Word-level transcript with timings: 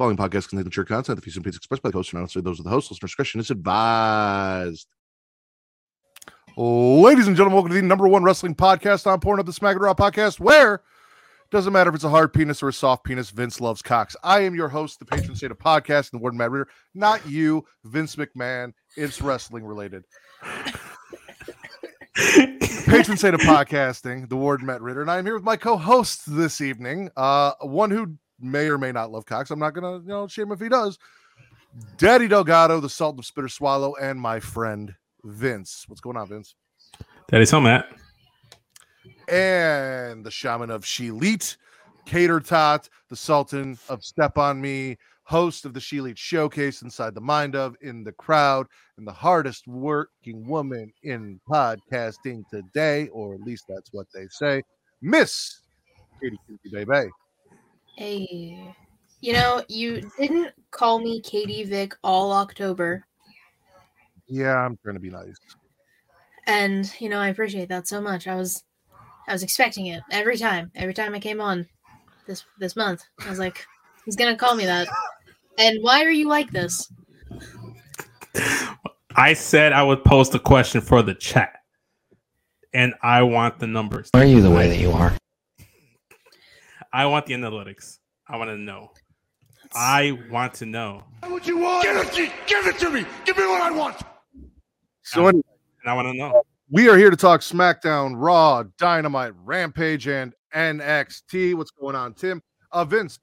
Following 0.00 0.16
podcast 0.16 0.48
contains 0.48 0.64
mature 0.64 0.86
content. 0.86 1.18
The 1.18 1.22
views 1.22 1.36
and 1.36 1.42
opinions 1.42 1.58
expressed 1.58 1.82
by 1.82 1.90
the 1.90 1.98
host 1.98 2.14
not 2.14 2.20
necessarily 2.20 2.44
those 2.44 2.58
of 2.58 2.64
the 2.64 2.70
host. 2.70 2.90
Listener 2.90 3.06
discretion 3.06 3.38
is 3.38 3.50
advised. 3.50 4.86
Ladies 6.56 7.26
and 7.26 7.36
gentlemen, 7.36 7.56
welcome 7.56 7.68
to 7.68 7.74
the 7.74 7.82
number 7.82 8.08
one 8.08 8.24
wrestling 8.24 8.54
podcast 8.54 9.06
on 9.06 9.20
Porn 9.20 9.40
of 9.40 9.44
the 9.44 9.52
Smack 9.52 9.76
It 9.76 9.80
Raw 9.80 9.92
podcast, 9.92 10.40
where 10.40 10.80
doesn't 11.50 11.74
matter 11.74 11.90
if 11.90 11.96
it's 11.96 12.04
a 12.04 12.08
hard 12.08 12.32
penis 12.32 12.62
or 12.62 12.70
a 12.70 12.72
soft 12.72 13.04
penis, 13.04 13.28
Vince 13.28 13.60
loves 13.60 13.82
cocks. 13.82 14.16
I 14.24 14.40
am 14.40 14.54
your 14.54 14.70
host, 14.70 15.00
the 15.00 15.04
patron 15.04 15.36
saint 15.36 15.52
of 15.52 15.58
podcast 15.58 16.12
and 16.12 16.18
the 16.18 16.24
word 16.24 16.32
Matt 16.32 16.50
Reader, 16.50 16.68
not 16.94 17.28
you, 17.28 17.66
Vince 17.84 18.16
McMahon. 18.16 18.72
It's 18.96 19.20
wrestling 19.20 19.66
related. 19.66 20.04
patron 22.86 23.18
saint 23.18 23.34
of 23.34 23.42
podcasting, 23.42 24.30
the 24.30 24.36
Ward 24.36 24.62
Matt 24.62 24.80
Ritter, 24.80 25.02
and 25.02 25.10
I 25.10 25.18
am 25.18 25.26
here 25.26 25.34
with 25.34 25.44
my 25.44 25.58
co-host 25.58 26.22
this 26.26 26.62
evening, 26.62 27.10
uh, 27.18 27.52
one 27.60 27.90
who 27.90 28.16
may 28.40 28.68
or 28.68 28.78
may 28.78 28.92
not 28.92 29.10
love 29.10 29.26
cocks. 29.26 29.50
I'm 29.50 29.58
not 29.58 29.74
gonna, 29.74 29.98
you 29.98 30.08
know, 30.08 30.26
shame 30.26 30.52
if 30.52 30.60
he 30.60 30.68
does. 30.68 30.98
Daddy 31.96 32.26
Delgado, 32.28 32.80
the 32.80 32.88
Sultan 32.88 33.20
of 33.20 33.26
Spitter 33.26 33.48
Swallow, 33.48 33.94
and 34.00 34.20
my 34.20 34.40
friend 34.40 34.94
Vince. 35.24 35.84
What's 35.86 36.00
going 36.00 36.16
on, 36.16 36.28
Vince? 36.28 36.54
Daddy's 37.28 37.50
home, 37.50 37.64
Matt. 37.64 37.88
And 39.28 40.24
the 40.24 40.30
Shaman 40.30 40.70
of 40.70 40.84
Shelit, 40.84 41.56
Cater 42.04 42.40
Tot, 42.40 42.88
the 43.08 43.16
Sultan 43.16 43.78
of 43.88 44.02
Step 44.02 44.36
on 44.36 44.60
Me, 44.60 44.96
host 45.22 45.64
of 45.64 45.72
the 45.72 45.80
Shelit 45.80 46.16
Showcase 46.16 46.82
inside 46.82 47.14
the 47.14 47.20
mind 47.20 47.54
of, 47.54 47.76
in 47.82 48.02
the 48.02 48.10
crowd, 48.12 48.66
and 48.96 49.06
the 49.06 49.12
hardest 49.12 49.68
working 49.68 50.44
woman 50.48 50.92
in 51.04 51.40
podcasting 51.48 52.42
today, 52.50 53.06
or 53.08 53.34
at 53.34 53.40
least 53.42 53.66
that's 53.68 53.92
what 53.92 54.08
they 54.12 54.26
say, 54.28 54.62
Miss 55.00 55.60
Katie 56.20 56.36
Cutie 56.48 56.84
Baby. 56.84 57.10
Hey, 58.00 58.56
you 59.20 59.34
know, 59.34 59.62
you 59.68 60.00
didn't 60.18 60.54
call 60.70 61.00
me 61.00 61.20
Katie 61.20 61.64
Vick 61.64 61.94
all 62.02 62.32
October, 62.32 63.04
Yeah, 64.26 64.56
I'm 64.56 64.78
trying 64.82 64.94
to 64.94 65.00
be 65.00 65.10
nice. 65.10 65.36
and 66.46 66.90
you 66.98 67.10
know 67.10 67.18
I 67.18 67.28
appreciate 67.28 67.68
that 67.68 67.86
so 67.86 68.00
much. 68.00 68.26
I 68.26 68.36
was, 68.36 68.64
I 69.28 69.34
was 69.34 69.42
expecting 69.42 69.88
it 69.88 70.02
every 70.10 70.38
time. 70.38 70.70
Every 70.74 70.94
time 70.94 71.14
I 71.14 71.18
came 71.20 71.42
on 71.42 71.68
this 72.26 72.42
this 72.58 72.74
month, 72.74 73.04
I 73.22 73.28
was 73.28 73.38
like, 73.38 73.66
he's 74.06 74.16
gonna 74.16 74.34
call 74.34 74.54
me 74.54 74.64
that. 74.64 74.88
And 75.58 75.76
why 75.82 76.02
are 76.02 76.10
you 76.10 76.26
like 76.26 76.50
this? 76.52 76.90
I 79.14 79.34
said 79.34 79.74
I 79.74 79.82
would 79.82 80.04
post 80.04 80.34
a 80.34 80.38
question 80.38 80.80
for 80.80 81.02
the 81.02 81.14
chat, 81.14 81.52
and 82.72 82.94
I 83.02 83.24
want 83.24 83.58
the 83.58 83.66
numbers. 83.66 84.08
Are 84.14 84.24
you 84.24 84.40
the 84.40 84.50
way 84.50 84.68
that 84.68 84.78
you 84.78 84.90
are? 84.92 85.12
I 86.92 87.06
want 87.06 87.26
the 87.26 87.34
analytics. 87.34 87.98
I 88.28 88.36
want 88.36 88.50
to 88.50 88.56
know. 88.56 88.90
I 89.74 90.18
want 90.30 90.54
to 90.54 90.66
know, 90.66 91.04
What 91.26 91.46
you 91.46 91.58
want? 91.58 91.84
Give 91.84 91.96
it, 91.96 92.12
to, 92.12 92.32
give 92.46 92.66
it 92.66 92.78
to 92.80 92.90
me. 92.90 93.04
Give 93.24 93.36
me 93.36 93.46
what 93.46 93.62
I 93.62 93.70
want. 93.70 93.96
So 95.02 95.28
anyway, 95.28 95.42
and 95.82 95.90
I 95.90 95.94
want 95.94 96.08
to 96.08 96.14
know. 96.14 96.42
we 96.70 96.88
are 96.88 96.96
here 96.96 97.10
to 97.10 97.16
talk 97.16 97.40
SmackDown, 97.40 98.14
Raw, 98.16 98.64
Dynamite, 98.78 99.32
Rampage, 99.44 100.08
and 100.08 100.34
NXT. 100.54 101.54
What's 101.54 101.70
going 101.70 101.94
on, 101.94 102.14
Tim? 102.14 102.42
Uh, 102.72 102.84
Vince, 102.84 103.20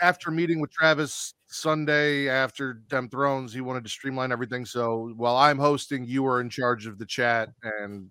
after 0.00 0.32
meeting 0.32 0.60
with 0.60 0.72
Travis 0.72 1.34
Sunday 1.46 2.28
after 2.28 2.74
Dem 2.88 3.08
Thrones, 3.08 3.52
he 3.52 3.60
wanted 3.60 3.84
to 3.84 3.90
streamline 3.90 4.32
everything. 4.32 4.64
So 4.64 5.12
while 5.16 5.36
I'm 5.36 5.58
hosting, 5.58 6.04
you 6.04 6.26
are 6.26 6.40
in 6.40 6.50
charge 6.50 6.86
of 6.86 6.98
the 6.98 7.06
chat 7.06 7.50
and 7.62 8.08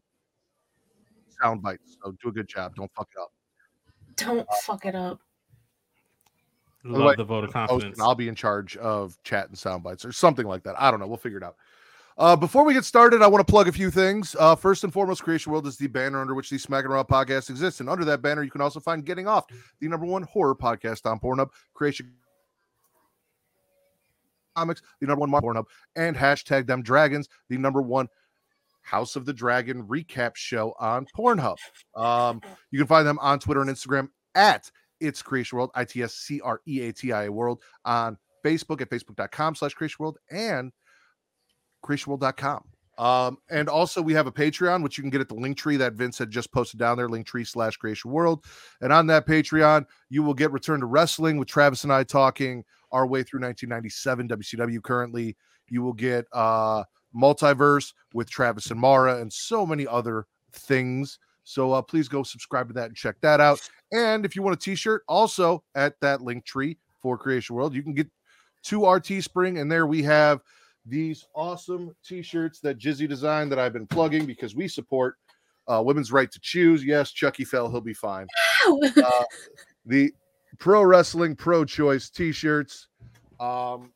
sound 1.41 1.61
bites. 1.61 1.97
So 2.01 2.15
do 2.23 2.29
a 2.29 2.31
good 2.31 2.47
job. 2.47 2.75
Don't 2.75 2.91
fuck 2.95 3.09
it 3.15 3.19
up. 3.19 3.31
Don't 4.25 4.47
fuck 4.63 4.85
it 4.85 4.95
up. 4.95 5.19
Love 6.83 7.05
Wait, 7.05 7.17
the 7.17 7.23
vote 7.23 7.43
of 7.43 7.53
confidence. 7.53 7.99
I'll 7.99 8.15
be 8.15 8.27
in 8.27 8.35
charge 8.35 8.75
of 8.77 9.21
chat 9.23 9.47
and 9.49 9.57
sound 9.57 9.83
bites 9.83 10.03
or 10.03 10.11
something 10.11 10.47
like 10.47 10.63
that. 10.63 10.75
I 10.79 10.89
don't 10.89 10.99
know. 10.99 11.07
We'll 11.07 11.17
figure 11.17 11.37
it 11.37 11.43
out. 11.43 11.55
Uh, 12.17 12.35
before 12.35 12.63
we 12.63 12.73
get 12.73 12.85
started, 12.85 13.21
I 13.21 13.27
want 13.27 13.45
to 13.45 13.49
plug 13.49 13.67
a 13.67 13.71
few 13.71 13.89
things. 13.89 14.35
Uh, 14.37 14.55
first 14.55 14.83
and 14.83 14.91
foremost, 14.91 15.23
Creation 15.23 15.51
World 15.51 15.65
is 15.67 15.77
the 15.77 15.87
banner 15.87 16.19
under 16.21 16.33
which 16.33 16.49
the 16.49 16.57
Smack 16.57 16.83
and 16.83 16.93
Raw 16.93 17.03
podcast 17.03 17.49
exists. 17.49 17.79
And 17.79 17.89
under 17.89 18.03
that 18.05 18.21
banner, 18.21 18.43
you 18.43 18.51
can 18.51 18.61
also 18.61 18.79
find 18.79 19.05
Getting 19.05 19.27
Off, 19.27 19.45
the 19.79 19.87
number 19.87 20.05
one 20.05 20.23
horror 20.23 20.55
podcast 20.55 21.09
on 21.09 21.19
Pornhub, 21.19 21.49
Creation 21.73 22.11
Comics, 24.55 24.81
the 24.99 25.07
number 25.07 25.21
one 25.21 25.33
on 25.33 25.41
Pornhub, 25.41 25.65
and 25.95 26.15
hashtag 26.15 26.67
them 26.67 26.81
dragons, 26.81 27.29
the 27.49 27.57
number 27.57 27.81
one 27.81 28.07
House 28.81 29.15
of 29.15 29.25
the 29.25 29.33
Dragon 29.33 29.83
recap 29.87 30.35
show 30.35 30.73
on 30.79 31.05
Pornhub. 31.17 31.55
Um, 31.95 32.41
you 32.71 32.79
can 32.79 32.87
find 32.87 33.07
them 33.07 33.19
on 33.19 33.39
Twitter 33.39 33.61
and 33.61 33.69
Instagram 33.69 34.09
at 34.35 34.69
It's 34.99 35.21
Creation 35.21 35.57
World, 35.57 35.71
I 35.75 35.85
T 35.85 36.03
S 36.03 36.13
C 36.15 36.41
R 36.41 36.61
E 36.67 36.81
A 36.81 36.93
T 36.93 37.11
I 37.11 37.25
A 37.25 37.31
World, 37.31 37.61
on 37.85 38.17
Facebook 38.45 38.81
at 38.81 38.89
facebook.com 38.89 39.55
slash 39.55 39.73
Creation 39.73 39.97
World 39.99 40.17
and 40.29 40.71
creationworld.com. 41.85 42.63
Um, 42.97 43.37
and 43.49 43.67
also 43.67 44.01
we 44.01 44.13
have 44.13 44.27
a 44.27 44.31
Patreon, 44.31 44.83
which 44.83 44.97
you 44.97 45.01
can 45.01 45.09
get 45.09 45.21
at 45.21 45.27
the 45.27 45.35
link 45.35 45.57
tree 45.57 45.77
that 45.77 45.93
Vince 45.93 46.19
had 46.19 46.29
just 46.29 46.51
posted 46.51 46.79
down 46.79 46.97
there, 46.97 47.09
link 47.09 47.25
tree 47.25 47.43
slash 47.43 47.77
creation 47.77 48.11
world. 48.11 48.45
And 48.81 48.93
on 48.93 49.07
that 49.07 49.25
Patreon, 49.25 49.85
you 50.09 50.21
will 50.21 50.35
get 50.35 50.51
Return 50.51 50.81
to 50.81 50.85
Wrestling 50.85 51.37
with 51.37 51.47
Travis 51.47 51.83
and 51.83 51.91
I 51.91 52.03
talking 52.03 52.63
our 52.91 53.07
way 53.07 53.23
through 53.23 53.41
1997 53.41 54.27
WCW 54.29 54.83
currently. 54.83 55.35
You 55.67 55.81
will 55.81 55.93
get 55.93 56.25
uh 56.31 56.83
multiverse 57.15 57.93
with 58.13 58.29
Travis 58.29 58.71
and 58.71 58.79
Mara 58.79 59.19
and 59.19 59.31
so 59.31 59.65
many 59.65 59.85
other 59.87 60.27
things. 60.53 61.19
So 61.43 61.73
uh, 61.73 61.81
please 61.81 62.07
go 62.07 62.23
subscribe 62.23 62.67
to 62.67 62.73
that 62.75 62.87
and 62.87 62.95
check 62.95 63.15
that 63.21 63.39
out. 63.41 63.59
And 63.91 64.25
if 64.25 64.35
you 64.35 64.41
want 64.41 64.55
a 64.55 64.59
t-shirt, 64.59 65.03
also 65.07 65.63
at 65.75 65.99
that 66.01 66.21
link 66.21 66.45
tree 66.45 66.77
for 66.99 67.17
Creation 67.17 67.55
World, 67.55 67.73
you 67.73 67.83
can 67.83 67.93
get 67.93 68.07
to 68.63 68.85
our 68.85 68.99
Teespring, 68.99 69.59
and 69.59 69.71
there 69.71 69.87
we 69.87 70.03
have 70.03 70.41
these 70.85 71.25
awesome 71.35 71.95
t-shirts 72.05 72.59
that 72.59 72.77
Jizzy 72.77 73.07
designed 73.07 73.51
that 73.51 73.59
I've 73.59 73.73
been 73.73 73.87
plugging 73.87 74.25
because 74.25 74.55
we 74.55 74.67
support 74.67 75.15
uh, 75.67 75.81
women's 75.83 76.11
right 76.11 76.31
to 76.31 76.39
choose. 76.39 76.83
Yes, 76.83 77.11
Chucky 77.11 77.43
fell, 77.43 77.69
he'll 77.69 77.81
be 77.81 77.93
fine. 77.93 78.27
Uh, 78.67 79.23
the 79.85 80.13
pro 80.59 80.83
wrestling 80.83 81.35
pro 81.35 81.65
choice 81.65 82.09
t-shirts. 82.09 82.87
Um, 83.39 83.91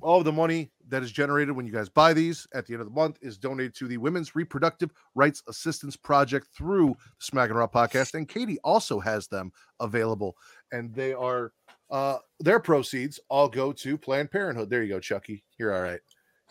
all 0.00 0.18
of 0.18 0.24
the 0.24 0.32
money 0.32 0.70
that 0.88 1.02
is 1.02 1.12
generated 1.12 1.54
when 1.54 1.66
you 1.66 1.72
guys 1.72 1.88
buy 1.88 2.12
these 2.12 2.46
at 2.54 2.66
the 2.66 2.74
end 2.74 2.80
of 2.80 2.88
the 2.88 2.94
month 2.94 3.18
is 3.20 3.38
donated 3.38 3.74
to 3.76 3.86
the 3.86 3.96
Women's 3.96 4.34
Reproductive 4.34 4.90
Rights 5.14 5.42
Assistance 5.48 5.96
Project 5.96 6.48
through 6.56 6.88
the 6.88 7.24
Smack 7.24 7.50
and 7.50 7.58
Raw 7.58 7.66
podcast. 7.66 8.14
And 8.14 8.28
Katie 8.28 8.58
also 8.64 8.98
has 9.00 9.28
them 9.28 9.52
available, 9.80 10.36
and 10.72 10.94
they 10.94 11.12
are 11.12 11.52
uh 11.90 12.18
their 12.40 12.60
proceeds 12.60 13.18
all 13.30 13.48
go 13.48 13.72
to 13.72 13.96
Planned 13.96 14.30
Parenthood. 14.30 14.70
There 14.70 14.82
you 14.82 14.90
go, 14.90 15.00
Chucky. 15.00 15.44
You're 15.58 15.74
all 15.74 15.82
right. 15.82 16.00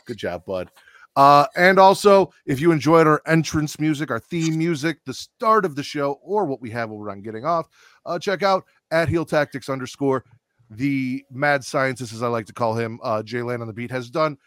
Good 0.06 0.18
job, 0.18 0.46
bud. 0.46 0.70
Uh, 1.18 1.48
and 1.56 1.80
also, 1.80 2.32
if 2.46 2.62
you 2.62 2.72
enjoyed 2.72 3.08
our 3.08 3.24
entrance 3.26 3.80
music, 3.80 4.12
our 4.12 4.20
theme 4.20 4.56
music, 4.56 5.00
the 5.06 5.14
start 5.14 5.66
of 5.66 5.76
the 5.76 5.82
show, 5.82 6.20
or 6.22 6.46
what 6.46 6.62
we 6.62 6.70
have 6.70 6.92
over 6.92 7.10
on 7.10 7.24
Getting 7.24 7.44
Off, 7.44 7.68
uh, 8.06 8.20
check 8.20 8.44
out 8.44 8.66
at 8.92 9.10
Heel 9.10 9.26
Tactics 9.26 9.68
underscore 9.68 10.24
the 10.70 11.24
mad 11.32 11.64
scientist, 11.64 12.14
as 12.14 12.24
I 12.24 12.28
like 12.28 12.46
to 12.48 12.54
call 12.54 12.76
him, 12.76 13.00
uh, 13.04 13.24
Jay 13.24 13.42
Land 13.42 13.62
on 13.62 13.68
the 13.68 13.74
beat, 13.74 13.92
has 13.92 14.10
done 14.10 14.38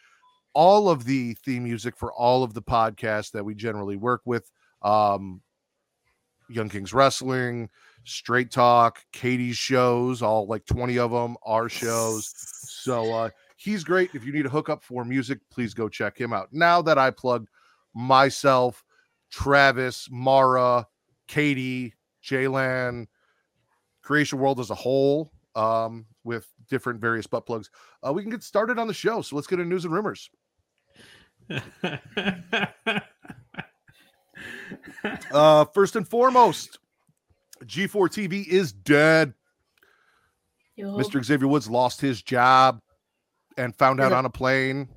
all 0.53 0.89
of 0.89 1.05
the 1.05 1.35
theme 1.45 1.65
music 1.65 1.97
for 1.97 2.13
all 2.13 2.43
of 2.43 2.55
the 2.55 2.63
podcasts 2.63 3.31
that 3.33 3.45
we 3.45 3.55
generally 3.55 3.97
work 3.97 4.23
with. 4.25 4.51
Um, 4.83 5.41
Young 6.49 6.69
Kings 6.69 6.93
Wrestling, 6.93 7.71
Straight 8.05 8.51
Talk, 8.51 9.01
Katie's 9.13 9.57
shows, 9.57 10.21
all 10.21 10.47
like 10.47 10.67
20 10.67 10.99
of 10.99 11.13
them, 11.13 11.37
our 11.45 11.69
shows. 11.69 12.33
So 12.37 13.13
uh, 13.13 13.31
he's 13.57 13.85
great. 13.85 14.11
If 14.15 14.25
you 14.25 14.33
need 14.33 14.47
a 14.47 14.51
hookup 14.51 14.83
for 14.83 15.05
music, 15.05 15.39
please 15.51 15.75
go 15.75 15.89
check 15.89 16.19
him 16.19 16.33
out. 16.33 16.49
Now 16.53 16.83
that 16.83 16.99
I 16.99 17.11
plugged 17.11 17.49
myself, 17.95 18.85
Travis, 19.31 20.09
Mara, 20.11 20.87
Katie, 21.29 21.95
Jaylan, 22.25 23.07
creation 24.03 24.39
world 24.41 24.59
as 24.59 24.71
a 24.71 24.75
whole, 24.75 25.31
um, 25.55 26.07
with 26.25 26.47
different 26.69 27.01
various 27.01 27.27
butt 27.27 27.47
plugs. 27.47 27.71
Uh, 28.07 28.13
we 28.13 28.23
can 28.23 28.31
get 28.31 28.43
started 28.43 28.79
on 28.79 28.87
the 28.87 28.95
show. 28.95 29.23
So 29.23 29.37
let's 29.37 29.47
get 29.49 29.59
into 29.61 29.69
news 29.71 29.85
and 29.85 29.95
rumors. 29.95 30.29
Uh, 35.33 35.65
first 35.67 35.97
and 35.97 36.09
foremost, 36.09 36.79
G4 37.65 38.09
TV 38.09 38.47
is 38.47 38.73
dead. 38.73 39.35
Yo. 40.77 40.97
Mr. 40.97 41.23
Xavier 41.23 41.49
Woods 41.49 41.69
lost 41.69 42.01
his 42.01 42.23
job 42.23 42.81
and 43.57 43.75
found 43.77 44.01
out 44.01 44.13
on 44.13 44.25
a 44.25 44.31
plane. 44.31 44.89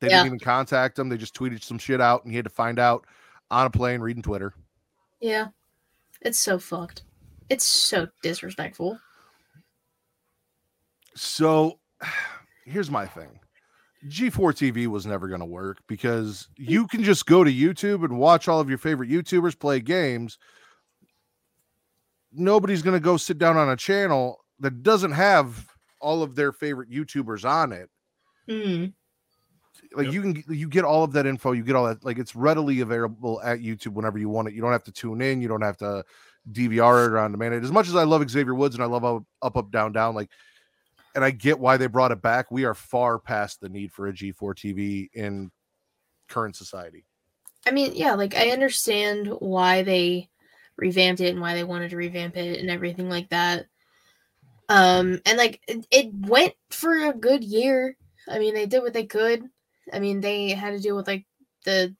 They 0.00 0.08
Yeah. 0.08 0.16
didn't 0.18 0.26
even 0.26 0.38
contact 0.40 0.98
him. 0.98 1.08
They 1.08 1.16
just 1.16 1.34
tweeted 1.34 1.62
some 1.62 1.78
shit 1.78 2.00
out 2.00 2.24
and 2.24 2.32
he 2.32 2.36
had 2.36 2.44
to 2.44 2.50
find 2.50 2.78
out 2.78 3.06
on 3.50 3.66
a 3.66 3.70
plane 3.70 4.00
reading 4.00 4.22
Twitter. 4.22 4.54
Yeah. 5.20 5.48
It's 6.22 6.38
so 6.38 6.58
fucked. 6.58 7.02
It's 7.48 7.64
so 7.64 8.08
disrespectful. 8.22 8.98
So 11.18 11.78
here's 12.64 12.90
my 12.90 13.06
thing. 13.06 13.40
G4 14.06 14.52
TV 14.54 14.86
was 14.86 15.06
never 15.06 15.26
going 15.26 15.40
to 15.40 15.46
work 15.46 15.78
because 15.88 16.48
you 16.56 16.86
can 16.86 17.02
just 17.02 17.26
go 17.26 17.42
to 17.42 17.52
YouTube 17.52 18.04
and 18.04 18.16
watch 18.16 18.46
all 18.46 18.60
of 18.60 18.68
your 18.68 18.78
favorite 18.78 19.10
YouTubers 19.10 19.58
play 19.58 19.80
games. 19.80 20.38
Nobody's 22.32 22.82
going 22.82 22.94
to 22.94 23.00
go 23.00 23.16
sit 23.16 23.38
down 23.38 23.56
on 23.56 23.70
a 23.70 23.76
channel 23.76 24.38
that 24.60 24.84
doesn't 24.84 25.12
have 25.12 25.66
all 26.00 26.22
of 26.22 26.36
their 26.36 26.52
favorite 26.52 26.90
YouTubers 26.90 27.44
on 27.44 27.72
it. 27.72 27.90
Hmm. 28.48 28.86
Like 29.94 30.06
Yep. 30.06 30.14
you 30.14 30.22
can 30.22 30.44
you 30.48 30.68
get 30.68 30.84
all 30.84 31.02
of 31.02 31.12
that 31.12 31.26
info, 31.26 31.52
you 31.52 31.62
get 31.64 31.74
all 31.74 31.86
that 31.86 32.04
like 32.04 32.18
it's 32.18 32.36
readily 32.36 32.80
available 32.80 33.40
at 33.42 33.58
YouTube 33.60 33.94
whenever 33.94 34.18
you 34.18 34.28
want 34.28 34.46
it. 34.48 34.54
You 34.54 34.60
don't 34.60 34.72
have 34.72 34.84
to 34.84 34.92
tune 34.92 35.20
in, 35.22 35.40
you 35.40 35.48
don't 35.48 35.62
have 35.62 35.76
to 35.78 36.04
DVR 36.52 37.06
it 37.06 37.12
or 37.12 37.18
on 37.18 37.32
demand 37.32 37.54
it. 37.54 37.64
As 37.64 37.72
much 37.72 37.88
as 37.88 37.96
I 37.96 38.04
love 38.04 38.28
Xavier 38.28 38.54
Woods 38.54 38.74
and 38.74 38.82
I 38.84 38.86
love 38.86 39.04
up 39.04 39.24
up, 39.42 39.56
up 39.56 39.70
down 39.70 39.92
down 39.92 40.14
like 40.14 40.30
and 41.18 41.24
I 41.24 41.32
get 41.32 41.58
why 41.58 41.76
they 41.76 41.88
brought 41.88 42.12
it 42.12 42.22
back. 42.22 42.52
We 42.52 42.64
are 42.64 42.74
far 42.74 43.18
past 43.18 43.60
the 43.60 43.68
need 43.68 43.90
for 43.90 44.06
a 44.06 44.12
G4 44.12 44.54
TV 44.54 45.08
in 45.12 45.50
current 46.28 46.54
society. 46.54 47.06
I 47.66 47.72
mean, 47.72 47.90
yeah, 47.96 48.14
like 48.14 48.36
I 48.36 48.50
understand 48.50 49.26
why 49.26 49.82
they 49.82 50.28
revamped 50.76 51.20
it 51.20 51.30
and 51.30 51.40
why 51.40 51.54
they 51.54 51.64
wanted 51.64 51.90
to 51.90 51.96
revamp 51.96 52.36
it 52.36 52.60
and 52.60 52.70
everything 52.70 53.10
like 53.10 53.30
that. 53.30 53.66
Um, 54.68 55.20
and 55.26 55.36
like 55.36 55.60
it, 55.66 55.88
it 55.90 56.14
went 56.14 56.54
for 56.70 57.08
a 57.08 57.12
good 57.12 57.42
year. 57.42 57.96
I 58.28 58.38
mean, 58.38 58.54
they 58.54 58.66
did 58.66 58.84
what 58.84 58.92
they 58.92 59.06
could. 59.06 59.42
I 59.92 59.98
mean, 59.98 60.20
they 60.20 60.50
had 60.50 60.70
to 60.70 60.78
deal 60.78 60.94
with 60.94 61.08
like 61.08 61.26
the 61.64 61.96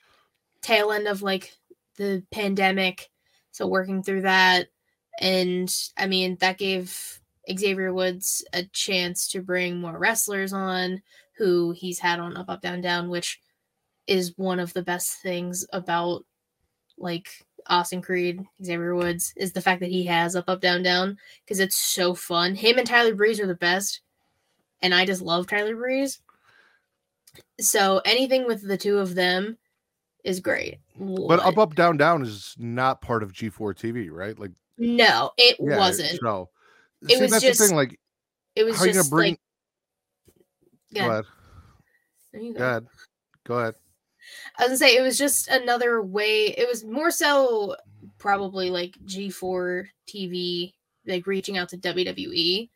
tail 0.63 0.93
end 0.93 1.09
of 1.09 1.23
like 1.23 1.53
the 1.97 2.23
pandemic, 2.31 3.11
so 3.51 3.67
working 3.67 4.05
through 4.05 4.23
that, 4.23 4.69
and 5.21 5.75
I 5.97 6.07
mean 6.07 6.37
that 6.37 6.57
gave 6.57 7.18
Xavier 7.57 7.93
Woods 7.93 8.45
a 8.53 8.65
chance 8.65 9.29
to 9.29 9.43
bring 9.43 9.81
more 9.81 9.99
wrestlers 9.99 10.53
on 10.53 11.03
who 11.37 11.73
he's 11.73 11.99
had 11.99 12.21
on 12.21 12.37
Up 12.37 12.49
Up 12.49 12.61
Down 12.61 12.81
Down, 12.81 13.09
which 13.09 13.41
is 14.07 14.37
one 14.37 14.59
of 14.59 14.73
the 14.73 14.83
best 14.83 15.23
things 15.23 15.67
about 15.73 16.25
like 16.97 17.29
Austin 17.67 18.03
Creed, 18.03 18.41
Xavier 18.63 18.95
Woods, 18.95 19.33
is 19.37 19.53
the 19.53 19.61
fact 19.61 19.81
that 19.81 19.91
he 19.91 20.05
has 20.05 20.35
Up 20.35 20.49
Up 20.49 20.61
Down 20.61 20.83
Down 20.83 21.19
because 21.45 21.61
it's 21.61 21.77
so 21.77 22.15
fun. 22.15 22.55
Him 22.55 22.79
and 22.79 22.87
Tyler 22.87 23.15
Breeze 23.15 23.41
are 23.41 23.47
the 23.47 23.55
best, 23.55 24.01
and 24.83 24.95
I 24.95 25.05
just 25.05 25.23
love 25.23 25.47
Tyler 25.47 25.77
Breeze. 25.77 26.21
So 27.61 28.01
anything 28.05 28.47
with 28.47 28.67
the 28.67 28.77
two 28.77 28.99
of 28.99 29.15
them 29.15 29.59
is 30.25 30.41
great. 30.41 30.79
But 30.99 31.41
up 31.41 31.59
up 31.59 31.75
down 31.75 31.97
down 31.97 32.23
is 32.23 32.55
not 32.59 33.01
part 33.01 33.23
of 33.23 33.33
G4 33.33 33.75
TV, 33.75 34.11
right? 34.11 34.39
Like 34.39 34.53
no, 34.77 35.31
it 35.37 35.57
yeah, 35.61 35.79
wasn't. 35.79 36.19
So 36.21 36.49
It 37.03 37.17
see, 37.17 37.21
was 37.23 37.31
that's 37.31 37.43
just- 37.45 37.61
the 37.61 37.67
thing. 37.69 37.77
Like, 37.77 37.99
It 38.57 38.65
was 38.65 38.77
how 38.77 38.85
are 38.85 38.87
you 38.89 38.95
gonna 38.95 39.09
bring? 39.09 39.33
like 39.33 39.41
go 40.95 41.01
yeah, 41.01 41.07
ahead. 41.07 41.25
there 42.33 42.43
you 42.43 42.55
Go 42.55 42.65
ahead. 42.65 42.87
Go 43.45 43.55
ahead. 43.59 43.75
I 44.59 44.63
was 44.65 44.69
gonna 44.69 44.77
say 44.79 44.97
it 44.97 45.03
was 45.03 45.19
just 45.19 45.49
another 45.49 46.03
way. 46.03 46.47
It 46.47 46.69
was 46.69 46.85
more 46.85 47.11
so 47.11 47.77
probably 48.19 48.71
like 48.71 48.97
G4 49.05 49.87
TV, 50.09 50.75
like 51.07 51.27
reaching 51.27 51.57
out 51.57 51.69
to 51.71 51.79
WWE 51.79 52.69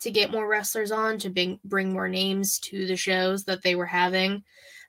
to 0.00 0.10
get 0.10 0.30
more 0.30 0.48
wrestlers 0.48 0.92
on 0.92 1.18
to 1.18 1.30
bring 1.30 1.60
bring 1.64 1.92
more 1.92 2.08
names 2.08 2.58
to 2.60 2.86
the 2.86 2.96
shows 2.96 3.44
that 3.44 3.62
they 3.62 3.74
were 3.74 3.86
having. 3.86 4.42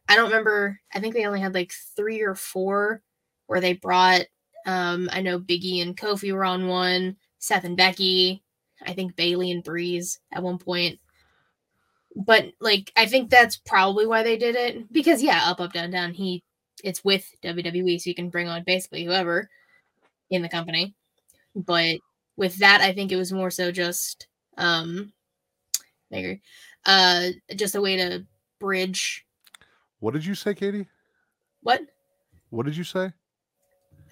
I 0.08 0.16
don't 0.16 0.30
remember. 0.30 0.80
I 0.94 1.00
think 1.00 1.14
they 1.14 1.26
only 1.26 1.42
had 1.42 1.54
like 1.54 1.74
three 1.96 2.22
or 2.22 2.36
four 2.36 3.04
where 3.48 3.62
they 3.62 3.74
brought. 3.74 4.26
Um, 4.66 5.10
I 5.12 5.22
know 5.22 5.40
Biggie 5.40 5.82
and 5.82 5.96
Kofi 5.98 6.34
were 6.34 6.46
on 6.46 6.68
one. 6.68 7.18
Seth 7.40 7.64
and 7.64 7.78
Becky. 7.78 8.44
I 8.86 8.94
think 8.94 9.16
Bayley 9.16 9.52
and 9.52 9.64
Breeze 9.64 10.20
at 10.32 10.44
one 10.44 10.58
point 10.58 11.00
but 12.16 12.52
like 12.60 12.92
I 12.96 13.06
think 13.06 13.30
that's 13.30 13.58
probably 13.58 14.06
why 14.06 14.24
they 14.24 14.38
did 14.38 14.56
it 14.56 14.92
because 14.92 15.22
yeah, 15.22 15.42
up 15.46 15.60
up 15.60 15.74
down 15.74 15.92
down 15.92 16.14
he 16.14 16.44
it's 16.84 17.04
with 17.04 17.26
WWE 17.44 18.00
so 18.00 18.10
you 18.10 18.16
can 18.16 18.30
bring 18.30 18.48
on 18.48 18.64
basically 18.66 19.04
whoever 19.06 19.50
in 20.30 20.42
the 20.42 20.50
company. 20.50 20.96
But 21.56 21.98
with 22.36 22.58
that 22.60 22.82
I 22.82 22.94
think 22.94 23.12
it 23.12 23.18
was 23.18 23.32
more 23.32 23.52
so 23.52 23.72
just 23.72 24.28
um 24.58 25.14
I 26.12 26.18
agree. 26.18 26.42
Uh 26.86 27.30
just 27.56 27.76
a 27.76 27.82
way 27.82 27.98
to 27.98 28.26
bridge 28.60 29.26
What 30.00 30.14
did 30.14 30.26
you 30.26 30.36
say, 30.36 30.54
Katie? 30.54 30.88
what? 31.62 31.82
What 32.50 32.66
did 32.66 32.76
you 32.76 32.84
say? 32.84 33.12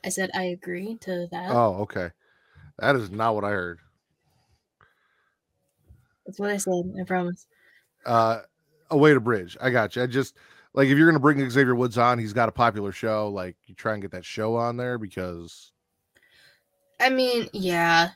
I 0.05 0.09
said 0.09 0.29
I 0.33 0.43
agree 0.43 0.97
to 1.01 1.27
that. 1.31 1.49
Oh, 1.49 1.81
okay. 1.81 2.11
That 2.77 2.95
is 2.95 3.09
not 3.09 3.33
what 3.33 3.43
I 3.43 3.49
heard. 3.49 3.79
That's 6.27 6.39
what 6.39 6.51
I 6.51 6.57
said, 6.57 6.93
I 6.99 7.03
promise. 7.05 7.47
Uh, 8.05 8.41
a 8.91 8.97
way 8.97 9.13
to 9.13 9.19
bridge. 9.19 9.57
I 9.59 9.69
got 9.69 9.95
you. 9.95 10.03
I 10.03 10.07
just 10.07 10.35
like 10.73 10.89
if 10.89 10.97
you're 10.97 11.07
gonna 11.07 11.19
bring 11.19 11.49
Xavier 11.49 11.73
Woods 11.73 11.97
on, 11.97 12.19
he's 12.19 12.33
got 12.33 12.49
a 12.49 12.51
popular 12.51 12.91
show. 12.91 13.29
Like 13.29 13.55
you 13.65 13.73
try 13.73 13.93
and 13.93 14.01
get 14.01 14.11
that 14.11 14.25
show 14.25 14.55
on 14.55 14.77
there 14.77 14.97
because 14.97 15.71
I 16.99 17.09
mean, 17.09 17.47
yeah. 17.53 18.09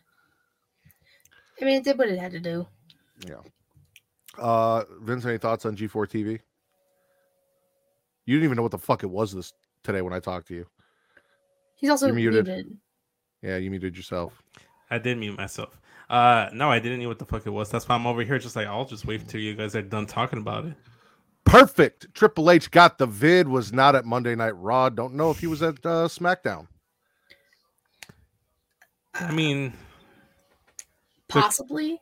I 1.61 1.65
mean 1.65 1.77
it 1.77 1.83
did 1.83 1.97
what 1.97 2.09
it 2.09 2.19
had 2.19 2.31
to 2.33 2.39
do. 2.39 2.67
Yeah. 3.25 3.35
Uh 4.37 4.83
Vince, 5.01 5.25
any 5.25 5.37
thoughts 5.37 5.65
on 5.65 5.75
G4 5.75 6.07
TV? 6.07 6.39
You 8.25 8.35
didn't 8.35 8.45
even 8.45 8.55
know 8.57 8.61
what 8.63 8.71
the 8.71 8.77
fuck 8.77 9.03
it 9.03 9.09
was 9.09 9.33
this 9.33 9.53
today 9.83 10.01
when 10.01 10.13
I 10.13 10.19
talked 10.19 10.47
to 10.49 10.53
you. 10.53 10.67
He's 11.75 11.89
also 11.89 12.07
You're 12.07 12.15
muted. 12.15 12.45
muted. 12.45 12.77
Yeah, 13.41 13.57
you 13.57 13.71
muted 13.71 13.97
yourself. 13.97 14.41
I 14.89 14.99
did 14.99 15.17
mute 15.17 15.37
myself. 15.37 15.79
Uh, 16.11 16.49
no, 16.53 16.69
I 16.69 16.79
didn't 16.79 16.99
know 17.01 17.07
what 17.07 17.19
the 17.19 17.25
fuck 17.25 17.47
it 17.47 17.51
was. 17.51 17.69
That's 17.71 17.87
why 17.87 17.95
I'm 17.95 18.05
over 18.05 18.21
here, 18.23 18.37
just 18.37 18.55
like 18.57 18.67
I'll 18.67 18.83
just 18.85 19.05
wait 19.05 19.25
till 19.29 19.39
you 19.39 19.55
guys 19.55 19.75
are 19.77 19.81
done 19.81 20.05
talking 20.05 20.39
about 20.39 20.65
it. 20.65 20.73
Perfect. 21.45 22.13
Triple 22.13 22.51
H 22.51 22.69
got 22.69 22.97
the 22.97 23.05
vid, 23.07 23.47
was 23.47 23.71
not 23.71 23.95
at 23.95 24.03
Monday 24.05 24.35
Night 24.35 24.55
Raw. 24.57 24.89
Don't 24.89 25.13
know 25.13 25.31
if 25.31 25.39
he 25.39 25.47
was 25.47 25.61
at 25.63 25.75
uh, 25.85 26.07
SmackDown. 26.09 26.67
I 29.13 29.31
mean, 29.31 29.73
Possibly. 31.27 31.99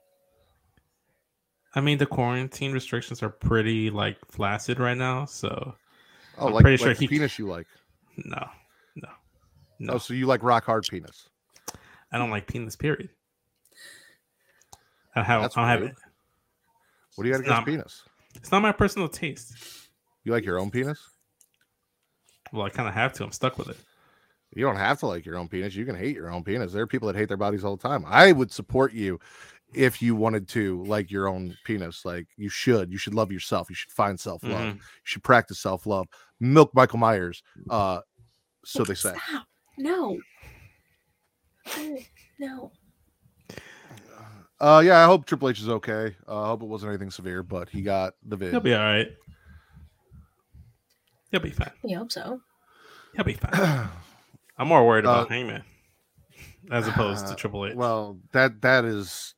I 1.75 1.82
mean, 1.82 2.00
the 2.00 2.06
quarantine 2.08 2.72
restrictions 2.72 3.22
are 3.22 3.30
pretty 3.30 3.92
like 3.92 4.18
flaccid 4.32 4.80
right 4.80 4.98
now, 4.98 5.25
so 5.25 5.75
Oh, 6.39 6.48
I'm 6.48 6.54
like, 6.54 6.63
pretty 6.63 6.78
like 6.84 6.88
sure 6.88 6.94
the 6.96 7.00
he- 7.00 7.08
penis 7.08 7.38
you 7.38 7.48
like. 7.48 7.68
no, 8.18 8.48
no, 8.96 9.10
no. 9.78 9.94
Oh, 9.94 9.98
so 10.00 10.13
you 10.16 10.25
like 10.25 10.42
rock 10.42 10.66
hard 10.66 10.86
penis. 10.89 11.30
I 12.12 12.18
don't 12.18 12.32
like 12.32 12.48
penis. 12.48 12.75
Period. 12.75 13.10
I 15.16 15.24
have. 15.24 15.42
That's 15.42 15.58
I 15.58 15.62
don't 15.62 15.70
have 15.70 15.89
it. 15.92 15.96
What 17.16 17.24
do 17.24 17.30
you 17.30 17.34
got 17.34 17.39
It's 17.42 17.48
against 17.50 17.60
not- 17.60 17.66
penis? 17.66 18.04
It's 18.36 18.51
not 18.51 18.62
my 18.62 18.72
personal 18.72 19.10
taste. 19.10 19.54
You 20.24 20.32
like 20.32 20.46
your 20.46 20.60
own 20.60 20.70
penis? 20.72 21.00
Well, 22.54 22.66
I 22.66 22.70
kind 22.70 22.88
of 22.88 22.94
have 22.94 23.13
to. 23.13 23.24
I'm 23.24 23.32
stuck 23.32 23.58
with 23.58 23.70
it. 23.70 23.78
You 24.56 24.63
don't 24.66 24.75
have 24.78 25.00
to 25.00 25.08
like 25.08 25.25
your 25.25 25.38
own 25.38 25.48
penis. 25.48 25.75
You 25.75 25.86
can 25.86 25.96
hate 25.96 26.16
your 26.16 26.32
own 26.32 26.44
penis. 26.44 26.72
There 26.74 26.82
are 26.84 26.88
people 26.88 27.08
that 27.08 27.16
hate 27.16 27.28
their 27.28 27.38
bodies 27.38 27.63
all 27.63 27.75
the 27.75 27.88
time. 27.88 28.04
I 28.08 28.32
would 28.32 28.51
support 28.51 28.94
you 28.94 29.20
if 29.74 30.01
you 30.01 30.16
wanted 30.16 30.48
to 30.50 30.84
like 30.86 31.12
your 31.12 31.28
own 31.28 31.56
penis. 31.66 32.06
Like 32.06 32.28
you 32.38 32.50
should. 32.50 32.92
You 32.92 32.98
should 32.98 33.13
love 33.13 33.32
yourself. 33.32 33.70
You 33.70 33.75
should 33.75 33.92
find 33.92 34.20
self 34.20 34.44
love. 34.44 34.62
Mhm. 34.62 34.75
You 34.75 34.82
should 35.04 35.24
practice 35.24 35.60
self 35.60 35.86
love. 35.86 36.08
Milk 36.39 36.72
Michael 36.74 37.00
Myers. 37.00 37.44
Uh, 37.70 38.00
so 38.66 38.84
they 38.84 38.96
say. 38.96 39.16
Stop. 39.28 39.48
No. 39.78 40.20
No. 42.39 42.72
No. 44.62 44.68
Uh, 44.68 44.80
yeah. 44.82 45.00
I 45.00 45.06
hope 45.06 45.25
Triple 45.25 45.50
H 45.50 45.60
is 45.60 45.70
okay. 45.70 46.16
Uh, 46.28 46.44
I 46.44 46.48
hope 46.48 46.62
it 46.63 46.68
wasn't 46.68 46.89
anything 46.92 47.12
severe, 47.12 47.44
but 47.44 47.70
he 47.70 47.82
got 47.82 48.13
the 48.25 48.36
vid. 48.36 48.51
He'll 48.51 48.60
be 48.60 48.74
all 48.74 48.82
right. 48.82 49.08
He'll 51.32 51.42
be 51.42 51.51
fine. 51.51 51.72
We 51.84 51.94
hope 51.94 52.12
so. 52.12 52.42
He'll 53.16 53.25
be 53.25 53.34
fine. 53.34 53.88
I'm 54.58 54.68
more 54.68 54.86
worried 54.86 55.06
about 55.06 55.28
Uh, 55.28 55.30
Hangman 55.30 55.63
as 56.72 56.88
opposed 56.88 57.25
to 57.28 57.34
Uh, 57.34 57.36
Triple 57.36 57.66
H. 57.68 57.75
Well, 57.75 58.20
that 58.34 58.62
that 58.62 58.86
is 58.86 59.36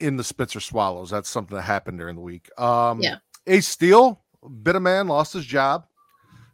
in 0.00 0.16
the 0.16 0.24
Spitzer 0.24 0.60
Swallows. 0.60 1.10
That's 1.10 1.28
something 1.28 1.56
that 1.56 1.62
happened 1.62 1.98
during 1.98 2.14
the 2.16 2.20
week. 2.22 2.48
Um, 2.58 3.00
Yeah. 3.00 3.16
Ace 3.46 3.66
Steel, 3.68 4.22
bit 4.62 4.76
of 4.76 4.82
man, 4.82 5.08
lost 5.08 5.32
his 5.32 5.44
job. 5.44 5.86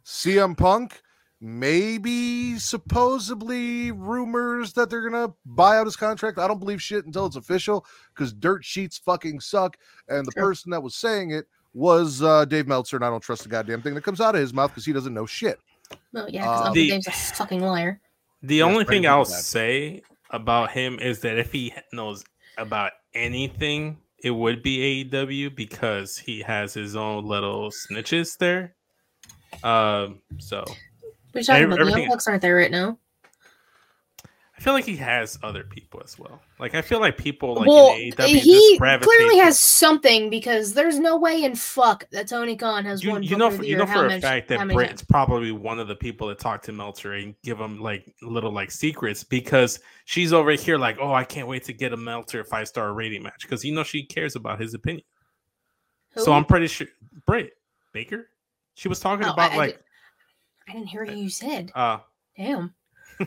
CM 0.03 0.55
Punk 0.57 1.01
maybe 1.41 2.57
supposedly 2.59 3.91
rumors 3.91 4.73
that 4.73 4.89
they're 4.89 5.07
gonna 5.09 5.33
buy 5.45 5.77
out 5.77 5.85
his 5.85 5.95
contract. 5.95 6.37
I 6.37 6.47
don't 6.47 6.59
believe 6.59 6.81
shit 6.81 7.05
until 7.05 7.25
it's 7.25 7.35
official 7.35 7.85
because 8.13 8.33
dirt 8.33 8.63
sheets 8.65 8.97
fucking 8.97 9.39
suck. 9.39 9.77
And 10.07 10.25
the 10.27 10.31
Sure. 10.33 10.43
person 10.43 10.71
that 10.71 10.81
was 10.83 10.95
saying 10.95 11.31
it 11.31 11.45
was 11.73 12.21
uh, 12.23 12.45
Dave 12.45 12.67
Meltzer, 12.67 12.97
and 12.97 13.05
I 13.05 13.09
don't 13.09 13.21
trust 13.21 13.43
the 13.43 13.49
goddamn 13.49 13.81
thing 13.81 13.93
that 13.95 14.03
comes 14.03 14.19
out 14.21 14.35
of 14.35 14.41
his 14.41 14.53
mouth 14.53 14.71
because 14.71 14.85
he 14.85 14.93
doesn't 14.93 15.13
know 15.13 15.25
shit. 15.25 15.59
No, 16.13 16.27
yeah, 16.27 16.41
because 16.43 16.47
Uh, 16.61 16.63
Uncle 16.65 16.73
The- 16.73 16.89
Dave's 16.89 17.07
a 17.07 17.11
fucking 17.11 17.61
liar. 17.61 18.01
The 18.41 18.55
Yeah, 18.57 18.63
only 18.65 18.85
thing 18.85 19.05
I'll 19.07 19.25
that. 19.25 19.31
say 19.31 20.01
about 20.29 20.71
him 20.71 20.99
is 20.99 21.21
that 21.21 21.37
if 21.37 21.51
he 21.51 21.73
knows 21.93 22.23
about 22.57 22.91
anything, 23.13 23.97
it 24.23 24.31
would 24.31 24.61
be 24.63 24.79
AEW 25.05 25.49
because 25.55 26.17
he 26.17 26.41
has 26.41 26.73
his 26.73 26.95
own 26.95 27.25
little 27.25 27.69
snitches 27.69 28.37
there. 28.37 28.75
Um, 29.63 30.21
so 30.37 30.63
You 31.33 31.43
talking 31.43 31.65
about? 31.65 31.79
The 31.79 31.91
Young 31.91 32.09
Bucks 32.09 32.27
aren't 32.27 32.41
there 32.41 32.55
right 32.55 32.71
now. 32.71 32.97
I 34.57 34.61
feel 34.61 34.73
like 34.73 34.83
he 34.83 34.97
has 34.97 35.39
other 35.41 35.63
people 35.63 36.01
as 36.03 36.19
well. 36.19 36.41
Like 36.59 36.75
I 36.75 36.81
feel 36.81 36.99
like 36.99 37.17
people 37.17 37.55
like 37.55 37.65
well, 37.65 37.93
he 37.95 38.11
clearly 38.11 39.37
has 39.37 39.57
something 39.57 40.29
because 40.29 40.73
there's 40.73 40.99
no 40.99 41.15
way 41.15 41.45
in 41.45 41.55
fuck 41.55 42.09
that 42.09 42.27
Tony 42.27 42.57
Khan 42.57 42.83
has 42.83 43.01
you, 43.01 43.11
one. 43.11 43.23
you 43.23 43.37
know 43.37 43.49
for, 43.51 43.63
you 43.63 43.77
know 43.77 43.85
for 43.85 44.07
a 44.07 44.09
much- 44.09 44.21
fact 44.21 44.49
that 44.49 44.67
Britt's 44.67 45.01
probably 45.01 45.53
one 45.53 45.79
of 45.79 45.87
the 45.87 45.95
people 45.95 46.27
that 46.27 46.39
talk 46.39 46.61
to 46.63 46.73
Meltzer 46.73 47.13
and 47.13 47.35
give 47.41 47.57
him 47.57 47.79
like 47.79 48.13
little 48.21 48.51
like 48.51 48.69
secrets 48.69 49.23
because 49.23 49.79
she's 50.03 50.33
over 50.33 50.51
here 50.51 50.77
like, 50.77 50.97
oh, 50.99 51.13
I 51.13 51.23
can't 51.23 51.47
wait 51.47 51.63
to 51.63 51.73
get 51.73 51.93
a 51.93 51.97
Meltzer 51.97 52.43
five 52.43 52.67
star 52.67 52.91
rating 52.93 53.23
match 53.23 53.43
because 53.43 53.63
you 53.63 53.73
know 53.73 53.83
she 53.83 54.03
cares 54.03 54.35
about 54.35 54.59
his 54.59 54.73
opinion. 54.73 55.05
So 56.17 56.33
I'm 56.33 56.43
pretty 56.43 56.67
sure 56.67 56.87
Britt 57.25 57.53
Baker. 57.93 58.27
She 58.73 58.89
was 58.89 58.99
talking 58.99 59.25
Oh, 59.25 59.31
about 59.31 59.51
I, 59.51 59.53
I 59.53 59.57
like 59.57 59.75
did- 59.75 59.83
I 60.69 60.73
didn't 60.73 60.87
hear 60.87 61.05
what 61.05 61.17
you 61.17 61.29
said. 61.29 61.71
uh 61.75 61.99
Damn. 62.37 62.73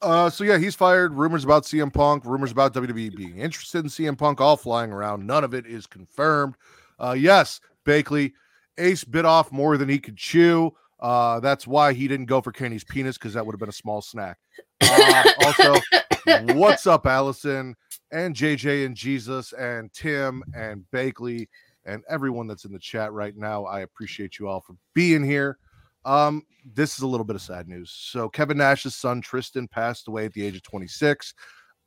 Uh, 0.00 0.30
so 0.30 0.44
yeah, 0.44 0.58
he's 0.58 0.76
fired. 0.76 1.12
Rumors 1.12 1.42
about 1.42 1.64
CM 1.64 1.92
Punk, 1.92 2.24
rumors 2.24 2.52
about 2.52 2.72
WWE 2.72 3.16
being 3.16 3.38
interested 3.38 3.80
in 3.80 3.90
CM 3.90 4.16
Punk, 4.16 4.40
all 4.40 4.56
flying 4.56 4.92
around. 4.92 5.26
None 5.26 5.42
of 5.42 5.54
it 5.54 5.66
is 5.66 5.88
confirmed. 5.88 6.54
Uh, 7.00 7.16
yes, 7.18 7.60
Bakley, 7.84 8.32
Ace 8.78 9.02
bit 9.02 9.24
off 9.24 9.50
more 9.50 9.76
than 9.76 9.88
he 9.88 9.98
could 9.98 10.16
chew. 10.16 10.72
Uh, 11.00 11.40
that's 11.40 11.66
why 11.66 11.92
he 11.92 12.06
didn't 12.06 12.26
go 12.26 12.40
for 12.40 12.52
Kenny's 12.52 12.84
penis 12.84 13.18
because 13.18 13.34
that 13.34 13.44
would 13.44 13.52
have 13.52 13.58
been 13.58 13.68
a 13.68 13.72
small 13.72 14.00
snack. 14.00 14.38
Uh, 14.80 15.24
also, 15.44 15.80
what's 16.54 16.86
up, 16.86 17.04
Allison 17.04 17.74
and 18.12 18.36
JJ 18.36 18.86
and 18.86 18.96
Jesus 18.96 19.52
and 19.52 19.92
Tim 19.92 20.44
and 20.54 20.84
Bakley 20.92 21.48
and 21.88 22.02
everyone 22.08 22.46
that's 22.46 22.64
in 22.64 22.72
the 22.72 22.78
chat 22.78 23.12
right 23.12 23.36
now? 23.36 23.64
I 23.64 23.80
appreciate 23.80 24.38
you 24.38 24.46
all 24.48 24.60
for 24.60 24.76
being 24.94 25.24
here. 25.24 25.58
Um, 26.04 26.42
this 26.64 26.94
is 26.96 27.00
a 27.02 27.06
little 27.06 27.24
bit 27.24 27.36
of 27.36 27.42
sad 27.42 27.68
news. 27.68 27.90
So 27.90 28.28
Kevin 28.28 28.58
Nash's 28.58 28.94
son 28.94 29.20
Tristan 29.20 29.66
passed 29.68 30.08
away 30.08 30.26
at 30.26 30.32
the 30.32 30.44
age 30.44 30.56
of 30.56 30.62
26 30.62 31.34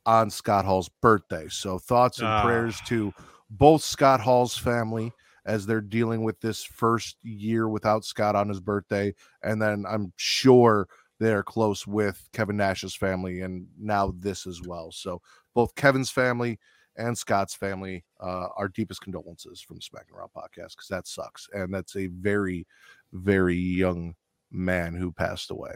on 0.04 0.28
Scott 0.30 0.64
Hall's 0.64 0.88
birthday. 1.00 1.46
So 1.48 1.78
thoughts 1.78 2.18
and 2.18 2.28
Ah. 2.28 2.42
prayers 2.42 2.80
to 2.86 3.12
both 3.50 3.82
Scott 3.82 4.20
Hall's 4.20 4.56
family 4.56 5.12
as 5.44 5.66
they're 5.66 5.80
dealing 5.80 6.22
with 6.22 6.40
this 6.40 6.62
first 6.62 7.16
year 7.22 7.68
without 7.68 8.04
Scott 8.04 8.36
on 8.36 8.48
his 8.48 8.60
birthday, 8.60 9.12
and 9.42 9.60
then 9.60 9.84
I'm 9.88 10.12
sure 10.16 10.88
they're 11.18 11.42
close 11.42 11.86
with 11.86 12.28
Kevin 12.32 12.56
Nash's 12.56 12.94
family, 12.94 13.40
and 13.42 13.66
now 13.78 14.12
this 14.18 14.46
as 14.46 14.60
well. 14.62 14.90
So 14.92 15.20
both 15.54 15.74
Kevin's 15.74 16.10
family 16.10 16.58
and 16.96 17.16
Scott's 17.16 17.54
family, 17.54 18.04
uh, 18.20 18.48
our 18.56 18.68
deepest 18.68 19.00
condolences 19.00 19.60
from 19.60 19.80
Smack 19.80 20.06
and 20.08 20.18
Around 20.18 20.30
podcast 20.36 20.76
because 20.76 20.88
that 20.90 21.06
sucks, 21.06 21.48
and 21.52 21.72
that's 21.72 21.96
a 21.96 22.06
very, 22.08 22.66
very 23.12 23.56
young 23.56 24.14
man 24.50 24.94
who 24.94 25.12
passed 25.12 25.50
away. 25.50 25.72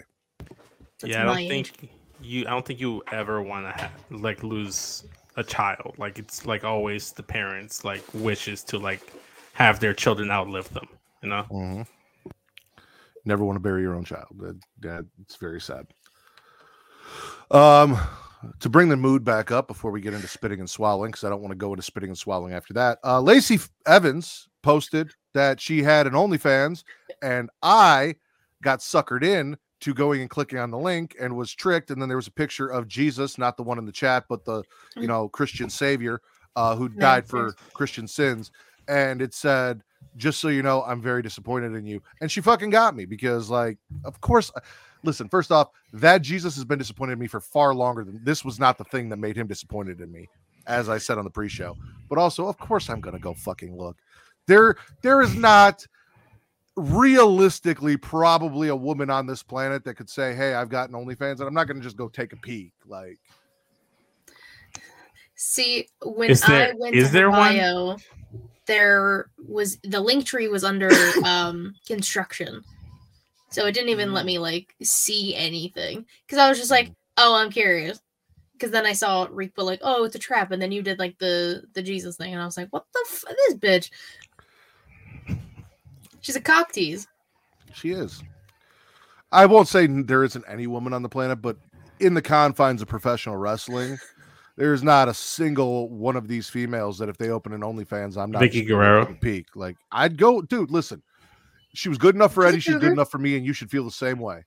That's 1.01 1.13
yeah, 1.13 1.23
I 1.23 1.25
don't 1.25 1.39
age. 1.39 1.73
think 1.73 1.91
you 2.21 2.47
I 2.47 2.51
don't 2.51 2.65
think 2.65 2.81
you 2.81 3.03
ever 3.13 3.43
want 3.43 3.67
to 3.67 3.83
ha- 3.83 3.93
like 4.11 4.43
lose 4.43 5.05
a 5.37 5.45
child. 5.45 5.95
Like 5.99 6.19
it's 6.19 6.47
like 6.47 6.65
always 6.65 7.13
the 7.13 7.23
parents 7.23 7.85
like 7.85 8.03
wishes 8.15 8.63
to 8.65 8.79
like 8.79 9.13
have 9.53 9.81
their 9.81 9.95
children 9.95 10.31
outlive 10.31 10.73
them, 10.73 10.89
you 11.23 11.29
know? 11.29 11.45
Mhm. 11.51 11.87
Never 13.25 13.45
want 13.45 13.57
to 13.57 13.61
bury 13.61 13.83
your 13.83 13.95
own 13.95 14.05
child. 14.05 14.29
That, 14.39 14.59
that 14.81 15.05
it's 15.23 15.37
very 15.37 15.61
sad. 15.61 15.87
Um, 17.51 17.99
to 18.61 18.69
bring 18.69 18.89
the 18.89 18.97
mood 18.97 19.25
back 19.25 19.51
up 19.51 19.69
before 19.69 19.91
we 19.91 20.01
get 20.01 20.15
into 20.15 20.29
spitting 20.29 20.61
and 20.61 20.69
swallowing, 20.69 21.11
because 21.11 21.25
I 21.25 21.29
don't 21.29 21.41
want 21.41 21.53
to 21.53 21.57
go 21.57 21.73
into 21.73 21.83
spitting 21.83 22.11
and 22.11 22.19
swallowing 22.19 22.53
after 22.53 22.75
that. 22.75 22.99
Uh, 23.05 23.21
Lacey 23.21 23.59
Evans 23.87 24.49
posted 24.63 25.13
that 25.35 25.61
she 25.61 25.83
had 25.83 26.07
an 26.07 26.15
OnlyFans, 26.15 26.85
and 27.23 27.51
I 27.63 28.17
got 28.63 28.81
suckered 28.81 29.25
in 29.25 29.57
to 29.81 29.93
going 29.93 30.21
and 30.21 30.31
clicking 30.31 30.59
on 30.59 30.71
the 30.71 30.79
link 30.79 31.15
and 31.21 31.37
was 31.37 31.53
tricked. 31.53 31.91
And 31.91 32.01
then 32.01 32.09
there 32.09 32.17
was 32.17 32.27
a 32.27 32.33
picture 32.33 32.69
of 32.69 32.89
Jesus, 32.89 33.39
not 33.39 33.57
the 33.57 33.63
one 33.63 33.79
in 33.79 33.85
the 33.85 33.93
chat, 33.93 34.25
but 34.29 34.45
the 34.45 34.63
you 34.97 35.07
know 35.07 35.29
Christian 35.29 35.71
Savior 35.71 36.21
uh, 36.57 36.75
who 36.75 36.89
died 36.89 37.27
for 37.27 37.53
Christian 37.75 38.09
sins, 38.09 38.51
and 38.89 39.21
it 39.21 39.35
said 39.35 39.83
just 40.17 40.41
so 40.41 40.49
you 40.49 40.63
know, 40.63 40.83
I'm 40.83 41.01
very 41.01 41.23
disappointed 41.23 41.75
in 41.75 41.87
you. 41.87 42.03
And 42.21 42.31
she 42.31 42.41
fucking 42.41 42.71
got 42.71 42.97
me 42.97 43.05
because, 43.05 43.51
like, 43.51 43.79
of 44.05 44.21
course, 44.21 44.51
listen, 45.07 45.29
first 45.29 45.51
off, 45.53 45.71
that 45.95 46.21
Jesus 46.23 46.55
has 46.57 46.65
been 46.65 46.79
disappointed 46.79 47.15
in 47.15 47.19
me 47.21 47.27
for 47.29 47.41
far 47.41 47.75
longer 47.75 48.05
than 48.05 48.21
this 48.25 48.45
was 48.45 48.59
not 48.59 48.77
the 48.77 48.85
thing 48.85 49.09
that 49.09 49.17
made 49.19 49.37
him 49.37 49.47
disappointed 49.47 50.01
in 50.01 50.11
me, 50.13 50.29
as 50.67 50.89
I 50.89 50.99
said 50.99 51.17
on 51.17 51.25
the 51.25 51.31
pre 51.31 51.49
show. 51.49 51.77
But 52.11 52.19
also, 52.19 52.47
of 52.47 52.59
course, 52.59 52.91
I'm 52.91 53.01
going 53.01 53.15
to 53.17 53.21
go 53.23 53.33
fucking 53.33 53.77
look. 53.77 53.97
There, 54.47 54.77
there 55.03 55.23
is 55.23 55.35
not 55.35 55.87
realistically 56.77 57.97
probably 57.97 58.69
a 58.69 58.77
woman 58.77 59.09
on 59.09 59.27
this 59.27 59.43
planet 59.43 59.83
that 59.85 59.95
could 59.95 60.11
say, 60.11 60.35
Hey, 60.35 60.55
I've 60.55 60.69
gotten 60.69 60.95
an 60.95 61.05
OnlyFans, 61.07 61.39
and 61.39 61.43
I'm 61.43 61.55
not 61.55 61.67
going 61.67 61.79
to 61.79 61.83
just 61.83 61.97
go 61.97 62.09
take 62.09 62.33
a 62.33 62.37
peek. 62.37 62.73
Like, 62.87 63.19
See, 65.39 65.89
when 66.03 66.31
Is 66.31 66.41
there- 66.43 66.71
I 66.71 66.73
went 66.77 66.95
is 66.95 67.09
to 67.09 67.13
there 67.13 67.31
her 67.31 67.31
one? 67.31 67.57
bio, 67.57 67.97
there 68.67 69.31
was 69.49 69.77
the 69.85 70.01
link 70.01 70.25
tree 70.25 70.49
was 70.49 70.65
under 70.65 70.91
um 71.25 71.75
construction. 71.87 72.63
So 73.57 73.65
it 73.65 73.73
didn't 73.73 73.89
even 73.89 74.11
Mm. 74.11 74.13
let 74.13 74.27
me 74.27 74.39
like 74.39 74.75
see 74.83 75.35
anything. 75.35 76.05
Because 76.27 76.37
I 76.37 76.47
was 76.47 76.59
just 76.59 76.71
like, 76.71 76.93
oh, 77.17 77.37
I'm 77.37 77.51
curious. 77.51 77.99
Because 78.53 78.71
then 78.71 78.85
I 78.85 78.93
saw 78.93 79.27
Reek 79.31 79.55
put 79.55 79.65
like, 79.65 79.81
oh, 79.83 80.05
it's 80.05 80.15
a 80.15 80.19
trap, 80.19 80.51
and 80.51 80.61
then 80.61 80.73
you 80.73 80.83
did 80.83 80.99
like 80.99 81.17
the 81.19 81.63
the 81.73 81.83
Jesus 81.83 82.17
thing, 82.17 82.35
and 82.35 82.43
I 82.43 82.45
was 82.45 82.59
like, 82.59 82.69
what 82.69 82.85
the 82.93 83.03
f 83.11 83.25
this 83.47 83.55
bitch? 83.55 83.91
She's 86.21 86.37
a 86.37 86.41
cock 86.41 86.71
tease. 86.71 87.09
She 87.73 87.93
is. 87.93 88.23
I 89.33 89.47
won't 89.47 89.69
say 89.69 89.87
there 89.87 90.23
isn't 90.23 90.45
any 90.47 90.67
woman 90.67 90.93
on 90.93 91.03
the 91.03 91.09
planet, 91.09 91.41
but 91.41 91.57
in 92.01 92.13
the 92.13 92.23
confines 92.23 92.83
of 92.83 92.89
professional 92.89 93.39
wrestling, 93.39 93.99
there's 94.59 94.83
not 94.83 95.09
a 95.09 95.15
single 95.15 95.89
one 95.89 96.17
of 96.17 96.29
these 96.29 96.51
females 96.51 96.99
that 96.99 97.09
if 97.09 97.17
they 97.17 97.31
open 97.31 97.55
an 97.55 97.63
OnlyFans, 97.63 98.19
I'm 98.19 98.31
not 98.31 98.43
Vickie 98.43 98.67
Guerrero? 98.67 99.07
take 99.07 99.17
a 99.17 99.21
Peek. 99.21 99.47
Like 99.57 99.77
I'd 99.93 100.19
go, 100.19 100.43
dude. 100.43 100.71
Listen, 100.71 101.03
she 101.77 101.89
was 101.89 101.99
good 101.99 102.15
enough 102.15 102.33
for 102.33 102.45
Eddie. 102.45 102.61
She's 102.61 102.77
good 102.77 102.93
enough 102.93 103.11
for 103.11 103.19
me, 103.19 103.37
and 103.37 103.45
you 103.45 103.53
should 103.53 103.71
feel 103.71 103.85
the 103.85 103.91
same 103.91 104.19
way. 104.19 104.45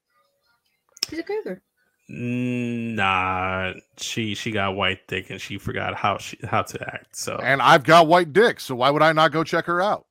She's 1.10 1.20
a 1.20 1.24
cougar. 1.24 1.62
Mm, 2.10 2.96
nah, 2.96 3.74
she 3.98 4.34
she 4.34 4.52
got 4.52 4.76
white 4.76 5.08
dick 5.08 5.30
and 5.30 5.40
she 5.40 5.60
forgot 5.60 5.94
how 5.94 6.18
she 6.18 6.40
how 6.44 6.64
to 6.64 6.82
act. 6.82 7.16
So 7.16 7.38
And 7.38 7.62
I've 7.62 7.84
got 7.84 8.08
white 8.08 8.34
dick, 8.34 8.60
so 8.60 8.76
why 8.76 8.90
would 8.90 9.04
I 9.04 9.14
not 9.14 9.32
go 9.32 9.44
check 9.44 9.66
her 9.66 9.80
out? 9.80 10.08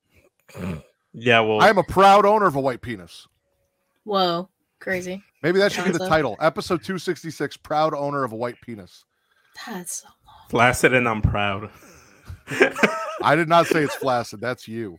yeah, 1.12 1.40
well, 1.40 1.60
I 1.60 1.68
am 1.68 1.78
a 1.78 1.82
proud 1.82 2.25
owner 2.25 2.46
of 2.46 2.54
a 2.54 2.60
white 2.60 2.82
penis. 2.82 3.26
Whoa, 4.04 4.48
crazy. 4.78 5.22
Maybe 5.42 5.58
that 5.58 5.72
should 5.72 5.84
be 5.84 5.90
the 5.90 6.06
title. 6.08 6.37
Episode 6.40 6.84
266, 6.84 7.56
proud 7.58 7.94
owner 7.94 8.22
of 8.22 8.32
a 8.32 8.37
white 8.37 8.60
penis. 8.60 9.04
That's 9.66 10.02
so 10.02 10.08
long. 10.25 10.48
flaccid 10.50 10.94
and 10.94 11.08
I'm 11.08 11.20
proud. 11.20 11.70
I 13.22 13.34
did 13.34 13.48
not 13.48 13.66
say 13.66 13.82
it's 13.82 13.94
flaccid. 13.96 14.40
That's 14.40 14.68
you. 14.68 14.98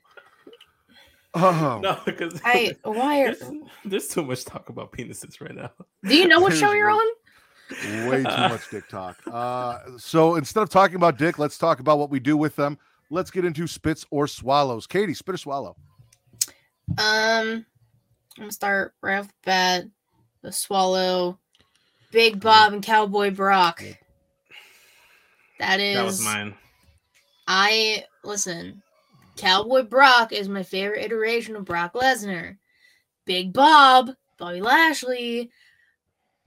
Oh, 1.35 1.79
no, 1.81 1.99
because 2.05 2.41
I. 2.43 2.75
Why 2.83 3.21
are? 3.21 3.35
there's, 3.35 3.51
there's 3.85 4.07
too 4.07 4.23
much 4.23 4.45
talk 4.45 4.69
about 4.69 4.91
penises 4.91 5.39
right 5.39 5.53
now. 5.53 5.71
Do 6.03 6.15
you 6.15 6.27
know 6.27 6.39
what 6.39 6.53
show 6.53 6.71
you're 6.71 6.89
on? 6.89 7.07
way 8.09 8.23
too 8.23 8.23
much 8.23 8.69
dick 8.71 8.87
talk. 8.87 9.17
Uh, 9.31 9.77
so 9.97 10.35
instead 10.35 10.63
of 10.63 10.69
talking 10.69 10.95
about 10.95 11.17
dick, 11.17 11.37
let's 11.37 11.57
talk 11.57 11.79
about 11.79 11.99
what 11.99 12.09
we 12.09 12.19
do 12.19 12.35
with 12.35 12.55
them. 12.55 12.77
Let's 13.11 13.31
get 13.31 13.45
into 13.45 13.67
spits 13.67 14.05
or 14.09 14.27
swallows. 14.27 14.87
Katie, 14.87 15.13
spit 15.13 15.35
or 15.35 15.37
swallow? 15.37 15.75
Um, 16.97 16.97
I'm 16.97 17.65
gonna 18.37 18.51
start 18.51 18.93
right 19.01 19.19
off 19.19 19.27
the 19.27 19.33
bat. 19.45 19.85
The 20.41 20.51
swallow, 20.51 21.37
Big 22.11 22.39
Bob 22.39 22.73
and 22.73 22.83
Cowboy 22.83 23.31
Brock. 23.31 23.83
That 25.59 25.79
is. 25.79 25.95
That 25.95 26.05
was 26.05 26.23
mine. 26.23 26.55
I 27.47 28.05
listen. 28.23 28.81
Cowboy 29.39 29.83
Brock 29.83 30.33
is 30.33 30.49
my 30.49 30.63
favorite 30.63 31.05
iteration 31.05 31.55
of 31.55 31.63
Brock 31.63 31.93
Lesnar. 31.93 32.57
Big 33.25 33.53
Bob, 33.53 34.11
Bobby 34.37 34.59
Lashley, 34.59 35.49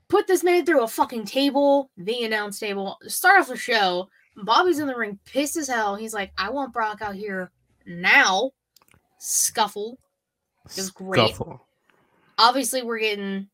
put 0.09 0.27
this 0.27 0.43
man 0.43 0.63
through 0.63 0.83
a 0.83 0.87
fucking 0.87 1.25
table, 1.25 1.89
the 1.97 2.23
announce 2.23 2.59
table. 2.59 2.97
Start 3.07 3.41
off 3.41 3.47
the 3.47 3.57
show. 3.57 4.09
Bobby's 4.35 4.77
in 4.77 4.87
the 4.87 4.95
ring, 4.95 5.17
pissed 5.25 5.57
as 5.57 5.67
hell. 5.67 5.95
He's 5.95 6.13
like, 6.13 6.31
I 6.37 6.51
want 6.51 6.73
Brock 6.73 7.01
out 7.01 7.15
here 7.15 7.51
now. 7.87 8.51
Scuffle. 9.17 9.97
It 10.65 10.75
was 10.75 10.91
great. 10.91 11.33
Scuffle. 11.33 11.65
Obviously, 12.37 12.83
we're 12.83 12.99
getting 12.99 13.47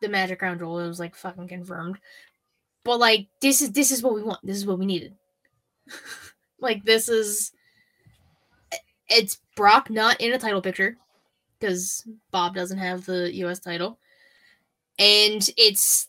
the 0.00 0.08
Magic 0.08 0.38
Crown 0.38 0.58
Jewel. 0.58 0.78
It 0.80 0.88
was 0.88 1.00
like 1.00 1.14
fucking 1.14 1.48
confirmed. 1.48 1.98
But 2.84 2.98
like, 2.98 3.28
this 3.42 3.60
is 3.60 3.72
this 3.72 3.92
is 3.92 4.02
what 4.02 4.14
we 4.14 4.22
want. 4.22 4.40
This 4.42 4.56
is 4.56 4.66
what 4.66 4.78
we 4.78 4.86
needed. 4.86 5.14
like, 6.60 6.84
this 6.84 7.08
is 7.10 7.52
it's 9.10 9.38
Brock 9.56 9.90
not 9.90 10.20
in 10.20 10.32
a 10.32 10.38
title 10.38 10.62
picture 10.62 10.96
because 11.58 12.06
Bob 12.30 12.54
doesn't 12.54 12.78
have 12.78 13.04
the 13.04 13.34
U.S. 13.36 13.58
title, 13.58 13.98
and 14.98 15.48
it's 15.56 16.08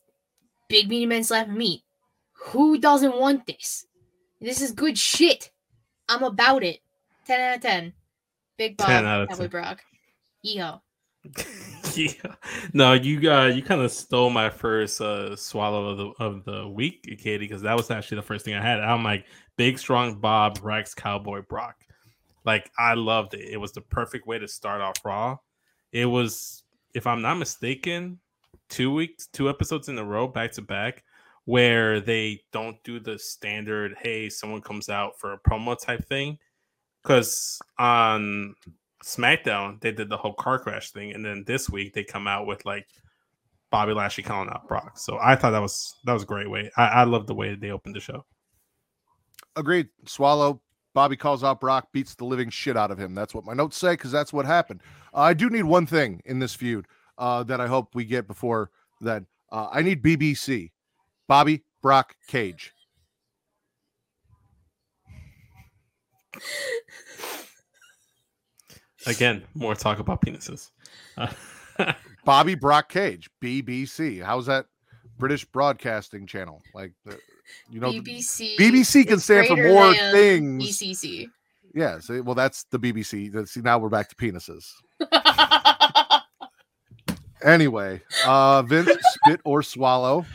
big 0.69 0.87
meaty 0.87 1.05
men 1.05 1.23
slapping 1.23 1.57
meat. 1.57 1.81
Who 2.33 2.79
doesn't 2.79 3.19
want 3.19 3.45
this? 3.45 3.85
This 4.39 4.61
is 4.61 4.71
good 4.71 4.97
shit. 4.97 5.51
I'm 6.07 6.23
about 6.23 6.63
it. 6.63 6.79
Ten 7.25 7.39
out 7.39 7.55
of 7.57 7.61
ten. 7.61 7.93
Big 8.57 8.77
Bob, 8.77 8.87
10 8.87 9.05
out 9.05 9.21
of 9.21 9.29
Cowboy 9.29 9.43
10. 9.43 9.49
Brock. 9.49 9.81
Yeehaw. 10.45 10.81
yeah. 11.95 12.35
No, 12.73 12.93
you 12.93 13.31
uh 13.31 13.45
you 13.45 13.61
kind 13.61 13.81
of 13.81 13.91
stole 13.91 14.29
my 14.29 14.49
first 14.49 15.01
uh 15.01 15.35
swallow 15.35 15.87
of 15.87 15.97
the 15.97 16.23
of 16.23 16.45
the 16.45 16.67
week, 16.67 17.03
Katie, 17.03 17.37
because 17.39 17.61
that 17.61 17.77
was 17.77 17.91
actually 17.91 18.17
the 18.17 18.23
first 18.23 18.45
thing 18.45 18.55
I 18.55 18.61
had. 18.61 18.79
I'm 18.79 19.03
like 19.03 19.25
big 19.57 19.77
strong 19.77 20.19
Bob 20.19 20.59
Rex 20.63 20.93
Cowboy 20.93 21.41
Brock. 21.47 21.75
Like 22.45 22.71
I 22.77 22.93
loved 22.95 23.33
it. 23.33 23.49
It 23.49 23.57
was 23.57 23.71
the 23.71 23.81
perfect 23.81 24.27
way 24.27 24.39
to 24.39 24.47
start 24.47 24.81
off 24.81 24.95
Raw. 25.03 25.37
It 25.91 26.05
was, 26.05 26.63
if 26.93 27.05
I'm 27.05 27.21
not 27.21 27.35
mistaken, 27.35 28.19
two 28.69 28.93
weeks, 28.93 29.27
two 29.27 29.49
episodes 29.49 29.89
in 29.89 29.97
a 29.97 30.03
row, 30.03 30.27
back 30.27 30.51
to 30.53 30.61
back, 30.61 31.03
where 31.45 31.99
they 31.99 32.41
don't 32.51 32.81
do 32.83 32.99
the 32.99 33.19
standard, 33.19 33.95
hey, 34.01 34.29
someone 34.29 34.61
comes 34.61 34.89
out 34.89 35.19
for 35.19 35.33
a 35.33 35.39
promo 35.39 35.79
type 35.79 36.05
thing. 36.07 36.37
Because 37.01 37.59
on 37.79 38.55
SmackDown, 39.03 39.81
they 39.81 39.91
did 39.91 40.09
the 40.09 40.17
whole 40.17 40.33
car 40.33 40.59
crash 40.59 40.91
thing, 40.91 41.13
and 41.13 41.25
then 41.25 41.43
this 41.47 41.69
week 41.69 41.93
they 41.93 42.03
come 42.03 42.27
out 42.27 42.45
with 42.45 42.63
like 42.65 42.87
Bobby 43.71 43.93
Lashley 43.93 44.23
calling 44.23 44.49
out 44.49 44.67
Brock. 44.67 44.97
So 44.97 45.17
I 45.19 45.35
thought 45.35 45.51
that 45.51 45.61
was 45.61 45.95
that 46.05 46.13
was 46.13 46.23
a 46.23 46.27
great 46.27 46.49
way. 46.49 46.71
I, 46.77 46.87
I 46.87 47.03
love 47.05 47.25
the 47.25 47.33
way 47.33 47.49
that 47.49 47.59
they 47.59 47.71
opened 47.71 47.95
the 47.95 47.99
show. 47.99 48.25
Agreed. 49.55 49.89
Swallow. 50.05 50.61
Bobby 50.93 51.15
calls 51.15 51.43
out 51.43 51.59
Brock, 51.61 51.87
beats 51.93 52.15
the 52.15 52.25
living 52.25 52.49
shit 52.49 52.75
out 52.75 52.91
of 52.91 52.97
him. 52.97 53.15
That's 53.15 53.33
what 53.33 53.45
my 53.45 53.53
notes 53.53 53.77
say 53.77 53.93
because 53.93 54.11
that's 54.11 54.33
what 54.33 54.45
happened. 54.45 54.81
Uh, 55.13 55.21
I 55.21 55.33
do 55.33 55.49
need 55.49 55.63
one 55.63 55.85
thing 55.85 56.21
in 56.25 56.39
this 56.39 56.53
feud 56.53 56.85
uh, 57.17 57.43
that 57.43 57.61
I 57.61 57.67
hope 57.67 57.95
we 57.95 58.05
get 58.05 58.27
before 58.27 58.71
then. 58.99 59.25
Uh, 59.51 59.67
I 59.71 59.81
need 59.81 60.03
BBC. 60.03 60.71
Bobby, 61.27 61.63
Brock, 61.81 62.15
Cage. 62.27 62.73
Again, 69.07 69.43
more 69.55 69.75
talk 69.75 69.99
about 69.99 70.21
penises. 70.21 70.71
Bobby, 72.25 72.55
Brock, 72.55 72.89
Cage. 72.89 73.29
BBC. 73.41 74.23
How's 74.23 74.45
that 74.45 74.65
British 75.17 75.45
Broadcasting 75.45 76.27
Channel? 76.27 76.61
Like, 76.73 76.93
the, 77.05 77.17
you 77.69 77.79
know, 77.79 77.91
BBC. 77.91 78.55
BBC 78.57 79.07
can 79.07 79.19
stand 79.19 79.47
for 79.47 79.55
more 79.57 79.93
things. 79.93 80.63
BCC. 80.63 81.27
yeah. 81.73 81.99
See, 81.99 82.19
well, 82.21 82.35
that's 82.35 82.63
the 82.65 82.79
BBC. 82.79 83.47
See, 83.47 83.61
now 83.61 83.79
we're 83.79 83.89
back 83.89 84.09
to 84.09 84.15
penises. 84.15 84.71
Anyway, 87.43 88.01
uh, 88.25 88.61
Vince, 88.63 88.91
spit 89.01 89.41
or 89.43 89.63
swallow. 89.63 90.25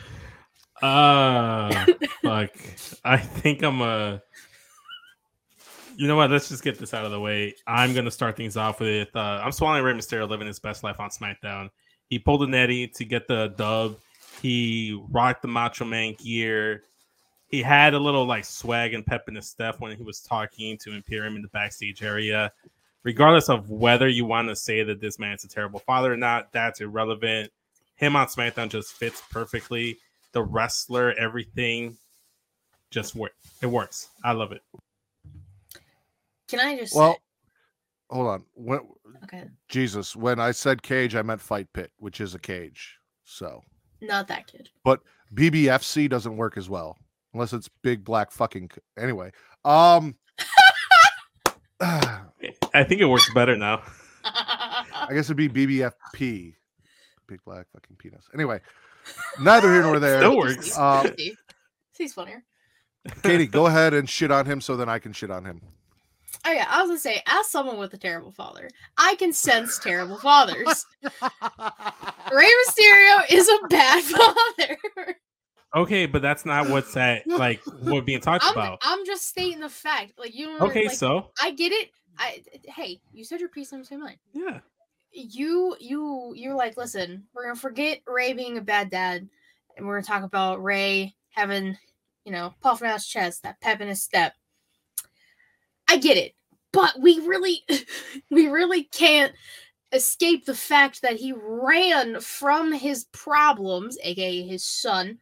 uh 0.81 1.85
fuck. 2.21 2.51
I 3.03 3.17
think 3.17 3.63
I'm 3.63 3.81
a 3.81 4.21
you 5.95 6.07
know 6.07 6.15
what? 6.15 6.29
Let's 6.29 6.49
just 6.49 6.63
get 6.63 6.77
this 6.77 6.93
out 6.93 7.05
of 7.05 7.11
the 7.11 7.19
way. 7.19 7.55
I'm 7.65 7.93
gonna 7.95 8.11
start 8.11 8.35
things 8.37 8.57
off 8.57 8.79
with 8.79 9.09
uh 9.15 9.41
I'm 9.43 9.51
swallowing 9.51 9.83
Rey 9.83 9.93
Mysterio 9.93 10.29
living 10.29 10.47
his 10.47 10.59
best 10.59 10.83
life 10.83 10.99
on 10.99 11.09
SmackDown. 11.09 11.69
He 12.09 12.19
pulled 12.19 12.43
an 12.43 12.53
Eddie 12.53 12.87
to 12.89 13.05
get 13.05 13.27
the 13.27 13.53
dub. 13.57 13.97
He 14.41 15.01
rocked 15.09 15.41
the 15.41 15.47
Macho 15.47 15.85
Man 15.85 16.13
gear. 16.13 16.83
He 17.47 17.61
had 17.61 17.93
a 17.93 17.99
little 17.99 18.25
like 18.25 18.43
swag 18.43 18.93
and 18.93 19.05
pep 19.05 19.29
in 19.29 19.35
his 19.35 19.47
step 19.47 19.79
when 19.79 19.95
he 19.95 20.03
was 20.03 20.19
talking 20.19 20.77
to 20.79 20.93
Imperium 20.93 21.35
in 21.37 21.41
the 21.41 21.47
backstage 21.49 22.03
area. 22.03 22.51
Regardless 23.03 23.47
of 23.47 23.69
whether 23.69 24.09
you 24.09 24.25
want 24.25 24.49
to 24.49 24.55
say 24.55 24.83
that 24.83 24.99
this 24.99 25.17
man's 25.17 25.45
a 25.45 25.47
terrible 25.47 25.79
father 25.79 26.11
or 26.11 26.17
not, 26.17 26.51
that's 26.51 26.81
irrelevant. 26.81 27.51
Him 27.95 28.17
on 28.17 28.27
SmackDown 28.27 28.69
just 28.69 28.93
fits 28.93 29.23
perfectly. 29.31 29.97
The 30.33 30.43
wrestler, 30.43 31.13
everything 31.13 31.97
just 32.91 33.15
work. 33.15 33.31
It 33.61 33.67
works. 33.67 34.09
I 34.25 34.33
love 34.33 34.51
it. 34.51 34.61
Can 36.49 36.59
I 36.59 36.77
just 36.77 36.93
Well, 36.93 37.17
hold 38.09 38.27
on. 38.27 38.43
When, 38.55 38.81
okay, 39.23 39.45
Jesus, 39.69 40.17
when 40.17 40.39
I 40.39 40.51
said 40.51 40.81
cage, 40.81 41.15
I 41.15 41.21
meant 41.21 41.39
fight 41.39 41.71
pit, 41.71 41.91
which 41.97 42.19
is 42.19 42.35
a 42.35 42.39
cage. 42.39 42.97
So 43.23 43.61
not 44.01 44.27
that 44.27 44.47
kid. 44.47 44.69
But 44.83 45.01
BBFC 45.33 46.09
doesn't 46.09 46.35
work 46.35 46.57
as 46.57 46.69
well 46.69 46.97
unless 47.37 47.53
it's 47.53 47.69
big 47.83 48.03
black 48.03 48.31
fucking. 48.31 48.71
Anyway, 48.97 49.31
um, 49.63 50.15
I 51.79 52.21
I 52.73 52.83
think 52.83 52.99
it 53.01 53.05
works 53.05 53.31
better 53.33 53.55
now. 53.55 53.83
I 54.25 55.09
guess 55.11 55.29
it'd 55.29 55.37
be 55.37 55.49
BBFP, 55.49 56.55
big 57.27 57.39
black 57.45 57.67
fucking 57.71 57.97
penis. 57.97 58.25
Anyway, 58.33 58.59
neither 59.39 59.71
here 59.71 59.83
nor 59.83 59.99
there. 59.99 60.19
Still 60.19 60.37
works. 60.37 60.77
Uh, 60.77 61.09
He's 61.97 62.13
funnier. 62.13 62.43
Katie, 63.23 63.47
go 63.47 63.67
ahead 63.67 63.93
and 63.93 64.09
shit 64.09 64.31
on 64.31 64.45
him 64.45 64.59
so 64.59 64.75
then 64.75 64.89
I 64.89 64.99
can 64.99 65.13
shit 65.13 65.31
on 65.31 65.45
him. 65.45 65.61
Oh 66.45 66.51
yeah, 66.51 66.67
I 66.69 66.81
was 66.81 66.89
gonna 66.89 66.99
say, 66.99 67.21
as 67.25 67.49
someone 67.49 67.77
with 67.77 67.93
a 67.93 67.97
terrible 67.97 68.31
father, 68.31 68.69
I 68.97 69.15
can 69.15 69.31
sense 69.31 69.79
terrible 69.79 70.17
fathers. 70.17 70.85
Rey 71.03 72.51
Mysterio 72.67 73.21
is 73.29 73.47
a 73.47 73.67
bad 73.67 74.03
father. 74.03 75.15
Okay, 75.75 76.05
but 76.05 76.21
that's 76.21 76.45
not 76.45 76.69
what's 76.69 76.95
at 76.95 77.27
like 77.27 77.61
what 77.81 78.05
being 78.05 78.21
talked 78.21 78.45
I'm, 78.45 78.51
about. 78.53 78.79
I'm 78.81 79.05
just 79.05 79.25
stating 79.25 79.59
the 79.59 79.69
fact. 79.69 80.13
Like 80.17 80.33
you. 80.35 80.57
Know, 80.57 80.65
Okay, 80.67 80.87
like, 80.87 80.97
so 80.97 81.31
I 81.41 81.51
get 81.51 81.71
it. 81.71 81.91
I 82.17 82.41
hey, 82.65 82.99
you 83.13 83.23
said 83.23 83.39
your 83.39 83.49
piece. 83.49 83.71
I'm 83.73 83.83
saying 83.83 84.01
mine. 84.01 84.17
yeah, 84.33 84.59
You 85.11 85.75
you 85.79 86.33
you're 86.35 86.55
like, 86.55 86.77
listen, 86.77 87.25
we're 87.33 87.43
gonna 87.43 87.55
forget 87.55 87.99
Ray 88.07 88.33
being 88.33 88.57
a 88.57 88.61
bad 88.61 88.89
dad, 88.89 89.27
and 89.75 89.85
we're 89.85 89.95
gonna 89.99 90.05
talk 90.07 90.23
about 90.23 90.63
Ray 90.63 91.15
having, 91.29 91.77
you 92.25 92.31
know, 92.31 92.53
puffing 92.61 92.87
out 92.87 92.95
his 92.95 93.07
chest, 93.07 93.43
that 93.43 93.61
pep 93.61 93.81
in 93.81 93.89
his 93.89 94.01
step. 94.01 94.33
I 95.89 95.97
get 95.97 96.17
it, 96.17 96.33
but 96.71 96.99
we 96.99 97.19
really, 97.19 97.63
we 98.31 98.47
really 98.47 98.83
can't 98.83 99.33
escape 99.91 100.45
the 100.45 100.55
fact 100.55 101.01
that 101.01 101.17
he 101.17 101.33
ran 101.35 102.19
from 102.19 102.73
his 102.73 103.05
problems, 103.11 103.97
aka 104.03 104.41
his 104.41 104.65
son, 104.65 105.19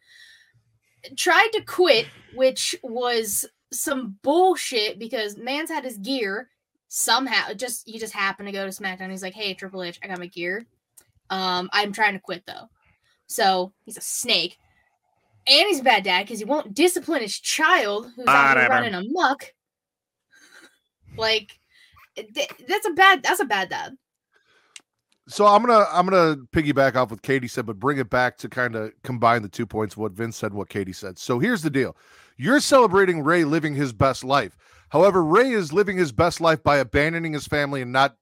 tried 1.17 1.49
to 1.53 1.61
quit, 1.61 2.07
which 2.33 2.75
was 2.83 3.45
some 3.71 4.17
bullshit 4.21 4.99
because 4.99 5.37
man's 5.37 5.69
had 5.69 5.83
his 5.83 5.97
gear 5.97 6.49
somehow 6.87 7.53
just 7.53 7.87
he 7.87 7.99
just 7.99 8.13
happened 8.13 8.47
to 8.47 8.53
go 8.53 8.63
to 8.63 8.71
SmackDown. 8.71 9.11
He's 9.11 9.23
like, 9.23 9.33
"Hey, 9.33 9.53
Triple 9.53 9.83
H, 9.83 9.99
I 10.03 10.07
got 10.07 10.19
my 10.19 10.27
gear. 10.27 10.65
Um, 11.29 11.69
I'm 11.73 11.91
trying 11.91 12.13
to 12.13 12.19
quit 12.19 12.43
though." 12.45 12.69
So 13.27 13.73
he's 13.83 13.97
a 13.97 14.01
snake, 14.01 14.57
and 15.47 15.67
he's 15.67 15.79
a 15.79 15.83
bad 15.83 16.03
dad 16.03 16.23
because 16.23 16.39
he 16.39 16.45
won't 16.45 16.73
discipline 16.73 17.21
his 17.21 17.39
child 17.39 18.11
who's 18.15 18.27
out 18.27 18.57
here 18.57 18.69
running 18.69 18.93
amok. 18.93 19.53
Like, 21.17 21.59
th- 22.15 22.51
that's 22.67 22.87
a 22.87 22.91
bad. 22.91 23.23
That's 23.23 23.39
a 23.39 23.45
bad 23.45 23.69
dad. 23.69 23.97
So 25.27 25.47
I'm 25.47 25.65
gonna 25.65 25.85
I'm 25.91 26.05
gonna 26.05 26.37
piggyback 26.53 26.95
off 26.95 27.09
what 27.09 27.21
Katie 27.23 27.47
said, 27.47 27.65
but 27.65 27.79
bring 27.79 27.97
it 27.97 28.09
back 28.09 28.37
to 28.37 28.49
kind 28.49 28.75
of 28.75 28.91
combine 29.03 29.41
the 29.41 29.49
two 29.49 29.65
points 29.65 29.95
of 29.95 29.99
what 29.99 30.11
Vince 30.11 30.37
said, 30.37 30.53
what 30.53 30.69
Katie 30.69 30.93
said. 30.93 31.17
So 31.17 31.39
here's 31.39 31.63
the 31.63 31.69
deal: 31.69 31.97
you're 32.37 32.59
celebrating 32.59 33.23
Ray 33.23 33.43
living 33.43 33.73
his 33.73 33.91
best 33.91 34.23
life. 34.23 34.55
However, 34.89 35.23
Ray 35.23 35.51
is 35.51 35.73
living 35.73 35.97
his 35.97 36.11
best 36.11 36.41
life 36.41 36.61
by 36.61 36.77
abandoning 36.77 37.33
his 37.33 37.47
family 37.47 37.81
and 37.81 37.91
not 37.91 38.15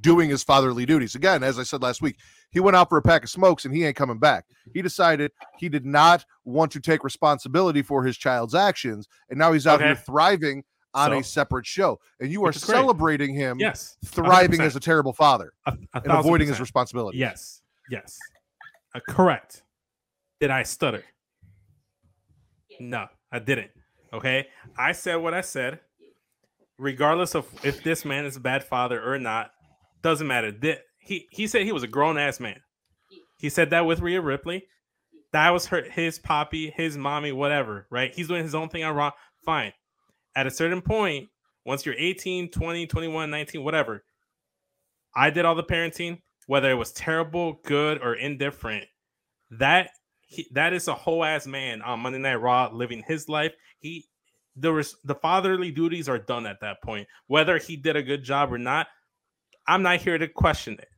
doing 0.00 0.28
his 0.28 0.42
fatherly 0.42 0.84
duties. 0.84 1.14
Again, 1.14 1.42
as 1.42 1.58
I 1.58 1.62
said 1.62 1.80
last 1.80 2.02
week, 2.02 2.16
he 2.50 2.60
went 2.60 2.76
out 2.76 2.88
for 2.88 2.98
a 2.98 3.02
pack 3.02 3.24
of 3.24 3.30
smokes 3.30 3.64
and 3.64 3.74
he 3.74 3.84
ain't 3.84 3.96
coming 3.96 4.18
back. 4.18 4.44
He 4.74 4.82
decided 4.82 5.32
he 5.58 5.68
did 5.68 5.86
not 5.86 6.24
want 6.44 6.72
to 6.72 6.80
take 6.80 7.02
responsibility 7.02 7.82
for 7.82 8.04
his 8.04 8.16
child's 8.18 8.54
actions, 8.54 9.08
and 9.30 9.38
now 9.38 9.52
he's 9.52 9.66
out 9.66 9.80
here 9.80 9.96
thriving 9.96 10.64
on 10.96 11.10
So? 11.10 11.18
a 11.18 11.22
separate 11.24 11.66
show. 11.66 12.00
And 12.20 12.30
you 12.32 12.42
are 12.44 12.46
Which 12.48 12.56
is 12.56 12.64
great. 12.64 12.76
celebrating 12.76 13.34
him 13.34 13.58
yes, 13.60 13.96
thriving 14.06 14.60
100%. 14.60 14.64
as 14.66 14.76
a 14.76 14.80
terrible 14.80 15.12
father 15.12 15.52
A- 15.66 15.70
a 15.70 15.72
and 15.94 16.04
thousand 16.04 16.10
avoiding 16.20 16.46
his 16.48 16.54
percent. 16.54 16.60
responsibility. 16.66 17.18
Yes, 17.18 17.62
yes, 17.90 18.18
uh, 18.94 19.00
correct. 19.08 19.62
Did 20.40 20.50
I 20.50 20.62
stutter? 20.64 21.04
No, 22.80 23.06
I 23.32 23.38
didn't. 23.38 23.70
Okay, 24.12 24.46
I 24.78 24.92
said 24.92 25.16
what 25.16 25.34
I 25.34 25.40
said. 25.40 25.80
Regardless 26.78 27.34
of 27.34 27.46
if 27.64 27.82
this 27.82 28.04
man 28.04 28.26
is 28.26 28.36
a 28.36 28.40
bad 28.40 28.62
father 28.62 29.02
or 29.02 29.18
not, 29.18 29.50
doesn't 30.02 30.26
matter. 30.26 30.52
Thi- 30.52 30.76
He 30.98 31.26
he 31.30 31.46
said 31.46 31.62
he 31.62 31.72
was 31.72 31.82
a 31.82 31.86
grown 31.88 32.18
ass 32.18 32.38
man. 32.40 32.60
He 33.38 33.48
said 33.48 33.70
that 33.70 33.86
with 33.86 34.00
Rhea 34.00 34.20
Ripley. 34.20 34.66
That 35.32 35.50
was 35.50 35.66
her 35.66 35.82
his 35.82 36.18
poppy, 36.18 36.70
his 36.70 36.96
mommy, 36.98 37.32
whatever, 37.32 37.86
right? 37.90 38.12
He's 38.14 38.28
doing 38.28 38.42
his 38.42 38.54
own 38.54 38.68
thing 38.68 38.84
on 38.84 38.94
Raw. 38.94 39.12
Fine. 39.44 39.72
At 40.36 40.46
a 40.46 40.50
certain 40.50 40.82
point, 40.82 41.30
once 41.64 41.84
you're 41.84 41.96
18, 41.98 42.50
20, 42.50 42.86
21, 42.86 43.30
19, 43.30 43.64
whatever, 43.64 44.04
I 45.16 45.30
did 45.30 45.46
all 45.46 45.54
the 45.54 45.64
parenting, 45.64 46.20
whether 46.46 46.70
it 46.70 46.74
was 46.74 46.92
terrible, 46.92 47.58
good, 47.64 48.02
or 48.02 48.14
indifferent. 48.14 48.84
That 49.50 49.90
he, 50.26 50.46
that 50.52 50.74
is 50.74 50.88
a 50.88 50.94
whole 50.94 51.24
ass 51.24 51.46
man 51.46 51.80
on 51.80 52.00
Monday 52.00 52.18
Night 52.18 52.34
Raw 52.34 52.68
living 52.72 53.02
his 53.06 53.28
life. 53.28 53.52
He 53.78 54.04
there 54.54 54.72
was 54.72 54.96
the 55.04 55.14
fatherly 55.14 55.70
duties 55.70 56.08
are 56.08 56.18
done 56.18 56.46
at 56.46 56.60
that 56.60 56.82
point. 56.82 57.08
Whether 57.26 57.58
he 57.58 57.76
did 57.76 57.96
a 57.96 58.02
good 58.02 58.22
job 58.22 58.52
or 58.52 58.58
not, 58.58 58.88
I'm 59.66 59.82
not 59.82 60.00
here 60.00 60.18
to 60.18 60.28
question 60.28 60.74
it. 60.74 60.88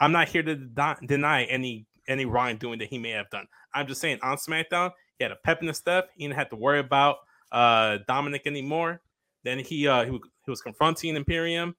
I'm 0.00 0.12
not 0.12 0.28
here 0.28 0.42
to 0.42 0.56
de- 0.56 0.98
deny 1.06 1.44
any 1.44 1.86
any 2.06 2.26
wrongdoing 2.26 2.78
that 2.78 2.88
he 2.88 2.98
may 2.98 3.10
have 3.10 3.30
done. 3.30 3.46
I'm 3.74 3.86
just 3.86 4.00
saying 4.00 4.18
on 4.22 4.36
SmackDown, 4.36 4.90
he 5.18 5.24
had 5.24 5.32
a 5.32 5.36
pep 5.36 5.62
in 5.62 5.68
his 5.68 5.78
step. 5.78 6.10
He 6.14 6.24
didn't 6.24 6.36
have 6.36 6.50
to 6.50 6.56
worry 6.56 6.78
about 6.78 7.16
uh 7.52 7.98
Dominic 8.08 8.42
anymore. 8.46 9.00
Then 9.42 9.58
he 9.58 9.86
uh 9.86 10.04
he, 10.04 10.10
he 10.10 10.50
was 10.50 10.60
confronting 10.60 11.16
Imperium. 11.16 11.74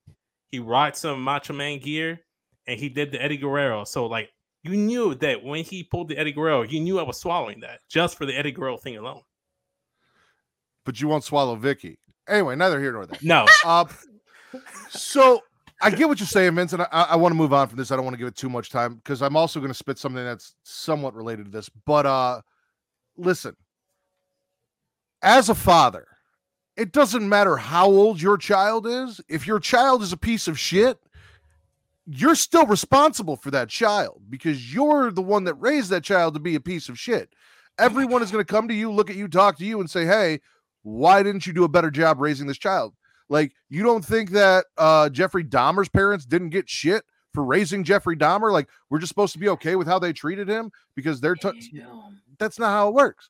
He 0.48 0.58
rocked 0.60 0.96
some 0.96 1.22
Macho 1.22 1.52
Man 1.52 1.78
gear, 1.78 2.20
and 2.66 2.78
he 2.78 2.88
did 2.88 3.12
the 3.12 3.22
Eddie 3.22 3.36
Guerrero. 3.36 3.84
So 3.84 4.06
like 4.06 4.30
you 4.62 4.76
knew 4.76 5.14
that 5.16 5.42
when 5.42 5.64
he 5.64 5.84
pulled 5.84 6.08
the 6.08 6.18
Eddie 6.18 6.32
Guerrero, 6.32 6.62
you 6.62 6.80
knew 6.80 6.98
I 6.98 7.02
was 7.02 7.20
swallowing 7.20 7.60
that 7.60 7.80
just 7.88 8.16
for 8.18 8.26
the 8.26 8.36
Eddie 8.36 8.52
Guerrero 8.52 8.76
thing 8.76 8.96
alone. 8.96 9.22
But 10.84 11.00
you 11.00 11.08
won't 11.08 11.24
swallow 11.24 11.56
Vickie. 11.56 11.98
Anyway, 12.28 12.56
neither 12.56 12.80
here 12.80 12.92
nor 12.92 13.06
there. 13.06 13.18
No, 13.22 13.46
Uh, 13.64 13.84
so 14.88 15.42
I 15.82 15.90
get 15.90 16.08
what 16.08 16.18
you're 16.18 16.26
saying, 16.26 16.54
Vince, 16.54 16.72
and 16.72 16.82
I, 16.82 16.86
I 16.90 17.16
want 17.16 17.32
to 17.32 17.36
move 17.36 17.52
on 17.52 17.68
from 17.68 17.78
this. 17.78 17.90
I 17.90 17.96
don't 17.96 18.04
want 18.04 18.14
to 18.14 18.18
give 18.18 18.28
it 18.28 18.36
too 18.36 18.48
much 18.48 18.70
time 18.70 18.94
because 18.94 19.20
I'm 19.20 19.36
also 19.36 19.60
going 19.60 19.70
to 19.70 19.74
spit 19.74 19.98
something 19.98 20.24
that's 20.24 20.54
somewhat 20.62 21.14
related 21.14 21.46
to 21.46 21.50
this. 21.50 21.68
But 21.68 22.06
uh, 22.06 22.40
listen, 23.16 23.54
as 25.26 25.48
a 25.48 25.54
father, 25.54 26.06
it 26.76 26.92
doesn't 26.92 27.28
matter 27.28 27.56
how 27.56 27.86
old 27.86 28.22
your 28.22 28.38
child 28.38 28.86
is. 28.86 29.20
If 29.28 29.46
your 29.46 29.58
child 29.58 30.02
is 30.02 30.12
a 30.12 30.16
piece 30.16 30.46
of 30.46 30.58
shit, 30.58 30.98
you're 32.06 32.36
still 32.36 32.64
responsible 32.64 33.36
for 33.36 33.50
that 33.50 33.68
child 33.68 34.22
because 34.30 34.72
you're 34.72 35.10
the 35.10 35.22
one 35.22 35.44
that 35.44 35.54
raised 35.54 35.90
that 35.90 36.04
child 36.04 36.34
to 36.34 36.40
be 36.40 36.54
a 36.54 36.60
piece 36.60 36.88
of 36.88 36.98
shit. 36.98 37.30
Everyone 37.76 38.22
is 38.22 38.30
going 38.30 38.44
to 38.44 38.50
come 38.50 38.68
to 38.68 38.74
you, 38.74 38.90
look 38.90 39.10
at 39.10 39.16
you, 39.16 39.26
talk 39.26 39.58
to 39.58 39.64
you, 39.64 39.80
and 39.80 39.90
say, 39.90 40.06
"Hey, 40.06 40.40
why 40.82 41.22
didn't 41.24 41.46
you 41.46 41.52
do 41.52 41.64
a 41.64 41.68
better 41.68 41.90
job 41.90 42.20
raising 42.20 42.46
this 42.46 42.56
child?" 42.56 42.94
Like, 43.28 43.52
you 43.68 43.82
don't 43.82 44.04
think 44.04 44.30
that 44.30 44.66
uh, 44.78 45.08
Jeffrey 45.08 45.42
Dahmer's 45.42 45.88
parents 45.88 46.24
didn't 46.24 46.50
get 46.50 46.70
shit 46.70 47.04
for 47.34 47.42
raising 47.44 47.82
Jeffrey 47.82 48.16
Dahmer? 48.16 48.52
Like, 48.52 48.68
we're 48.88 49.00
just 49.00 49.08
supposed 49.08 49.32
to 49.32 49.40
be 49.40 49.48
okay 49.48 49.74
with 49.74 49.88
how 49.88 49.98
they 49.98 50.12
treated 50.12 50.48
him 50.48 50.70
because 50.94 51.20
they're 51.20 51.34
t- 51.34 51.48
that's 52.38 52.58
not 52.60 52.68
how 52.70 52.88
it 52.88 52.94
works. 52.94 53.28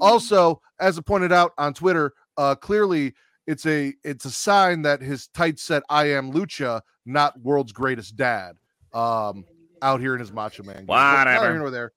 Also, 0.00 0.60
as 0.80 0.98
I 0.98 1.02
pointed 1.02 1.32
out 1.32 1.52
on 1.58 1.72
Twitter, 1.74 2.12
uh, 2.36 2.54
clearly 2.54 3.14
it's 3.46 3.66
a 3.66 3.94
it's 4.04 4.24
a 4.24 4.30
sign 4.30 4.82
that 4.82 5.00
his 5.00 5.28
tight 5.28 5.58
set 5.58 5.82
"I 5.88 6.10
am 6.10 6.32
Lucha," 6.32 6.80
not 7.06 7.38
world's 7.40 7.72
greatest 7.72 8.16
dad, 8.16 8.56
um, 8.92 9.44
out 9.82 10.00
here 10.00 10.14
in 10.14 10.20
his 10.20 10.32
Macho 10.32 10.62
Man. 10.62 10.76
gear. 10.76 10.84
But 10.86 11.24
neither 11.24 11.30
Whatever. 11.30 11.52
here 11.52 11.58
nor 11.58 11.70
there. 11.70 11.92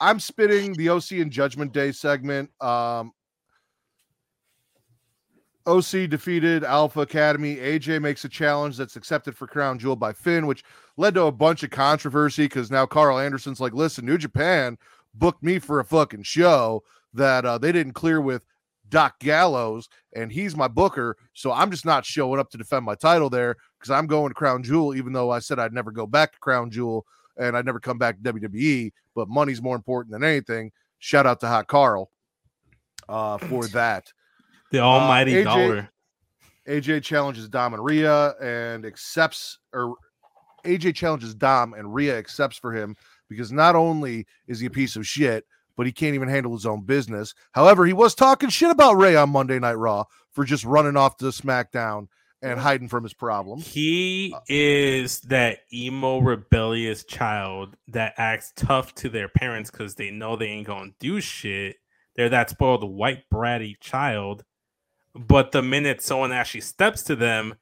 I'm 0.00 0.18
spitting 0.18 0.72
the 0.74 0.88
OC 0.88 1.12
and 1.20 1.30
Judgment 1.30 1.72
Day 1.72 1.92
segment. 1.92 2.50
Um, 2.60 3.12
OC 5.66 6.08
defeated 6.10 6.64
Alpha 6.64 7.00
Academy. 7.00 7.56
AJ 7.56 8.02
makes 8.02 8.24
a 8.24 8.28
challenge 8.28 8.76
that's 8.76 8.96
accepted 8.96 9.36
for 9.36 9.46
Crown 9.46 9.78
Jewel 9.78 9.94
by 9.94 10.12
Finn, 10.12 10.46
which 10.48 10.64
led 10.96 11.14
to 11.14 11.24
a 11.24 11.32
bunch 11.32 11.62
of 11.62 11.70
controversy 11.70 12.46
because 12.46 12.70
now 12.70 12.84
Karl 12.84 13.20
Anderson's 13.20 13.60
like, 13.60 13.72
listen, 13.72 14.04
New 14.04 14.18
Japan 14.18 14.76
booked 15.14 15.42
me 15.42 15.58
for 15.58 15.80
a 15.80 15.84
fucking 15.84 16.22
show 16.22 16.82
that 17.14 17.44
uh, 17.44 17.58
they 17.58 17.72
didn't 17.72 17.92
clear 17.92 18.20
with 18.20 18.44
Doc 18.88 19.18
Gallows, 19.20 19.88
and 20.14 20.30
he's 20.30 20.56
my 20.56 20.68
booker. 20.68 21.16
So 21.32 21.52
I'm 21.52 21.70
just 21.70 21.86
not 21.86 22.04
showing 22.04 22.38
up 22.38 22.50
to 22.50 22.58
defend 22.58 22.84
my 22.84 22.94
title 22.94 23.30
there 23.30 23.56
because 23.78 23.90
I'm 23.90 24.06
going 24.06 24.28
to 24.28 24.34
Crown 24.34 24.62
Jewel, 24.62 24.94
even 24.94 25.12
though 25.12 25.30
I 25.30 25.38
said 25.38 25.58
I'd 25.58 25.72
never 25.72 25.90
go 25.90 26.06
back 26.06 26.32
to 26.32 26.38
Crown 26.38 26.70
Jewel 26.70 27.06
and 27.38 27.56
I'd 27.56 27.64
never 27.64 27.80
come 27.80 27.98
back 27.98 28.22
to 28.22 28.32
WWE. 28.32 28.92
But 29.14 29.28
money's 29.28 29.62
more 29.62 29.76
important 29.76 30.12
than 30.12 30.22
anything. 30.22 30.70
Shout 30.98 31.26
out 31.26 31.40
to 31.40 31.48
Hot 31.48 31.66
Carl 31.66 32.10
uh, 33.08 33.38
for 33.48 33.66
that. 33.68 34.12
the 34.70 34.78
almighty 34.78 35.32
AJ 35.32 35.44
dollar. 35.44 35.88
AJ 36.68 37.02
challenges 37.02 37.48
Dom 37.48 37.74
and 37.74 37.84
Rhea 37.84 38.34
and 38.40 38.84
accepts, 38.86 39.58
or 39.72 39.96
AJ 40.64 40.94
challenges 40.94 41.34
Dom 41.34 41.74
and 41.74 41.92
Rhea 41.92 42.16
accepts 42.16 42.56
for 42.56 42.72
him 42.72 42.94
because 43.32 43.52
not 43.52 43.74
only 43.74 44.26
is 44.46 44.60
he 44.60 44.66
a 44.66 44.70
piece 44.70 44.96
of 44.96 45.06
shit, 45.06 45.44
but 45.76 45.86
he 45.86 45.92
can't 45.92 46.14
even 46.14 46.28
handle 46.28 46.52
his 46.52 46.66
own 46.66 46.82
business. 46.82 47.34
However, 47.52 47.86
he 47.86 47.92
was 47.92 48.14
talking 48.14 48.48
shit 48.48 48.70
about 48.70 48.96
Ray 48.96 49.16
on 49.16 49.30
Monday 49.30 49.58
Night 49.58 49.74
Raw 49.74 50.04
for 50.30 50.44
just 50.44 50.64
running 50.64 50.96
off 50.96 51.16
to 51.18 51.26
SmackDown 51.26 52.08
and 52.42 52.58
hiding 52.58 52.88
from 52.88 53.04
his 53.04 53.14
problems. 53.14 53.66
He 53.66 54.34
is 54.48 55.20
that 55.22 55.60
emo 55.72 56.18
rebellious 56.18 57.04
child 57.04 57.76
that 57.88 58.14
acts 58.16 58.52
tough 58.56 58.94
to 58.96 59.08
their 59.08 59.28
parents 59.28 59.70
because 59.70 59.94
they 59.94 60.10
know 60.10 60.36
they 60.36 60.46
ain't 60.46 60.66
gonna 60.66 60.90
do 60.98 61.20
shit. 61.20 61.76
They're 62.16 62.28
that 62.28 62.50
spoiled 62.50 62.84
white 62.84 63.24
bratty 63.32 63.78
child, 63.80 64.44
but 65.14 65.52
the 65.52 65.62
minute 65.62 66.02
someone 66.02 66.32
actually 66.32 66.62
steps 66.62 67.02
to 67.04 67.16
them, 67.16 67.54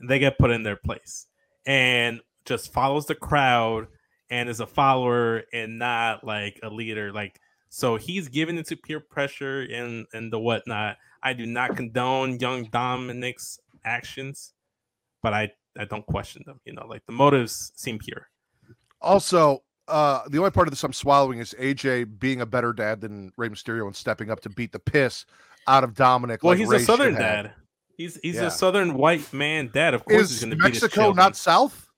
they 0.00 0.18
get 0.18 0.38
put 0.38 0.50
in 0.50 0.64
their 0.64 0.76
place 0.76 1.26
and 1.64 2.20
just 2.44 2.72
follows 2.72 3.06
the 3.06 3.14
crowd 3.14 3.86
and 4.30 4.48
is 4.48 4.60
a 4.60 4.66
follower 4.66 5.42
and 5.52 5.78
not 5.78 6.24
like 6.24 6.58
a 6.62 6.68
leader. 6.70 7.12
Like 7.12 7.40
so, 7.68 7.96
he's 7.96 8.28
given 8.28 8.56
into 8.58 8.76
peer 8.76 9.00
pressure 9.00 9.62
and 9.62 10.06
and 10.12 10.32
the 10.32 10.38
whatnot. 10.38 10.96
I 11.22 11.32
do 11.32 11.46
not 11.46 11.76
condone 11.76 12.38
young 12.38 12.64
Dominic's 12.64 13.58
actions, 13.84 14.52
but 15.22 15.32
I 15.34 15.50
I 15.78 15.84
don't 15.86 16.06
question 16.06 16.42
them. 16.46 16.60
You 16.64 16.74
know, 16.74 16.86
like 16.86 17.04
the 17.06 17.12
motives 17.12 17.72
seem 17.76 17.98
pure. 17.98 18.28
Also, 19.00 19.62
uh, 19.88 20.22
the 20.28 20.38
only 20.38 20.50
part 20.50 20.66
of 20.68 20.72
this 20.72 20.82
I'm 20.84 20.92
swallowing 20.92 21.38
is 21.38 21.54
AJ 21.58 22.18
being 22.18 22.40
a 22.40 22.46
better 22.46 22.72
dad 22.72 23.00
than 23.00 23.32
Rey 23.36 23.48
Mysterio 23.48 23.86
and 23.86 23.94
stepping 23.94 24.30
up 24.30 24.40
to 24.40 24.48
beat 24.48 24.72
the 24.72 24.78
piss 24.78 25.26
out 25.66 25.84
of 25.84 25.94
Dominic. 25.94 26.42
Well, 26.42 26.52
like 26.52 26.58
he's 26.60 26.68
Rey 26.68 26.76
a 26.78 26.80
southern 26.80 27.14
should 27.14 27.22
have. 27.22 27.44
dad. 27.46 27.52
He's 27.96 28.18
he's 28.22 28.36
Yeah. 28.36 28.46
a 28.46 28.50
southern 28.50 28.94
white 28.94 29.32
man 29.32 29.70
dad. 29.72 29.94
Of 29.94 30.04
course, 30.04 30.20
he's 30.22 30.30
Is 30.32 30.40
going 30.40 30.50
to 30.50 30.56
Mexico 30.56 31.12
not 31.12 31.36
South? 31.36 31.88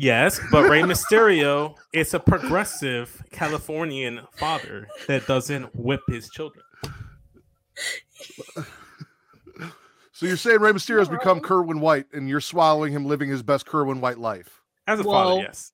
Yes, 0.00 0.38
but 0.52 0.70
Rey 0.70 0.82
Mysterio 0.82 1.74
is 1.92 2.14
a 2.14 2.20
progressive 2.20 3.20
Californian 3.32 4.20
father 4.36 4.86
that 5.08 5.26
doesn't 5.26 5.74
whip 5.74 6.02
his 6.06 6.30
children. 6.30 6.62
So 10.12 10.26
you're 10.26 10.36
saying 10.36 10.60
Rey 10.60 10.70
Mysterio 10.70 11.00
has 11.00 11.08
become 11.08 11.38
wrong. 11.38 11.42
Kerwin 11.42 11.80
White, 11.80 12.06
and 12.12 12.28
you're 12.28 12.40
swallowing 12.40 12.92
him 12.92 13.06
living 13.06 13.28
his 13.28 13.42
best 13.42 13.66
Kerwin 13.66 14.00
White 14.00 14.18
life. 14.18 14.62
As 14.86 15.00
a 15.00 15.02
Whoa. 15.02 15.12
father, 15.12 15.40
yes. 15.42 15.72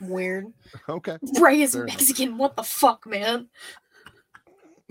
Weird. 0.00 0.46
Okay. 0.88 1.16
Ray 1.40 1.62
is 1.62 1.72
Fair 1.72 1.84
enough. 1.84 1.96
Mexican. 1.96 2.36
What 2.36 2.56
the 2.56 2.62
fuck, 2.64 3.06
man? 3.06 3.48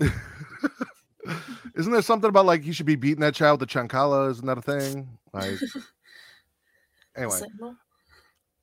Isn't 1.76 1.92
there 1.92 2.02
something 2.02 2.28
about 2.28 2.46
like 2.46 2.62
he 2.64 2.72
should 2.72 2.86
be 2.86 2.96
beating 2.96 3.20
that 3.20 3.36
child 3.36 3.60
with 3.60 3.68
the 3.70 3.78
chancala? 3.78 4.30
Isn't 4.32 4.46
that 4.46 4.58
a 4.58 4.62
thing? 4.62 5.08
Like, 5.32 5.58
anyway, 7.16 7.36
So- 7.38 7.76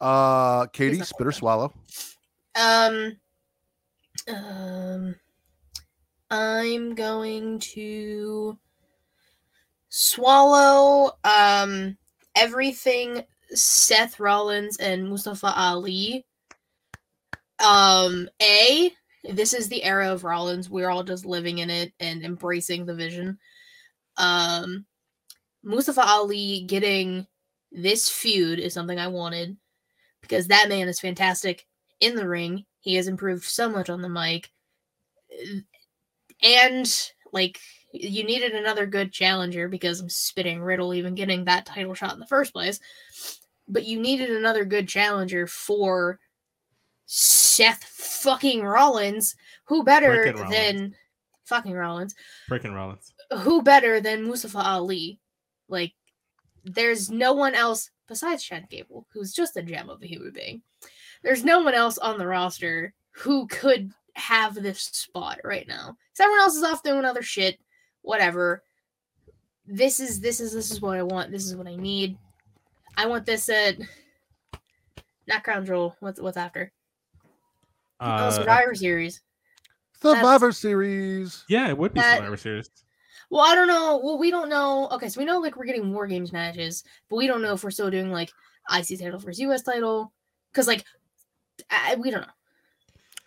uh, 0.01 0.65
Katie, 0.67 1.01
spit 1.03 1.27
or 1.27 1.31
swallow? 1.31 1.73
Um, 2.55 3.17
um, 4.27 5.15
I'm 6.29 6.95
going 6.95 7.59
to 7.59 8.57
swallow 9.89 11.11
um 11.25 11.97
everything 12.35 13.23
Seth 13.49 14.19
Rollins 14.19 14.77
and 14.77 15.09
Mustafa 15.09 15.53
Ali. 15.55 16.25
Um, 17.63 18.29
A, 18.41 18.91
this 19.29 19.53
is 19.53 19.67
the 19.69 19.83
era 19.83 20.11
of 20.11 20.23
Rollins. 20.23 20.69
We're 20.69 20.89
all 20.89 21.03
just 21.03 21.25
living 21.25 21.59
in 21.59 21.69
it 21.69 21.93
and 21.99 22.23
embracing 22.23 22.85
the 22.85 22.95
vision. 22.95 23.37
Um, 24.17 24.85
Mustafa 25.63 26.03
Ali 26.05 26.63
getting 26.67 27.27
this 27.71 28.09
feud 28.09 28.59
is 28.59 28.73
something 28.73 28.99
I 28.99 29.07
wanted 29.07 29.57
because 30.21 30.47
that 30.47 30.69
man 30.69 30.87
is 30.87 30.99
fantastic 30.99 31.65
in 31.99 32.15
the 32.15 32.27
ring. 32.27 32.65
He 32.79 32.95
has 32.95 33.07
improved 33.07 33.43
so 33.43 33.69
much 33.69 33.89
on 33.89 34.01
the 34.01 34.09
mic. 34.09 34.51
And 36.41 37.11
like 37.31 37.59
you 37.93 38.23
needed 38.23 38.53
another 38.53 38.85
good 38.85 39.11
challenger 39.11 39.67
because 39.67 39.99
I'm 39.99 40.09
spitting 40.09 40.61
Riddle 40.61 40.93
even 40.93 41.15
getting 41.15 41.45
that 41.45 41.65
title 41.65 41.93
shot 41.93 42.13
in 42.13 42.19
the 42.19 42.25
first 42.25 42.53
place. 42.53 42.79
But 43.67 43.85
you 43.85 43.99
needed 43.99 44.29
another 44.29 44.65
good 44.65 44.87
challenger 44.87 45.47
for 45.47 46.19
Seth 47.05 47.83
fucking 47.83 48.63
Rollins. 48.63 49.35
Who 49.65 49.83
better 49.83 50.25
Frickin' 50.25 50.35
Rollins. 50.35 50.51
than 50.51 50.95
fucking 51.45 51.73
Rollins? 51.73 52.15
Freaking 52.49 52.73
Rollins. 52.73 53.13
Who 53.39 53.61
better 53.61 54.01
than 54.01 54.27
Mustafa 54.27 54.59
Ali? 54.59 55.19
Like, 55.67 55.93
there's 56.63 57.09
no 57.09 57.33
one 57.33 57.53
else 57.53 57.89
besides 58.11 58.43
Chad 58.43 58.67
Gable, 58.69 59.07
who's 59.13 59.31
just 59.33 59.55
a 59.55 59.61
gem 59.63 59.89
of 59.89 60.03
a 60.03 60.05
human 60.05 60.31
being. 60.33 60.61
There's 61.23 61.45
no 61.45 61.61
one 61.61 61.73
else 61.73 61.97
on 61.97 62.17
the 62.17 62.27
roster 62.27 62.93
who 63.11 63.47
could 63.47 63.89
have 64.15 64.53
this 64.53 64.81
spot 64.81 65.39
right 65.45 65.65
now. 65.65 65.87
'Cause 65.87 66.19
everyone 66.19 66.41
else 66.41 66.57
is 66.57 66.63
off 66.63 66.83
doing 66.83 67.05
other 67.05 67.21
shit. 67.21 67.57
Whatever. 68.01 68.63
This 69.65 70.01
is 70.01 70.19
this 70.19 70.41
is 70.41 70.51
this 70.51 70.71
is 70.71 70.81
what 70.81 70.97
I 70.97 71.03
want. 71.03 71.31
This 71.31 71.45
is 71.45 71.55
what 71.55 71.67
I 71.67 71.75
need. 71.77 72.17
I 72.97 73.05
want 73.05 73.25
this 73.25 73.47
at 73.47 73.77
not 75.27 75.43
Crown 75.45 75.65
Jewel. 75.65 75.95
What's 76.01 76.19
what's 76.19 76.35
after? 76.35 76.73
oh, 78.01 78.05
Uh, 78.05 78.31
Survivor 78.31 78.75
Series. 78.75 79.21
Survivor 80.01 80.51
Series. 80.51 81.45
yeah, 81.47 81.69
it 81.69 81.77
would 81.77 81.93
be 81.93 82.01
that- 82.01 82.17
Survivor 82.17 82.35
Series. 82.37 82.69
Well, 83.31 83.41
I 83.41 83.55
don't 83.55 83.67
know. 83.67 83.99
Well, 84.03 84.17
we 84.19 84.29
don't 84.29 84.49
know. 84.49 84.89
Okay, 84.91 85.07
so 85.07 85.19
we 85.19 85.25
know 85.25 85.39
like 85.39 85.55
we're 85.55 85.65
getting 85.65 85.93
War 85.93 86.05
Games 86.05 86.33
matches, 86.33 86.83
but 87.09 87.15
we 87.15 87.27
don't 87.27 87.41
know 87.41 87.53
if 87.53 87.63
we're 87.63 87.71
still 87.71 87.89
doing 87.89 88.11
like 88.11 88.29
IC 88.69 88.99
title 88.99 89.19
versus 89.19 89.39
US 89.39 89.61
title 89.63 90.11
because 90.51 90.67
like 90.67 90.83
I, 91.69 91.95
we 91.95 92.11
don't 92.11 92.21
know. 92.21 92.33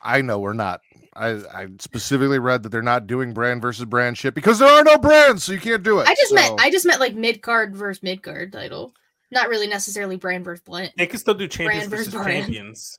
I 0.03 0.21
know 0.21 0.39
we're 0.39 0.53
not. 0.53 0.83
I, 1.17 1.29
I 1.53 1.69
specifically 1.79 2.39
read 2.39 2.63
that 2.65 2.69
they're 2.69 2.83
not 2.83 3.07
doing 3.07 3.33
brand 3.33 3.63
versus 3.63 3.87
brand 3.87 4.19
shit 4.19 4.35
because 4.35 4.59
there 4.59 4.69
are 4.69 4.85
no 4.85 4.99
brands, 4.99 5.45
so 5.45 5.53
you 5.53 5.61
can't 5.61 5.83
do 5.83 6.01
it. 6.01 6.09
I 6.09 6.15
just 6.15 6.29
So, 6.29 6.35
meant 6.35 6.61
I 6.61 6.71
just 6.71 6.85
meant 6.85 7.01
like 7.01 7.15
mid 7.15 7.41
card 7.41 7.75
versus 7.75 8.03
mid 8.03 8.23
card 8.23 8.53
title, 8.53 8.93
not 9.31 9.49
really 9.49 9.69
necessarily 9.69 10.17
brand 10.17 10.45
versus 10.45 10.63
brand. 10.63 10.93
They 10.99 11.07
could 11.07 11.21
still 11.21 11.33
do 11.35 11.49
champions 11.49 11.89
Brand 11.89 11.91
versus 11.91 12.07
versus 12.13 12.23
brand. 12.25 12.45
champions 12.45 12.99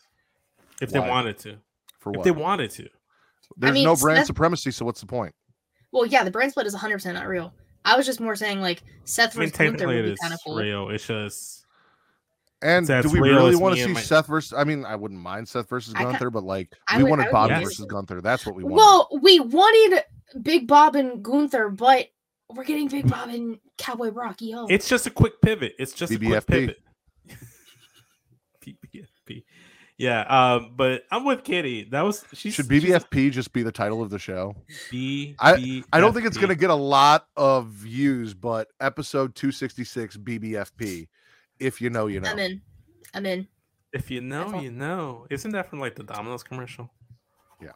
if 0.82 0.89
they 0.89 1.00
wanted 1.00 1.38
to. 1.39 1.58
for 2.00 2.12
If 2.12 2.18
what? 2.18 2.24
they 2.24 2.32
wanted 2.32 2.72
to. 2.72 2.89
There's 3.58 3.74
mean, 3.74 3.84
no 3.86 3.96
brand 3.96 4.26
supremacy, 4.26 4.72
so 4.72 4.86
what's 4.86 5.02
the 5.02 5.08
point? 5.08 5.36
Well, 5.91 6.06
yeah, 6.06 6.24
the 6.24 6.32
brand 6.32 6.52
split 6.52 6.67
is 6.67 6.74
100 6.74 6.95
percent 6.95 7.15
not 7.15 7.28
real. 7.28 7.54
I 7.84 7.95
was 7.95 8.06
just 8.06 8.19
more 8.19 8.36
saying 8.36 8.62
like 8.62 8.82
Seth 9.04 9.36
I 9.38 9.39
mean, 9.41 9.50
versus 9.50 9.58
Gunther 9.58 9.88
would 9.88 10.04
be 10.06 10.12
is 10.12 10.19
kind 10.19 10.34
of 10.34 10.39
cool. 10.45 10.56
real. 10.58 10.89
It's 10.89 11.06
just 11.06 11.65
And 12.62 12.88
do 12.88 13.10
we 13.12 13.19
really 13.19 13.56
want 13.56 13.76
to 13.78 13.84
see 13.84 13.91
my- 13.93 14.02
Seth 14.02 14.28
versus? 14.28 14.54
I 14.54 14.63
mean, 14.63 14.86
I 14.86 14.95
wouldn't 14.95 15.19
mind 15.19 15.48
Seth 15.48 15.69
versus 15.69 15.93
Gunther, 15.93 16.32
but 16.32 16.43
like 16.43 16.69
I 16.88 16.98
we 16.98 17.04
would- 17.04 17.10
wanted 17.12 17.24
I 17.24 17.26
would 17.28 17.32
Bobby 17.34 17.54
like 17.56 17.63
versus 17.65 17.86
it. 17.86 17.89
Gunther. 17.89 18.21
That's 18.21 18.45
what 18.45 18.56
we 18.56 18.63
wanted. 18.63 18.76
Well, 18.78 19.10
we 19.21 19.39
wanted 19.39 20.04
Big 20.41 20.67
Bob 20.67 20.95
and 20.95 21.24
Gunther, 21.24 21.69
but 21.69 22.08
we're 22.50 22.63
getting 22.63 22.88
Big 22.88 23.08
Bob 23.10 23.30
and 23.30 23.60
Cowboy 23.78 24.10
Brock. 24.12 24.38
Yo, 24.39 24.65
it's 24.67 24.88
just 24.89 25.06
a 25.06 25.12
quick 25.12 25.39
pivot. 25.41 25.74
It's 25.78 25.93
just 25.93 26.12
a 26.12 26.17
quick 26.17 26.48
pivot. 26.48 26.80
BBFP. 29.97 30.03
Yeah, 30.03 30.21
um, 30.21 30.73
but 30.75 31.03
I'm 31.12 31.25
with 31.25 31.43
Kitty. 31.43 31.86
That 31.86 32.01
was 32.01 32.23
she 32.34 32.51
Should 32.51 32.67
BBFP 32.67 33.31
just 33.31 33.53
be 33.53 33.63
the 33.63 33.71
title 33.71 34.01
of 34.01 34.10
the 34.10 34.19
show? 34.19 34.55
B, 34.91 35.36
I- 35.39 35.84
I 35.93 35.99
don't 35.99 36.13
think 36.13 36.25
it's 36.25 36.38
going 36.38 36.49
to 36.49 36.55
get 36.55 36.69
a 36.69 36.75
lot 36.75 37.27
of 37.38 37.67
views, 37.67 38.34
but 38.34 38.67
episode 38.79 39.36
266 39.36 40.17
BBFP. 40.17 41.08
If 41.60 41.81
you 41.81 41.89
know, 41.89 42.08
you 42.08 42.19
know. 42.19 42.29
I'm 42.29 42.39
in. 42.39 42.62
I'm 43.13 43.25
in. 43.25 43.47
If 43.93 44.12
you 44.12 44.19
know, 44.19 44.60
you 44.60 44.71
know. 44.71 45.25
Isn't 45.29 45.51
that 45.51 45.69
from 45.69 45.79
like 45.79 45.95
the 45.95 46.03
Domino's 46.03 46.43
commercial? 46.43 46.89
Yeah. 47.62 47.69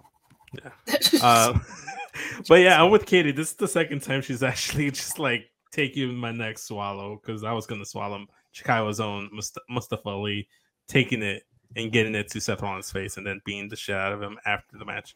Yeah. 0.62 0.98
Uh, 1.24 1.58
but 2.50 2.56
yeah, 2.56 2.84
I'm 2.84 2.92
with 2.92 3.06
Katie. 3.06 3.32
This 3.32 3.52
is 3.52 3.56
the 3.56 3.68
second 3.70 4.02
time 4.02 4.22
she's 4.22 4.44
actually 4.44 4.92
just 4.92 5.18
like 5.20 5.46
taking 5.72 6.14
my 6.16 6.32
next 6.32 6.64
swallow 6.64 7.22
because 7.22 7.46
I 7.46 7.54
was 7.54 7.66
gonna 7.66 7.86
swallow 7.86 8.26
Chicago's 8.52 9.00
own 9.00 9.30
Must- 9.32 9.60
Mustafa 9.70 10.10
Ali, 10.10 10.50
taking 10.90 11.24
it 11.24 11.44
and 11.76 11.92
getting 11.92 12.16
it 12.16 12.30
to 12.32 12.42
Seth 12.42 12.62
Rollins' 12.62 12.92
face 12.92 13.18
and 13.18 13.26
then 13.26 13.42
being 13.46 13.70
the 13.70 13.76
shit 13.76 13.96
out 13.96 14.12
of 14.14 14.22
him 14.22 14.38
after 14.46 14.78
the 14.78 14.86
match. 14.86 15.16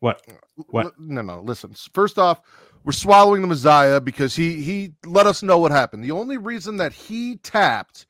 What? 0.00 0.22
What? 0.68 0.98
No, 0.98 1.22
no. 1.22 1.40
Listen. 1.42 1.74
First 1.92 2.18
off, 2.18 2.40
we're 2.84 2.92
swallowing 2.92 3.40
the 3.42 3.46
Messiah 3.48 4.00
because 4.00 4.34
he 4.34 4.60
he 4.62 4.92
let 5.06 5.26
us 5.26 5.42
know 5.42 5.58
what 5.58 5.70
happened. 5.70 6.02
The 6.02 6.10
only 6.10 6.38
reason 6.38 6.76
that 6.78 6.92
he 6.92 7.36
tapped 7.36 8.06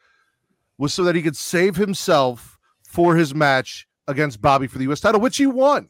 was 0.79 0.95
so 0.95 1.05
that 1.05 1.15
he 1.15 1.21
could 1.23 1.37
save 1.37 1.77
himself 1.77 2.59
for 2.87 3.15
his 3.17 3.35
match 3.35 3.87
against 4.09 4.41
Bobby 4.41 4.67
for 4.67 4.79
the 4.79 4.85
U.S. 4.85 5.01
title, 5.01 5.21
which 5.21 5.37
he 5.37 5.47
won. 5.47 5.89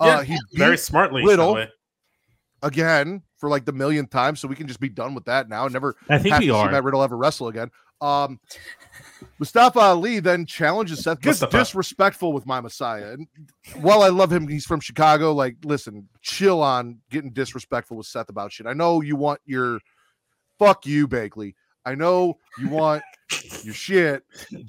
uh, 0.00 0.04
Yeah, 0.06 0.22
he 0.22 0.38
Very 0.52 0.76
smartly. 0.76 1.24
Riddle. 1.24 1.64
again 2.62 3.22
for 3.38 3.48
like 3.48 3.64
the 3.64 3.72
millionth 3.72 4.10
time, 4.10 4.36
so 4.36 4.46
we 4.46 4.54
can 4.54 4.68
just 4.68 4.80
be 4.80 4.88
done 4.88 5.14
with 5.14 5.24
that 5.24 5.48
now. 5.48 5.64
and 5.64 5.72
Never 5.72 5.96
I 6.08 6.18
think 6.18 6.38
we 6.38 6.50
are. 6.50 6.70
Matt 6.70 6.84
Riddle 6.84 7.02
ever 7.02 7.16
wrestle 7.16 7.48
again. 7.48 7.70
Um, 8.02 8.40
Mustafa 9.38 9.78
Ali 9.78 10.20
then 10.20 10.44
challenges 10.46 11.02
Seth, 11.04 11.20
gets 11.20 11.40
Mustafa. 11.40 11.58
disrespectful 11.58 12.32
with 12.32 12.46
my 12.46 12.60
Messiah. 12.60 13.12
And 13.12 13.26
while 13.80 14.02
I 14.02 14.08
love 14.08 14.32
him, 14.32 14.48
he's 14.48 14.66
from 14.66 14.80
Chicago. 14.80 15.32
Like, 15.32 15.56
listen, 15.64 16.08
chill 16.20 16.62
on 16.62 16.98
getting 17.10 17.30
disrespectful 17.30 17.96
with 17.96 18.06
Seth 18.06 18.28
about 18.28 18.52
shit. 18.52 18.66
I 18.66 18.72
know 18.72 19.00
you 19.00 19.16
want 19.16 19.40
your 19.44 19.80
fuck 20.58 20.84
you, 20.86 21.06
Bagley. 21.08 21.54
I 21.84 21.94
know 21.94 22.38
you 22.58 22.68
want 22.68 23.02
your 23.64 23.74
shit, 23.74 24.22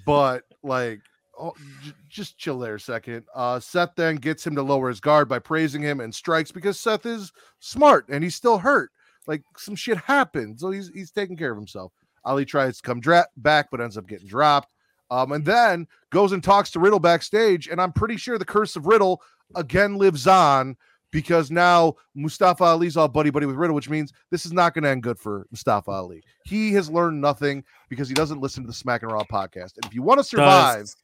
but 0.06 0.44
like, 0.64 1.02
oh, 1.40 1.54
j- 1.84 1.94
just 2.10 2.38
chill 2.38 2.58
there 2.58 2.76
a 2.76 2.80
second. 2.80 3.26
Uh, 3.36 3.60
Seth 3.60 3.92
then 3.96 4.16
gets 4.16 4.46
him 4.46 4.56
to 4.56 4.64
lower 4.64 4.90
his 4.90 5.00
guard 5.00 5.30
by 5.30 5.38
praising 5.40 5.82
him 5.82 6.00
and 6.00 6.14
strikes 6.14 6.52
because 6.52 6.80
Seth 6.80 7.06
is 7.06 7.32
smart 7.60 8.08
and 8.10 8.24
he's 8.24 8.36
still 8.36 8.58
hurt. 8.58 8.90
Like 9.28 9.44
some 9.58 9.76
shit 9.76 9.98
happened, 9.98 10.60
so 10.60 10.72
he's 10.72 10.90
he's 10.94 11.12
taking 11.12 11.38
care 11.38 11.52
of 11.52 11.58
himself. 11.58 11.94
Ali 12.26 12.46
tries 12.46 12.78
to 12.78 12.84
come 12.84 13.00
dra- 13.00 13.28
back, 13.38 13.70
but 13.72 13.82
ends 13.82 13.98
up 13.98 14.08
getting 14.08 14.28
dropped. 14.28 14.74
Um, 15.12 15.32
and 15.32 15.46
then 15.46 15.88
goes 16.12 16.32
and 16.32 16.44
talks 16.44 16.72
to 16.72 16.80
Riddle 16.80 17.00
backstage, 17.00 17.68
and 17.68 17.80
I'm 17.80 17.92
pretty 17.92 18.18
sure 18.18 18.38
the 18.38 18.46
curse 18.46 18.76
of 18.76 18.88
Riddle 18.88 19.22
again 19.56 19.98
lives 19.98 20.26
on 20.26 20.76
because 21.12 21.52
now 21.52 21.94
Mustafa 22.16 22.64
Ali's 22.64 22.98
all 22.98 23.08
buddy 23.08 23.30
buddy 23.30 23.46
with 23.46 23.56
Riddle, 23.56 23.76
which 23.76 23.90
means 23.90 24.12
this 24.32 24.46
is 24.46 24.52
not 24.52 24.74
going 24.74 24.84
to 24.84 24.90
end 24.90 25.04
good 25.04 25.20
for 25.20 25.46
Mustafa 25.52 25.92
Ali. 25.92 26.24
He 26.46 26.74
has 26.74 26.90
learned 26.90 27.22
nothing 27.22 27.64
because 27.90 28.08
he 28.08 28.16
doesn't 28.16 28.42
listen 28.42 28.64
to 28.64 28.68
the 28.68 28.74
Smack 28.74 29.04
and 29.04 29.12
Raw 29.12 29.24
podcast. 29.24 29.76
And 29.76 29.86
if 29.86 29.94
you 29.94 30.02
want 30.02 30.20
to 30.20 30.24
survive, 30.24 30.80
Does- 30.82 30.96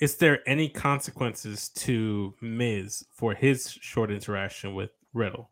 is 0.00 0.16
there 0.16 0.46
any 0.48 0.68
consequences 0.68 1.68
to 1.70 2.34
Miz 2.40 3.04
for 3.12 3.34
his 3.34 3.70
short 3.70 4.10
interaction 4.10 4.74
with 4.74 4.90
Riddle? 5.12 5.50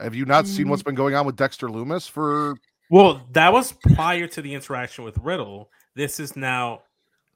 have 0.00 0.14
you 0.14 0.24
not 0.24 0.46
seen 0.46 0.68
what's 0.68 0.82
been 0.84 0.94
going 0.94 1.16
on 1.16 1.26
with 1.26 1.34
Dexter 1.34 1.66
Lumis 1.66 2.08
for 2.08 2.54
Well, 2.90 3.22
that 3.32 3.52
was 3.52 3.72
prior 3.72 4.26
to 4.28 4.42
the 4.42 4.54
interaction 4.54 5.04
with 5.04 5.18
Riddle. 5.18 5.70
This 5.94 6.18
is 6.20 6.36
now 6.36 6.82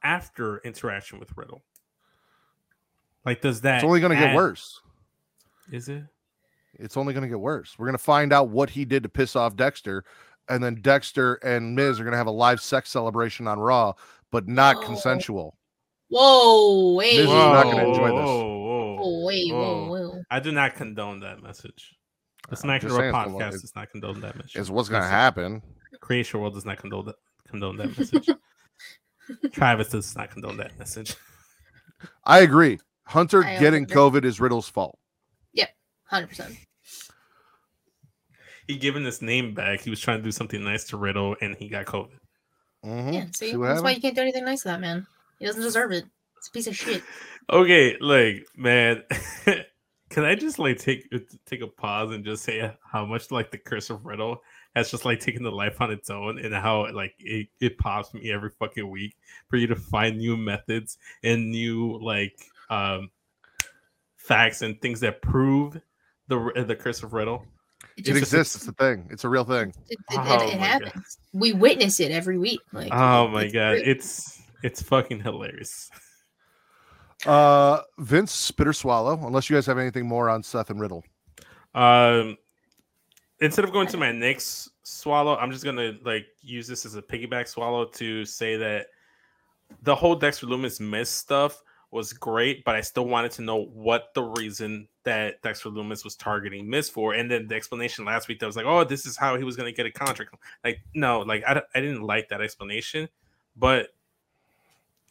after 0.02 0.58
interaction 0.58 1.18
with 1.18 1.36
Riddle. 1.36 1.62
Like, 3.24 3.40
does 3.40 3.60
that? 3.60 3.76
it's 3.76 3.84
only 3.84 4.00
going 4.00 4.16
to 4.16 4.18
get 4.18 4.34
worse. 4.34 4.80
Is 5.70 5.88
it? 5.88 6.02
It's 6.74 6.96
only 6.96 7.12
going 7.12 7.22
to 7.22 7.28
get 7.28 7.38
worse. 7.38 7.78
We're 7.78 7.86
going 7.86 7.96
to 7.98 8.02
find 8.02 8.32
out 8.32 8.48
what 8.48 8.70
he 8.70 8.84
did 8.84 9.02
to 9.02 9.08
piss 9.08 9.36
off 9.36 9.54
Dexter, 9.56 10.04
and 10.48 10.62
then 10.64 10.76
Dexter 10.82 11.34
and 11.34 11.74
Miz 11.76 12.00
are 12.00 12.04
going 12.04 12.12
to 12.12 12.18
have 12.18 12.26
a 12.26 12.30
live 12.32 12.60
sex 12.60 12.90
celebration 12.90 13.46
on 13.46 13.58
Raw, 13.60 13.92
but 14.30 14.48
not 14.48 14.76
Oh. 14.76 14.80
consensual. 14.86 15.56
Whoa, 16.08 16.94
wait, 16.94 17.16
Miz 17.16 17.26
is 17.26 17.30
not 17.30 17.62
gonna 17.64 17.88
enjoy 17.88 18.08
this. 18.08 18.12
whoa, 18.12 18.58
whoa. 18.58 18.96
whoa, 18.96 19.24
wait, 19.24 19.52
whoa, 19.52 19.86
Whoa. 19.86 20.10
whoa. 20.10 20.22
I 20.30 20.40
do 20.40 20.52
not 20.52 20.74
condone 20.74 21.20
that 21.20 21.42
message. 21.42 21.94
The 22.48 22.52
I'm 22.52 22.56
Smack 22.56 22.82
just 22.82 22.94
and 22.94 23.00
saying 23.00 23.14
it's 23.14 23.16
podcast 23.16 23.60
does 23.60 23.72
not 23.76 23.90
condone 23.90 24.20
that 24.20 24.36
message. 24.36 24.56
It's 24.56 24.70
what's 24.70 24.88
going 24.88 25.00
to 25.02 25.06
Listen, 25.06 25.16
happen. 25.18 25.62
Creation 26.00 26.40
World 26.40 26.54
does 26.54 26.64
not 26.64 26.78
condone 26.78 27.06
that 27.06 27.14
condone 27.48 27.76
that 27.76 27.96
message. 27.98 28.28
Travis 29.52 29.88
does 29.90 30.16
not 30.16 30.30
condone 30.30 30.56
that 30.56 30.78
message. 30.78 31.14
I 32.24 32.40
agree. 32.40 32.78
Hunter 33.06 33.44
I 33.44 33.58
getting 33.58 33.84
agree. 33.84 33.96
COVID 33.96 34.24
is 34.24 34.40
Riddle's 34.40 34.68
fault. 34.68 34.98
Yep, 35.52 35.68
Hundred 36.06 36.28
percent. 36.28 36.56
He 38.66 38.76
given 38.76 39.04
his 39.04 39.22
name 39.22 39.54
back. 39.54 39.80
He 39.80 39.90
was 39.90 40.00
trying 40.00 40.18
to 40.18 40.22
do 40.24 40.32
something 40.32 40.62
nice 40.62 40.84
to 40.84 40.96
Riddle, 40.96 41.36
and 41.40 41.56
he 41.56 41.68
got 41.68 41.86
COVID. 41.86 42.18
Mhm. 42.84 43.14
Yeah, 43.14 43.24
see, 43.32 43.50
See 43.50 43.56
what 43.56 43.68
that's 43.68 43.82
why 43.82 43.90
you 43.92 44.00
can't 44.00 44.14
do 44.14 44.22
anything 44.22 44.44
nice 44.44 44.62
to 44.62 44.68
that 44.68 44.80
man. 44.80 45.06
He 45.38 45.46
doesn't 45.46 45.62
deserve 45.62 45.92
it. 45.92 46.04
It's 46.38 46.48
a 46.48 46.50
piece 46.52 46.66
of 46.66 46.76
shit. 46.76 47.02
Okay, 47.50 47.96
like 48.00 48.46
man, 48.56 49.02
can 50.12 50.24
I 50.24 50.34
just 50.34 50.58
like 50.58 50.78
take 50.78 51.08
take 51.46 51.62
a 51.62 51.66
pause 51.66 52.12
and 52.12 52.22
just 52.24 52.44
say 52.44 52.70
how 52.90 53.06
much 53.06 53.30
like 53.30 53.50
the 53.50 53.56
curse 53.58 53.88
of 53.88 54.04
Riddle 54.04 54.42
has 54.76 54.90
just 54.90 55.04
like 55.06 55.20
taken 55.20 55.42
the 55.42 55.50
life 55.50 55.80
on 55.80 55.90
its 55.90 56.10
own, 56.10 56.38
and 56.38 56.54
how 56.54 56.92
like 56.92 57.14
it, 57.18 57.48
it 57.60 57.78
pops 57.78 58.12
me 58.12 58.30
every 58.30 58.50
fucking 58.58 58.88
week 58.90 59.16
for 59.48 59.56
you 59.56 59.66
to 59.68 59.76
find 59.76 60.18
new 60.18 60.36
methods 60.36 60.98
and 61.24 61.50
new 61.50 61.98
like 62.02 62.36
um 62.68 63.10
facts 64.16 64.62
and 64.62 64.80
things 64.80 65.00
that 65.00 65.22
prove 65.22 65.80
the 66.28 66.64
the 66.66 66.76
curse 66.76 67.02
of 67.02 67.12
Riddle. 67.14 67.44
It 67.96 68.04
just- 68.04 68.18
exists. 68.18 68.56
It's 68.56 68.68
a 68.68 68.72
thing. 68.72 69.08
It's 69.10 69.24
a 69.24 69.28
real 69.28 69.44
thing. 69.44 69.72
It, 69.88 69.98
it, 70.10 70.18
Oh 70.18 70.34
it, 70.46 70.54
it 70.54 70.58
my 70.60 70.66
happens. 70.66 71.18
We 71.32 71.52
witness 71.52 72.00
it 72.00 72.10
every 72.12 72.38
week. 72.38 72.60
Like, 72.72 72.92
Oh 72.92 73.28
my 73.28 73.44
it's 73.44 73.52
god, 73.52 73.70
real. 73.72 73.82
it's 73.86 74.40
it's 74.62 74.82
fucking 74.82 75.20
hilarious. 75.20 75.90
Uh, 77.26 77.82
Vince 77.98 78.32
Spitter 78.32 78.72
Swallow. 78.72 79.26
Unless 79.26 79.48
you 79.48 79.56
guys 79.56 79.66
have 79.66 79.78
anything 79.78 80.06
more 80.06 80.28
on 80.28 80.42
Seth 80.42 80.70
and 80.70 80.80
Riddle. 80.80 81.04
Um, 81.74 82.36
instead 83.40 83.64
of 83.64 83.72
going 83.72 83.88
to 83.88 83.96
my 83.96 84.12
next 84.12 84.70
swallow, 84.82 85.36
I'm 85.36 85.50
just 85.50 85.64
gonna 85.64 85.94
like 86.04 86.26
use 86.40 86.66
this 86.66 86.84
as 86.86 86.94
a 86.94 87.02
piggyback 87.02 87.48
swallow 87.48 87.86
to 87.86 88.24
say 88.24 88.56
that 88.56 88.86
the 89.82 89.94
whole 89.94 90.14
Dexter 90.14 90.46
Lumis 90.46 90.80
Miz 90.80 91.08
stuff 91.08 91.62
was 91.90 92.12
great, 92.12 92.64
but 92.64 92.74
I 92.74 92.80
still 92.80 93.06
wanted 93.06 93.32
to 93.32 93.42
know 93.42 93.66
what 93.66 94.14
the 94.14 94.22
reason 94.22 94.88
that 95.04 95.42
Dexter 95.42 95.70
Lumis 95.70 96.04
was 96.04 96.16
targeting 96.16 96.68
Miz 96.68 96.88
for, 96.88 97.14
and 97.14 97.30
then 97.30 97.46
the 97.46 97.54
explanation 97.54 98.04
last 98.04 98.28
week 98.28 98.38
that 98.40 98.46
was 98.46 98.56
like, 98.56 98.66
oh, 98.66 98.84
this 98.84 99.06
is 99.06 99.16
how 99.16 99.36
he 99.36 99.44
was 99.44 99.56
gonna 99.56 99.72
get 99.72 99.86
a 99.86 99.90
contract. 99.90 100.34
Like, 100.64 100.80
no, 100.94 101.20
like 101.20 101.42
I, 101.46 101.62
I 101.74 101.80
didn't 101.80 102.02
like 102.02 102.28
that 102.28 102.40
explanation, 102.40 103.08
but 103.56 103.88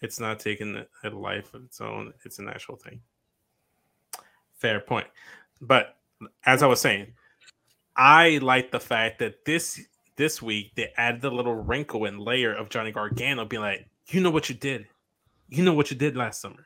it's 0.02 0.20
not 0.20 0.40
taking 0.40 0.84
a 1.04 1.10
life 1.10 1.54
of 1.54 1.64
its 1.64 1.80
own. 1.80 2.14
It's 2.26 2.40
an 2.40 2.50
actual 2.50 2.76
thing. 2.76 3.02
Fair 4.56 4.80
point. 4.80 5.08
But 5.62 5.98
as 6.46 6.64
I 6.64 6.68
was 6.68 6.82
saying, 6.82 7.14
I 7.96 8.40
like 8.42 8.72
the 8.72 8.80
fact 8.80 9.20
that 9.20 9.46
this 9.46 9.80
this 10.18 10.42
week 10.42 10.74
they 10.76 10.92
added 10.98 11.22
the 11.22 11.32
little 11.32 11.56
wrinkle 11.56 12.06
and 12.06 12.20
layer 12.20 12.54
of 12.54 12.70
Johnny 12.70 12.92
Gargano 12.92 13.46
being 13.46 13.62
like, 13.62 13.88
you 14.08 14.22
know 14.22 14.30
what 14.30 14.50
you 14.50 14.56
did, 14.56 14.88
you 15.50 15.64
know 15.64 15.74
what 15.74 15.92
you 15.92 15.98
did 15.98 16.16
last 16.16 16.42
summer, 16.42 16.66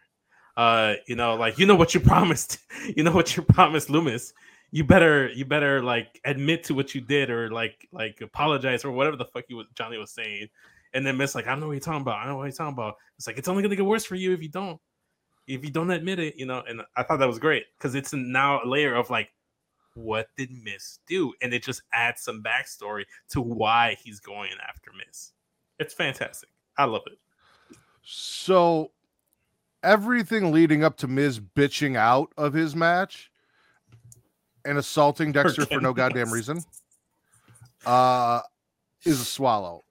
uh, 0.58 0.96
you 1.08 1.16
know, 1.16 1.36
like 1.36 1.58
you 1.58 1.66
know 1.66 1.76
what 1.76 1.94
you 1.94 2.00
promised, 2.12 2.60
you 2.96 3.04
know 3.04 3.12
what 3.12 3.36
you 3.36 3.44
promised 3.44 3.90
Lumis. 3.90 4.34
You 4.72 4.84
better, 4.84 5.30
you 5.30 5.46
better 5.46 5.82
like 5.82 6.20
admit 6.26 6.64
to 6.66 6.74
what 6.74 6.94
you 6.94 7.00
did, 7.00 7.30
or 7.30 7.50
like, 7.50 7.88
like 7.94 8.20
apologize, 8.22 8.84
or 8.84 8.92
whatever 8.92 9.16
the 9.16 9.26
fuck 9.26 9.46
you 9.48 9.58
was, 9.58 9.68
Johnny 9.74 9.98
was 9.98 10.12
saying. 10.12 10.50
And 10.96 11.06
then 11.06 11.18
Miz 11.18 11.36
like, 11.36 11.46
I 11.46 11.52
don't 11.52 11.60
know 11.60 11.68
what 11.68 11.74
you're 11.74 11.82
talking 11.82 12.02
about. 12.02 12.16
I 12.16 12.24
don't 12.24 12.32
know 12.32 12.38
what 12.38 12.46
you're 12.46 12.54
talking 12.54 12.74
about. 12.74 12.96
It's 13.18 13.28
like 13.28 13.38
it's 13.38 13.48
only 13.48 13.62
gonna 13.62 13.76
get 13.76 13.86
worse 13.86 14.06
for 14.06 14.16
you 14.16 14.34
if 14.34 14.42
you 14.42 14.50
don't, 14.50 14.80
if 15.46 15.64
you 15.64 15.70
don't 15.70 15.92
admit 15.92 16.20
it, 16.20 16.38
you 16.38 16.46
know. 16.46 16.64
And 16.68 16.82
I 16.96 17.04
thought 17.04 17.20
that 17.20 17.28
was 17.28 17.38
great 17.38 17.66
because 17.78 17.94
it's 17.94 18.14
now 18.14 18.64
a 18.64 18.66
layer 18.66 18.96
of 18.96 19.10
like, 19.10 19.30
what 19.94 20.28
did 20.38 20.50
Miz 20.52 21.00
do? 21.06 21.34
And 21.42 21.54
it 21.54 21.64
just 21.64 21.82
adds 21.94 22.22
some 22.22 22.42
backstory 22.42 23.04
to 23.30 23.42
why 23.42 23.98
he's 24.02 24.20
going 24.20 24.52
after 24.68 24.92
Miz. 24.98 25.34
It's 25.80 25.94
fantastic. 25.94 26.50
I 26.78 26.86
love 26.86 27.04
it. 27.08 27.18
So 28.02 28.92
everything 29.84 30.52
leading 30.52 30.84
up 30.84 30.98
to 30.98 31.08
Miz 31.08 31.40
bitching 31.40 31.98
out 31.98 32.32
of 32.38 32.54
his 32.54 32.76
match 32.76 33.30
and 34.64 34.78
assaulting 34.78 35.32
Dexter 35.32 35.66
for 35.66 35.80
no 35.80 35.94
goddamn 35.94 36.32
reason 36.32 36.64
uh 37.86 38.42
is 39.06 39.22
a 39.22 39.26
swallow. 39.26 39.84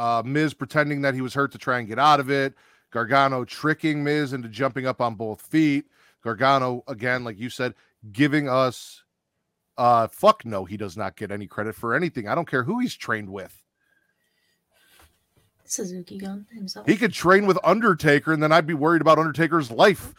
Uh 0.00 0.22
Miz 0.24 0.54
pretending 0.54 1.02
that 1.02 1.14
he 1.14 1.20
was 1.20 1.34
hurt 1.34 1.52
to 1.52 1.58
try 1.58 1.78
and 1.78 1.86
get 1.86 1.98
out 1.98 2.20
of 2.20 2.30
it. 2.30 2.54
Gargano 2.90 3.44
tricking 3.44 4.02
Miz 4.02 4.32
into 4.32 4.48
jumping 4.48 4.86
up 4.86 5.00
on 5.00 5.14
both 5.14 5.42
feet. 5.42 5.84
Gargano 6.24 6.82
again, 6.88 7.22
like 7.22 7.38
you 7.38 7.50
said, 7.50 7.74
giving 8.10 8.48
us 8.48 9.02
uh 9.76 10.08
fuck 10.08 10.44
no, 10.46 10.64
he 10.64 10.78
does 10.78 10.96
not 10.96 11.16
get 11.16 11.30
any 11.30 11.46
credit 11.46 11.74
for 11.74 11.94
anything. 11.94 12.28
I 12.28 12.34
don't 12.34 12.48
care 12.48 12.64
who 12.64 12.80
he's 12.80 12.94
trained 12.94 13.28
with. 13.28 13.62
Suzuki 15.66 16.18
Gun 16.18 16.46
himself. 16.50 16.86
He 16.86 16.96
could 16.96 17.12
train 17.12 17.46
with 17.46 17.58
Undertaker, 17.62 18.32
and 18.32 18.42
then 18.42 18.52
I'd 18.52 18.66
be 18.66 18.74
worried 18.74 19.02
about 19.02 19.18
Undertaker's 19.18 19.70
life 19.70 20.14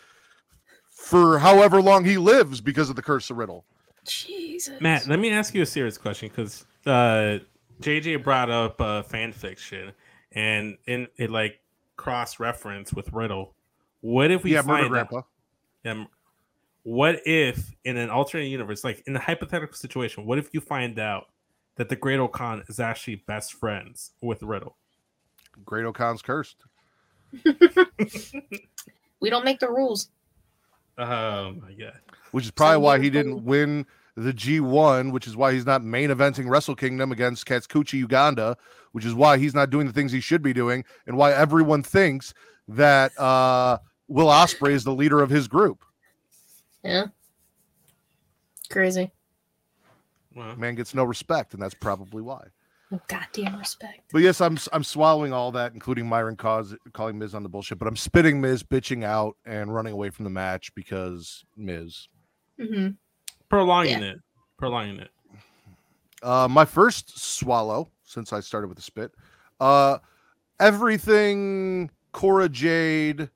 for 0.89 1.39
however 1.39 1.81
long 1.81 2.05
he 2.05 2.17
lives 2.17 2.61
because 2.61 2.89
of 2.89 2.95
the 2.95 3.01
curse 3.01 3.29
of 3.29 3.37
Riddle. 3.37 3.65
Jesus. 4.05 4.79
Matt, 4.79 5.07
let 5.07 5.19
me 5.19 5.31
ask 5.31 5.53
you 5.53 5.61
a 5.61 5.65
serious 5.65 5.97
question 5.97 6.29
because 6.29 6.65
uh, 6.85 7.39
JJ 7.81 8.23
brought 8.23 8.49
up 8.49 8.79
uh, 8.79 9.03
fan 9.03 9.31
fiction 9.31 9.91
and 10.31 10.77
in 10.87 11.07
it 11.17 11.29
like 11.29 11.59
cross 11.97 12.39
reference 12.39 12.93
with 12.93 13.11
Riddle. 13.11 13.53
What 14.01 14.31
if 14.31 14.43
we 14.43 14.53
yeah, 14.53 14.61
murder 14.61 14.83
find 14.83 14.95
out, 14.95 15.09
grandpa. 15.83 16.09
what 16.83 17.19
if 17.25 17.71
in 17.83 17.97
an 17.97 18.09
alternate 18.09 18.45
universe, 18.45 18.83
like 18.83 19.03
in 19.05 19.15
a 19.15 19.19
hypothetical 19.19 19.75
situation, 19.75 20.25
what 20.25 20.37
if 20.37 20.49
you 20.53 20.61
find 20.61 20.97
out 20.97 21.27
that 21.75 21.89
the 21.89 21.95
Great 21.95 22.19
O-Khan 22.19 22.63
is 22.67 22.79
actually 22.79 23.15
best 23.27 23.53
friends 23.53 24.11
with 24.21 24.41
Riddle? 24.41 24.77
Great 25.65 25.85
O-Khan's 25.85 26.21
cursed. 26.21 26.63
We 29.21 29.29
don't 29.29 29.45
make 29.45 29.59
the 29.59 29.69
rules. 29.69 30.09
Oh 30.97 31.51
my 31.51 31.71
god! 31.73 31.99
which 32.31 32.45
is 32.45 32.51
probably 32.51 32.79
why 32.79 32.99
he 32.99 33.09
didn't 33.09 33.45
win 33.45 33.85
the 34.15 34.33
G1, 34.33 35.11
which 35.11 35.27
is 35.27 35.35
why 35.35 35.53
he's 35.53 35.65
not 35.65 35.83
main 35.83 36.09
eventing 36.09 36.49
Wrestle 36.49 36.75
Kingdom 36.75 37.11
against 37.11 37.45
Kazuchika 37.45 38.03
Okada, 38.03 38.57
which 38.91 39.05
is 39.05 39.13
why 39.13 39.37
he's 39.37 39.55
not 39.55 39.69
doing 39.69 39.87
the 39.87 39.93
things 39.93 40.11
he 40.11 40.19
should 40.19 40.41
be 40.41 40.53
doing, 40.53 40.83
and 41.07 41.17
why 41.17 41.31
everyone 41.31 41.83
thinks 41.83 42.33
that 42.67 43.17
uh, 43.19 43.77
Will 44.07 44.27
Ospreay 44.27 44.71
is 44.71 44.83
the 44.83 44.93
leader 44.93 45.21
of 45.21 45.29
his 45.29 45.47
group. 45.47 45.83
Yeah. 46.83 47.07
Crazy. 48.69 49.11
Well, 50.35 50.55
Man 50.55 50.75
gets 50.75 50.93
no 50.93 51.03
respect, 51.03 51.53
and 51.53 51.61
that's 51.61 51.73
probably 51.73 52.21
why. 52.21 52.47
Goddamn 53.07 53.57
respect. 53.57 54.01
But 54.11 54.21
yes, 54.21 54.41
I'm 54.41 54.57
I'm 54.73 54.83
swallowing 54.83 55.31
all 55.31 55.53
that, 55.53 55.73
including 55.73 56.07
Myron 56.07 56.35
cause, 56.35 56.75
calling 56.91 57.17
Miz 57.17 57.33
on 57.33 57.43
the 57.43 57.47
bullshit. 57.47 57.79
But 57.79 57.87
I'm 57.87 57.95
spitting 57.95 58.41
Miz, 58.41 58.63
bitching 58.63 59.05
out, 59.05 59.37
and 59.45 59.73
running 59.73 59.93
away 59.93 60.09
from 60.09 60.25
the 60.25 60.29
match 60.29 60.75
because 60.75 61.45
Miz. 61.55 62.09
hmm 62.59 62.89
prolonging 63.51 64.01
it, 64.01 64.17
prolonging 64.57 64.99
it. 64.99 65.09
Uh, 66.23 66.47
my 66.49 66.65
first 66.65 67.19
swallow 67.19 67.89
since 68.03 68.31
I 68.31 68.39
started 68.39 68.67
with 68.67 68.77
the 68.77 68.81
spit. 68.81 69.11
Uh, 69.59 69.97
everything 70.59 71.91
Cora 72.13 72.47
Jade, 72.49 73.29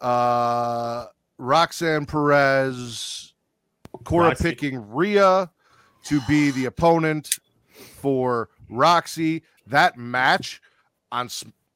uh, 0.00 1.06
Roxanne 1.38 2.06
Perez, 2.06 3.34
Cora 4.04 4.28
Roxy. 4.28 4.44
picking 4.44 4.90
Rhea 4.90 5.50
to 6.04 6.20
be 6.28 6.50
the 6.50 6.64
opponent 6.66 7.38
for 7.72 8.48
Roxy. 8.68 9.42
That 9.66 9.96
match 9.96 10.60
on 11.12 11.28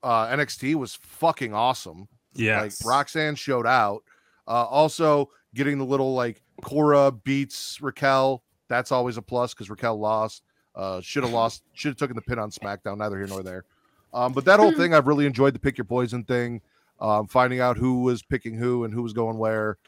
uh, 0.03 0.27
NXT 0.29 0.75
was 0.75 0.95
fucking 0.97 1.55
awesome. 1.55 2.09
Yeah, 2.35 2.63
Like 2.63 2.73
Roxanne 2.85 3.35
showed 3.35 3.67
out. 3.67 4.03
Uh, 4.47 4.65
also, 4.65 5.31
getting 5.55 5.79
the 5.79 5.85
little 5.85 6.15
like 6.15 6.43
Cora 6.61 7.11
beats 7.11 7.81
Raquel. 7.81 8.43
That's 8.69 8.93
always 8.93 9.17
a 9.17 9.23
plus 9.23 9.55
because 9.55 9.71
Raquel 9.71 9.99
lost. 9.99 10.43
Uh, 10.75 11.01
should 11.01 11.25
have 11.25 11.33
lost. 11.41 11.63
Should 11.75 11.91
have 11.91 11.97
taken 11.97 12.17
the 12.17 12.23
pin 12.23 12.39
on 12.39 12.51
SmackDown. 12.51 12.99
Neither 12.99 13.19
here 13.19 13.27
nor 13.27 13.43
there. 13.43 13.65
Um, 14.13 14.33
but 14.33 14.45
that 14.45 14.59
whole 14.59 14.73
thing, 14.73 14.93
I've 14.93 15.07
really 15.07 15.27
enjoyed 15.27 15.55
the 15.55 15.59
pick 15.59 15.79
your 15.79 15.85
poison 15.85 16.25
thing. 16.25 16.61
Um, 17.01 17.27
finding 17.27 17.61
out 17.61 17.77
who 17.79 18.03
was 18.03 18.23
picking 18.23 18.55
who 18.55 18.85
and 18.85 18.93
who 18.93 19.03
was 19.03 19.13
going 19.13 19.39
where, 19.39 19.79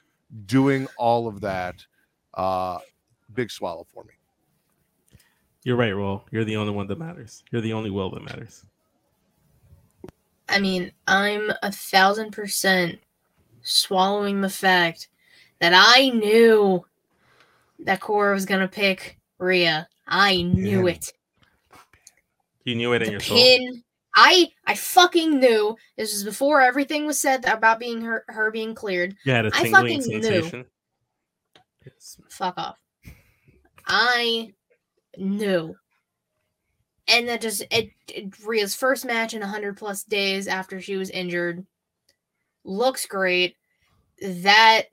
doing 0.47 0.89
all 0.97 1.29
of 1.29 1.41
that. 1.43 1.85
Uh, 2.33 2.79
big 3.35 3.51
swallow 3.51 3.87
for 3.93 4.05
me. 4.05 4.15
You're 5.65 5.77
right, 5.77 5.93
Roll. 5.93 6.25
You're 6.31 6.45
the 6.45 6.57
only 6.57 6.73
one 6.73 6.87
that 6.89 6.99
matters. 6.99 7.45
You're 7.51 7.61
the 7.61 7.73
only 7.73 7.91
Will 7.91 8.11
that 8.11 8.25
matters. 8.25 8.65
I 10.49 10.59
mean, 10.59 10.93
I'm 11.07 11.53
a 11.63 11.71
thousand 11.71 12.33
percent 12.33 12.99
swallowing 13.63 14.41
the 14.41 14.51
fact 14.51 15.09
that 15.63 15.73
I 15.75 16.09
knew 16.09 16.85
that 17.79 18.01
Cora 18.01 18.35
was 18.35 18.45
gonna 18.47 18.67
pick 18.67 19.17
Rhea. 19.39 19.89
I 20.09 20.43
knew 20.43 20.89
Yeah. 20.89 20.95
it. 20.95 21.13
You 22.65 22.75
knew 22.75 22.93
it 22.95 23.03
in 23.03 23.07
The 23.07 23.13
your 23.13 23.21
soul. 23.21 23.83
I 24.17 24.49
I 24.67 24.75
fucking 24.75 25.39
knew. 25.39 25.77
This 25.97 26.13
was 26.13 26.25
before 26.25 26.61
everything 26.61 27.07
was 27.07 27.21
said 27.21 27.45
about 27.45 27.79
being 27.79 28.03
her 28.03 28.25
her 28.29 28.51
being 28.51 28.75
cleared. 28.75 29.17
Yeah, 29.25 29.49
I 29.55 29.71
fucking 29.71 30.01
knew. 30.01 30.23
sensation. 30.23 30.67
Yes. 31.87 32.19
Fuck 32.29 32.59
off. 32.59 32.79
I 33.87 34.53
knew. 35.17 35.77
And 37.07 37.29
that 37.29 37.41
just 37.41 37.63
it, 37.71 37.91
it 38.09 38.35
Rhea's 38.45 38.75
first 38.75 39.05
match 39.05 39.33
in 39.33 39.41
100 39.41 39.77
plus 39.77 40.03
days 40.03 40.49
after 40.49 40.81
she 40.81 40.97
was 40.97 41.09
injured 41.11 41.65
looks 42.65 43.07
great. 43.07 43.57
That 44.21 44.87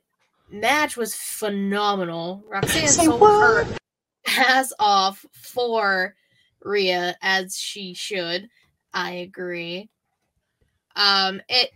match 0.50 0.96
was 0.96 1.14
phenomenal. 1.14 2.44
Roxanne 2.48 2.88
sold 2.88 3.20
her 3.20 3.66
ass 4.26 4.72
off 4.78 5.24
for 5.32 6.14
Rhea 6.62 7.16
as 7.22 7.56
she 7.56 7.94
should. 7.94 8.48
I 8.92 9.12
agree. 9.12 9.88
Um 10.96 11.40
it 11.48 11.70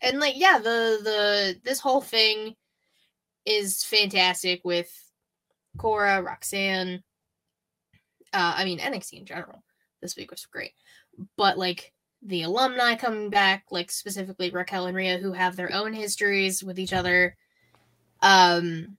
and 0.00 0.20
like 0.20 0.34
yeah, 0.36 0.58
the 0.58 0.98
the 1.02 1.60
this 1.64 1.80
whole 1.80 2.00
thing 2.00 2.54
is 3.44 3.82
fantastic 3.82 4.60
with 4.64 4.90
Cora, 5.78 6.22
Roxanne. 6.22 7.02
Uh, 8.32 8.54
I 8.56 8.64
mean 8.64 8.78
NXT 8.78 9.20
in 9.20 9.26
general. 9.26 9.62
This 10.02 10.16
week 10.16 10.30
was 10.30 10.46
great, 10.46 10.72
but 11.36 11.58
like 11.58 11.92
the 12.22 12.42
alumni 12.42 12.94
coming 12.94 13.30
back, 13.30 13.64
like 13.70 13.90
specifically 13.90 14.50
Raquel 14.50 14.86
and 14.86 14.96
Rhea, 14.96 15.18
who 15.18 15.32
have 15.32 15.56
their 15.56 15.72
own 15.72 15.92
histories 15.92 16.62
with 16.62 16.78
each 16.78 16.92
other. 16.92 17.36
Um, 18.22 18.96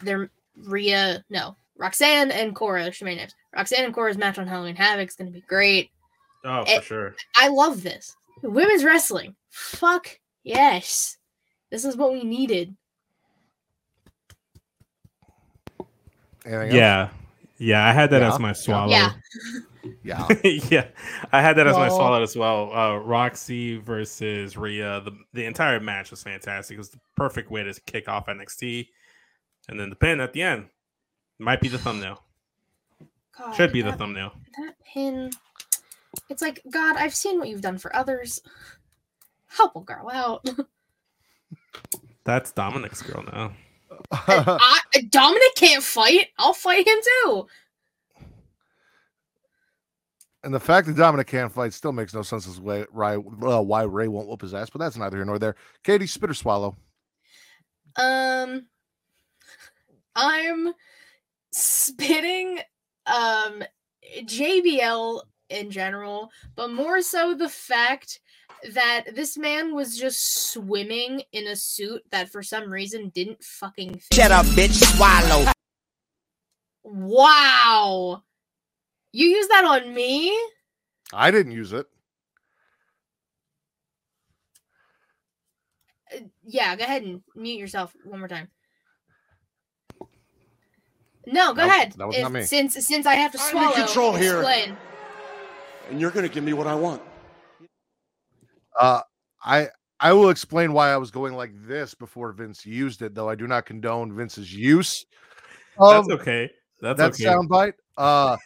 their 0.00 0.30
Rhea, 0.56 1.24
no, 1.30 1.56
Roxanne 1.76 2.30
and 2.30 2.54
Cora 2.54 2.92
should 2.92 3.04
be 3.04 3.14
names. 3.14 3.34
Roxanne 3.54 3.84
and 3.84 3.94
Cora's 3.94 4.16
match 4.18 4.38
on 4.38 4.46
Halloween 4.46 4.76
Havoc 4.76 5.08
is 5.08 5.14
going 5.16 5.30
to 5.30 5.32
be 5.32 5.44
great. 5.46 5.90
Oh, 6.44 6.64
It- 6.66 6.80
for 6.80 6.84
sure. 6.86 7.14
I 7.36 7.48
love 7.48 7.82
this. 7.82 8.16
Women's 8.42 8.84
wrestling. 8.84 9.36
Fuck 9.50 10.18
yes. 10.42 11.16
This 11.70 11.84
is 11.84 11.96
what 11.96 12.12
we 12.12 12.24
needed. 12.24 12.74
Anything 16.44 16.68
else? 16.68 16.74
Yeah. 17.62 17.68
Yeah, 17.78 17.88
I 17.88 17.92
had 17.92 18.10
that 18.10 18.20
Yeah. 18.22 18.32
as 18.32 18.38
my 18.38 18.52
swallow. 18.52 18.90
Yeah. 18.90 19.12
Yeah. 20.04 20.28
yeah, 20.44 20.86
I 21.32 21.42
had 21.42 21.56
that 21.56 21.66
as 21.66 21.76
my 21.76 21.88
swallow 21.88 22.22
as 22.22 22.36
well. 22.36 22.72
Uh, 22.72 22.98
Roxy 22.98 23.78
versus 23.78 24.56
Rhea. 24.56 25.00
The 25.04 25.10
the 25.32 25.44
entire 25.44 25.80
match 25.80 26.12
was 26.12 26.22
fantastic. 26.22 26.76
It 26.76 26.78
was 26.78 26.90
the 26.90 27.00
perfect 27.16 27.50
way 27.50 27.64
to 27.64 27.74
kick 27.84 28.08
off 28.08 28.26
NXT, 28.26 28.86
and 29.68 29.80
then 29.80 29.90
the 29.90 29.96
pin 29.96 30.20
at 30.20 30.32
the 30.34 30.42
end 30.42 30.66
might 31.40 31.60
be 31.60 31.66
the 31.66 31.78
thumbnail. 31.78 32.22
God, 33.36 33.52
Should 33.56 33.72
be 33.72 33.82
the 33.82 33.92
thumbnail. 33.92 34.30
that 34.64 34.74
pin 34.84 35.30
it's 36.28 36.42
like 36.42 36.60
god 36.70 36.96
i've 36.96 37.14
seen 37.14 37.38
what 37.38 37.48
you've 37.48 37.62
done 37.62 37.78
for 37.78 37.94
others 37.96 38.40
help 39.48 39.74
a 39.74 39.80
girl 39.80 40.08
out 40.12 40.48
That's 42.24 42.52
Dominic's 42.52 43.02
girl 43.02 43.24
now. 43.24 43.52
I, 44.12 44.80
dominic 45.10 45.54
can't 45.56 45.82
fight 45.82 46.28
i'll 46.38 46.54
fight 46.54 46.86
him 46.86 46.98
too 47.24 47.46
And 50.44 50.52
the 50.52 50.60
fact 50.60 50.88
that 50.88 50.96
Dominic 50.96 51.28
can't 51.28 51.52
fight 51.52 51.72
still 51.72 51.92
makes 51.92 52.14
no 52.14 52.22
sense 52.22 52.48
as 52.48 52.60
way 52.60 52.84
why, 52.90 53.14
uh, 53.14 53.62
why 53.62 53.82
Rey 53.82 54.08
won't 54.08 54.26
whoop 54.26 54.40
his 54.40 54.54
ass, 54.54 54.70
but 54.70 54.80
that's 54.80 54.96
neither 54.96 55.16
here 55.16 55.24
nor 55.24 55.38
there. 55.38 55.54
Katie, 55.84 56.08
spit 56.08 56.30
or 56.30 56.34
swallow? 56.34 56.76
Um, 57.96 58.66
I'm 60.16 60.72
spitting 61.52 62.58
um 63.06 63.62
JBL 64.24 65.22
in 65.50 65.70
general, 65.70 66.30
but 66.56 66.72
more 66.72 67.02
so 67.02 67.34
the 67.34 67.48
fact 67.48 68.20
that 68.72 69.14
this 69.14 69.36
man 69.36 69.74
was 69.74 69.96
just 69.98 70.50
swimming 70.52 71.22
in 71.32 71.46
a 71.46 71.56
suit 71.56 72.02
that 72.10 72.30
for 72.30 72.42
some 72.42 72.70
reason 72.70 73.10
didn't 73.14 73.42
fucking 73.42 73.94
fit. 73.98 74.14
Shut 74.14 74.30
up, 74.30 74.46
bitch. 74.46 74.72
Swallow. 74.96 75.50
Wow. 76.84 78.22
You 79.12 79.26
use 79.28 79.48
that 79.48 79.64
on 79.64 79.94
me? 79.94 80.36
I 81.12 81.30
didn't 81.30 81.52
use 81.52 81.72
it. 81.72 81.86
Uh, 86.14 86.20
Yeah, 86.44 86.74
go 86.76 86.84
ahead 86.84 87.02
and 87.02 87.22
mute 87.34 87.58
yourself 87.58 87.94
one 88.04 88.18
more 88.18 88.28
time. 88.28 88.48
No, 91.24 91.52
go 91.54 91.62
Nope, 91.62 91.70
ahead. 91.70 91.92
that 91.92 92.06
was 92.06 92.16
If- 92.16 92.22
not 92.22 92.32
me. 92.32 92.42
Since 92.42 92.74
since 92.86 93.06
I 93.06 93.14
have 93.14 93.32
to 93.32 93.38
I'm 93.40 93.56
in 93.68 93.72
control 93.74 94.14
here. 94.14 94.38
explain. 94.40 94.76
And 95.88 96.00
you're 96.00 96.10
gonna 96.10 96.28
give 96.28 96.42
me 96.42 96.52
what 96.52 96.66
I 96.66 96.74
want. 96.74 97.02
Uh, 98.78 99.00
I 99.44 99.68
I 100.00 100.12
will 100.12 100.30
explain 100.30 100.72
why 100.72 100.90
I 100.92 100.96
was 100.96 101.10
going 101.10 101.34
like 101.34 101.52
this 101.66 101.94
before 101.94 102.32
Vince 102.32 102.66
used 102.66 103.02
it, 103.02 103.14
though 103.14 103.28
I 103.28 103.34
do 103.34 103.46
not 103.46 103.66
condone 103.66 104.14
Vince's 104.14 104.52
use 104.52 105.06
of 105.78 106.06
That's 106.08 106.20
okay. 106.20 106.50
That's 106.80 107.00
okay. 107.00 107.10
that 107.10 107.14
okay. 107.14 107.24
soundbite. 107.24 107.74
Uh, 107.96 108.36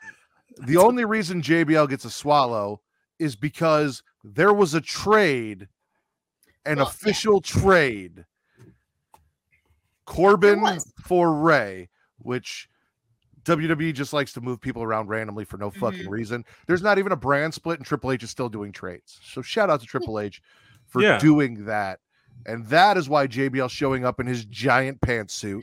the 0.67 0.77
only 0.83 1.05
reason 1.05 1.41
JBL 1.41 1.89
gets 1.89 2.05
a 2.05 2.11
swallow 2.11 2.81
is 3.19 3.37
because 3.37 4.03
there 4.23 4.53
was 4.53 4.75
a 4.75 4.81
trade, 4.81 5.69
an 6.67 6.77
Well, 6.77 6.85
yeah. 6.87 6.91
official 6.91 7.41
trade. 7.41 8.27
Corbin 10.05 10.79
for 11.03 11.35
Rey, 11.35 11.89
which 12.19 12.69
WWE 13.47 13.95
just 13.95 14.13
likes 14.13 14.33
to 14.35 14.41
move 14.41 14.61
people 14.61 14.83
around 14.83 15.09
randomly 15.09 15.45
for 15.45 15.57
no 15.57 15.71
fucking 15.71 16.01
Mm-hmm. 16.01 16.09
reason. 16.11 16.45
There's 16.67 16.83
not 16.83 16.99
even 16.99 17.13
a 17.13 17.17
brand 17.17 17.55
split, 17.55 17.79
and 17.79 17.87
Triple 17.87 18.13
H 18.13 18.23
is 18.23 18.31
still 18.31 18.49
doing 18.49 18.73
trades. 18.73 19.19
So 19.23 19.41
shout 19.43 19.71
out 19.71 19.81
to 19.81 19.87
Triple 19.87 20.19
H 20.21 20.43
for 20.87 21.01
Yeah. 21.03 21.19
doing 21.19 21.65
that. 21.67 22.01
And 22.45 22.67
that 22.67 22.97
is 22.97 23.09
why 23.09 23.27
JBL 23.27 23.69
showing 23.71 24.05
up 24.05 24.21
in 24.21 24.27
his 24.27 24.45
giant 24.45 25.01
pantsuit. 25.01 25.63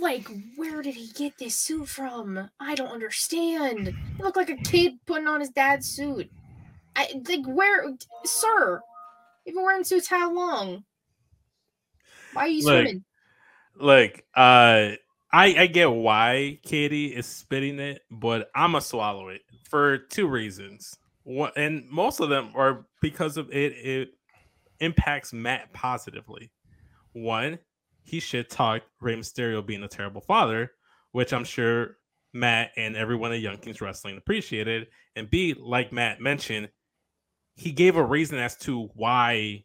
Like, 0.00 0.28
where 0.56 0.80
did 0.82 0.94
he 0.94 1.08
get 1.12 1.38
this 1.38 1.56
suit 1.56 1.88
from? 1.88 2.48
I 2.58 2.74
don't 2.74 2.90
understand. 2.92 3.94
He 4.16 4.22
looked 4.22 4.36
like 4.36 4.50
a 4.50 4.56
kid 4.56 4.94
putting 5.06 5.26
on 5.28 5.40
his 5.40 5.50
dad's 5.50 5.88
suit. 5.88 6.30
I 6.96 7.08
like 7.28 7.44
where, 7.46 7.92
sir? 8.24 8.80
You've 9.44 9.54
been 9.56 9.64
wearing 9.64 9.84
suits 9.84 10.08
how 10.08 10.32
long? 10.32 10.84
Why 12.32 12.42
are 12.42 12.48
you 12.48 12.64
Look, 12.64 12.72
swimming? 12.84 13.04
Like, 13.76 14.24
uh, 14.34 14.92
I 15.34 15.46
I 15.58 15.66
get 15.66 15.90
why 15.90 16.60
Katie 16.62 17.08
is 17.08 17.26
spitting 17.26 17.80
it, 17.80 18.02
but 18.08 18.50
I'ma 18.54 18.78
swallow 18.78 19.30
it 19.30 19.40
for 19.68 19.98
two 19.98 20.28
reasons. 20.28 20.96
One, 21.24 21.50
and 21.56 21.90
most 21.90 22.20
of 22.20 22.28
them 22.28 22.52
are 22.54 22.86
because 23.02 23.36
of 23.36 23.50
it. 23.50 23.72
It 23.72 24.10
impacts 24.78 25.32
Matt 25.32 25.72
positively. 25.72 26.52
One, 27.14 27.58
he 28.04 28.20
should 28.20 28.48
talk 28.48 28.82
Rey 29.00 29.16
Mysterio 29.16 29.66
being 29.66 29.82
a 29.82 29.88
terrible 29.88 30.20
father, 30.20 30.70
which 31.10 31.32
I'm 31.32 31.44
sure 31.44 31.96
Matt 32.32 32.70
and 32.76 32.96
everyone 32.96 33.32
at 33.32 33.40
Young 33.40 33.58
Kings 33.58 33.80
Wrestling 33.80 34.16
appreciated. 34.16 34.86
And 35.16 35.28
B, 35.28 35.56
like 35.58 35.92
Matt 35.92 36.20
mentioned, 36.20 36.68
he 37.56 37.72
gave 37.72 37.96
a 37.96 38.04
reason 38.04 38.38
as 38.38 38.56
to 38.58 38.88
why 38.94 39.64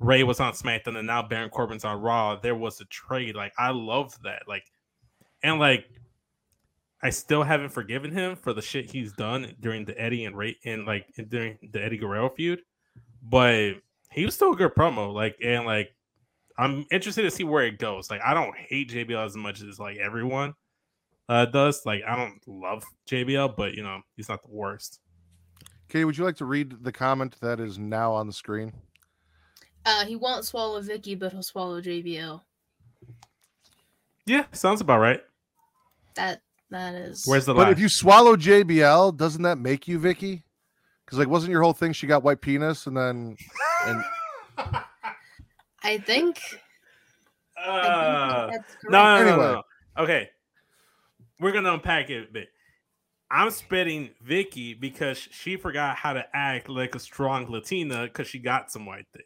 Rey 0.00 0.24
was 0.24 0.40
on 0.40 0.54
SmackDown 0.54 0.96
and 0.96 1.06
now 1.06 1.22
Baron 1.22 1.50
Corbin's 1.50 1.84
on 1.84 2.00
Raw. 2.00 2.34
There 2.34 2.56
was 2.56 2.80
a 2.80 2.84
trade. 2.86 3.36
Like 3.36 3.52
I 3.56 3.70
love 3.70 4.20
that. 4.24 4.42
Like, 4.48 4.64
and 5.44 5.60
like, 5.60 5.86
I 7.02 7.10
still 7.10 7.42
haven't 7.42 7.68
forgiven 7.68 8.10
him 8.10 8.34
for 8.34 8.54
the 8.54 8.62
shit 8.62 8.90
he's 8.90 9.12
done 9.12 9.54
during 9.60 9.84
the 9.84 10.00
Eddie 10.00 10.24
and 10.24 10.36
Rey 10.36 10.56
and 10.64 10.86
like 10.86 11.06
during 11.28 11.58
the 11.70 11.84
Eddie 11.84 11.98
Guerrero 11.98 12.30
feud. 12.30 12.62
But 13.22 13.74
he 14.10 14.24
was 14.24 14.34
still 14.34 14.54
a 14.54 14.56
good 14.56 14.74
promo. 14.74 15.12
Like, 15.12 15.36
and 15.44 15.66
like, 15.66 15.94
I'm 16.56 16.86
interested 16.90 17.22
to 17.22 17.30
see 17.30 17.44
where 17.44 17.64
it 17.64 17.78
goes. 17.78 18.10
Like, 18.10 18.22
I 18.24 18.32
don't 18.32 18.56
hate 18.56 18.90
JBL 18.90 19.24
as 19.24 19.36
much 19.36 19.62
as 19.62 19.78
like 19.78 19.98
everyone 19.98 20.54
uh 21.28 21.44
does. 21.44 21.82
Like, 21.84 22.02
I 22.08 22.16
don't 22.16 22.40
love 22.46 22.82
JBL, 23.08 23.54
but 23.54 23.74
you 23.74 23.82
know, 23.82 24.00
he's 24.16 24.30
not 24.30 24.42
the 24.42 24.50
worst. 24.50 25.00
Katie, 25.90 26.06
would 26.06 26.16
you 26.16 26.24
like 26.24 26.36
to 26.36 26.46
read 26.46 26.82
the 26.82 26.92
comment 26.92 27.36
that 27.42 27.60
is 27.60 27.78
now 27.78 28.12
on 28.12 28.26
the 28.26 28.32
screen? 28.32 28.72
Uh, 29.84 30.06
he 30.06 30.16
won't 30.16 30.46
swallow 30.46 30.80
Vickie, 30.80 31.18
but 31.18 31.32
he'll 31.32 31.42
swallow 31.42 31.82
JBL. 31.82 32.40
Yeah, 34.26 34.44
sounds 34.52 34.80
about 34.80 35.00
right. 35.00 35.20
That 36.16 36.42
that 36.70 36.94
is. 36.94 37.24
Where's 37.26 37.44
the 37.46 37.54
But 37.54 37.66
lie? 37.66 37.70
if 37.70 37.78
you 37.78 37.88
swallow 37.88 38.36
JBL, 38.36 39.16
doesn't 39.16 39.42
that 39.42 39.58
make 39.58 39.86
you 39.88 39.98
Vickie? 39.98 40.42
Because 41.04 41.18
like, 41.18 41.28
wasn't 41.28 41.52
your 41.52 41.62
whole 41.62 41.72
thing 41.74 41.92
she 41.92 42.06
got 42.06 42.22
white 42.22 42.40
penis 42.40 42.86
and 42.86 42.96
then 42.96 43.36
and 43.86 44.04
I 45.82 45.98
think. 45.98 46.38
I 47.56 47.68
Uh, 47.70 48.50
think 48.50 48.62
that's 48.62 48.76
no, 48.84 48.90
no, 48.90 49.14
no, 49.16 49.20
Anyway. 49.30 49.36
no, 49.46 49.52
no. 49.54 49.62
Okay, 50.04 50.30
we're 51.40 51.52
gonna 51.52 51.72
unpack 51.72 52.10
it 52.10 52.28
a 52.28 52.32
bit. 52.32 52.48
I'm 53.30 53.50
spitting 53.50 54.10
Vickie 54.26 54.78
because 54.78 55.18
she 55.18 55.56
forgot 55.56 55.96
how 55.96 56.12
to 56.12 56.24
act 56.34 56.68
like 56.68 56.94
a 56.94 56.98
strong 56.98 57.50
Latina 57.50 58.04
because 58.04 58.26
she 58.28 58.38
got 58.38 58.70
some 58.70 58.86
white 58.86 59.06
thing. 59.12 59.22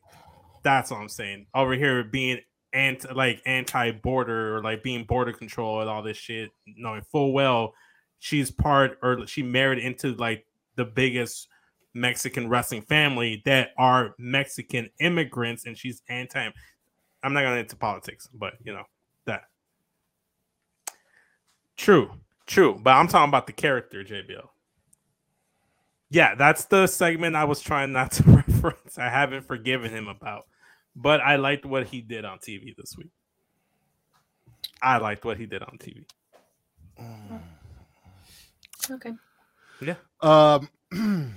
That's 0.63 0.93
all 0.93 1.01
I'm 1.01 1.09
saying. 1.09 1.47
Over 1.55 1.75
here 1.75 2.05
being 2.05 2.41
anti 2.73 3.13
like 3.13 3.43
anti-border 3.47 4.57
or 4.57 4.63
like 4.63 4.83
being 4.83 5.05
border 5.05 5.33
control 5.33 5.81
and 5.81 5.89
all 5.89 6.03
this 6.03 6.17
shit, 6.17 6.51
knowing 6.67 7.03
full 7.03 7.33
well 7.33 7.75
she's 8.19 8.51
part 8.51 8.99
or 9.03 9.27
she 9.27 9.43
married 9.43 9.79
into 9.79 10.15
like 10.15 10.45
the 10.77 10.85
biggest 10.85 11.49
Mexican 11.95 12.49
wrestling 12.49 12.83
family 12.83 13.43
that 13.45 13.71
are 13.79 14.15
Mexican 14.19 14.91
immigrants, 15.01 15.67
and 15.67 15.77
she's 15.77 16.03
anti. 16.09 16.49
I'm 17.23 17.33
not 17.33 17.43
gonna 17.43 17.57
into 17.57 17.77
politics, 17.77 18.29
but 18.33 18.55
you 18.65 18.73
know 18.73 18.85
that. 19.25 19.43
True, 21.77 22.11
true. 22.47 22.79
But 22.81 22.93
I'm 22.93 23.09
talking 23.09 23.29
about 23.29 23.47
the 23.47 23.53
character, 23.53 24.05
JBL. 24.05 24.49
Yeah, 26.11 26.35
that's 26.35 26.65
the 26.65 26.87
segment 26.87 27.37
I 27.37 27.45
was 27.45 27.61
trying 27.61 27.93
not 27.93 28.13
to 28.13 28.23
reference. 28.49 28.99
I 28.99 29.09
haven't 29.09 29.47
forgiven 29.47 29.91
him 29.91 30.09
about, 30.09 30.47
but 31.01 31.21
I 31.21 31.37
liked 31.37 31.65
what 31.65 31.87
he 31.87 32.01
did 32.01 32.25
on 32.25 32.39
TV 32.39 32.75
this 32.77 32.95
week. 32.97 33.11
I 34.83 34.99
liked 34.99 35.25
what 35.25 35.37
he 35.39 35.47
did 35.47 35.63
on 35.63 35.79
TV. 35.79 36.05
Okay. 38.91 39.13
Yeah. 39.81 39.95
um, 40.21 40.69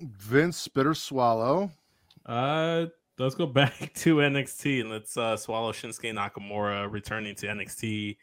Vince 0.00 0.56
Spitter 0.56 0.94
Swallow. 0.94 1.70
Uh, 2.26 2.86
let's 3.18 3.34
go 3.34 3.46
back 3.46 3.92
to 3.94 4.16
NXT 4.16 4.82
and 4.82 4.90
let's 4.90 5.16
uh, 5.16 5.36
swallow 5.36 5.72
Shinsuke 5.72 6.12
Nakamura 6.14 6.90
returning 6.90 7.34
to 7.36 7.46
NXT, 7.46 8.16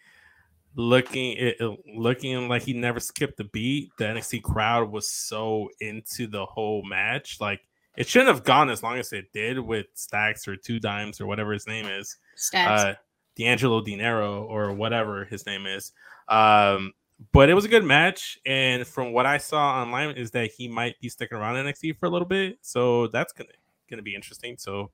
looking 0.75 1.33
it, 1.33 1.57
it- 1.59 1.79
looking 1.95 2.47
like 2.47 2.61
he 2.63 2.73
never 2.73 2.99
skipped 2.99 3.39
a 3.39 3.43
beat. 3.45 3.89
The 3.97 4.05
NXT 4.05 4.43
crowd 4.43 4.91
was 4.91 5.09
so 5.11 5.69
into 5.81 6.27
the 6.27 6.45
whole 6.45 6.83
match, 6.85 7.37
like 7.41 7.61
it 7.97 8.07
shouldn't 8.07 8.29
have 8.29 8.43
gone 8.43 8.69
as 8.69 8.83
long 8.83 8.97
as 8.97 9.11
it 9.11 9.33
did 9.33 9.59
with 9.59 9.87
Stacks 9.95 10.47
or 10.47 10.55
Two 10.55 10.79
Dimes 10.79 11.19
or 11.19 11.25
whatever 11.25 11.51
his 11.51 11.67
name 11.67 11.87
is 11.87 12.17
Stats. 12.37 12.67
uh, 12.67 12.93
D'Angelo 13.35 13.81
Dinero 13.81 14.43
or 14.43 14.71
whatever 14.73 15.25
his 15.25 15.45
name 15.45 15.65
is. 15.65 15.91
Um, 16.29 16.93
but 17.31 17.49
it 17.49 17.55
was 17.55 17.65
a 17.65 17.67
good 17.67 17.83
match, 17.83 18.37
and 18.45 18.85
from 18.85 19.11
what 19.11 19.25
I 19.25 19.39
saw 19.39 19.81
online, 19.81 20.11
is 20.11 20.29
that 20.31 20.51
he 20.51 20.67
might 20.67 20.99
be 21.01 21.09
sticking 21.09 21.37
around 21.37 21.57
in 21.57 21.65
NXT 21.65 21.97
for 21.97 22.05
a 22.05 22.09
little 22.09 22.27
bit, 22.27 22.59
so 22.61 23.07
that's 23.07 23.33
gonna 23.33 23.49
gonna 23.89 24.03
be 24.03 24.13
interesting. 24.13 24.55
So, 24.57 24.91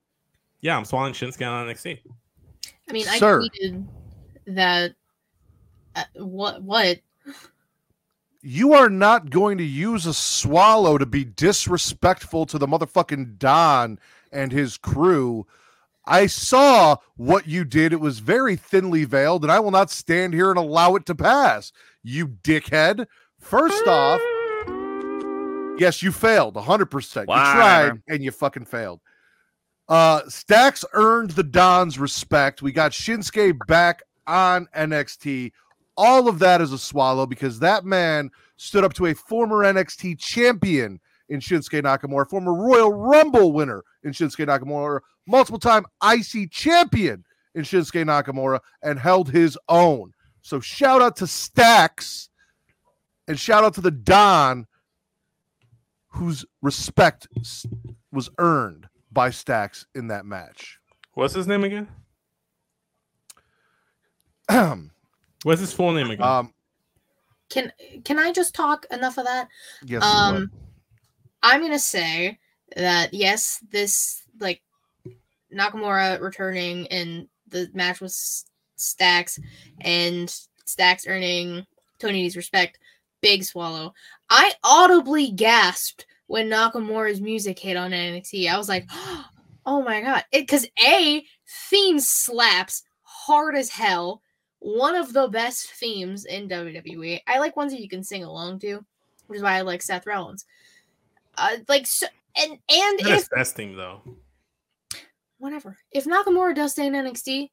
yeah, 0.61 0.77
I'm 0.77 0.85
swallowing 0.85 1.13
Shinsuke 1.13 1.45
on 1.45 1.67
NXT. 1.67 1.99
I 2.89 2.93
mean, 2.93 3.07
I 3.09 3.19
Sir. 3.19 3.41
tweeted 3.41 3.85
that. 4.47 4.93
Uh, 5.95 6.03
what? 6.15 6.63
What? 6.63 6.99
You 8.45 8.73
are 8.73 8.89
not 8.89 9.29
going 9.29 9.57
to 9.59 9.63
use 9.63 10.05
a 10.05 10.13
swallow 10.13 10.97
to 10.97 11.05
be 11.05 11.23
disrespectful 11.23 12.45
to 12.47 12.57
the 12.57 12.67
motherfucking 12.67 13.37
Don 13.39 13.97
and 14.33 14.51
his 14.51 14.75
crew. 14.75 15.47
I 16.05 16.25
saw 16.27 16.97
what 17.15 17.47
you 17.47 17.63
did. 17.63 17.93
It 17.93 18.01
was 18.01 18.19
very 18.19 18.57
thinly 18.57 19.05
veiled, 19.05 19.43
and 19.43 19.51
I 19.51 19.61
will 19.61 19.71
not 19.71 19.89
stand 19.89 20.33
here 20.33 20.49
and 20.49 20.59
allow 20.59 20.95
it 20.95 21.05
to 21.05 21.15
pass. 21.15 21.71
You 22.03 22.27
dickhead. 22.27 23.05
First 23.39 23.87
off, 23.87 24.19
yes, 25.79 26.03
you 26.03 26.11
failed 26.11 26.55
100%. 26.55 27.21
You 27.21 27.25
tried 27.25 28.01
and 28.09 28.21
you 28.21 28.31
fucking 28.31 28.65
failed. 28.65 28.99
Uh 29.87 30.21
Stacks 30.27 30.83
earned 30.91 31.31
the 31.31 31.43
Don's 31.43 31.97
respect. 31.97 32.61
We 32.61 32.73
got 32.73 32.91
Shinsuke 32.91 33.57
back 33.67 34.01
on 34.27 34.67
NXT. 34.75 35.51
All 35.97 36.27
of 36.27 36.39
that 36.39 36.61
is 36.61 36.71
a 36.71 36.77
swallow 36.77 37.25
because 37.25 37.59
that 37.59 37.85
man 37.85 38.31
stood 38.57 38.83
up 38.83 38.93
to 38.93 39.07
a 39.07 39.13
former 39.13 39.57
NXT 39.57 40.19
champion 40.19 40.99
in 41.29 41.39
Shinsuke 41.39 41.81
Nakamura, 41.81 42.29
former 42.29 42.53
Royal 42.53 42.91
Rumble 42.91 43.53
winner 43.53 43.83
in 44.03 44.11
Shinsuke 44.11 44.45
Nakamura, 44.47 44.99
multiple 45.27 45.59
time 45.59 45.85
IC 46.03 46.51
champion 46.51 47.23
in 47.55 47.63
Shinsuke 47.63 48.05
Nakamura, 48.05 48.59
and 48.81 48.99
held 48.99 49.29
his 49.29 49.57
own. 49.69 50.13
So 50.41 50.59
shout 50.59 51.01
out 51.01 51.15
to 51.17 51.27
Stacks 51.27 52.29
and 53.27 53.39
shout 53.39 53.63
out 53.63 53.73
to 53.75 53.81
the 53.81 53.91
Don 53.91 54.67
whose 56.09 56.45
respect 56.61 57.27
was 58.11 58.29
earned 58.37 58.87
by 59.11 59.29
Stacks 59.29 59.85
in 59.95 60.07
that 60.07 60.25
match. 60.25 60.79
What's 61.13 61.33
his 61.33 61.47
name 61.47 61.63
again? 61.63 61.87
What's 65.43 65.61
his 65.61 65.73
full 65.73 65.91
name 65.91 66.09
again? 66.11 66.25
Um, 66.27 66.53
Can 67.49 67.71
can 68.03 68.17
I 68.19 68.31
just 68.31 68.55
talk 68.55 68.85
enough 68.91 69.17
of 69.17 69.25
that? 69.25 69.47
yes, 69.85 70.03
Um. 70.03 70.51
I'm 71.41 71.61
gonna 71.61 71.77
say 71.77 72.39
that 72.75 73.13
yes, 73.13 73.63
this 73.69 74.23
like 74.39 74.61
Nakamura 75.53 76.19
returning 76.21 76.87
and 76.87 77.27
the 77.49 77.69
match 77.73 78.01
was 78.01 78.45
Stacks 78.77 79.39
and 79.81 80.33
Stacks 80.65 81.05
earning 81.07 81.65
Tony 81.99 82.23
D's 82.23 82.37
respect. 82.37 82.79
Big 83.21 83.43
swallow. 83.43 83.93
I 84.29 84.53
audibly 84.63 85.31
gasped 85.31 86.05
when 86.27 86.49
Nakamura's 86.49 87.21
music 87.21 87.59
hit 87.59 87.77
on 87.77 87.91
NXT. 87.91 88.49
I 88.49 88.57
was 88.57 88.69
like, 88.69 88.89
"Oh 89.65 89.83
my 89.83 90.01
god!" 90.01 90.23
Because 90.31 90.65
a 90.85 91.23
theme 91.69 91.99
slaps 91.99 92.83
hard 93.01 93.55
as 93.55 93.69
hell. 93.69 94.21
One 94.65 94.95
of 94.95 95.11
the 95.11 95.27
best 95.27 95.71
themes 95.73 96.23
in 96.23 96.47
WWE. 96.47 97.19
I 97.27 97.39
like 97.39 97.57
ones 97.57 97.73
that 97.73 97.81
you 97.81 97.89
can 97.89 98.01
sing 98.01 98.23
along 98.23 98.59
to, 98.59 98.83
which 99.27 99.35
is 99.37 99.43
why 99.43 99.55
I 99.57 99.61
like 99.61 99.81
Seth 99.81 100.07
Rollins. 100.07 100.45
Uh, 101.37 101.57
like 101.67 101.85
so, 101.85 102.07
and 102.37 102.51
and 102.69 102.99
Not 103.03 103.11
if 103.19 103.29
best 103.29 103.55
thing 103.57 103.75
though. 103.75 104.01
whatever. 105.37 105.75
If 105.91 106.05
Nakamura 106.05 106.55
does 106.55 106.71
stay 106.71 106.87
in 106.87 106.93
NXT, 106.93 107.49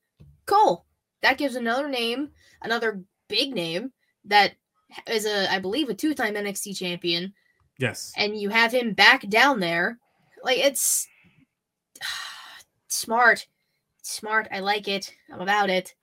cool. 0.46 0.84
That 1.22 1.36
gives 1.36 1.56
another 1.56 1.88
name, 1.88 2.30
another 2.62 3.02
big 3.28 3.54
name 3.54 3.92
that 4.26 4.52
is 5.08 5.26
a, 5.26 5.52
I 5.52 5.58
believe, 5.58 5.88
a 5.88 5.94
two-time 5.94 6.34
NXT 6.34 6.76
champion, 6.76 7.34
Yes. 7.78 8.12
and 8.16 8.36
you 8.38 8.50
have 8.50 8.72
him 8.72 8.92
back 8.92 9.28
down 9.28 9.58
there. 9.58 9.98
Like 10.44 10.58
it's 10.58 11.08
smart, 12.88 13.46
smart. 14.02 14.48
I 14.52 14.60
like 14.60 14.88
it. 14.88 15.12
I'm 15.32 15.40
about 15.40 15.70
it. 15.70 15.94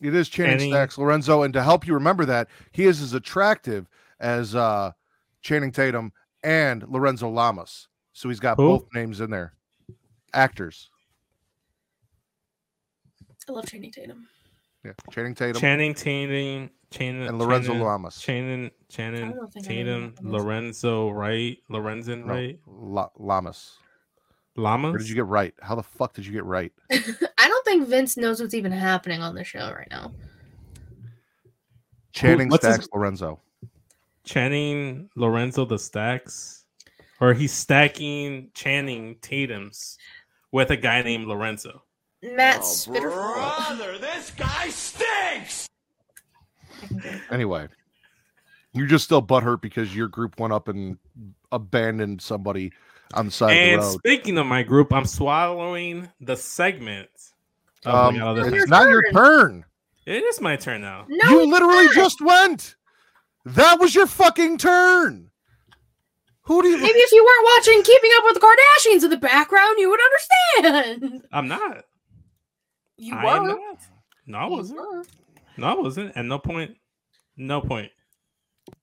It 0.00 0.14
is 0.14 0.28
Channing 0.28 0.58
Channing- 0.58 0.72
Stacks 0.72 0.98
Lorenzo, 0.98 1.42
and 1.42 1.52
to 1.54 1.62
help 1.62 1.86
you 1.86 1.94
remember 1.94 2.24
that, 2.26 2.48
he 2.72 2.84
is 2.84 3.00
as 3.00 3.14
attractive 3.14 3.88
as 4.20 4.54
uh 4.54 4.92
Channing 5.42 5.72
Tatum 5.72 6.12
and 6.42 6.86
Lorenzo 6.88 7.28
Lamas. 7.28 7.88
So 8.12 8.28
he's 8.28 8.40
got 8.40 8.56
Who? 8.56 8.68
both 8.78 8.86
names 8.94 9.20
in 9.20 9.30
there. 9.30 9.54
Actors. 10.34 10.90
I 13.48 13.52
love 13.52 13.66
Channing 13.66 13.92
Tatum. 13.92 14.26
Yeah. 14.84 14.92
Channing 15.10 15.34
Tatum 15.34 15.60
Channing 15.60 15.94
Tatum, 15.94 16.70
Channing, 16.90 17.26
and 17.28 17.38
Lorenzo 17.38 17.68
Channing, 17.72 17.84
Lamas. 17.86 18.20
Channing, 18.20 18.66
I 18.66 18.70
Channing 18.88 19.32
don't 19.32 19.52
think 19.52 19.66
I 19.66 19.68
know 19.68 19.74
Tatum, 19.74 20.02
who 20.20 20.30
that 20.30 20.36
is. 20.36 20.42
Lorenzo 20.44 21.10
Wright, 21.10 21.58
Lorenzen 21.70 22.24
No, 22.24 22.32
Wright, 22.34 22.58
La- 22.66 23.08
Lamas. 23.18 23.72
Lamas. 24.56 24.90
Where 24.92 24.98
did 24.98 25.08
you 25.08 25.14
get 25.14 25.26
right? 25.26 25.54
How 25.60 25.74
the 25.74 25.82
fuck 25.82 26.14
did 26.14 26.26
you 26.26 26.32
get 26.32 26.44
right? 26.44 26.72
I 26.90 26.98
don't 27.48 27.55
think 27.76 27.88
Vince 27.88 28.16
knows 28.16 28.40
what's 28.40 28.54
even 28.54 28.72
happening 28.72 29.22
on 29.22 29.34
the 29.34 29.44
show 29.44 29.72
right 29.72 29.88
now. 29.90 30.12
Channing 32.12 32.48
what's 32.48 32.64
his- 32.64 32.76
Stacks 32.76 32.88
Lorenzo. 32.92 33.40
Channing 34.24 35.08
Lorenzo 35.14 35.64
the 35.64 35.78
stacks, 35.78 36.64
or 37.20 37.32
he's 37.32 37.52
stacking 37.52 38.50
Channing 38.54 39.16
Tatum's 39.22 39.98
with 40.50 40.70
a 40.70 40.76
guy 40.76 41.02
named 41.02 41.26
Lorenzo. 41.28 41.82
Matt 42.22 42.62
Oh, 42.88 42.92
brother, 42.92 43.98
this 43.98 44.32
guy 44.32 44.68
stinks! 44.70 45.68
Anyway, 47.30 47.68
you're 48.72 48.88
just 48.88 49.04
still 49.04 49.22
butthurt 49.22 49.60
because 49.60 49.94
your 49.94 50.08
group 50.08 50.40
went 50.40 50.52
up 50.52 50.66
and 50.66 50.98
abandoned 51.52 52.20
somebody 52.20 52.72
on 53.14 53.26
the 53.26 53.32
side 53.32 53.56
and 53.56 53.76
of 53.76 53.80
the 53.82 53.86
road. 53.92 53.98
speaking 53.98 54.38
of 54.38 54.46
my 54.46 54.64
group, 54.64 54.92
I'm 54.92 55.06
swallowing 55.06 56.08
the 56.20 56.36
segment. 56.36 57.10
Of 57.86 57.94
Um, 57.94 58.14
the 58.16 58.24
Out 58.24 58.38
of 58.38 58.44
the- 58.46 58.50
your 58.52 58.62
it's 58.62 58.70
not 58.70 58.88
your 58.88 59.02
turn. 59.12 59.12
turn. 59.14 59.64
it 60.06 60.22
is 60.24 60.40
my 60.40 60.56
turn 60.56 60.80
now. 60.80 61.06
No, 61.08 61.30
you 61.30 61.50
literally 61.50 61.86
not. 61.86 61.94
just 61.94 62.20
went. 62.20 62.76
That 63.44 63.78
was 63.80 63.94
your 63.94 64.06
fucking 64.06 64.58
turn. 64.58 65.30
Who 66.42 66.62
do 66.62 66.68
you? 66.68 66.78
Maybe 66.78 66.98
if 66.98 67.12
you 67.12 67.24
weren't 67.24 67.48
watching 67.56 67.82
Keeping 67.82 68.10
Up 68.18 68.24
with 68.24 68.34
the 68.34 68.40
Kardashians 68.40 69.04
in 69.04 69.10
the 69.10 69.16
background, 69.16 69.76
you 69.78 69.90
would 69.90 70.00
understand. 70.62 71.22
I'm 71.32 71.48
not. 71.48 71.84
You 72.96 73.14
I 73.14 73.40
were. 73.40 73.48
Not. 73.48 73.78
No, 74.26 74.38
I 74.38 74.46
wasn't. 74.46 74.78
were. 74.78 75.04
No, 75.56 75.66
I 75.66 75.74
wasn't. 75.74 76.12
And 76.16 76.28
no 76.28 76.38
point. 76.38 76.76
No 77.36 77.60
point. 77.60 77.90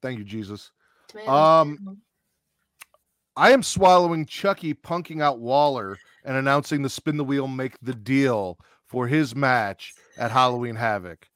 Thank 0.02 0.20
you, 0.20 0.26
Jesus. 0.26 0.72
Tomato, 1.08 1.32
Um. 1.32 2.02
I 3.36 3.52
am 3.52 3.64
swallowing 3.64 4.26
Chucky 4.28 4.74
punking 4.76 5.22
out 5.22 5.40
Waller 5.40 5.98
and 6.24 6.38
announcing 6.38 6.84
the 6.84 6.90
spin 6.90 7.18
the 7.18 7.24
wheel, 7.24 7.48
make 7.48 7.80
the 7.82 7.94
deal 7.96 8.60
for 8.94 9.08
his 9.08 9.36
match 9.36 9.92
at 10.20 10.30
Halloween 10.30 10.76
Havoc, 10.76 11.28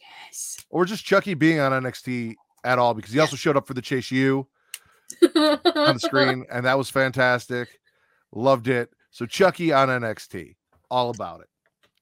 yes. 0.00 0.58
or 0.68 0.84
just 0.84 1.04
Chucky 1.04 1.34
being 1.34 1.60
on 1.60 1.70
NXT 1.70 2.34
at 2.64 2.80
all 2.80 2.92
because 2.92 3.12
he 3.12 3.20
also 3.20 3.36
showed 3.36 3.56
up 3.56 3.68
for 3.68 3.74
the 3.74 3.80
Chase 3.80 4.10
U 4.10 4.48
on 5.22 5.94
the 5.94 6.00
screen, 6.00 6.44
and 6.50 6.66
that 6.66 6.76
was 6.76 6.90
fantastic. 6.90 7.68
Loved 8.32 8.66
it. 8.66 8.90
So 9.12 9.26
Chucky 9.26 9.72
on 9.72 9.86
NXT, 9.88 10.56
all 10.90 11.10
about 11.10 11.42
it. 11.42 11.48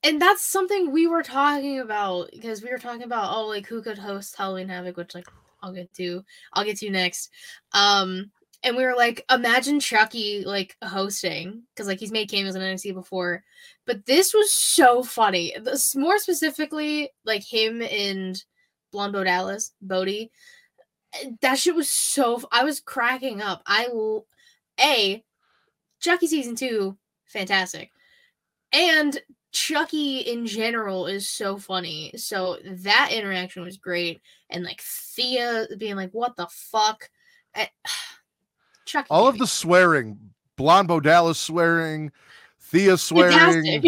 and 0.03 0.21
that's 0.23 0.43
something 0.43 0.91
we 0.93 1.07
were 1.07 1.23
talking 1.23 1.79
about 1.81 2.31
because 2.33 2.63
we 2.63 2.71
were 2.71 2.79
talking 2.79 3.03
about 3.03 3.37
oh 3.37 3.47
like 3.49 3.67
who 3.67 3.83
could 3.83 3.99
host 3.99 4.35
Halloween 4.35 4.69
Havoc, 4.71 4.97
which 4.97 5.15
like 5.15 5.29
I'll 5.63 5.75
get 5.75 5.93
to 5.95 6.25
I'll 6.55 6.65
get 6.65 6.79
to 6.79 6.89
next. 6.89 7.29
Um 7.75 8.31
and 8.63 8.77
we 8.77 8.85
were 8.85 8.95
like, 8.97 9.25
imagine 9.31 9.81
Chucky 9.81 10.45
like 10.45 10.77
hosting 10.83 11.63
because 11.75 11.87
like 11.87 11.99
he's 11.99 12.13
made 12.13 12.31
cameos 12.31 12.55
in 12.55 12.63
NXT 12.63 12.95
before, 12.95 13.43
but 13.87 14.05
this 14.07 14.35
was 14.35 14.53
so 14.53 15.03
funny. 15.03 15.55
This, 15.63 15.97
more 15.97 16.19
specifically, 16.19 17.11
like 17.25 17.43
him 17.43 17.81
and 17.83 18.43
Blonde 18.93 19.13
Bo 19.13 19.25
Dallas, 19.25 19.73
Bodie. 19.81 20.31
That 21.41 21.59
shit 21.59 21.75
was 21.75 21.91
so. 21.91 22.43
I 22.53 22.65
was 22.65 22.81
cracking 22.81 23.41
up. 23.41 23.63
I 23.67 23.89
a 24.81 25.25
Chucky 26.01 26.27
season 26.27 26.55
two, 26.55 26.97
fantastic, 27.27 27.91
and 28.73 29.21
Chucky 29.53 30.21
in 30.21 30.47
general 30.47 31.07
is 31.07 31.29
so 31.29 31.57
funny. 31.57 32.13
So 32.17 32.59
that 32.65 33.11
interaction 33.13 33.65
was 33.65 33.77
great, 33.77 34.21
and 34.51 34.65
like 34.65 34.81
Thea 34.81 35.67
being 35.79 35.97
like, 35.97 36.11
"What 36.13 36.37
the 36.37 36.47
fuck." 36.51 37.11
Eh, 37.55 37.67
Chucky. 38.91 39.07
All 39.11 39.29
of 39.29 39.39
the 39.39 39.47
swearing, 39.47 40.19
Blonde 40.57 40.89
Bo 40.89 41.01
Dallas 41.01 41.39
swearing, 41.39 42.11
Thea 42.61 42.97
swearing, 42.97 43.85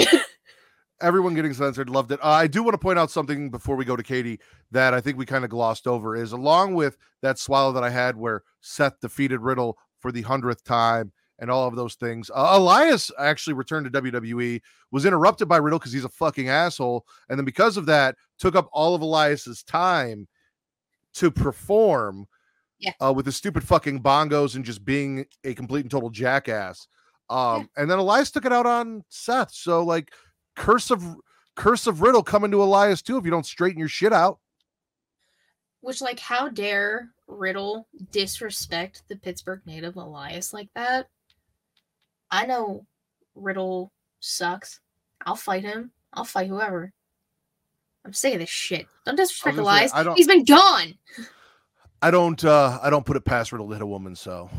everyone 1.00 1.34
getting 1.34 1.54
censored. 1.54 1.90
Loved 1.90 2.12
it. 2.12 2.20
Uh, 2.22 2.28
I 2.28 2.46
do 2.46 2.62
want 2.62 2.74
to 2.74 2.78
point 2.78 2.98
out 2.98 3.10
something 3.10 3.50
before 3.50 3.76
we 3.76 3.84
go 3.84 3.96
to 3.96 4.02
Katie 4.02 4.38
that 4.70 4.94
I 4.94 5.00
think 5.00 5.18
we 5.18 5.26
kind 5.26 5.44
of 5.44 5.50
glossed 5.50 5.86
over 5.86 6.16
is 6.16 6.32
along 6.32 6.74
with 6.74 6.96
that 7.20 7.38
swallow 7.38 7.72
that 7.72 7.84
I 7.84 7.90
had 7.90 8.16
where 8.16 8.42
Seth 8.60 9.00
defeated 9.00 9.40
Riddle 9.40 9.76
for 9.98 10.12
the 10.12 10.22
hundredth 10.22 10.64
time 10.64 11.12
and 11.38 11.50
all 11.50 11.66
of 11.66 11.74
those 11.74 11.96
things. 11.96 12.30
Uh, 12.32 12.50
Elias 12.52 13.10
actually 13.18 13.54
returned 13.54 13.92
to 13.92 14.02
WWE, 14.02 14.60
was 14.92 15.04
interrupted 15.04 15.48
by 15.48 15.56
Riddle 15.56 15.80
because 15.80 15.92
he's 15.92 16.04
a 16.04 16.08
fucking 16.08 16.48
asshole, 16.48 17.04
and 17.28 17.38
then 17.38 17.44
because 17.44 17.76
of 17.76 17.86
that, 17.86 18.14
took 18.38 18.54
up 18.54 18.68
all 18.72 18.94
of 18.94 19.02
Elias's 19.02 19.64
time 19.64 20.28
to 21.14 21.30
perform. 21.30 22.26
Yeah. 22.82 22.92
Uh, 23.00 23.12
with 23.12 23.24
the 23.26 23.32
stupid 23.32 23.62
fucking 23.64 24.02
bongos 24.02 24.56
and 24.56 24.64
just 24.64 24.84
being 24.84 25.24
a 25.44 25.54
complete 25.54 25.82
and 25.82 25.90
total 25.90 26.10
jackass. 26.10 26.86
Um, 27.30 27.70
and 27.76 27.90
then 27.90 27.98
Elias 27.98 28.30
took 28.30 28.44
it 28.44 28.52
out 28.52 28.66
on 28.66 29.04
Seth. 29.08 29.52
So 29.54 29.84
like 29.84 30.12
curse 30.56 30.90
of 30.90 31.02
curse 31.54 31.86
of 31.86 32.02
Riddle 32.02 32.22
coming 32.22 32.50
to 32.50 32.62
Elias 32.62 33.00
too 33.00 33.16
if 33.16 33.24
you 33.24 33.30
don't 33.30 33.46
straighten 33.46 33.78
your 33.78 33.88
shit 33.88 34.12
out. 34.12 34.38
Which, 35.80 36.00
like, 36.00 36.20
how 36.20 36.48
dare 36.48 37.10
Riddle 37.26 37.88
disrespect 38.12 39.02
the 39.08 39.16
Pittsburgh 39.16 39.62
native 39.66 39.96
Elias 39.96 40.52
like 40.52 40.68
that? 40.76 41.08
I 42.30 42.46
know 42.46 42.86
Riddle 43.34 43.92
sucks. 44.20 44.78
I'll 45.26 45.34
fight 45.34 45.64
him. 45.64 45.90
I'll 46.12 46.24
fight 46.24 46.46
whoever. 46.46 46.92
I'm 48.04 48.12
sick 48.12 48.34
of 48.34 48.40
this 48.40 48.48
shit. 48.48 48.86
Don't 49.04 49.16
disrespect 49.16 49.56
say, 49.56 49.62
Elias. 49.62 49.92
Don't- 49.92 50.16
He's 50.16 50.28
been 50.28 50.44
gone. 50.44 50.94
I 52.02 52.10
don't 52.10 52.44
uh 52.44 52.78
I 52.82 52.90
don't 52.90 53.06
put 53.06 53.16
it 53.16 53.24
past 53.24 53.52
Riddle 53.52 53.68
to 53.68 53.72
hit 53.74 53.82
a 53.82 53.86
woman, 53.86 54.16
so 54.16 54.50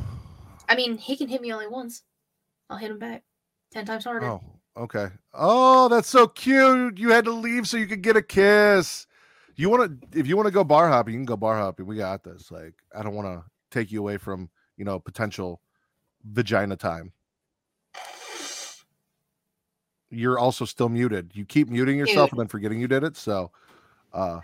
I 0.69 0.75
mean, 0.75 0.97
he 0.97 1.17
can 1.17 1.27
hit 1.27 1.41
me 1.41 1.51
only 1.51 1.67
once. 1.67 2.03
I'll 2.69 2.77
hit 2.77 2.89
him 2.89 2.99
back 2.99 3.23
ten 3.71 3.85
times 3.85 4.05
harder. 4.05 4.25
oh 4.25 4.41
okay. 4.77 5.09
Oh, 5.33 5.89
that's 5.89 6.09
so 6.09 6.27
cute. 6.27 6.97
You 6.97 7.09
had 7.09 7.25
to 7.25 7.31
leave 7.31 7.67
so 7.67 7.77
you 7.77 7.85
could 7.85 8.01
get 8.01 8.15
a 8.15 8.21
kiss. 8.21 9.05
you 9.55 9.69
want 9.69 10.01
to 10.01 10.19
if 10.19 10.25
you 10.25 10.37
want 10.37 10.47
to 10.47 10.53
go 10.53 10.63
bar 10.63 10.87
hopping, 10.87 11.13
you 11.13 11.19
can 11.19 11.25
go 11.25 11.37
bar 11.37 11.57
hopping. 11.57 11.85
We 11.85 11.97
got 11.97 12.23
this. 12.23 12.49
Like 12.49 12.73
I 12.95 13.03
don't 13.03 13.13
want 13.13 13.27
to 13.27 13.43
take 13.69 13.91
you 13.91 13.99
away 13.99 14.17
from 14.17 14.49
you 14.77 14.85
know 14.85 14.99
potential 14.99 15.59
vagina 16.23 16.77
time. 16.77 17.11
You're 20.09 20.37
also 20.37 20.65
still 20.65 20.89
muted. 20.89 21.31
You 21.33 21.43
keep 21.43 21.69
muting 21.69 21.97
yourself 21.97 22.31
and 22.31 22.39
then 22.39 22.47
forgetting 22.47 22.79
you 22.79 22.87
did 22.87 23.03
it. 23.03 23.17
So, 23.17 23.51
uh, 24.13 24.41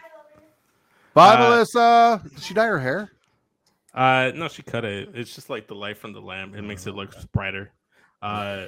bye, 1.13 1.35
Uh, 1.35 1.49
Melissa. 1.49 2.21
Did 2.23 2.43
she 2.43 2.53
dye 2.53 2.65
her 2.67 2.79
hair? 2.79 3.11
Uh, 3.93 4.31
no, 4.35 4.47
she 4.47 4.61
cut 4.63 4.85
it. 4.85 5.09
It's 5.13 5.33
just 5.33 5.49
like 5.49 5.67
the 5.67 5.75
light 5.75 5.97
from 5.97 6.13
the 6.13 6.21
lamp. 6.21 6.55
It 6.55 6.61
makes 6.61 6.85
it 6.87 6.93
look 6.95 7.13
brighter. 7.31 7.71
Uh, 8.21 8.67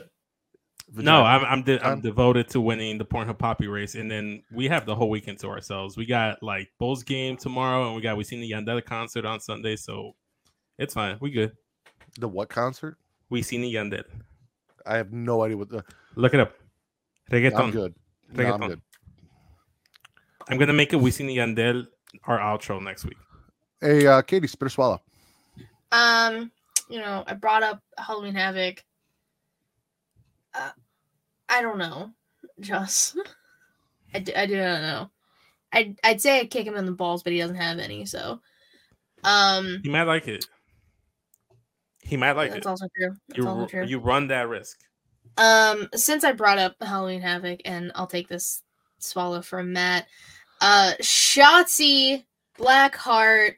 no, 0.94 1.24
I'm 1.24 1.46
I'm, 1.46 1.64
de- 1.64 1.86
I'm 1.86 2.02
devoted 2.02 2.50
to 2.50 2.60
winning 2.60 2.98
the 2.98 3.06
Pornhub 3.06 3.38
Poppy 3.38 3.68
race, 3.68 3.96
and 3.96 4.10
then 4.12 4.44
we 4.52 4.68
have 4.68 4.86
the 4.86 4.96
whole 4.96 5.10
weekend 5.10 5.40
to 5.40 5.48
ourselves. 5.48 5.96
We 5.96 6.06
got 6.06 6.42
like 6.44 6.70
Bulls 6.80 7.04
game 7.04 7.38
tomorrow, 7.38 7.86
and 7.88 7.96
we 7.96 8.02
got 8.02 8.18
we 8.18 8.24
seen 8.24 8.42
the 8.42 8.52
Yandela 8.52 8.84
concert 8.84 9.26
on 9.26 9.40
Sunday, 9.40 9.76
so 9.76 10.16
it's 10.78 10.94
fine. 10.94 11.18
We 11.22 11.32
good. 11.32 11.52
the 12.20 12.28
what 12.28 12.50
concert? 12.50 12.98
We 13.30 13.42
seen 13.42 13.62
the 13.62 13.74
Yandel. 13.74 14.04
I 14.86 14.98
have 14.98 15.14
no 15.14 15.44
idea 15.44 15.56
what 15.58 15.70
the. 15.70 15.86
Look 16.16 16.34
it 16.34 16.40
up. 16.42 16.56
Reggaeton. 17.30 17.60
I'm 17.60 17.72
good. 17.72 17.94
No, 18.34 18.44
I'm 18.44 18.60
Reggaeton. 18.60 18.68
good. 18.68 18.82
I'm 20.50 20.58
gonna 20.58 20.74
make 20.74 20.92
it. 20.92 20.98
We 20.98 21.12
seen 21.12 21.28
the 21.28 21.38
Yandel 21.38 21.86
our 22.26 22.40
outro 22.40 22.82
next 22.82 23.06
week. 23.06 23.18
Hey, 23.80 24.06
uh, 24.08 24.22
Katie, 24.22 24.48
spit 24.48 24.68
or 24.68 24.70
swallow. 24.70 25.02
Um, 25.92 26.52
you 26.90 27.00
know, 27.00 27.24
I 27.28 27.34
brought 27.34 27.64
up 27.64 27.82
Halloween 27.98 28.36
Havoc. 28.36 28.84
Uh, 30.54 30.72
I 31.50 31.62
don't 31.62 31.78
know, 31.78 32.12
just 32.60 33.18
I, 34.14 34.20
do, 34.20 34.32
I 34.36 34.46
do 34.46 34.58
not 34.58 34.82
know. 34.82 35.10
I'd 35.74 35.98
I'd 36.04 36.22
say 36.22 36.40
I'd 36.42 36.50
kick 36.52 36.68
him 36.68 36.76
in 36.76 36.86
the 36.86 36.92
balls, 36.92 37.24
but 37.24 37.32
he 37.34 37.40
doesn't 37.40 37.56
have 37.56 37.80
any, 37.80 38.06
so 38.06 38.42
um, 39.24 39.80
He 39.84 39.90
might 39.90 40.04
like 40.04 40.28
it. 40.28 40.46
He 42.02 42.18
might 42.18 42.34
like 42.34 42.52
that's 42.52 42.66
it. 42.66 42.70
also 42.70 42.88
true. 42.98 43.16
That's 43.30 43.38
You 43.38 43.48
also 43.48 43.68
true. 43.68 43.86
you 43.86 44.00
run 44.00 44.28
that 44.28 44.50
risk. 44.50 44.78
Um, 45.38 45.88
since 45.96 46.24
I 46.26 46.34
brought 46.34 46.58
up 46.58 46.76
Halloween 46.82 47.22
Havoc, 47.22 47.62
and 47.64 47.92
I'll 47.96 48.08
take 48.08 48.28
this 48.28 48.64
swallow 49.00 49.42
from 49.42 49.72
Matt. 49.72 50.08
Uh, 50.62 50.94
Shotzi 51.02 52.24
Blackheart 52.58 53.56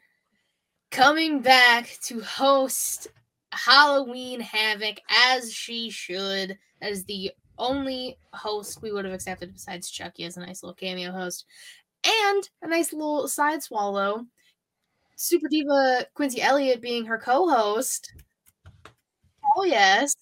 coming 0.89 1.41
back 1.41 1.97
to 2.03 2.21
host 2.21 3.09
Halloween 3.51 4.39
Havoc 4.39 5.01
as 5.09 5.51
she 5.53 5.89
should, 5.89 6.57
as 6.81 7.03
the 7.03 7.31
only 7.57 8.17
host 8.31 8.81
we 8.81 8.93
would 8.93 9.03
have 9.03 9.13
accepted 9.13 9.51
besides 9.51 9.91
Chucky 9.91 10.23
as 10.23 10.37
a 10.37 10.39
nice 10.39 10.63
little 10.63 10.75
cameo 10.75 11.11
host, 11.11 11.45
and 12.05 12.49
a 12.61 12.67
nice 12.69 12.93
little 12.93 13.27
side 13.27 13.61
swallow. 13.61 14.25
Super 15.17 15.49
Diva 15.49 16.05
Quincy 16.13 16.41
Elliott 16.41 16.81
being 16.81 17.05
her 17.05 17.17
co-host. 17.17 18.13
Oh 19.57 19.65
yes. 19.65 20.15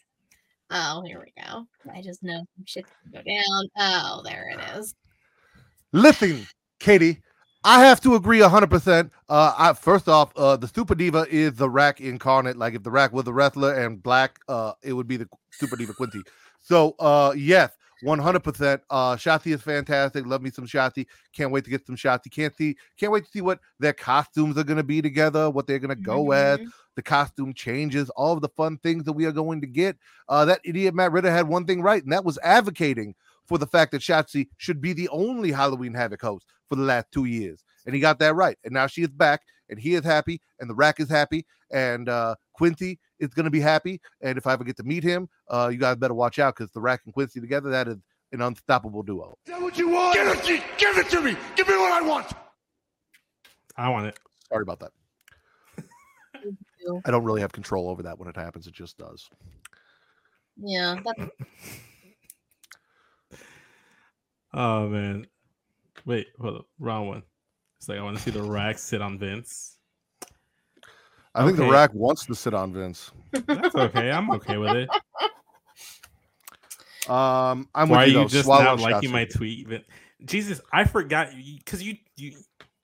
Oh, 0.72 1.04
here 1.06 1.20
we 1.24 1.32
go. 1.44 1.68
I 1.94 2.02
just 2.02 2.24
know 2.24 2.44
gonna 2.58 2.86
go 3.14 3.22
down. 3.22 3.70
Oh, 3.78 4.22
there 4.24 4.50
it 4.50 4.80
is. 4.80 4.96
Listen, 5.94 6.48
Katie, 6.82 7.22
I 7.64 7.86
have 7.86 8.02
to 8.02 8.16
agree 8.16 8.40
100%. 8.40 9.12
Uh, 9.30 9.54
I, 9.58 9.74
first 9.74 10.10
off, 10.10 10.32
uh, 10.36 10.58
the 10.58 10.68
Super 10.68 10.96
Diva 10.96 11.28
is 11.30 11.54
the 11.54 11.70
rack 11.70 12.02
incarnate. 12.02 12.58
Like, 12.58 12.74
if 12.74 12.82
the 12.84 12.90
rack 12.92 13.14
was 13.14 13.24
the 13.24 13.34
wrestler 13.34 13.76
and 13.76 14.02
black, 14.02 14.40
uh, 14.50 14.74
it 14.82 14.94
would 14.94 15.08
be 15.08 15.18
the 15.18 15.30
Super 15.52 15.76
Diva 15.76 15.94
Quincy. 15.94 16.24
So, 16.60 16.96
uh, 17.00 17.34
yes, 17.38 17.72
100%. 18.04 18.82
Uh, 18.90 19.16
Shotzi 19.16 19.54
is 19.54 19.62
fantastic. 19.62 20.26
Love 20.26 20.42
me 20.42 20.50
some 20.50 20.66
Shotzi. 20.66 21.06
Can't 21.34 21.52
wait 21.52 21.64
to 21.66 21.70
get 21.70 21.86
some 21.86 21.96
Shotzi. 21.96 22.32
Can't 22.32 22.56
see, 22.56 22.76
can't 23.00 23.12
wait 23.12 23.26
to 23.26 23.30
see 23.32 23.42
what 23.42 23.60
their 23.80 23.94
costumes 23.94 24.58
are 24.58 24.64
going 24.64 24.78
to 24.78 24.84
be 24.84 25.04
together, 25.04 25.52
what 25.52 25.68
they're 25.68 25.78
going 25.80 25.96
to 25.96 26.02
go 26.04 26.32
as 26.32 26.60
Mhm. 26.60 26.72
the 26.96 27.04
costume 27.04 27.54
changes, 27.54 28.10
all 28.12 28.34
of 28.34 28.42
the 28.42 28.50
fun 28.50 28.78
things 28.80 29.04
that 29.04 29.14
we 29.14 29.26
are 29.26 29.32
going 29.32 29.62
to 29.62 29.68
get. 29.68 29.98
Uh, 30.28 30.46
that 30.46 30.62
idiot 30.64 30.96
Matt 30.96 31.12
Ritter 31.12 31.32
had 31.32 31.48
one 31.48 31.66
thing 31.66 31.84
right, 31.84 32.02
and 32.04 32.12
that 32.12 32.26
was 32.26 32.40
advocating 32.42 33.14
for 33.48 33.60
the 33.60 33.68
fact 33.68 33.92
that 33.92 34.02
Shotzi 34.02 34.48
should 34.58 34.82
be 34.82 34.94
the 34.94 35.10
only 35.10 35.52
Halloween 35.52 35.94
Havoc 35.94 36.22
host 36.22 36.46
for 36.72 36.78
the 36.78 36.84
last 36.84 37.08
two 37.12 37.26
years. 37.26 37.66
And 37.86 37.94
he 37.94 38.00
got 38.00 38.18
that 38.20 38.34
right. 38.34 38.58
And 38.64 38.74
now 38.74 38.88
she 38.88 39.02
is 39.02 39.10
back, 39.10 39.42
and 39.68 39.78
he 39.78 39.94
is 39.94 40.06
happy, 40.06 40.40
and 40.62 40.70
the 40.70 40.74
rack 40.74 41.02
is 41.02 41.10
happy, 41.10 41.46
and 41.70 42.08
uh, 42.08 42.36
Quincy 42.54 42.98
is 43.20 43.34
going 43.34 43.44
to 43.44 43.50
be 43.50 43.60
happy. 43.60 44.00
And 44.22 44.38
if 44.38 44.48
I 44.48 44.54
ever 44.54 44.64
get 44.64 44.78
to 44.78 44.84
meet 44.84 45.04
him, 45.04 45.28
uh, 45.50 45.68
you 45.70 45.78
guys 45.78 45.98
better 45.98 46.14
watch 46.14 46.40
out 46.40 46.56
because 46.56 46.72
the 46.72 46.80
rack 46.80 47.02
and 47.04 47.14
Quincy 47.14 47.42
together, 47.42 47.70
that 47.72 47.90
is 47.90 47.98
an 48.32 48.42
unstoppable 48.42 49.04
duo. 49.04 49.38
Is 49.46 49.52
that 49.52 49.62
what 49.62 49.78
you 49.78 49.90
want? 49.90 50.16
Give 50.16 50.28
it, 50.28 50.44
to, 50.46 50.64
give 50.78 50.98
it 50.98 51.10
to 51.10 51.20
me. 51.20 51.36
Give 51.58 51.68
me 51.68 51.76
what 51.76 51.92
I 51.92 52.08
want. 52.08 52.28
I 53.76 53.90
want 53.90 54.08
it. 54.08 54.18
Sorry 54.48 54.62
about 54.62 54.80
that. 54.80 54.92
I 57.06 57.12
don't 57.12 57.26
really 57.26 57.42
have 57.42 57.52
control 57.52 57.90
over 57.90 58.04
that 58.04 58.18
when 58.18 58.30
it 58.30 58.38
happens. 58.38 58.66
It 58.66 58.74
just 58.74 58.98
does. 58.98 59.30
Yeah, 60.56 61.02
that, 61.04 61.32
Oh 64.54 64.88
man. 64.88 65.28
Wait, 66.06 66.28
hold 66.40 66.58
up. 66.58 66.66
Wrong 66.80 67.08
one. 67.08 67.24
It's 67.80 67.90
like 67.90 67.98
I 68.00 68.02
want 68.02 68.18
to 68.18 68.24
see 68.24 68.32
the 68.32 68.44
rack 68.44 68.78
sit 68.78 69.02
on 69.02 69.18
Vince. 69.18 69.78
I 71.34 71.46
think 71.46 71.58
the 71.58 71.70
rack 71.70 71.94
wants 71.94 72.26
to 72.26 72.36
sit 72.36 72.54
on 72.54 72.74
Vince. 72.74 73.12
That's 73.46 73.74
okay. 73.74 74.12
I'm 74.12 74.30
okay 74.32 74.58
with 74.58 74.76
it. 74.76 74.90
Um, 77.10 77.68
I'm 77.74 77.90
Why 77.90 78.04
are 78.04 78.06
with 78.06 78.14
you, 78.14 78.20
you 78.20 78.24
though. 78.26 78.30
just 78.30 78.46
Swallow 78.46 78.64
not 78.64 78.80
liking 78.80 79.12
my 79.12 79.26
tweet? 79.26 79.68
Vin- 79.68 79.84
Jesus, 80.26 80.62
I 80.72 80.84
forgot 80.84 81.30
because 81.58 81.82
you 81.82 81.98
you. 82.16 82.34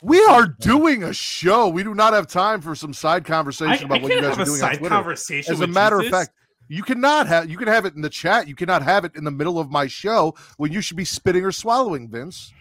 We 0.03 0.23
are 0.23 0.47
doing 0.47 1.03
a 1.03 1.13
show. 1.13 1.67
We 1.69 1.83
do 1.83 1.93
not 1.93 2.13
have 2.13 2.27
time 2.27 2.61
for 2.61 2.75
some 2.75 2.93
side 2.93 3.25
conversation 3.25 3.71
I, 3.91 3.95
I 3.95 3.97
about 3.97 4.01
what 4.03 4.11
you 4.11 4.21
guys 4.21 4.37
are 4.37 4.45
doing 4.45 4.63
on 4.63 4.69
Twitter. 4.77 4.95
conversation. 4.95 5.53
As 5.53 5.61
a 5.61 5.67
matter 5.67 5.99
of 5.99 6.07
fact, 6.07 6.31
you 6.67 6.83
cannot 6.83 7.27
have 7.27 7.49
you 7.49 7.57
can 7.57 7.67
have 7.67 7.85
it 7.85 7.95
in 7.95 8.01
the 8.01 8.09
chat. 8.09 8.47
You 8.47 8.55
cannot 8.55 8.81
have 8.81 9.05
it 9.05 9.15
in 9.15 9.23
the 9.23 9.31
middle 9.31 9.59
of 9.59 9.69
my 9.69 9.87
show 9.87 10.35
when 10.57 10.71
you 10.71 10.81
should 10.81 10.97
be 10.97 11.05
spitting 11.05 11.43
or 11.43 11.51
swallowing, 11.51 12.09
Vince. 12.09 12.53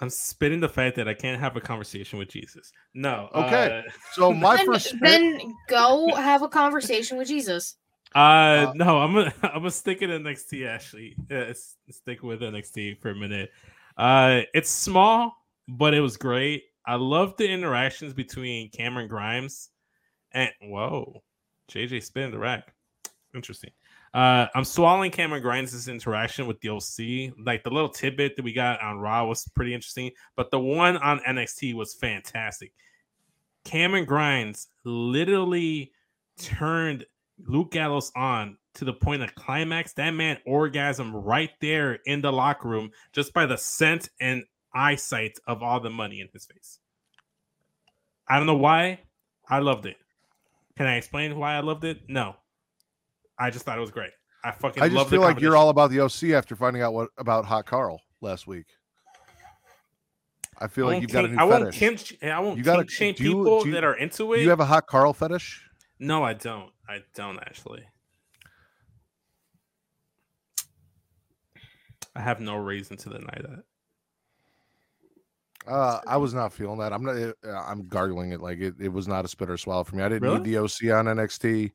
I'm 0.00 0.10
spitting 0.10 0.60
the 0.60 0.68
fact 0.68 0.96
that 0.96 1.08
I 1.08 1.14
can't 1.14 1.38
have 1.40 1.56
a 1.56 1.60
conversation 1.60 2.18
with 2.18 2.28
Jesus. 2.28 2.72
No. 2.94 3.28
Okay. 3.34 3.84
Uh, 3.86 3.90
So 4.12 4.32
my 4.34 4.56
then, 4.56 4.66
first 4.66 4.86
spit, 4.88 5.00
then 5.02 5.54
go 5.68 6.14
have 6.14 6.42
a 6.42 6.48
conversation 6.48 7.18
with 7.18 7.28
Jesus. 7.28 7.76
Uh, 8.14 8.18
Uh, 8.18 8.72
no, 8.74 8.98
I'm 8.98 9.14
gonna 9.14 9.34
I'm 9.42 9.60
gonna 9.60 9.70
stick 9.70 10.02
it 10.02 10.10
in 10.10 10.22
NXT. 10.22 10.66
Actually, 10.66 11.16
yeah, 11.30 11.52
stick 11.90 12.22
with 12.22 12.40
NXT 12.40 13.00
for 13.00 13.10
a 13.10 13.14
minute. 13.14 13.50
Uh, 13.96 14.42
it's 14.54 14.70
small, 14.70 15.36
but 15.68 15.94
it 15.94 16.00
was 16.00 16.16
great. 16.16 16.64
I 16.86 16.94
love 16.94 17.36
the 17.36 17.48
interactions 17.48 18.14
between 18.14 18.70
Cameron 18.70 19.06
Grimes 19.06 19.68
and 20.32 20.50
whoa, 20.62 21.22
JJ 21.70 22.02
spinning 22.02 22.30
the 22.30 22.38
rack. 22.38 22.72
Interesting. 23.34 23.70
Uh, 24.12 24.46
I'm 24.54 24.64
swallowing 24.64 25.10
Cameron 25.10 25.42
Grimes' 25.42 25.86
interaction 25.86 26.46
with 26.46 26.60
the 26.60 26.70
OC. 26.70 27.34
Like 27.44 27.62
the 27.62 27.70
little 27.70 27.88
tidbit 27.88 28.36
that 28.36 28.44
we 28.44 28.52
got 28.52 28.82
on 28.82 28.98
Raw 28.98 29.26
was 29.26 29.48
pretty 29.54 29.72
interesting, 29.72 30.10
but 30.36 30.50
the 30.50 30.58
one 30.58 30.96
on 30.96 31.20
NXT 31.20 31.74
was 31.74 31.94
fantastic. 31.94 32.72
Cameron 33.64 34.04
Grimes 34.04 34.68
literally 34.84 35.92
turned 36.38 37.04
Luke 37.46 37.70
Gallows 37.70 38.10
on 38.16 38.56
to 38.74 38.84
the 38.84 38.92
point 38.92 39.22
of 39.22 39.34
climax. 39.34 39.92
That 39.92 40.10
man 40.10 40.38
orgasm 40.44 41.14
right 41.14 41.50
there 41.60 42.00
in 42.06 42.20
the 42.20 42.32
locker 42.32 42.68
room 42.68 42.90
just 43.12 43.32
by 43.32 43.46
the 43.46 43.56
scent 43.56 44.08
and 44.20 44.44
eyesight 44.74 45.38
of 45.46 45.62
all 45.62 45.80
the 45.80 45.90
money 45.90 46.20
in 46.20 46.28
his 46.32 46.46
face. 46.46 46.78
I 48.28 48.38
don't 48.38 48.46
know 48.46 48.56
why. 48.56 49.00
I 49.48 49.58
loved 49.58 49.86
it. 49.86 49.96
Can 50.76 50.86
I 50.86 50.96
explain 50.96 51.36
why 51.38 51.54
I 51.54 51.60
loved 51.60 51.84
it? 51.84 52.08
No. 52.08 52.36
I 53.40 53.50
just 53.50 53.64
thought 53.64 53.78
it 53.78 53.80
was 53.80 53.90
great. 53.90 54.10
I 54.44 54.52
fucking 54.52 54.82
I 54.82 54.88
just 54.88 55.08
feel 55.10 55.20
like 55.22 55.40
you're 55.40 55.56
all 55.56 55.68
about 55.70 55.90
the 55.90 56.00
OC 56.00 56.30
after 56.34 56.54
finding 56.56 56.82
out 56.82 56.92
what 56.94 57.08
about 57.18 57.44
Hot 57.46 57.66
Carl 57.66 58.00
last 58.20 58.46
week. 58.46 58.66
I 60.58 60.66
feel 60.68 60.86
I 60.88 60.92
like 60.94 61.02
you've 61.02 61.10
got 61.10 61.24
a 61.24 61.28
new 61.28 61.38
I 61.38 61.44
won't 61.44 61.74
fetish. 61.74 62.18
I 62.22 62.38
won't 62.38 62.58
You 62.58 62.62
gotta- 62.62 62.82
kink 62.84 62.90
shame 62.90 63.14
do 63.14 63.24
you- 63.24 63.30
people 63.30 63.64
do 63.64 63.70
that 63.72 63.82
are 63.84 63.94
into 63.94 64.32
it. 64.34 64.40
you 64.42 64.50
have 64.50 64.60
a 64.60 64.64
Hot 64.66 64.86
Carl 64.86 65.12
fetish? 65.14 65.66
no, 65.98 66.22
I 66.22 66.34
don't. 66.34 66.70
I 66.88 67.00
don't 67.14 67.38
actually. 67.38 67.82
I 72.16 72.20
have 72.20 72.40
no 72.40 72.56
reason 72.56 72.96
to 72.98 73.10
deny 73.10 73.38
that. 73.40 73.62
Uh, 75.66 76.00
I 76.06 76.16
was 76.16 76.32
not 76.34 76.52
feeling 76.52 76.78
that. 76.80 76.92
I'm 76.92 77.04
not. 77.04 77.16
uh, 77.16 77.34
I'm 77.66 77.86
gargling 77.86 78.32
it 78.32 78.40
like 78.40 78.58
it, 78.58 78.74
it 78.80 78.88
was 78.88 79.06
not 79.06 79.24
a 79.24 79.28
spit 79.28 79.50
or 79.50 79.56
swallow 79.58 79.84
for 79.84 79.94
me. 79.96 80.02
I 80.02 80.08
didn't 80.08 80.22
Really? 80.22 80.38
need 80.40 80.44
the 80.54 80.56
OC 80.58 80.90
on 80.90 81.06
NXT. 81.06 81.70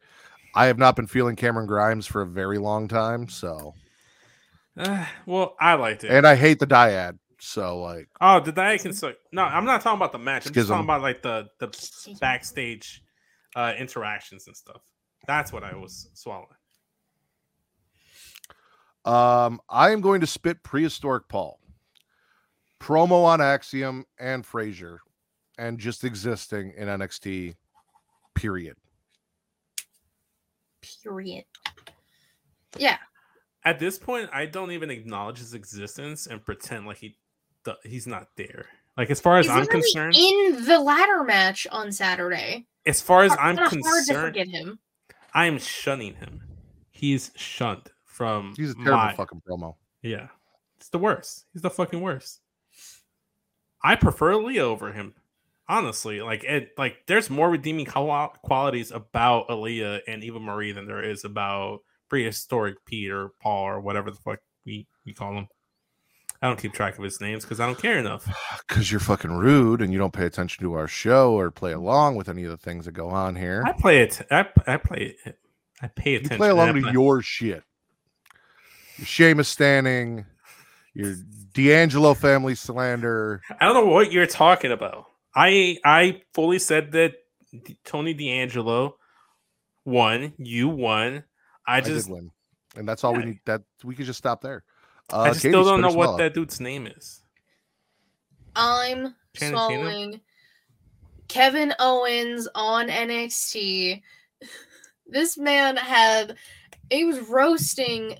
I 0.55 0.65
have 0.67 0.77
not 0.77 0.95
been 0.95 1.07
feeling 1.07 1.35
Cameron 1.35 1.67
Grimes 1.67 2.07
for 2.07 2.21
a 2.21 2.25
very 2.27 2.57
long 2.57 2.87
time. 2.87 3.27
So, 3.27 3.75
Uh, 4.77 5.05
well, 5.25 5.55
I 5.59 5.73
liked 5.75 6.03
it. 6.03 6.11
and 6.11 6.25
I 6.25 6.35
hate 6.35 6.59
the 6.59 6.67
dyad. 6.67 7.17
So, 7.39 7.81
like, 7.81 8.07
oh, 8.21 8.39
the 8.39 8.51
Dyad 8.53 8.81
can 8.81 8.93
suck. 8.93 9.15
No, 9.31 9.43
I'm 9.43 9.65
not 9.65 9.81
talking 9.81 9.97
about 9.97 10.11
the 10.13 10.17
match. 10.17 10.47
I'm 10.47 10.53
just 10.53 10.67
talking 10.69 10.83
about 10.85 11.01
like 11.01 11.21
the 11.21 11.47
the 11.59 11.67
backstage 12.19 13.03
uh 13.55 13.73
interactions 13.77 14.47
and 14.47 14.55
stuff. 14.57 14.81
That's 15.27 15.51
what 15.53 15.63
I 15.63 15.75
was 15.75 16.09
swallowing. 16.13 16.47
um, 19.05 19.59
I 19.69 19.91
am 19.91 20.01
going 20.01 20.21
to 20.21 20.27
spit 20.27 20.63
prehistoric 20.63 21.27
Paul. 21.29 21.59
promo 22.81 23.25
on 23.25 23.41
Axiom 23.41 24.05
and 24.19 24.43
Frazer, 24.45 25.01
and 25.59 25.77
just 25.77 26.03
existing 26.03 26.73
in 26.75 26.87
NXT. 26.87 27.55
Period. 28.33 28.75
Period. 31.03 31.45
Yeah. 32.77 32.97
At 33.63 33.79
this 33.79 33.97
point, 33.97 34.29
I 34.33 34.45
don't 34.45 34.71
even 34.71 34.89
acknowledge 34.91 35.39
his 35.39 35.53
existence 35.53 36.27
and 36.27 36.43
pretend 36.45 36.85
like 36.85 36.97
he 36.97 37.17
he's 37.83 38.05
not 38.05 38.27
there. 38.35 38.67
Like 38.97 39.09
as 39.09 39.19
far 39.19 39.39
as 39.39 39.47
He's 39.47 39.55
I'm 39.55 39.65
concerned, 39.65 40.15
in 40.15 40.65
the 40.65 40.79
ladder 40.79 41.23
match 41.23 41.65
on 41.71 41.91
Saturday. 41.91 42.67
as 42.85 43.01
far 43.01 43.23
as 43.23 43.31
I'm 43.39 43.57
kinda 43.57 43.61
hard 43.63 43.71
to 43.71 43.75
concerned, 43.79 44.27
forget 44.27 44.47
him. 44.47 44.79
I 45.33 45.47
am 45.47 45.57
shunning 45.57 46.15
him. 46.15 46.43
He's 46.91 47.31
shunned 47.35 47.89
from 48.05 48.53
He's 48.55 48.71
a 48.71 48.75
terrible 48.75 48.91
my- 48.97 49.15
fucking 49.15 49.41
promo. 49.47 49.75
Yeah. 50.01 50.27
It's 50.77 50.89
the 50.89 50.99
worst. 50.99 51.45
He's 51.51 51.61
the 51.63 51.69
fucking 51.69 51.99
worst. 52.01 52.39
I 53.83 53.95
prefer 53.95 54.35
Leo 54.35 54.69
over 54.71 54.93
him. 54.93 55.15
Honestly, 55.67 56.21
like 56.21 56.43
it 56.43 56.69
like 56.77 56.97
there's 57.07 57.29
more 57.29 57.49
redeeming 57.49 57.85
qualities 57.85 58.91
about 58.91 59.47
Aliyah 59.49 60.01
and 60.07 60.23
Eva 60.23 60.39
Marie 60.39 60.71
than 60.71 60.85
there 60.85 61.03
is 61.03 61.25
about 61.25 61.79
prehistoric 62.07 62.85
Pete 62.85 63.09
or 63.09 63.29
Paul 63.41 63.63
or 63.63 63.81
whatever 63.81 64.11
the 64.11 64.17
fuck 64.17 64.39
we, 64.65 64.87
we 65.05 65.13
call 65.13 65.35
him. 65.37 65.47
I 66.41 66.47
don't 66.47 66.59
keep 66.59 66.73
track 66.73 66.97
of 66.97 67.03
his 67.03 67.19
names 67.19 67.43
because 67.43 67.59
I 67.59 67.65
don't 67.65 67.79
care 67.79 67.97
enough. 67.97 68.27
Because 68.67 68.91
you're 68.91 68.99
fucking 68.99 69.31
rude 69.31 69.81
and 69.81 69.93
you 69.93 69.99
don't 69.99 70.11
pay 70.13 70.25
attention 70.25 70.63
to 70.63 70.73
our 70.73 70.87
show 70.87 71.33
or 71.33 71.51
play 71.51 71.71
along 71.71 72.15
with 72.15 72.27
any 72.29 72.43
of 72.45 72.49
the 72.49 72.57
things 72.57 72.85
that 72.85 72.93
go 72.93 73.09
on 73.09 73.35
here. 73.35 73.63
I 73.65 73.73
play 73.73 74.01
it. 74.01 74.21
I, 74.31 74.47
I 74.65 74.77
play 74.77 75.15
it. 75.25 75.37
I 75.81 75.87
pay 75.87 76.15
attention. 76.15 76.33
You 76.33 76.37
play 76.37 76.49
along 76.49 76.73
to 76.73 76.81
play- 76.81 76.91
your 76.91 77.21
shit. 77.21 77.63
Your 78.97 79.05
Sheamus 79.05 79.47
standing, 79.47 80.25
your 80.95 81.15
D'Angelo 81.53 82.15
family 82.15 82.55
slander. 82.55 83.41
I 83.59 83.65
don't 83.65 83.73
know 83.75 83.91
what 83.91 84.11
you're 84.11 84.25
talking 84.25 84.71
about. 84.71 85.05
I 85.35 85.77
I 85.83 86.21
fully 86.33 86.59
said 86.59 86.91
that 86.93 87.15
Tony 87.83 88.13
D'Angelo 88.13 88.97
won. 89.83 90.33
You 90.37 90.69
won. 90.69 91.23
I 91.67 91.77
I, 91.77 91.81
just 91.81 92.07
did 92.07 92.13
win, 92.13 92.31
and 92.75 92.87
that's 92.87 93.03
all 93.03 93.13
we 93.13 93.25
need. 93.25 93.39
That 93.45 93.63
we 93.83 93.95
could 93.95 94.05
just 94.05 94.19
stop 94.19 94.41
there. 94.41 94.63
Uh, 95.11 95.21
I 95.21 95.27
just 95.29 95.41
Katie, 95.41 95.51
still 95.51 95.63
don't 95.65 95.81
know 95.81 95.89
what 95.89 96.09
well. 96.09 96.17
that 96.17 96.33
dude's 96.33 96.59
name 96.59 96.87
is. 96.87 97.21
I'm 98.55 99.15
Shannon 99.33 99.53
swallowing 99.53 100.21
Kevin 101.27 101.73
Owens 101.79 102.47
on 102.55 102.87
NXT. 102.87 104.01
This 105.07 105.37
man 105.37 105.77
had 105.77 106.35
he 106.89 107.05
was 107.05 107.19
roasting 107.29 108.15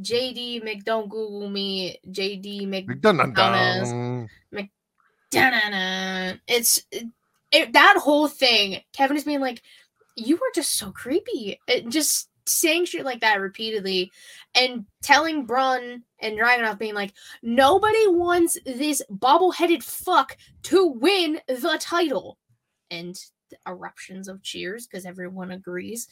JD 0.00 0.64
McDon't 0.64 1.10
Google 1.10 1.50
me 1.50 1.98
JD 2.08 2.66
Mc 2.66 2.86
Dun, 3.02 3.18
dun, 3.18 3.34
Dumbass. 3.34 3.90
dun. 3.90 4.28
Da-na-na. 5.36 6.34
It's 6.46 6.82
it, 7.52 7.72
that 7.72 7.98
whole 7.98 8.28
thing. 8.28 8.80
Kevin 8.92 9.16
is 9.16 9.24
being 9.24 9.40
like, 9.40 9.62
"You 10.16 10.36
were 10.36 10.50
just 10.54 10.72
so 10.78 10.90
creepy," 10.92 11.60
It- 11.68 11.88
just 11.88 12.28
saying 12.46 12.84
shit 12.86 13.04
like 13.04 13.20
that 13.20 13.40
repeatedly, 13.40 14.10
and 14.54 14.86
telling 15.02 15.46
Bron 15.46 16.02
and 16.20 16.38
Dragunov 16.38 16.78
being 16.78 16.94
like, 16.94 17.12
"Nobody 17.42 18.06
wants 18.08 18.56
this 18.64 19.02
bobble-headed 19.10 19.84
fuck 19.84 20.36
to 20.64 20.86
win 20.86 21.40
the 21.48 21.76
title," 21.80 22.38
and 22.90 23.16
eruptions 23.66 24.28
of 24.28 24.42
cheers 24.42 24.86
because 24.86 25.06
everyone 25.06 25.50
agrees. 25.52 26.08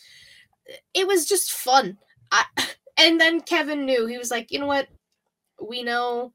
It 0.94 1.06
was 1.06 1.26
just 1.26 1.52
fun. 1.52 1.98
I, 2.30 2.44
and 2.98 3.20
then 3.20 3.40
Kevin 3.40 3.86
knew 3.86 4.06
he 4.06 4.18
was 4.18 4.30
like, 4.30 4.50
"You 4.52 4.60
know 4.60 4.66
what? 4.66 4.88
We 5.60 5.82
know." 5.82 6.32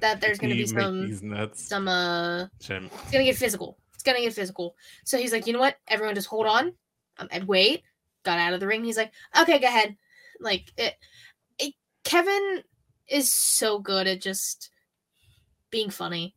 That 0.00 0.20
there's 0.20 0.38
gonna 0.38 0.54
be 0.54 0.66
some 0.66 1.06
these 1.06 1.22
nuts. 1.22 1.66
some 1.66 1.88
uh 1.88 2.46
Jim. 2.60 2.90
it's 3.02 3.10
gonna 3.10 3.24
get 3.24 3.36
physical. 3.36 3.78
It's 3.94 4.02
gonna 4.02 4.20
get 4.20 4.34
physical. 4.34 4.74
So 5.04 5.18
he's 5.18 5.32
like 5.32 5.46
you 5.46 5.52
know 5.52 5.60
what? 5.60 5.76
Everyone 5.88 6.14
just 6.14 6.28
hold 6.28 6.46
on. 6.46 6.72
Um, 7.18 7.28
and 7.30 7.48
wait. 7.48 7.82
Got 8.24 8.38
out 8.38 8.52
of 8.52 8.60
the 8.60 8.66
ring. 8.66 8.84
He's 8.84 8.96
like 8.96 9.12
okay 9.40 9.58
go 9.58 9.66
ahead. 9.66 9.96
Like 10.40 10.72
it, 10.76 10.94
it 11.58 11.74
kevin 12.04 12.62
is 13.08 13.32
so 13.32 13.78
good 13.78 14.06
at 14.06 14.20
just 14.20 14.70
being 15.70 15.90
funny. 15.90 16.34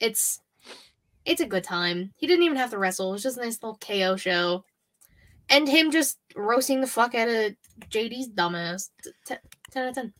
It's 0.00 0.40
it's 1.24 1.40
a 1.40 1.46
good 1.46 1.64
time. 1.64 2.12
He 2.16 2.26
didn't 2.26 2.44
even 2.44 2.56
have 2.58 2.70
to 2.70 2.78
wrestle. 2.78 3.10
It 3.10 3.12
was 3.12 3.22
just 3.22 3.38
a 3.38 3.42
nice 3.42 3.62
little 3.62 3.78
ko 3.78 4.16
show. 4.16 4.64
And 5.48 5.68
him 5.68 5.90
just 5.90 6.18
roasting 6.36 6.80
the 6.80 6.86
fuck 6.86 7.14
out 7.14 7.28
of 7.28 7.54
jd's 7.90 8.30
dumbass. 8.30 8.90
T- 9.02 9.10
t- 9.26 9.34
10 9.70 9.82
out 9.82 9.88
of 9.90 9.94
10 9.94 10.14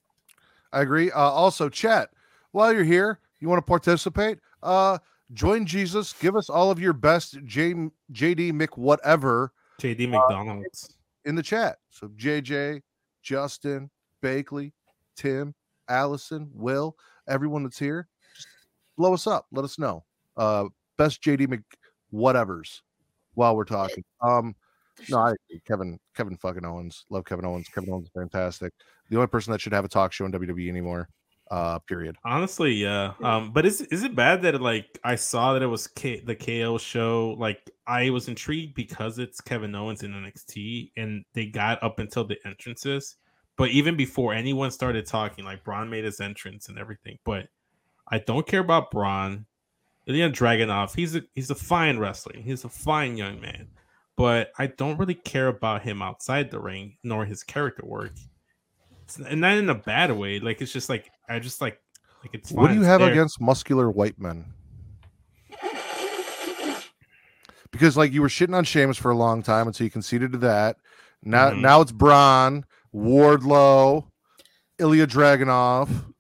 I 0.73 0.81
agree. 0.83 1.11
Uh, 1.11 1.21
also, 1.21 1.69
chat. 1.69 2.11
While 2.55 2.73
you're 2.73 2.85
here, 2.85 3.19
you 3.41 3.49
want 3.49 3.59
to 3.59 3.69
participate? 3.69 4.39
Uh, 4.63 4.99
join 5.33 5.67
Jesus. 5.67 6.13
Give 6.13 6.37
us 6.37 6.49
all 6.49 6.71
of 6.71 6.79
your 6.79 6.93
best 6.93 7.37
J, 7.45 7.75
JD 8.13 8.53
Mick 8.53 8.79
whatever 8.79 9.53
JD 9.81 10.09
McDonald's. 10.09 10.89
in 11.25 11.35
the 11.35 11.43
chat. 11.43 11.79
So 11.91 12.07
JJ, 12.11 12.81
Justin, 13.25 13.91
Bakley, 14.23 14.71
Tim, 15.17 15.53
Allison, 15.89 16.49
Will, 16.55 16.97
everyone 17.29 17.65
that's 17.65 17.77
here, 17.77 18.07
just 18.37 18.47
blow 18.97 19.15
us 19.15 19.27
up. 19.27 19.47
Let 19.51 19.65
us 19.65 19.77
know. 19.77 20.05
Uh, 20.37 20.67
best 20.97 21.25
JD 21.25 21.49
Mc 21.49 21.61
whatevers 22.13 22.83
while 23.35 23.57
we're 23.57 23.65
talking. 23.65 24.05
Um, 24.21 24.55
no, 25.09 25.19
I. 25.19 25.33
Kevin 25.67 25.99
Kevin 26.15 26.37
fucking 26.37 26.65
Owens. 26.65 27.05
Love 27.11 27.25
Kevin 27.25 27.47
Owens. 27.47 27.67
Kevin 27.69 27.91
Owens 27.91 28.07
is 28.07 28.13
fantastic. 28.15 28.73
The 29.11 29.17
only 29.17 29.27
person 29.27 29.51
that 29.51 29.61
should 29.61 29.73
have 29.73 29.85
a 29.85 29.89
talk 29.89 30.13
show 30.13 30.25
in 30.25 30.31
WWE 30.31 30.69
anymore. 30.69 31.09
Uh, 31.51 31.79
period. 31.81 32.17
Honestly, 32.25 32.73
yeah. 32.73 33.13
Um, 33.23 33.53
but 33.53 33.67
is 33.67 33.83
is 33.83 34.03
it 34.03 34.17
bad 34.17 34.43
that 34.43 34.61
like 34.61 34.99
I 35.05 35.15
saw 35.15 35.53
that 35.53 35.63
it 35.63 35.67
was 35.67 35.87
K- 35.87 36.21
the 36.21 36.35
KO 36.35 36.79
show? 36.79 37.37
Like 37.39 37.71
I 37.87 38.11
was 38.11 38.29
intrigued 38.29 38.75
because 38.75 39.19
it's 39.19 39.41
Kevin 39.41 39.75
Owens 39.75 40.03
in 40.03 40.13
NXT, 40.13 40.93
and 40.97 41.25
they 41.35 41.47
got 41.47 41.83
up 41.83 41.99
until 41.99 42.25
the 42.25 42.39
entrances. 42.47 43.17
But 43.57 43.71
even 43.71 43.97
before 43.97 44.33
anyone 44.35 44.71
started 44.71 45.07
talking, 45.07 45.45
like 45.45 45.63
Bron 45.65 45.91
made 45.91 46.05
his 46.05 46.21
entrance 46.21 46.69
and 46.69 46.79
everything. 46.79 47.19
But 47.25 47.49
I 48.09 48.19
don't 48.19 48.47
care 48.47 48.61
about 48.61 48.91
Bron. 48.91 49.47
Ilja 50.09 50.33
Dragunov, 50.33 50.95
he's 50.95 51.15
a 51.17 51.23
he's 51.35 51.51
a 51.51 51.55
fine 51.55 51.99
wrestler. 51.99 52.37
He's 52.37 52.65
a 52.65 52.69
fine 52.69 53.17
young 53.17 53.41
man. 53.41 53.69
But 54.17 54.53
I 54.59 54.69
don't 54.69 54.99
really 54.99 55.15
care 55.15 55.49
about 55.49 55.83
him 55.83 56.01
outside 56.01 56.51
the 56.51 56.61
ring, 56.61 56.97
nor 57.03 57.25
his 57.25 57.43
character 57.43 57.85
work. 57.85 58.13
It's, 59.05 59.19
and 59.19 59.41
not 59.41 59.57
in 59.57 59.69
a 59.69 59.75
bad 59.75 60.13
way. 60.13 60.41
Like 60.41 60.61
it's 60.63 60.73
just 60.73 60.89
like 60.89 61.11
I 61.29 61.39
just 61.39 61.61
like 61.61 61.81
like 62.23 62.35
it's. 62.35 62.51
What 62.53 62.69
do 62.69 62.75
you 62.75 62.81
it's 62.81 62.89
have 62.89 63.01
there. 63.01 63.11
against 63.11 63.41
muscular 63.41 63.91
white 63.91 64.19
men? 64.19 64.53
Because 67.71 67.97
like 67.97 68.13
you 68.13 68.23
were 68.23 68.29
shitting 68.29 68.55
on 68.57 68.65
Sheamus 68.65 68.97
for 68.97 69.11
a 69.11 69.17
long 69.17 69.43
time 69.43 69.67
until 69.67 69.85
you 69.85 69.91
conceded 69.91 70.33
to 70.33 70.39
that. 70.39 70.77
Now 71.23 71.51
Mhm. 71.51 71.61
now 71.61 71.81
it's 71.81 71.91
Braun, 71.93 72.65
Wardlow, 72.95 74.09
Ilja 74.79 75.07
Dragunov. 75.07 76.13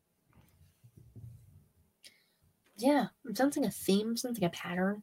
yeah 2.76 3.06
i'm 3.24 3.34
sensing 3.36 3.64
a 3.64 3.70
theme 3.70 4.16
something 4.16 4.42
a 4.44 4.50
pattern 4.50 5.02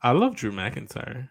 I 0.00 0.12
love 0.12 0.36
Drew 0.36 0.52
McIntyre. 0.52 1.30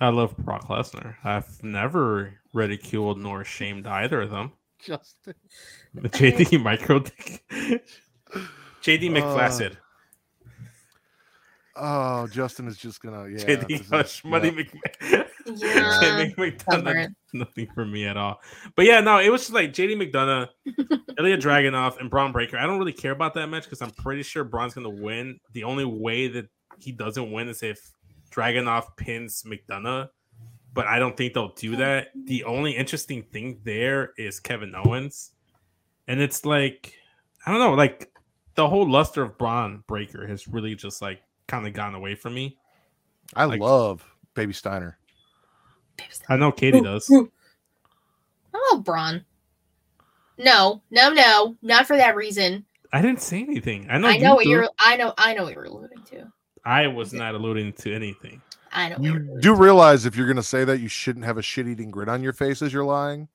I 0.00 0.10
love 0.10 0.36
Brock 0.36 0.68
Lesnar. 0.68 1.16
I've 1.24 1.60
never 1.64 2.34
ridiculed 2.52 3.18
nor 3.18 3.42
shamed 3.42 3.86
either 3.86 4.20
of 4.22 4.30
them. 4.30 4.52
Justin. 4.84 5.34
JD 5.96 6.62
micro 6.62 6.98
dick. 7.00 7.42
JD 8.82 9.10
Uh, 9.16 9.70
Oh, 11.76 12.28
Justin 12.28 12.68
is 12.68 12.76
just 12.76 13.02
gonna 13.02 13.28
yeah. 13.28 13.44
JD 13.44 13.68
this 13.68 13.80
is- 13.80 13.90
Hush 13.90 14.24
Money 14.24 14.50
yeah. 14.50 14.62
McMahon. 14.62 15.24
Yeah, 15.46 16.00
JD 16.00 16.34
McDonagh. 16.36 17.14
Nothing 17.32 17.68
for 17.74 17.84
me 17.84 18.06
at 18.06 18.16
all. 18.16 18.40
But 18.76 18.84
yeah, 18.86 19.00
no, 19.00 19.18
it 19.18 19.28
was 19.30 19.42
just 19.42 19.52
like 19.52 19.72
JD 19.72 19.96
McDonagh, 19.96 20.48
Ilja 20.68 21.40
Dragunov, 21.40 21.98
and 22.00 22.08
Bron 22.08 22.30
Breakker. 22.32 22.56
I 22.56 22.66
don't 22.66 22.78
really 22.78 22.92
care 22.92 23.10
about 23.12 23.34
that 23.34 23.48
match 23.48 23.64
because 23.64 23.82
I'm 23.82 23.90
pretty 23.90 24.22
sure 24.22 24.44
Bron's 24.44 24.74
gonna 24.74 24.88
win. 24.88 25.40
The 25.52 25.64
only 25.64 25.84
way 25.84 26.28
that 26.28 26.46
he 26.78 26.92
doesn't 26.92 27.30
win 27.32 27.48
is 27.48 27.62
if 27.62 27.80
Dragunov 28.30 28.96
pins 28.96 29.42
McDonagh. 29.44 30.08
But 30.74 30.86
I 30.86 30.98
don't 30.98 31.16
think 31.16 31.34
they'll 31.34 31.54
do 31.54 31.76
that. 31.76 32.08
The 32.26 32.44
only 32.44 32.72
interesting 32.72 33.22
thing 33.22 33.60
there 33.64 34.12
is 34.18 34.40
Kevin 34.40 34.74
Owens. 34.74 35.30
And 36.08 36.20
it's 36.20 36.44
like, 36.44 36.92
I 37.46 37.50
don't 37.52 37.60
know, 37.60 37.74
like 37.74 38.12
the 38.56 38.68
whole 38.68 38.88
luster 38.90 39.22
of 39.22 39.38
Bron 39.38 39.84
Breakker 39.86 40.26
has 40.26 40.48
really 40.48 40.74
just 40.74 41.00
like 41.00 41.22
kind 41.46 41.66
of 41.66 41.72
gone 41.74 41.94
away 41.94 42.14
from 42.16 42.34
me. 42.34 42.58
I 43.34 43.44
Like- 43.44 43.60
love 43.60 44.04
Baby 44.34 44.52
Steiner. 44.52 44.98
I 46.28 46.36
know 46.36 46.50
Katie 46.50 46.80
does. 46.80 47.08
I 47.08 48.72
love 48.72 48.84
Bron. 48.84 49.24
No, 50.36 50.82
no, 50.90 51.10
no, 51.12 51.56
not 51.62 51.86
for 51.86 51.96
that 51.96 52.16
reason. 52.16 52.64
I 52.92 53.00
didn't 53.00 53.22
say 53.22 53.40
anything. 53.42 53.86
I 53.88 53.98
know. 53.98 54.08
I 54.08 54.16
know 54.18 54.30
you 54.30 54.34
what 54.34 54.44
do. 54.44 54.50
you're. 54.50 54.68
I 54.78 54.96
know. 54.96 55.14
I 55.16 55.34
know 55.34 55.44
what 55.44 55.54
you're 55.54 55.64
alluding 55.64 56.02
to. 56.06 56.32
I 56.64 56.86
was 56.88 57.12
not 57.12 57.34
alluding 57.36 57.72
to 57.74 57.94
anything. 57.94 58.40
I 58.74 58.88
know. 58.90 58.96
What 58.96 59.02
you're 59.04 59.40
do 59.40 59.54
realize 59.54 60.04
if 60.06 60.16
you're 60.16 60.26
gonna 60.26 60.42
say 60.42 60.64
that, 60.64 60.80
you 60.80 60.88
shouldn't 60.88 61.24
have 61.24 61.38
a 61.38 61.42
shit 61.42 61.66
eating 61.68 61.90
grin 61.90 62.08
on 62.08 62.22
your 62.22 62.32
face 62.32 62.60
as 62.62 62.72
you're 62.72 62.84
lying. 62.84 63.28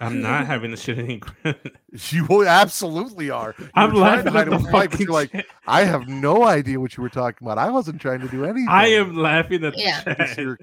I'm 0.00 0.20
not 0.20 0.46
having 0.46 0.72
the 0.72 0.76
shit-eating 0.76 1.20
grin. 1.20 1.54
You 2.10 2.44
absolutely 2.46 3.30
are. 3.30 3.54
You 3.58 3.68
I'm 3.74 3.92
were 3.92 4.00
trying 4.00 4.24
to 4.24 4.30
laughing 4.32 4.36
at 4.40 4.50
the 4.50 4.64
with 4.64 4.72
Mike, 4.72 4.98
you're 4.98 5.12
like. 5.12 5.46
I 5.68 5.84
have 5.84 6.08
no 6.08 6.42
idea 6.44 6.80
what 6.80 6.96
you 6.96 7.02
were 7.04 7.08
talking 7.08 7.46
about. 7.46 7.56
I 7.58 7.70
wasn't 7.70 8.00
trying 8.00 8.18
to 8.20 8.28
do 8.28 8.44
anything. 8.44 8.66
I 8.68 8.88
am 8.88 9.16
laughing 9.16 9.62
at 9.64 9.74
the 9.74 9.80
Yeah. 9.80 10.02
Because 10.02 10.28
chat. 10.30 10.38
you're- 10.38 10.56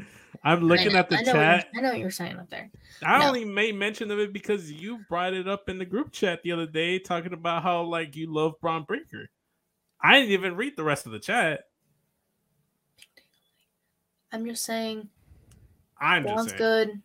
I'm 0.44 0.62
looking 0.62 0.92
know- 0.94 1.00
at 1.00 1.10
the 1.10 1.18
I 1.20 1.22
know 1.22 1.32
chat. 1.32 1.56
What 1.56 1.74
you're, 1.74 1.80
I 1.80 1.84
know 1.84 1.90
what 1.94 2.00
you're 2.00 2.12
saying 2.12 2.38
up 2.38 2.50
there. 2.50 2.70
I 3.04 3.20
No. 3.20 3.28
only 3.28 3.46
made 3.46 3.76
mention 3.76 4.12
of 4.12 4.20
it 4.20 4.34
because 4.34 4.70
you 4.72 5.00
brought 5.08 5.34
it 5.34 5.48
up 5.48 5.70
in 5.70 5.78
the 5.78 5.86
group 5.86 6.12
chat 6.12 6.42
the 6.44 6.52
other 6.52 6.66
day, 6.68 7.00
talking 7.00 7.32
about 7.34 7.64
how 7.64 7.84
like 7.84 8.18
you 8.18 8.34
love 8.34 8.54
Bron 8.60 8.84
Breakker. 8.84 9.30
I 10.04 10.20
didn't 10.20 10.32
even 10.32 10.56
read 10.58 10.76
the 10.76 10.84
rest 10.84 11.06
of 11.06 11.14
the 11.14 11.20
chat. 11.20 11.62
I'm 14.32 14.46
just 14.46 14.64
saying, 14.64 15.10
I'm 16.00 16.24
just 16.24 16.34
Bron's 16.34 16.50
saying. 16.52 16.58
good. 16.58 17.02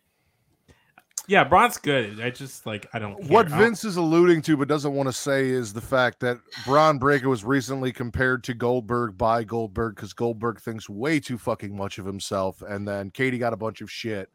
Yeah, 1.27 1.43
Bron's 1.43 1.77
good. 1.77 2.21
I 2.21 2.29
just 2.29 2.67
like 2.67 2.87
I 2.93 2.99
don't. 2.99 3.15
What 3.29 3.47
care. 3.47 3.55
I 3.55 3.59
don't- 3.59 3.67
Vince 3.69 3.83
is 3.83 3.97
alluding 3.97 4.43
to 4.43 4.55
but 4.57 4.67
doesn't 4.67 4.93
want 4.93 5.07
to 5.09 5.13
say 5.13 5.49
is 5.49 5.73
the 5.73 5.81
fact 5.81 6.19
that 6.19 6.37
Bron 6.65 6.99
Breakker 6.99 7.27
was 7.27 7.43
recently 7.43 7.91
compared 7.91 8.43
to 8.43 8.53
Goldberg 8.53 9.17
by 9.17 9.43
Goldberg 9.43 9.95
because 9.95 10.13
Goldberg 10.13 10.61
thinks 10.61 10.87
way 10.87 11.19
too 11.19 11.39
fucking 11.39 11.75
much 11.75 11.97
of 11.97 12.05
himself. 12.05 12.61
And 12.61 12.87
then 12.87 13.09
Katie 13.09 13.39
got 13.39 13.53
a 13.53 13.57
bunch 13.57 13.81
of 13.81 13.89
shit 13.89 14.29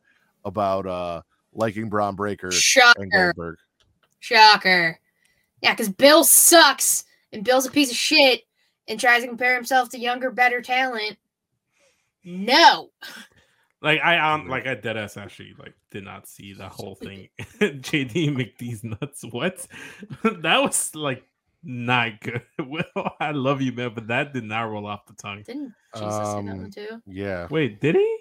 about 0.44 0.84
uh 0.86 1.22
liking 1.52 1.88
Bron 1.88 2.16
Breakker 2.16 2.48
and 2.48 2.54
Shocker. 2.54 3.06
Goldberg. 3.12 3.56
Shocker. 4.18 4.98
Yeah, 5.62 5.72
because 5.74 5.90
Bill 5.90 6.24
sucks 6.24 7.04
and 7.32 7.44
Bill's 7.44 7.66
a 7.66 7.70
piece 7.70 7.90
of 7.92 7.96
shit 7.96 8.42
and 8.88 8.98
tries 8.98 9.22
to 9.22 9.28
compare 9.28 9.54
himself 9.54 9.90
to 9.90 9.98
younger, 9.98 10.30
better 10.32 10.60
talent. 10.60 11.18
No. 12.24 12.90
Like 13.82 14.00
I 14.02 14.18
um 14.18 14.46
like 14.48 14.66
I 14.66 14.74
dead 14.74 14.96
ass 14.98 15.16
actually 15.16 15.54
like 15.58 15.74
did 15.90 16.04
not 16.04 16.28
see 16.28 16.52
the 16.52 16.68
whole 16.68 16.94
thing. 16.94 17.28
JD 17.60 18.36
McDee's 18.36 18.84
nuts. 18.84 19.24
What? 19.30 19.66
that 20.22 20.58
was 20.62 20.94
like 20.94 21.24
not 21.64 22.20
good. 22.20 22.42
Well, 22.66 23.14
I 23.20 23.30
love 23.32 23.62
you, 23.62 23.72
man, 23.72 23.92
but 23.94 24.06
that 24.08 24.34
did 24.34 24.44
not 24.44 24.62
roll 24.70 24.86
off 24.86 25.06
the 25.06 25.14
tongue. 25.14 25.42
Didn't 25.46 25.72
Jesus 25.94 26.12
say 26.14 26.18
that 26.22 26.26
Um, 26.36 26.46
one 26.46 26.70
too? 26.70 27.02
Yeah. 27.06 27.46
Wait, 27.50 27.80
did 27.80 27.94
he? 27.96 28.18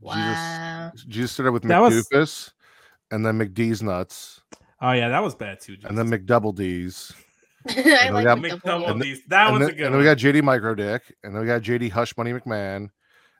Wow. 0.00 0.92
Jesus 0.94 1.32
started 1.32 1.52
with 1.52 1.62
That 1.64 1.78
was- 1.80 2.08
McDoofus 2.08 2.52
and 3.10 3.24
then 3.26 3.38
McDee's 3.38 3.82
nuts 3.82 4.40
Oh 4.80 4.92
yeah, 4.92 5.10
that 5.10 5.22
was 5.22 5.34
bad 5.34 5.60
too. 5.60 5.76
and 5.84 5.96
then 5.98 6.08
McDouble 6.08 6.54
D's. 6.54 7.12
I 7.68 7.74
then 7.74 7.84
we 7.84 8.10
like 8.12 8.24
got 8.24 8.38
McDouble. 8.38 8.60
McDouble 8.62 8.90
And 8.92 9.02
D's. 9.02 9.20
That 9.28 9.48
and 9.48 9.58
was 9.58 9.60
then, 9.60 9.68
a 9.68 9.72
good 9.76 9.84
and 9.86 9.94
then 9.94 9.98
we 9.98 10.04
got 10.06 10.16
JD 10.16 10.42
Micro 10.42 10.74
Dick, 10.74 11.14
and 11.22 11.34
then 11.34 11.42
we 11.42 11.46
got 11.46 11.60
JD 11.60 11.90
Hush 11.90 12.16
Money 12.16 12.32
McMahon, 12.32 12.88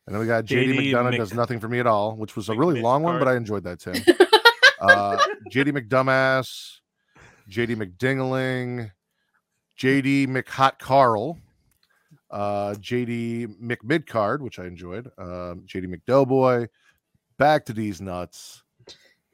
and 0.07 0.15
then 0.15 0.21
we 0.21 0.27
got 0.27 0.45
JD, 0.45 0.75
JD 0.75 0.93
McDonagh 0.93 1.11
Mc- 1.11 1.19
does 1.19 1.35
nothing 1.35 1.61
for 1.61 1.69
me 1.69 1.79
at 1.79 1.87
all, 1.87 2.17
which 2.17 2.37
was 2.37 2.49
a 2.49 2.55
really 2.55 2.81
long 2.81 3.03
one, 3.03 3.19
but 3.19 3.29
I 3.29 3.37
enjoyed 3.37 3.65
that 3.65 3.81
Tim. 3.81 3.95
uh, 4.81 5.17
JD 5.51 5.77
McDumbass, 5.77 6.79
JD 7.49 7.77
McDingling, 7.77 8.91
JD 9.79 10.29
McHot 10.29 10.79
Carl, 10.79 11.39
uh, 12.31 12.75
JD 12.79 13.61
McMidcard, 13.61 14.41
which 14.41 14.59
I 14.59 14.67
enjoyed, 14.67 15.11
um, 15.19 15.65
JD 15.67 15.95
McDoughboy, 15.95 16.69
back 17.39 17.65
to 17.67 17.73
these 17.73 18.01
nuts, 18.01 18.63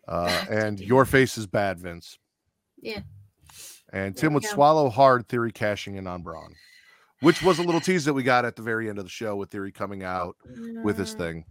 uh, 0.09 0.45
and 0.51 0.81
your 0.81 1.05
face 1.05 1.37
is 1.37 1.47
bad, 1.47 1.79
Vince. 1.81 2.19
Yeah. 2.81 3.01
And 3.93 4.17
Tim 4.17 4.35
would 4.35 4.43
go. 4.43 4.49
swallow 4.49 4.91
hard 4.91 5.29
theory 5.29 5.53
cashing 5.53 5.97
in 5.97 6.07
on 6.07 6.23
Bron, 6.23 6.55
which 7.21 7.43
was 7.43 7.59
a 7.59 7.63
little 7.63 7.81
tease 7.81 8.05
that 8.05 8.15
we 8.15 8.23
got 8.23 8.45
at 8.45 8.57
the 8.57 8.63
very 8.63 8.89
end 8.89 8.99
of 8.99 9.05
the 9.05 9.11
show 9.11 9.37
with 9.37 9.51
theory 9.51 9.73
coming 9.73 10.03
out 10.03 10.37
with 10.83 10.97
this 10.97 11.15
thing. 11.15 11.45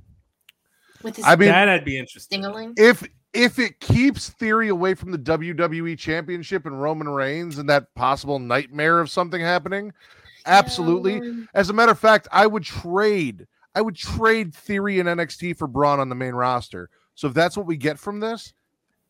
With 1.04 1.18
his 1.18 1.26
I 1.26 1.36
mean, 1.36 1.50
that 1.50 1.70
I'd 1.70 1.86
be 1.86 1.98
interested. 1.98 2.36
in. 2.36 2.44
dingaling. 2.44 2.74
if 2.78 3.04
if 3.34 3.60
it 3.60 3.80
keeps 3.82 4.30
theory 4.30 4.70
away 4.70 4.94
from 4.94 5.12
the 5.12 5.18
WWE 5.18 5.98
championship 5.98 6.66
and 6.66 6.82
Roman 6.82 7.10
Reigns 7.10 7.58
and 7.58 7.70
that 7.70 7.94
possible 7.94 8.40
nightmare 8.40 9.00
of 9.02 9.10
something 9.10 9.42
happening, 9.42 9.92
absolutely. 10.46 11.16
Yeah, 11.16 11.46
As 11.54 11.70
a 11.70 11.74
matter 11.74 11.92
of 11.92 12.00
fact, 12.00 12.28
I 12.32 12.48
would 12.48 12.64
trade. 12.64 13.46
I 13.76 13.82
would 13.82 13.96
trade 13.96 14.56
Theory 14.56 15.02
and 15.02 15.10
NXT 15.10 15.58
for 15.58 15.68
Bron 15.68 16.00
on 16.00 16.08
the 16.08 16.16
main 16.16 16.34
roster. 16.34 16.90
So 17.16 17.28
if 17.28 17.34
that's 17.34 17.58
what 17.58 17.66
we 17.66 17.76
get 17.76 18.00
from 18.00 18.22
this, 18.22 18.54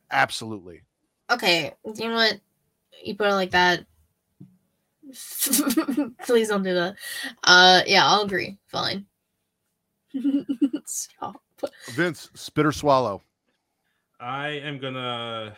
absolutely. 0.09 0.81
Okay, 1.29 1.73
you 1.83 2.09
know 2.09 2.15
what? 2.15 2.39
You 3.03 3.15
put 3.15 3.27
it 3.27 3.33
like 3.33 3.51
that. 3.51 3.85
Please 6.25 6.49
don't 6.49 6.63
do 6.63 6.73
that. 6.73 6.95
Uh, 7.43 7.81
yeah, 7.85 8.05
I'll 8.05 8.23
agree. 8.23 8.57
Fine. 8.67 9.05
Stop. 10.85 11.41
Vince, 11.91 12.29
spit 12.33 12.65
or 12.65 12.71
swallow. 12.71 13.21
I 14.19 14.49
am 14.49 14.79
gonna. 14.79 15.55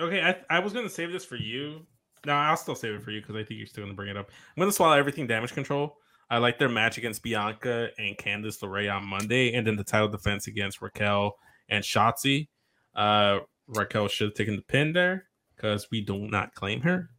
Okay, 0.00 0.22
I, 0.22 0.36
I 0.50 0.58
was 0.60 0.72
gonna 0.72 0.88
save 0.88 1.12
this 1.12 1.24
for 1.24 1.36
you. 1.36 1.86
No, 2.26 2.34
I'll 2.34 2.56
still 2.56 2.74
save 2.74 2.94
it 2.94 3.02
for 3.02 3.10
you 3.10 3.20
because 3.20 3.36
I 3.36 3.44
think 3.44 3.58
you're 3.58 3.66
still 3.66 3.84
gonna 3.84 3.94
bring 3.94 4.08
it 4.08 4.16
up. 4.16 4.30
I'm 4.56 4.60
gonna 4.60 4.72
swallow 4.72 4.96
everything 4.96 5.26
damage 5.26 5.52
control. 5.52 5.96
I 6.30 6.38
like 6.38 6.58
their 6.58 6.68
match 6.68 6.98
against 6.98 7.22
Bianca 7.22 7.88
and 7.98 8.16
Candice 8.18 8.60
LeRae 8.60 8.94
on 8.94 9.06
Monday, 9.06 9.54
and 9.54 9.66
then 9.66 9.76
the 9.76 9.84
title 9.84 10.08
defense 10.08 10.46
against 10.46 10.82
Raquel 10.82 11.36
and 11.68 11.82
Shotzi. 11.82 12.48
Uh, 12.94 13.38
Raquel 13.68 14.08
should 14.08 14.28
have 14.28 14.34
taken 14.34 14.56
the 14.56 14.62
pin 14.62 14.92
there 14.92 15.26
because 15.56 15.88
we 15.90 16.00
do 16.00 16.18
not 16.28 16.54
claim 16.54 16.80
her. 16.82 17.10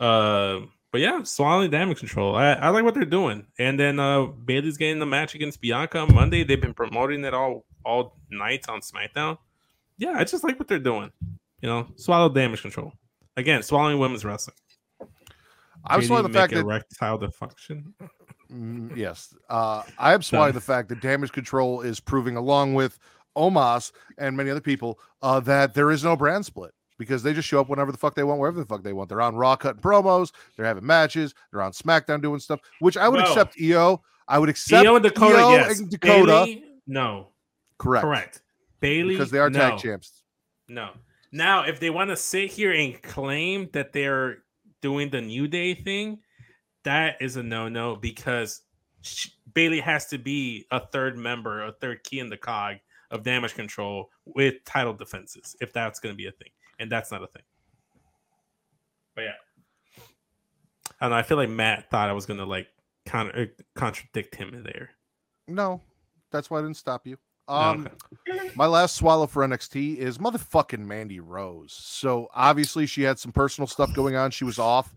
Uh, 0.00 0.60
but 0.92 1.00
yeah, 1.00 1.22
swallowing 1.22 1.70
damage 1.70 1.98
control. 2.00 2.34
I, 2.34 2.52
I 2.54 2.68
like 2.70 2.84
what 2.84 2.94
they're 2.94 3.04
doing. 3.04 3.46
And 3.58 3.78
then 3.78 4.00
uh 4.00 4.26
Bayley's 4.26 4.76
getting 4.76 4.98
the 4.98 5.06
match 5.06 5.34
against 5.34 5.60
Bianca 5.60 5.98
on 5.98 6.14
Monday. 6.14 6.42
They've 6.42 6.60
been 6.60 6.74
promoting 6.74 7.24
it 7.24 7.34
all 7.34 7.64
all 7.84 8.16
night 8.30 8.68
on 8.68 8.80
SmackDown. 8.80 9.38
Yeah, 9.98 10.14
I 10.16 10.24
just 10.24 10.42
like 10.42 10.58
what 10.58 10.66
they're 10.66 10.78
doing. 10.78 11.12
You 11.60 11.68
know, 11.68 11.88
swallow 11.96 12.28
damage 12.28 12.62
control. 12.62 12.92
Again, 13.36 13.62
swallowing 13.62 13.98
women's 13.98 14.24
wrestling. 14.24 14.56
I'm 15.84 16.00
JD 16.00 16.06
swallowing 16.06 16.32
the 16.32 16.38
fact 16.38 16.52
that 16.54 16.60
erectile 16.60 17.18
dysfunction. 17.18 17.92
Mm, 18.50 18.96
yes, 18.96 19.32
uh, 19.48 19.82
I 19.98 20.12
am 20.12 20.22
swallowing 20.22 20.54
the 20.54 20.60
fact 20.60 20.88
that 20.88 21.00
damage 21.00 21.32
control 21.32 21.82
is 21.82 22.00
proving, 22.00 22.36
along 22.36 22.74
with 22.74 22.98
Omos 23.36 23.92
and 24.18 24.36
many 24.36 24.50
other 24.50 24.60
people, 24.60 24.98
uh, 25.22 25.40
that 25.40 25.74
there 25.74 25.90
is 25.90 26.02
no 26.02 26.16
brand 26.16 26.44
split 26.44 26.72
because 27.00 27.22
they 27.22 27.32
just 27.32 27.48
show 27.48 27.58
up 27.58 27.70
whenever 27.70 27.90
the 27.90 27.96
fuck 27.96 28.14
they 28.14 28.22
want, 28.22 28.38
wherever 28.38 28.60
the 28.60 28.66
fuck 28.66 28.82
they 28.82 28.92
want. 28.92 29.08
They're 29.08 29.22
on 29.22 29.34
Raw 29.34 29.56
cutting 29.56 29.80
promos, 29.80 30.32
they're 30.54 30.66
having 30.66 30.84
matches, 30.84 31.34
they're 31.50 31.62
on 31.62 31.72
SmackDown 31.72 32.20
doing 32.20 32.38
stuff, 32.38 32.60
which 32.80 32.98
I 32.98 33.08
would 33.08 33.22
Well, 33.22 33.26
accept. 33.26 33.56
Io, 33.58 34.02
I 34.28 34.38
would 34.38 34.50
accept 34.50 34.86
Io 34.86 34.96
and 34.96 35.02
Dakota, 35.02 35.38
Io 35.38 35.50
yes. 35.52 35.80
and 35.80 35.90
Dakota, 35.90 36.26
Bayley, 36.26 36.64
no, 36.86 37.28
correct, 37.78 38.02
correct. 38.04 38.42
Bayley, 38.80 39.14
because 39.14 39.30
they 39.30 39.38
are 39.38 39.48
no. 39.48 39.58
tag 39.58 39.78
champs. 39.78 40.22
No. 40.68 40.90
Now, 41.32 41.64
if 41.64 41.80
they 41.80 41.88
want 41.88 42.10
to 42.10 42.16
sit 42.16 42.50
here 42.50 42.72
and 42.72 43.00
claim 43.02 43.70
that 43.72 43.94
they're 43.94 44.38
doing 44.82 45.08
the 45.08 45.22
New 45.22 45.48
Day 45.48 45.74
thing, 45.74 46.18
that 46.84 47.16
is 47.22 47.36
a 47.36 47.42
no 47.42 47.68
no 47.70 47.96
because 47.96 48.60
sh- 49.00 49.28
Bayley 49.54 49.80
has 49.80 50.06
to 50.08 50.18
be 50.18 50.66
a 50.70 50.80
third 50.80 51.16
member, 51.16 51.64
a 51.64 51.72
third 51.72 52.04
key 52.04 52.18
in 52.18 52.28
the 52.28 52.36
cog 52.36 52.76
of 53.10 53.22
damage 53.22 53.54
control 53.54 54.10
with 54.26 54.62
title 54.64 54.92
defenses, 54.92 55.56
if 55.62 55.72
that's 55.72 55.98
going 55.98 56.12
to 56.12 56.16
be 56.16 56.26
a 56.26 56.32
thing. 56.32 56.50
And 56.80 56.90
that's 56.90 57.12
not 57.12 57.22
a 57.22 57.26
thing. 57.28 57.42
But 59.14 59.22
yeah. 59.22 59.32
I 61.00 61.04
don't 61.04 61.10
know. 61.10 61.16
I 61.16 61.22
feel 61.22 61.36
like 61.36 61.48
Matt 61.50 61.88
thought 61.90 62.08
I 62.08 62.12
was 62.12 62.26
going 62.26 62.38
to 62.40 62.44
like 62.46 62.66
con- 63.06 63.30
uh, 63.32 63.46
contradict 63.74 64.34
him 64.34 64.62
there. 64.64 64.90
No, 65.46 65.80
that's 66.32 66.50
why 66.50 66.58
I 66.58 66.62
didn't 66.62 66.76
stop 66.76 67.06
you. 67.06 67.16
No, 67.48 67.54
Um, 67.54 67.88
okay. 68.28 68.50
My 68.54 68.66
last 68.66 68.96
swallow 68.96 69.26
for 69.26 69.46
NXT 69.46 69.96
is 69.96 70.18
motherfucking 70.18 70.78
Mandy 70.78 71.20
Rose. 71.20 71.72
So 71.72 72.28
obviously 72.34 72.86
she 72.86 73.02
had 73.02 73.18
some 73.18 73.32
personal 73.32 73.66
stuff 73.68 73.92
going 73.94 74.16
on. 74.16 74.30
She 74.30 74.44
was 74.44 74.58
off. 74.58 74.92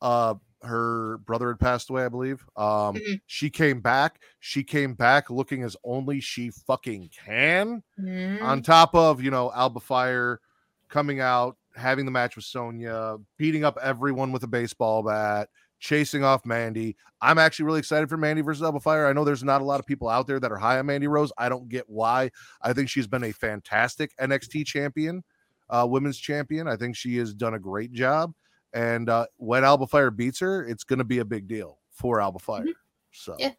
Uh 0.00 0.34
her 0.62 1.18
brother 1.18 1.48
had 1.48 1.60
passed 1.60 1.90
away, 1.90 2.04
I 2.04 2.08
believe. 2.08 2.44
Um 2.56 2.94
Mhm. 2.96 3.20
she 3.26 3.50
came 3.50 3.80
back. 3.80 4.20
She 4.40 4.62
came 4.64 4.94
back 4.94 5.30
looking 5.30 5.62
as 5.62 5.76
only 5.84 6.20
she 6.20 6.50
fucking 6.50 7.10
can. 7.24 7.82
Mhm. 8.00 8.42
On 8.42 8.62
top 8.62 8.94
of, 8.94 9.22
you 9.22 9.30
know, 9.30 9.50
Alba 9.54 9.80
Fyre 9.80 10.40
coming 10.88 11.20
out, 11.20 11.56
having 11.74 12.04
the 12.04 12.10
match 12.10 12.36
with 12.36 12.44
Sonya, 12.44 13.16
beating 13.36 13.64
up 13.64 13.78
everyone 13.82 14.32
with 14.32 14.42
a 14.42 14.48
baseball 14.48 15.02
bat, 15.02 15.48
chasing 15.78 16.24
off 16.24 16.44
Mandy. 16.44 16.96
I'm 17.20 17.38
actually 17.38 17.66
really 17.66 17.78
excited 17.78 18.08
for 18.08 18.16
Mandy 18.16 18.42
versus 18.42 18.62
Alba 18.62 18.80
Fyre. 18.80 19.06
I 19.06 19.12
know 19.12 19.24
there's 19.24 19.44
not 19.44 19.60
a 19.60 19.64
lot 19.64 19.80
of 19.80 19.86
people 19.86 20.08
out 20.08 20.26
there 20.26 20.40
that 20.40 20.52
are 20.52 20.56
high 20.56 20.78
on 20.78 20.86
Mandy 20.86 21.06
Rose. 21.06 21.32
I 21.38 21.48
don't 21.48 21.68
get 21.68 21.88
why. 21.88 22.30
I 22.62 22.72
think 22.72 22.88
she's 22.88 23.06
been 23.06 23.24
a 23.24 23.32
fantastic 23.32 24.16
NXT 24.18 24.66
champion, 24.66 25.24
uh, 25.70 25.86
women's 25.88 26.18
champion. 26.18 26.68
I 26.68 26.76
think 26.76 26.96
she 26.96 27.16
has 27.18 27.34
done 27.34 27.54
a 27.54 27.58
great 27.58 27.92
job. 27.92 28.32
And 28.72 29.08
uh, 29.08 29.26
when 29.38 29.64
Alba 29.64 29.86
Fyre 29.86 30.10
beats 30.10 30.40
her, 30.40 30.66
it's 30.66 30.84
going 30.84 30.98
to 30.98 31.04
be 31.04 31.18
a 31.18 31.24
big 31.24 31.48
deal 31.48 31.78
for 31.90 32.20
Alba 32.20 32.38
Fyre. 32.38 32.66
So 33.12 33.36
Yeah. 33.38 33.52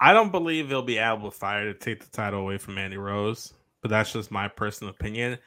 I 0.00 0.12
don't 0.12 0.30
believe 0.30 0.70
it'll 0.70 0.82
be 0.82 0.98
Alba 0.98 1.30
Fyre 1.30 1.64
to 1.64 1.74
take 1.74 2.04
the 2.04 2.10
title 2.10 2.40
away 2.40 2.58
from 2.58 2.74
Mandy 2.74 2.96
Rose, 2.96 3.52
but 3.82 3.90
that's 3.90 4.12
just 4.12 4.30
my 4.30 4.46
personal 4.46 4.92
opinion. 4.92 5.38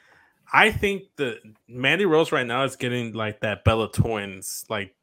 I 0.53 0.71
think 0.71 1.03
the 1.15 1.39
Mandy 1.67 2.05
Rose 2.05 2.31
right 2.31 2.45
now 2.45 2.63
is 2.63 2.75
getting 2.75 3.13
like 3.13 3.39
that 3.41 3.63
Bella 3.63 3.91
Twins, 3.91 4.65
like 4.69 4.95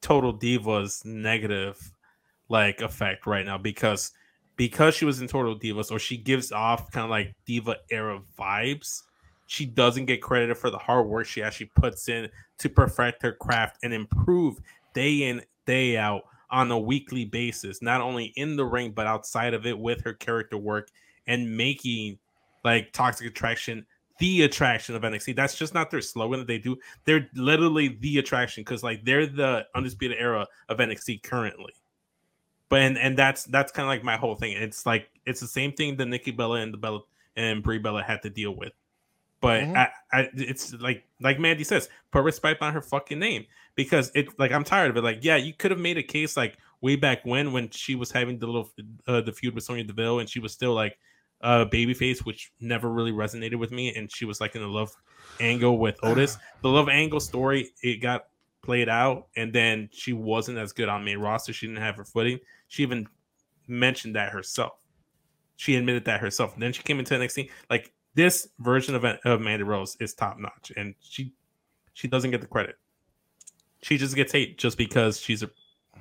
total 0.00 0.36
divas 0.36 1.04
negative 1.04 1.92
like 2.48 2.80
effect 2.80 3.26
right 3.26 3.44
now 3.44 3.58
because 3.58 4.12
because 4.56 4.94
she 4.94 5.04
was 5.04 5.20
in 5.20 5.26
total 5.26 5.58
divas 5.58 5.90
or 5.90 5.98
she 5.98 6.16
gives 6.16 6.52
off 6.52 6.90
kind 6.92 7.02
of 7.02 7.10
like 7.10 7.34
diva 7.44 7.76
era 7.90 8.20
vibes 8.38 9.02
she 9.46 9.64
doesn't 9.64 10.06
get 10.06 10.22
credited 10.22 10.56
for 10.56 10.70
the 10.70 10.78
hard 10.78 11.06
work 11.06 11.26
she 11.26 11.42
actually 11.42 11.70
puts 11.74 12.08
in 12.08 12.28
to 12.58 12.68
perfect 12.68 13.22
her 13.22 13.32
craft 13.32 13.78
and 13.82 13.92
improve 13.94 14.58
day 14.92 15.24
in, 15.24 15.42
day 15.66 15.96
out 15.96 16.22
on 16.50 16.70
a 16.70 16.78
weekly 16.78 17.24
basis, 17.24 17.82
not 17.82 18.00
only 18.00 18.32
in 18.36 18.56
the 18.56 18.64
ring, 18.64 18.92
but 18.92 19.06
outside 19.06 19.54
of 19.54 19.66
it 19.66 19.78
with 19.78 20.02
her 20.02 20.14
character 20.14 20.56
work 20.56 20.88
and 21.26 21.56
making 21.56 22.18
like 22.64 22.92
Toxic 22.92 23.26
Attraction 23.26 23.86
the 24.18 24.42
attraction 24.42 24.94
of 24.94 25.02
NXT. 25.02 25.36
That's 25.36 25.56
just 25.56 25.74
not 25.74 25.90
their 25.90 26.00
slogan 26.00 26.40
that 26.40 26.46
they 26.48 26.58
do. 26.58 26.76
They're 27.04 27.28
literally 27.34 27.88
the 28.00 28.18
attraction 28.18 28.62
because 28.64 28.82
like 28.82 29.04
they're 29.04 29.26
the 29.26 29.66
undisputed 29.74 30.16
era 30.18 30.46
of 30.68 30.78
NXT 30.78 31.22
currently. 31.22 31.74
But 32.68 32.80
and, 32.80 32.98
and 32.98 33.16
that's 33.16 33.44
that's 33.44 33.72
kind 33.72 33.84
of 33.86 33.88
like 33.88 34.02
my 34.02 34.16
whole 34.16 34.34
thing. 34.34 34.52
It's 34.52 34.86
like 34.86 35.08
it's 35.24 35.40
the 35.40 35.46
same 35.46 35.72
thing 35.72 35.96
that 35.96 36.06
Nikki 36.06 36.30
Bella 36.30 36.60
and 36.60 36.72
the 36.72 36.78
Bella 36.78 37.00
and 37.36 37.62
Brie 37.62 37.78
Bella 37.78 38.02
had 38.02 38.22
to 38.22 38.30
deal 38.30 38.52
with. 38.56 38.72
But 39.40 39.64
Mhm. 39.64 39.76
I, 39.76 39.90
I, 40.12 40.30
it's 40.34 40.72
like 40.74 41.04
like 41.20 41.38
Mandy 41.38 41.62
says, 41.62 41.88
put 42.10 42.24
respect 42.24 42.62
on 42.62 42.72
her 42.72 42.80
fucking 42.80 43.18
name 43.18 43.46
because 43.74 44.10
it's 44.14 44.32
like 44.38 44.50
I'm 44.50 44.64
tired 44.64 44.90
of 44.90 44.96
it. 44.96 45.04
Like, 45.04 45.18
yeah, 45.22 45.36
you 45.36 45.52
could 45.52 45.70
have 45.70 45.78
made 45.78 45.98
a 45.98 46.02
case 46.02 46.36
like 46.36 46.56
way 46.80 46.96
back 46.96 47.24
when 47.24 47.52
when 47.52 47.70
she 47.70 47.94
was 47.94 48.10
having 48.10 48.38
the 48.38 48.46
little 48.46 48.72
uh, 49.06 49.20
the 49.20 49.32
feud 49.32 49.54
with 49.54 49.64
Sonya 49.64 49.84
Deville 49.84 50.18
and 50.20 50.28
she 50.28 50.40
was 50.40 50.52
still 50.52 50.74
like 50.74 50.98
uh 51.42 51.64
babyface, 51.66 52.20
which 52.24 52.52
never 52.60 52.90
really 52.90 53.12
resonated 53.12 53.56
with 53.56 53.70
me, 53.70 53.94
and 53.94 54.10
she 54.10 54.24
was 54.24 54.40
like 54.40 54.56
in 54.56 54.62
a 54.62 54.68
love 54.68 54.90
angle 55.40 55.78
with 55.78 55.98
Otis. 56.02 56.38
The 56.62 56.68
love 56.68 56.88
angle 56.88 57.20
story 57.20 57.70
it 57.82 58.00
got 58.00 58.26
played 58.62 58.88
out, 58.88 59.28
and 59.36 59.52
then 59.52 59.88
she 59.92 60.12
wasn't 60.12 60.58
as 60.58 60.72
good 60.72 60.88
on 60.88 61.04
main 61.04 61.18
roster. 61.18 61.52
She 61.52 61.66
didn't 61.66 61.82
have 61.82 61.96
her 61.96 62.04
footing. 62.04 62.40
She 62.68 62.82
even 62.82 63.06
mentioned 63.68 64.16
that 64.16 64.32
herself. 64.32 64.72
She 65.56 65.76
admitted 65.76 66.04
that 66.06 66.20
herself. 66.20 66.54
And 66.54 66.62
then 66.62 66.72
she 66.72 66.82
came 66.82 66.98
into 66.98 67.14
NXT. 67.14 67.50
Like 67.70 67.92
this 68.14 68.48
version 68.58 68.94
of 68.94 69.04
of 69.04 69.40
Mandy 69.40 69.62
Rose 69.62 69.96
is 70.00 70.14
top 70.14 70.38
notch, 70.38 70.72
and 70.76 70.94
she 71.00 71.32
she 71.92 72.08
doesn't 72.08 72.30
get 72.30 72.40
the 72.40 72.46
credit. 72.46 72.76
She 73.82 73.96
just 73.96 74.16
gets 74.16 74.32
hate 74.32 74.58
just 74.58 74.76
because 74.76 75.20
she's 75.20 75.42
a 75.42 75.50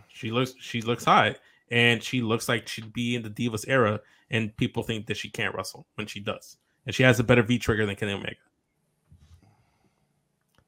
she 0.07 0.31
looks 0.31 0.55
she 0.59 0.81
looks 0.81 1.03
high 1.03 1.36
and 1.72 2.01
she 2.01 2.22
looks 2.22 2.47
like 2.47 2.68
she'd 2.68 2.93
be 2.93 3.16
in 3.16 3.24
the 3.24 3.30
Divas 3.30 3.66
era, 3.68 3.99
and 4.30 4.55
people 4.57 4.84
think 4.84 5.07
that 5.07 5.18
she 5.18 5.30
can't 5.30 5.55
wrestle 5.55 5.88
when 5.95 6.07
she 6.07 6.20
does, 6.20 6.57
and 6.86 6.95
she 6.95 7.03
has 7.03 7.20
a 7.20 7.24
better 7.24 7.43
V 7.43 7.59
trigger 7.59 7.86
than 7.86 7.95
Kenny 7.95 8.13
Omega. 8.13 8.36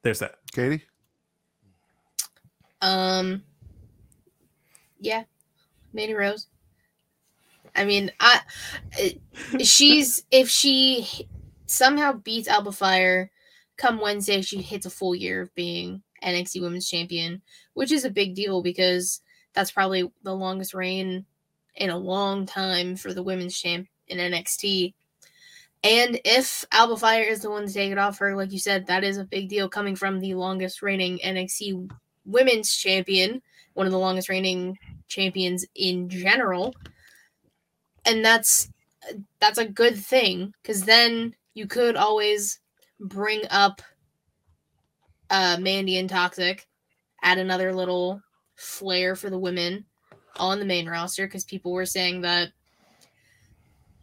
There's 0.02 0.20
that. 0.20 0.36
Katie? 0.52 0.84
Um, 2.80 3.42
yeah, 5.00 5.24
Mandy 5.92 6.14
Rose. 6.14 6.46
I 7.74 7.84
mean, 7.84 8.10
I 8.20 8.40
she's 9.60 10.24
if 10.30 10.48
she 10.48 11.28
somehow 11.66 12.12
beats 12.12 12.48
Alba 12.48 12.72
Fyre 12.72 13.30
come 13.76 14.00
Wednesday, 14.00 14.42
she 14.42 14.60
hits 14.60 14.86
a 14.86 14.90
full 14.90 15.14
year 15.14 15.42
of 15.42 15.54
being 15.54 16.02
NXT 16.24 16.60
Women's 16.60 16.88
Champion, 16.88 17.42
which 17.74 17.92
is 17.92 18.04
a 18.04 18.10
big 18.10 18.34
deal 18.34 18.62
because 18.62 19.20
that's 19.54 19.70
probably 19.70 20.10
the 20.22 20.34
longest 20.34 20.74
reign 20.74 21.24
in 21.74 21.90
a 21.90 21.98
long 21.98 22.46
time 22.46 22.96
for 22.96 23.14
the 23.14 23.22
women's 23.22 23.58
champ 23.58 23.88
in 24.08 24.18
NXT. 24.18 24.94
And 25.84 26.20
if 26.24 26.64
Alba 26.72 26.96
Fyre 26.96 27.22
is 27.22 27.40
the 27.40 27.50
one 27.50 27.66
to 27.66 27.72
take 27.72 27.92
it 27.92 27.98
off 27.98 28.18
her, 28.18 28.36
like 28.36 28.52
you 28.52 28.58
said, 28.58 28.86
that 28.86 29.04
is 29.04 29.16
a 29.16 29.24
big 29.24 29.48
deal 29.48 29.68
coming 29.68 29.94
from 29.94 30.18
the 30.18 30.34
longest 30.34 30.82
reigning 30.82 31.20
NXT 31.24 31.90
women's 32.24 32.76
champion, 32.76 33.40
one 33.74 33.86
of 33.86 33.92
the 33.92 33.98
longest 33.98 34.28
reigning 34.28 34.76
champions 35.06 35.64
in 35.76 36.08
general. 36.08 36.74
And 38.04 38.24
that's 38.24 38.70
that's 39.40 39.58
a 39.58 39.68
good 39.68 39.96
thing 39.96 40.52
because 40.60 40.82
then 40.82 41.34
you 41.54 41.66
could 41.66 41.96
always 41.96 42.60
bring 43.00 43.42
up 43.50 43.80
uh 45.30 45.58
Mandy 45.60 45.96
and 45.98 46.10
Toxic, 46.10 46.66
add 47.22 47.38
another 47.38 47.72
little 47.72 48.20
flair 48.58 49.14
for 49.14 49.30
the 49.30 49.38
women 49.38 49.84
on 50.36 50.58
the 50.58 50.64
main 50.64 50.88
roster 50.88 51.26
because 51.26 51.44
people 51.44 51.72
were 51.72 51.86
saying 51.86 52.22
that 52.22 52.50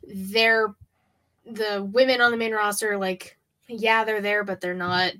they're 0.07 0.73
the 1.45 1.83
women 1.91 2.21
on 2.21 2.31
the 2.31 2.37
main 2.37 2.53
roster 2.53 2.97
like 2.97 3.37
yeah 3.67 4.03
they're 4.03 4.21
there 4.21 4.43
but 4.43 4.61
they're 4.61 4.73
not 4.73 5.11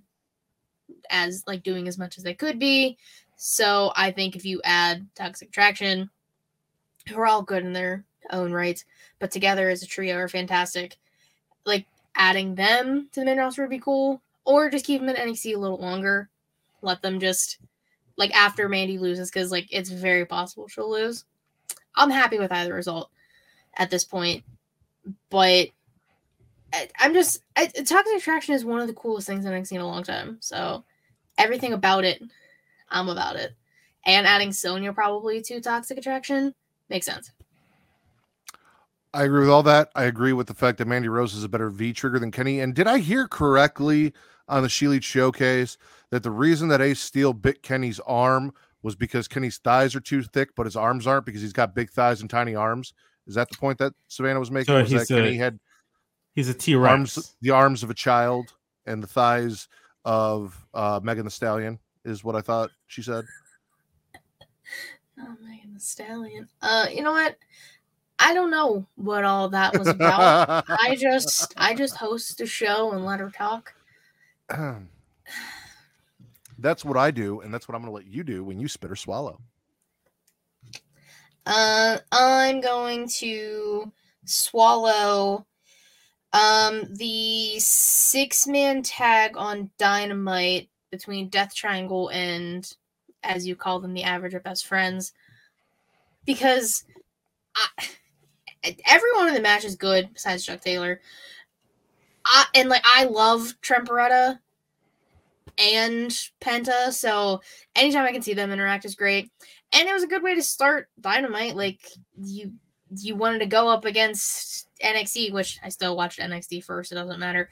as 1.09 1.43
like 1.45 1.63
doing 1.63 1.87
as 1.87 1.97
much 1.97 2.17
as 2.17 2.23
they 2.23 2.33
could 2.33 2.57
be. 2.57 2.97
So 3.35 3.91
i 3.95 4.11
think 4.11 4.35
if 4.35 4.45
you 4.45 4.61
add 4.63 5.05
toxic 5.15 5.49
attraction 5.49 6.09
who 7.09 7.17
are 7.17 7.27
all 7.27 7.41
good 7.41 7.63
in 7.63 7.73
their 7.73 8.05
own 8.31 8.51
rights, 8.51 8.85
but 9.19 9.29
together 9.29 9.69
as 9.69 9.83
a 9.83 9.87
trio 9.87 10.15
are 10.15 10.29
fantastic 10.29 10.97
like 11.65 11.85
adding 12.15 12.55
them 12.55 13.09
to 13.11 13.19
the 13.19 13.25
main 13.25 13.37
roster 13.37 13.63
would 13.63 13.69
be 13.69 13.79
cool 13.79 14.21
or 14.45 14.69
just 14.69 14.85
keep 14.85 15.01
them 15.01 15.09
in 15.09 15.15
nxt 15.15 15.53
a 15.53 15.59
little 15.59 15.77
longer 15.77 16.29
let 16.81 17.01
them 17.01 17.19
just 17.19 17.57
like 18.17 18.33
after 18.35 18.69
mandy 18.69 18.97
loses 18.97 19.29
because 19.29 19.51
like 19.51 19.67
it's 19.71 19.89
very 19.89 20.25
possible 20.25 20.67
she'll 20.67 20.91
lose 20.91 21.25
i'm 21.95 22.09
happy 22.09 22.39
with 22.39 22.51
either 22.51 22.73
result 22.73 23.09
at 23.77 23.89
this 23.89 24.03
point 24.03 24.43
but 25.29 25.67
I- 26.73 26.89
I'm 26.99 27.13
just 27.13 27.39
I, 27.55 27.67
toxic 27.67 28.17
attraction 28.17 28.53
is 28.53 28.65
one 28.65 28.81
of 28.81 28.87
the 28.87 28.93
coolest 28.93 29.27
things 29.27 29.43
that 29.45 29.53
I've 29.53 29.67
seen 29.67 29.79
in 29.79 29.85
a 29.85 29.87
long 29.87 30.03
time. 30.03 30.37
So 30.41 30.83
everything 31.37 31.73
about 31.73 32.03
it, 32.03 32.21
I'm 32.89 33.09
about 33.09 33.37
it. 33.37 33.53
And 34.05 34.27
adding 34.27 34.51
Sonya 34.51 34.93
probably 34.93 35.41
to 35.43 35.61
toxic 35.61 35.97
attraction 35.97 36.53
makes 36.89 37.05
sense. 37.05 37.31
I 39.13 39.23
agree 39.23 39.39
with 39.39 39.49
all 39.49 39.63
that. 39.63 39.89
I 39.95 40.03
agree 40.03 40.33
with 40.33 40.47
the 40.47 40.53
fact 40.53 40.77
that 40.79 40.87
Mandy 40.87 41.07
Rose 41.07 41.33
is 41.33 41.45
a 41.45 41.49
better 41.49 41.69
V 41.69 41.93
trigger 41.93 42.19
than 42.19 42.31
Kenny. 42.31 42.59
And 42.59 42.75
did 42.75 42.87
I 42.87 42.99
hear 42.99 43.27
correctly 43.27 44.13
on 44.47 44.63
the 44.63 44.69
She 44.69 44.85
Elite 44.85 45.03
showcase 45.03 45.77
that 46.11 46.23
the 46.23 46.31
reason 46.31 46.67
that 46.69 46.81
Ace 46.81 46.99
Steel 46.99 47.33
bit 47.33 47.63
Kenny's 47.63 47.99
arm 48.01 48.53
was 48.83 48.95
because 48.95 49.27
Kenny's 49.27 49.57
thighs 49.57 49.95
are 49.95 49.99
too 49.99 50.21
thick, 50.21 50.49
but 50.55 50.65
his 50.65 50.75
arms 50.75 51.07
aren't 51.07 51.25
because 51.25 51.41
he's 51.41 51.53
got 51.53 51.73
big 51.73 51.89
thighs 51.89 52.21
and 52.21 52.29
tiny 52.29 52.55
arms? 52.55 52.93
Is 53.27 53.35
that 53.35 53.49
the 53.49 53.57
point 53.57 53.79
that 53.79 53.93
Savannah 54.07 54.39
was 54.39 54.51
making? 54.51 54.73
So 54.73 54.81
was 54.81 54.91
that 54.91 55.01
a 55.01 55.05
Kenny 55.07 55.37
had 55.37 55.59
He's 56.33 56.49
a 56.49 56.53
T 56.53 56.75
arms, 56.75 57.17
Rex. 57.17 57.35
the 57.41 57.51
arms 57.51 57.81
of 57.81 57.89
a 57.89 57.93
child 57.93 58.53
and 58.85 59.01
the 59.01 59.07
thighs 59.07 59.67
of 60.03 60.67
uh, 60.73 60.99
Megan 61.01 61.25
Thee 61.25 61.31
Stallion, 61.31 61.79
is 62.03 62.23
what 62.23 62.35
I 62.35 62.41
thought 62.41 62.71
she 62.87 63.01
said. 63.01 63.25
Oh 65.17 65.33
Megan 65.41 65.73
Thee 65.73 65.79
Stallion. 65.79 66.49
Uh 66.61 66.87
you 66.93 67.01
know 67.01 67.13
what? 67.13 67.37
I 68.19 68.33
don't 68.33 68.51
know 68.51 68.85
what 68.95 69.23
all 69.23 69.47
that 69.47 69.77
was 69.77 69.87
about. 69.87 70.65
I 70.69 70.97
just 70.99 71.53
I 71.55 71.73
just 71.73 71.95
host 71.95 72.41
a 72.41 72.45
show 72.45 72.91
and 72.91 73.05
let 73.05 73.21
her 73.21 73.29
talk. 73.29 73.73
that's 76.59 76.85
what 76.85 76.97
I 76.97 77.11
do, 77.11 77.41
and 77.41 77.53
that's 77.53 77.67
what 77.67 77.75
I'm 77.75 77.81
going 77.81 77.91
to 77.91 77.95
let 77.95 78.07
you 78.07 78.23
do 78.23 78.43
when 78.43 78.59
you 78.59 78.67
spit 78.67 78.91
or 78.91 78.95
swallow. 78.95 79.39
Uh, 81.45 81.99
I'm 82.11 82.61
going 82.61 83.07
to 83.19 83.91
swallow 84.25 85.45
um 86.33 86.83
the 86.95 87.59
six 87.59 88.47
man 88.47 88.81
tag 88.81 89.37
on 89.37 89.69
Dynamite 89.77 90.69
between 90.91 91.29
Death 91.29 91.55
Triangle 91.55 92.09
and, 92.09 92.69
as 93.23 93.47
you 93.47 93.55
call 93.55 93.79
them, 93.79 93.93
the 93.93 94.03
average 94.03 94.33
or 94.33 94.39
best 94.39 94.65
friends, 94.65 95.13
because 96.25 96.83
I, 97.55 97.87
everyone 98.87 99.27
in 99.27 99.33
the 99.33 99.41
match 99.41 99.65
is 99.65 99.75
good 99.75 100.09
besides 100.13 100.45
Chuck 100.45 100.61
Taylor. 100.61 100.99
I, 102.25 102.45
and 102.55 102.69
like 102.69 102.83
I 102.83 103.05
love 103.05 103.53
Trent 103.61 103.87
Beretta 103.87 104.39
and 105.57 106.11
Penta, 106.41 106.91
so 106.91 107.41
anytime 107.75 108.05
I 108.05 108.11
can 108.11 108.21
see 108.21 108.33
them 108.33 108.51
interact 108.51 108.85
is 108.85 108.95
great 108.95 109.29
and 109.75 109.89
it 109.89 109.93
was 109.93 110.03
a 110.03 110.07
good 110.07 110.23
way 110.23 110.35
to 110.35 110.41
start 110.41 110.89
Dynamite. 110.99 111.55
Like 111.55 111.79
you, 112.17 112.53
you 112.97 113.15
wanted 113.15 113.39
to 113.39 113.45
go 113.45 113.67
up 113.67 113.85
against 113.85 114.67
NXT, 114.83 115.33
which 115.33 115.59
I 115.63 115.69
still 115.69 115.95
watched 115.97 116.19
NXT 116.19 116.63
first. 116.63 116.91
It 116.91 116.95
doesn't 116.95 117.19
matter. 117.19 117.49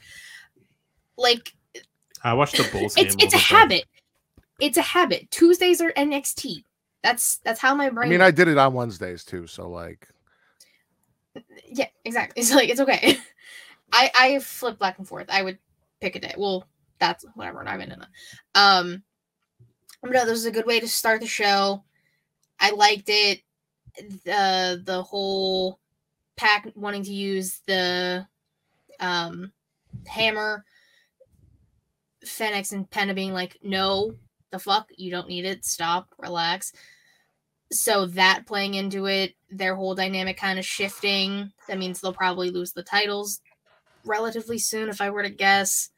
Like 1.17 1.53
I 2.24 2.34
watched 2.34 2.57
the 2.57 2.67
Bulls 2.71 2.95
it's 2.97 3.15
game. 3.15 3.26
it's 3.26 3.34
a 3.34 3.38
over 3.38 3.45
habit. 3.45 3.86
It's 4.59 4.78
a 4.78 4.82
habit. 4.82 5.30
Tuesdays 5.32 5.82
are 5.82 5.91
NXT. 5.91 6.63
That's 7.03 7.38
that's 7.38 7.59
how 7.59 7.76
my 7.76 7.89
brain. 7.89 7.89
I 7.89 7.93
brain. 7.93 8.09
mean, 8.09 8.21
I 8.21 8.32
did 8.32 8.47
it 8.47 8.57
on 8.57 8.74
Wednesdays 8.74 9.26
too, 9.26 9.45
so 9.45 9.69
like, 9.69 10.07
yeah, 11.67 11.88
exactly. 12.05 12.41
It's 12.41 12.53
like 12.53 12.69
it's 12.69 12.80
okay. 12.80 13.17
I 13.93 14.11
I 14.13 14.39
flip 14.39 14.79
back 14.79 14.97
and 14.97 15.07
forth. 15.07 15.27
I 15.29 15.43
would 15.43 15.59
pick 16.01 16.15
a 16.17 16.19
day. 16.19 16.33
Well, 16.37 16.67
that's 16.99 17.23
whatever. 17.35 17.65
I'm 17.65 17.79
in 17.79 17.89
that. 17.89 18.07
Um, 18.55 19.03
but 20.01 20.11
no, 20.11 20.25
this 20.25 20.39
is 20.39 20.45
a 20.45 20.51
good 20.51 20.65
way 20.65 20.79
to 20.79 20.87
start 20.87 21.21
the 21.21 21.27
show. 21.27 21.83
I 22.59 22.71
liked 22.71 23.07
it. 23.07 23.41
The 24.25 24.81
the 24.83 25.03
whole 25.03 25.79
pack 26.35 26.67
wanting 26.75 27.03
to 27.03 27.13
use 27.13 27.61
the 27.67 28.27
um 28.99 29.53
hammer. 30.07 30.65
Fenix 32.25 32.71
and 32.71 32.89
Penta 32.89 33.13
being 33.13 33.33
like, 33.33 33.57
no, 33.61 34.15
the 34.51 34.57
fuck, 34.57 34.87
you 34.95 35.11
don't 35.11 35.27
need 35.27 35.43
it. 35.43 35.65
Stop, 35.65 36.07
relax. 36.17 36.71
So 37.71 38.05
that 38.05 38.45
playing 38.45 38.75
into 38.75 39.07
it, 39.07 39.35
their 39.49 39.75
whole 39.75 39.93
dynamic 39.93 40.37
kind 40.37 40.57
of 40.57 40.65
shifting. 40.65 41.51
That 41.67 41.79
means 41.79 41.99
they'll 41.99 42.13
probably 42.13 42.49
lose 42.49 42.71
the 42.71 42.83
titles 42.83 43.41
relatively 44.06 44.58
soon, 44.58 44.89
if 44.89 45.01
I 45.01 45.10
were 45.10 45.24
to 45.24 45.30
guess. 45.30 45.89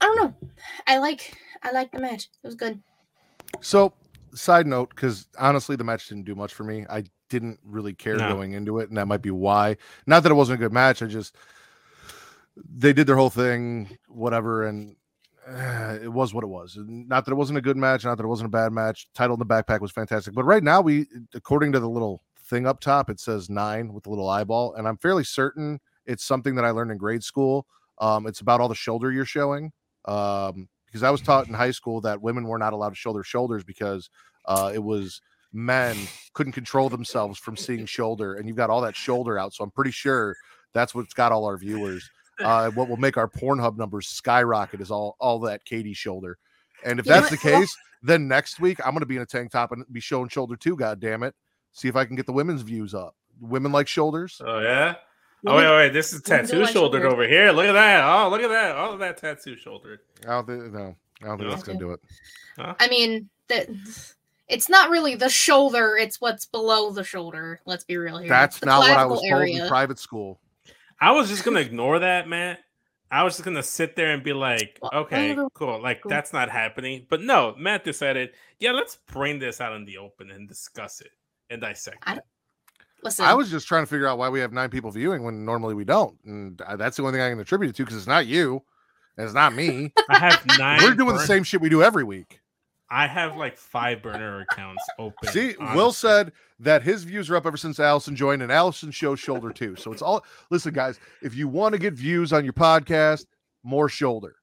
I 0.00 0.06
don't 0.06 0.16
know. 0.16 0.50
I 0.86 0.98
like 0.98 1.36
I 1.62 1.70
like 1.72 1.90
the 1.92 2.00
match. 2.00 2.28
It 2.42 2.46
was 2.46 2.54
good. 2.54 2.80
So, 3.60 3.94
side 4.34 4.66
note, 4.66 4.90
because 4.90 5.28
honestly, 5.38 5.76
the 5.76 5.84
match 5.84 6.08
didn't 6.08 6.24
do 6.24 6.34
much 6.34 6.52
for 6.52 6.64
me. 6.64 6.84
I 6.90 7.04
didn't 7.30 7.58
really 7.64 7.94
care 7.94 8.16
No. 8.16 8.28
going 8.28 8.52
into 8.52 8.78
it, 8.80 8.88
and 8.88 8.98
that 8.98 9.06
might 9.06 9.22
be 9.22 9.30
why. 9.30 9.76
Not 10.06 10.22
that 10.22 10.32
it 10.32 10.34
wasn't 10.36 10.60
a 10.60 10.64
good 10.64 10.72
match. 10.72 11.02
I 11.02 11.06
just 11.06 11.36
they 12.56 12.92
did 12.92 13.06
their 13.06 13.16
whole 13.16 13.30
thing, 13.30 13.96
whatever, 14.08 14.66
and 14.66 14.96
uh, 15.48 15.98
it 16.02 16.12
was 16.12 16.32
what 16.34 16.44
it 16.44 16.48
was. 16.48 16.76
Not 16.78 17.24
that 17.24 17.32
it 17.32 17.36
wasn't 17.36 17.58
a 17.58 17.62
good 17.62 17.76
match, 17.76 18.04
not 18.04 18.16
that 18.16 18.24
it 18.24 18.28
wasn't 18.28 18.46
a 18.46 18.50
bad 18.50 18.72
match. 18.72 19.08
Title 19.14 19.34
in 19.34 19.40
the 19.40 19.46
backpack 19.46 19.80
was 19.80 19.90
fantastic, 19.92 20.34
but 20.34 20.44
right 20.44 20.62
now 20.62 20.80
we, 20.80 21.06
according 21.34 21.72
to 21.72 21.80
the 21.80 21.88
little 21.88 22.22
thing 22.44 22.66
up 22.66 22.80
top, 22.80 23.10
it 23.10 23.18
says 23.20 23.50
nine 23.50 23.92
with 23.92 24.04
the 24.04 24.10
little 24.10 24.28
eyeball, 24.28 24.74
and 24.74 24.86
I'm 24.86 24.96
fairly 24.98 25.24
certain 25.24 25.80
it's 26.06 26.24
something 26.24 26.54
that 26.56 26.64
I 26.64 26.70
learned 26.70 26.90
in 26.90 26.98
grade 26.98 27.24
school. 27.24 27.66
Um, 27.98 28.26
it's 28.26 28.40
about 28.40 28.60
all 28.60 28.68
the 28.68 28.74
shoulder 28.74 29.10
you're 29.12 29.24
showing. 29.24 29.72
Um, 30.06 30.68
because 30.86 31.02
I 31.02 31.10
was 31.10 31.22
taught 31.22 31.48
in 31.48 31.54
high 31.54 31.72
school 31.72 32.00
that 32.02 32.22
women 32.22 32.44
were 32.44 32.56
not 32.58 32.72
allowed 32.72 32.90
to 32.90 32.94
show 32.94 33.12
their 33.12 33.24
shoulders 33.24 33.64
because 33.64 34.08
uh, 34.44 34.70
it 34.72 34.78
was 34.78 35.20
men 35.52 35.96
couldn't 36.34 36.52
control 36.52 36.88
themselves 36.88 37.36
from 37.36 37.56
seeing 37.56 37.84
shoulder, 37.86 38.34
and 38.34 38.46
you've 38.46 38.56
got 38.56 38.70
all 38.70 38.80
that 38.82 38.94
shoulder 38.94 39.36
out. 39.36 39.52
So 39.52 39.64
I'm 39.64 39.72
pretty 39.72 39.90
sure 39.90 40.36
that's 40.72 40.94
what's 40.94 41.12
got 41.12 41.32
all 41.32 41.46
our 41.46 41.56
viewers. 41.56 42.08
Uh, 42.38 42.70
what 42.70 42.88
will 42.88 42.96
make 42.96 43.16
our 43.16 43.28
Pornhub 43.28 43.76
numbers 43.76 44.06
skyrocket 44.08 44.80
is 44.80 44.90
all 44.90 45.16
all 45.18 45.40
that 45.40 45.64
Katie 45.64 45.94
shoulder. 45.94 46.38
And 46.84 47.00
if 47.00 47.06
that's 47.06 47.30
the 47.30 47.36
case, 47.36 47.74
then 48.02 48.28
next 48.28 48.60
week 48.60 48.78
I'm 48.84 48.92
going 48.92 49.00
to 49.00 49.06
be 49.06 49.16
in 49.16 49.22
a 49.22 49.26
tank 49.26 49.50
top 49.50 49.72
and 49.72 49.84
be 49.90 50.00
showing 50.00 50.28
shoulder 50.28 50.54
too. 50.54 50.76
God 50.76 51.00
damn 51.00 51.24
it! 51.24 51.34
See 51.72 51.88
if 51.88 51.96
I 51.96 52.04
can 52.04 52.14
get 52.14 52.26
the 52.26 52.32
women's 52.32 52.62
views 52.62 52.94
up. 52.94 53.16
Women 53.40 53.72
like 53.72 53.88
shoulders. 53.88 54.40
Oh 54.44 54.60
yeah. 54.60 54.94
Oh 55.46 55.56
wait, 55.56 55.68
wait, 55.68 55.92
this 55.92 56.12
is 56.12 56.22
Women 56.28 56.44
do 56.44 56.50
tattoo 56.52 56.62
like 56.64 56.72
shouldered 56.72 57.04
over 57.04 57.26
here. 57.28 57.50
Look 57.52 57.66
at 57.66 57.72
that. 57.72 58.04
Oh, 58.04 58.28
look 58.28 58.40
at 58.42 58.48
that. 58.48 58.76
All 58.76 58.92
of 58.92 58.98
that 59.00 59.16
tattoo 59.18 59.56
shouldered. 59.56 60.00
I 60.26 60.30
don't 60.30 60.46
think 60.46 60.72
no. 60.72 60.96
I 61.22 61.26
don't 61.26 61.38
think 61.38 61.40
No? 61.40 61.50
that's 61.50 61.62
going 61.62 61.78
to 61.78 61.84
do 61.84 61.90
it. 61.92 62.00
I 62.58 62.88
mean 62.88 63.28
that 63.48 63.68
it's 64.48 64.68
not 64.68 64.90
really 64.90 65.14
the 65.14 65.28
shoulder, 65.28 65.96
it's 65.98 66.20
what's 66.20 66.46
below 66.46 66.90
the 66.90 67.04
shoulder. 67.04 67.60
Let's 67.66 67.84
be 67.84 67.96
real 67.96 68.18
here. 68.18 68.28
That's 68.28 68.62
not 68.64 68.80
what 68.80 68.90
I 68.90 68.94
clavicle 68.94 69.16
was 69.22 69.30
told 69.30 69.48
in 69.48 69.68
private 69.68 69.98
school. 69.98 70.40
I 71.00 71.10
was 71.12 71.28
just 71.28 71.44
gonna 71.44 71.60
ignore 71.60 71.98
that, 71.98 72.28
Matt. 72.28 72.60
I 73.10 73.22
was 73.22 73.34
just 73.34 73.44
gonna 73.44 73.62
sit 73.62 73.96
there 73.96 74.12
and 74.12 74.22
be 74.22 74.32
like, 74.32 74.78
Well, 74.82 74.90
okay, 75.02 75.36
cool. 75.54 75.80
Like 75.82 76.02
Cool. 76.02 76.10
that's 76.10 76.32
not 76.32 76.48
happening. 76.50 77.06
But 77.08 77.20
no, 77.22 77.54
Matt 77.58 77.84
decided, 77.84 78.30
yeah, 78.60 78.72
let's 78.72 78.98
bring 79.12 79.38
this 79.38 79.60
out 79.60 79.74
in 79.74 79.84
the 79.84 79.98
open 79.98 80.30
and 80.30 80.48
discuss 80.48 81.00
it 81.00 81.10
and 81.50 81.60
dissect 81.60 81.98
I- 82.06 82.16
it. 82.16 82.22
Listen, 83.04 83.24
I 83.26 83.34
was 83.34 83.50
just 83.50 83.68
trying 83.68 83.82
to 83.82 83.86
figure 83.86 84.06
out 84.08 84.18
why 84.18 84.28
we 84.30 84.40
have 84.40 84.52
nine 84.52 84.70
people 84.70 84.90
viewing 84.90 85.22
when 85.22 85.44
normally 85.44 85.74
we 85.74 85.84
don't, 85.84 86.16
and 86.24 86.60
that's 86.78 86.96
the 86.96 87.02
only 87.02 87.12
thing 87.12 87.20
I 87.22 87.30
can 87.30 87.38
attribute 87.38 87.70
it 87.70 87.76
to 87.76 87.84
because 87.84 87.96
it's 87.98 88.06
not 88.06 88.26
you, 88.26 88.62
and 89.16 89.24
it's 89.26 89.34
not 89.34 89.54
me. 89.54 89.92
I 90.08 90.18
have 90.18 90.44
nine. 90.58 90.80
We're 90.82 90.94
doing 90.94 91.14
the 91.14 91.26
same 91.26 91.42
shit 91.44 91.60
we 91.60 91.68
do 91.68 91.82
every 91.82 92.02
week. 92.04 92.40
I 92.90 93.06
have 93.06 93.36
like 93.36 93.56
five 93.56 94.02
burner 94.02 94.40
accounts 94.50 94.82
open. 94.98 95.28
See, 95.32 95.54
Will 95.74 95.92
said 95.92 96.32
that 96.60 96.82
his 96.82 97.02
views 97.04 97.28
are 97.28 97.36
up 97.36 97.44
ever 97.46 97.56
since 97.56 97.78
Allison 97.80 98.14
joined, 98.16 98.42
and 98.42 98.50
Allison 98.52 98.90
shows 98.90 99.18
shoulder 99.20 99.50
too. 99.52 99.76
So 99.76 99.92
it's 99.92 100.02
all. 100.02 100.24
Listen, 100.50 100.72
guys, 100.72 100.98
if 101.22 101.34
you 101.34 101.46
want 101.48 101.72
to 101.74 101.78
get 101.78 101.94
views 101.94 102.32
on 102.32 102.44
your 102.44 102.52
podcast, 102.52 103.26
more 103.62 103.88
shoulder. 103.88 104.36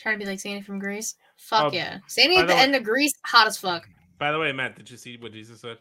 trying 0.00 0.18
to 0.18 0.24
be 0.24 0.28
like 0.30 0.40
Sandy 0.40 0.62
from 0.62 0.78
Grease. 0.78 1.14
Oh, 1.18 1.22
fuck 1.36 1.64
Oh, 1.72 1.76
yeah. 1.76 1.98
Sandy 2.06 2.36
at 2.38 2.42
the 2.42 2.46
the 2.48 2.54
way- 2.54 2.60
end 2.60 2.74
of 2.74 2.82
Grease, 2.84 3.12
hot 3.26 3.46
as 3.46 3.56
fuck. 3.58 3.86
By 4.18 4.32
the 4.32 4.38
way, 4.38 4.52
Matt, 4.52 4.76
did 4.76 4.90
you 4.90 4.96
see 4.96 5.16
what 5.16 5.32
Jesus 5.32 5.60
said? 5.60 5.78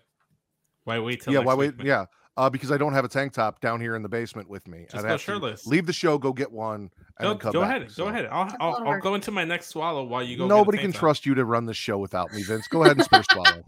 Why 0.83 0.99
wait 0.99 1.21
till 1.21 1.33
yeah, 1.33 1.39
next 1.39 1.47
why 1.47 1.53
wait? 1.55 1.77
man? 1.77 1.85
Yeah, 1.85 2.05
uh, 2.37 2.49
because 2.49 2.71
I 2.71 2.77
don't 2.77 2.93
have 2.93 3.05
a 3.05 3.07
tank 3.09 3.33
top 3.33 3.59
down 3.61 3.79
here 3.81 3.95
in 3.95 4.01
the 4.01 4.09
basement 4.09 4.49
with 4.49 4.67
me. 4.67 4.85
Just 4.91 5.05
I'd 5.05 5.09
go 5.09 5.17
shirtless. 5.17 5.67
Leave 5.67 5.85
the 5.85 5.93
show, 5.93 6.17
go 6.17 6.33
get 6.33 6.51
one, 6.51 6.81
and 6.81 6.91
Go, 7.19 7.29
then 7.29 7.37
come 7.37 7.51
go 7.53 7.61
back. 7.61 7.77
ahead. 7.77 7.91
So 7.91 8.03
Go 8.05 8.09
ahead. 8.09 8.25
I'll, 8.31 8.45
That's 8.45 8.55
a 8.55 8.63
I'll, 8.63 8.87
I'll 8.87 8.99
go 9.01 9.15
into 9.15 9.31
my 9.31 9.43
next 9.43 9.67
swallow 9.67 10.03
while 10.03 10.23
you 10.23 10.37
go. 10.37 10.47
get 10.47 10.53
a 10.53 10.57
Nobody 10.57 10.77
tank 10.79 10.85
can 10.85 10.91
top. 10.93 10.99
trust 10.99 11.25
you 11.25 11.35
to 11.35 11.45
run 11.45 11.65
the 11.65 11.73
show 11.73 11.97
without 11.97 12.31
me, 12.33 12.41
Vince. 12.43 12.67
Go 12.67 12.83
ahead 12.83 12.97
and 12.97 13.05
spare 13.05 13.23
swallow. 13.31 13.63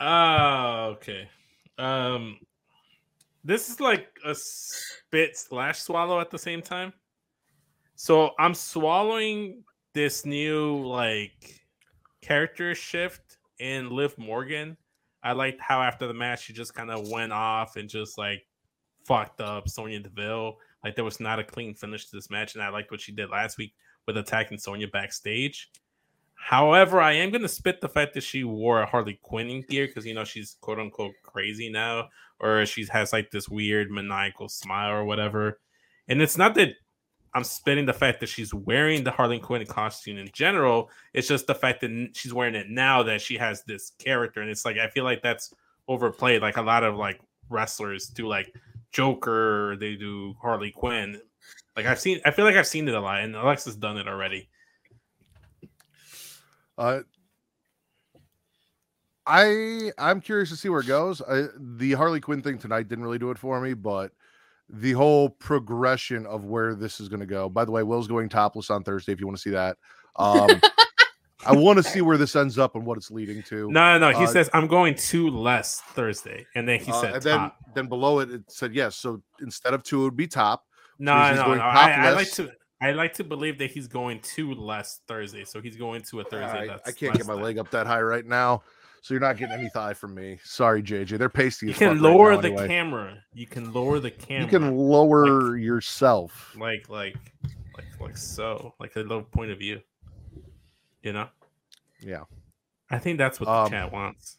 Oh, 0.00 0.84
okay. 0.96 1.28
Um, 1.78 2.38
this 3.44 3.68
is 3.70 3.80
like 3.80 4.08
a 4.24 4.34
spit 4.34 5.36
slash 5.36 5.80
swallow 5.80 6.20
at 6.20 6.30
the 6.30 6.38
same 6.38 6.62
time. 6.62 6.92
So 7.96 8.30
I'm 8.38 8.54
swallowing 8.54 9.62
this 9.94 10.24
new 10.24 10.78
like 10.86 11.61
character 12.22 12.74
shift 12.74 13.38
in 13.58 13.90
Liv 13.90 14.16
Morgan. 14.16 14.76
I 15.22 15.32
liked 15.32 15.60
how 15.60 15.82
after 15.82 16.06
the 16.06 16.14
match 16.14 16.44
she 16.44 16.52
just 16.52 16.74
kind 16.74 16.90
of 16.90 17.08
went 17.08 17.32
off 17.32 17.76
and 17.76 17.88
just 17.88 18.16
like 18.16 18.46
fucked 19.04 19.40
up 19.40 19.68
Sonya 19.68 20.00
Deville. 20.00 20.56
Like 20.82 20.96
there 20.96 21.04
was 21.04 21.20
not 21.20 21.38
a 21.38 21.44
clean 21.44 21.74
finish 21.74 22.06
to 22.06 22.16
this 22.16 22.30
match, 22.30 22.54
and 22.54 22.62
I 22.62 22.70
liked 22.70 22.90
what 22.90 23.00
she 23.00 23.12
did 23.12 23.30
last 23.30 23.58
week 23.58 23.74
with 24.06 24.16
attacking 24.16 24.58
Sonya 24.58 24.88
backstage. 24.88 25.70
However, 26.34 27.00
I 27.00 27.12
am 27.12 27.30
going 27.30 27.42
to 27.42 27.48
spit 27.48 27.80
the 27.80 27.88
fact 27.88 28.14
that 28.14 28.24
she 28.24 28.42
wore 28.42 28.82
a 28.82 28.86
Harley 28.86 29.18
Quinn 29.22 29.64
gear 29.68 29.86
because 29.86 30.04
you 30.04 30.14
know 30.14 30.24
she's 30.24 30.56
quote 30.60 30.80
unquote 30.80 31.14
crazy 31.22 31.70
now, 31.70 32.08
or 32.40 32.66
she 32.66 32.84
has 32.86 33.12
like 33.12 33.30
this 33.30 33.48
weird 33.48 33.90
maniacal 33.90 34.48
smile 34.48 34.90
or 34.90 35.04
whatever. 35.04 35.60
And 36.08 36.20
it's 36.20 36.36
not 36.36 36.56
that 36.56 36.74
I'm 37.34 37.44
spitting 37.44 37.86
the 37.86 37.92
fact 37.92 38.20
that 38.20 38.28
she's 38.28 38.52
wearing 38.52 39.04
the 39.04 39.10
Harley 39.10 39.38
Quinn 39.38 39.64
costume 39.64 40.18
in 40.18 40.28
general. 40.32 40.90
It's 41.14 41.28
just 41.28 41.46
the 41.46 41.54
fact 41.54 41.80
that 41.80 42.10
she's 42.14 42.34
wearing 42.34 42.54
it 42.54 42.68
now 42.68 43.02
that 43.04 43.22
she 43.22 43.36
has 43.38 43.62
this 43.64 43.92
character, 43.98 44.42
and 44.42 44.50
it's 44.50 44.64
like 44.64 44.76
I 44.78 44.88
feel 44.88 45.04
like 45.04 45.22
that's 45.22 45.54
overplayed. 45.88 46.42
Like 46.42 46.58
a 46.58 46.62
lot 46.62 46.84
of 46.84 46.96
like 46.96 47.20
wrestlers 47.48 48.08
do, 48.08 48.28
like 48.28 48.54
Joker, 48.90 49.76
they 49.76 49.96
do 49.96 50.34
Harley 50.42 50.70
Quinn. 50.70 51.20
Like 51.74 51.86
I've 51.86 52.00
seen, 52.00 52.20
I 52.26 52.30
feel 52.32 52.44
like 52.44 52.56
I've 52.56 52.66
seen 52.66 52.86
it 52.86 52.94
a 52.94 53.00
lot, 53.00 53.20
and 53.20 53.34
Alexa's 53.34 53.76
done 53.76 53.96
it 53.96 54.06
already. 54.06 54.50
Uh, 56.76 57.00
I 59.26 59.92
I'm 59.98 60.20
curious 60.20 60.50
to 60.50 60.56
see 60.56 60.68
where 60.68 60.80
it 60.80 60.86
goes. 60.86 61.22
I, 61.22 61.46
the 61.56 61.92
Harley 61.92 62.20
Quinn 62.20 62.42
thing 62.42 62.58
tonight 62.58 62.88
didn't 62.88 63.04
really 63.04 63.18
do 63.18 63.30
it 63.30 63.38
for 63.38 63.60
me, 63.60 63.72
but 63.72 64.12
the 64.72 64.92
whole 64.92 65.28
progression 65.28 66.24
of 66.26 66.46
where 66.46 66.74
this 66.74 66.98
is 66.98 67.08
going 67.08 67.20
to 67.20 67.26
go. 67.26 67.48
By 67.48 67.64
the 67.64 67.70
way, 67.70 67.82
Will's 67.82 68.08
going 68.08 68.28
topless 68.28 68.70
on 68.70 68.82
Thursday. 68.82 69.12
If 69.12 69.20
you 69.20 69.26
want 69.26 69.36
to 69.36 69.42
see 69.42 69.50
that, 69.50 69.76
um, 70.16 70.60
I 71.44 71.52
want 71.54 71.76
to 71.76 71.82
see 71.82 72.00
where 72.00 72.16
this 72.16 72.34
ends 72.36 72.58
up 72.58 72.74
and 72.74 72.86
what 72.86 72.96
it's 72.96 73.10
leading 73.10 73.42
to. 73.44 73.70
No, 73.70 73.98
no, 73.98 74.10
no. 74.10 74.18
He 74.18 74.24
Uh, 74.24 74.28
says 74.28 74.48
I'm 74.54 74.66
going 74.66 74.94
to 74.94 75.28
less 75.30 75.80
Thursday, 75.80 76.46
and 76.54 76.66
then 76.68 76.80
he 76.80 76.90
Uh, 76.90 77.00
said 77.00 77.14
and 77.14 77.22
then 77.22 77.38
top. 77.38 77.56
then 77.74 77.86
below 77.88 78.20
it 78.20 78.30
it 78.30 78.42
said 78.50 78.74
yes. 78.74 78.96
So 78.96 79.22
instead 79.40 79.74
of 79.74 79.82
two, 79.82 80.00
it 80.00 80.04
would 80.04 80.16
be 80.16 80.26
top. 80.26 80.64
No, 80.98 81.12
no, 81.34 81.54
no. 81.54 81.60
I, 81.60 81.90
I 81.90 82.10
like 82.10 82.30
to. 82.32 82.50
I 82.80 82.90
like 82.92 83.14
to 83.14 83.24
believe 83.24 83.58
that 83.58 83.70
he's 83.70 83.86
going 83.86 84.18
to 84.34 84.54
less 84.54 85.02
Thursday, 85.06 85.44
so 85.44 85.60
he's 85.60 85.76
going 85.76 86.02
to 86.10 86.20
a 86.20 86.24
Thursday. 86.24 86.62
I, 86.62 86.66
that's 86.66 86.88
I 86.88 86.92
can't 86.92 87.16
get 87.16 87.26
my 87.26 87.32
leg 87.34 87.58
up 87.58 87.70
that 87.70 87.86
high 87.86 88.02
right 88.02 88.26
now, 88.26 88.62
so 89.02 89.12
you're 89.14 89.20
not 89.20 89.36
getting 89.36 89.52
any 89.58 89.68
thigh 89.68 89.92
from 89.92 90.14
me. 90.14 90.38
Sorry, 90.42 90.82
JJ. 90.82 91.18
They're 91.18 91.28
pasty. 91.28 91.66
You 91.66 91.72
as 91.72 91.78
can 91.78 91.96
fuck 91.96 92.04
right 92.04 92.12
lower 92.12 92.34
now 92.34 92.40
the 92.40 92.48
anyway. 92.48 92.68
camera. 92.68 93.18
You 93.34 93.46
can 93.46 93.72
lower 93.72 93.98
the 94.00 94.10
camera. 94.10 94.44
You 94.44 94.48
can 94.48 94.76
lower 94.76 95.56
yourself. 95.58 96.54
like, 96.58 96.88
like, 96.88 97.16
like, 97.76 98.00
like 98.00 98.16
so, 98.16 98.74
like 98.80 98.96
a 98.96 99.00
little 99.00 99.22
point 99.22 99.50
of 99.50 99.58
view. 99.58 99.80
You 101.02 101.12
know, 101.12 101.28
Yeah. 102.00 102.22
I 102.90 102.98
think 102.98 103.18
that's 103.18 103.40
what 103.40 103.48
Um, 103.48 103.64
the 103.64 103.70
chat 103.70 103.92
wants. 103.92 104.38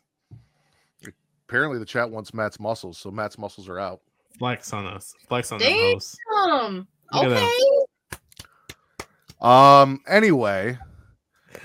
Apparently, 1.49 1.77
the 1.77 1.85
chat 1.85 2.09
wants 2.09 2.33
Matt's 2.33 2.59
muscles, 2.59 2.97
so 2.97 3.11
Matt's 3.11 3.37
muscles 3.37 3.67
are 3.67 3.77
out. 3.79 3.99
Flex 4.39 4.71
on 4.73 4.85
us. 4.87 5.13
Flex 5.27 5.51
on 5.51 5.59
the 5.59 5.65
host. 5.69 6.17
Um, 6.35 6.87
Look 7.11 7.25
at 7.25 7.29
that. 7.31 7.43
okay. 7.43 9.07
Um. 9.41 9.99
Anyway, 10.07 10.77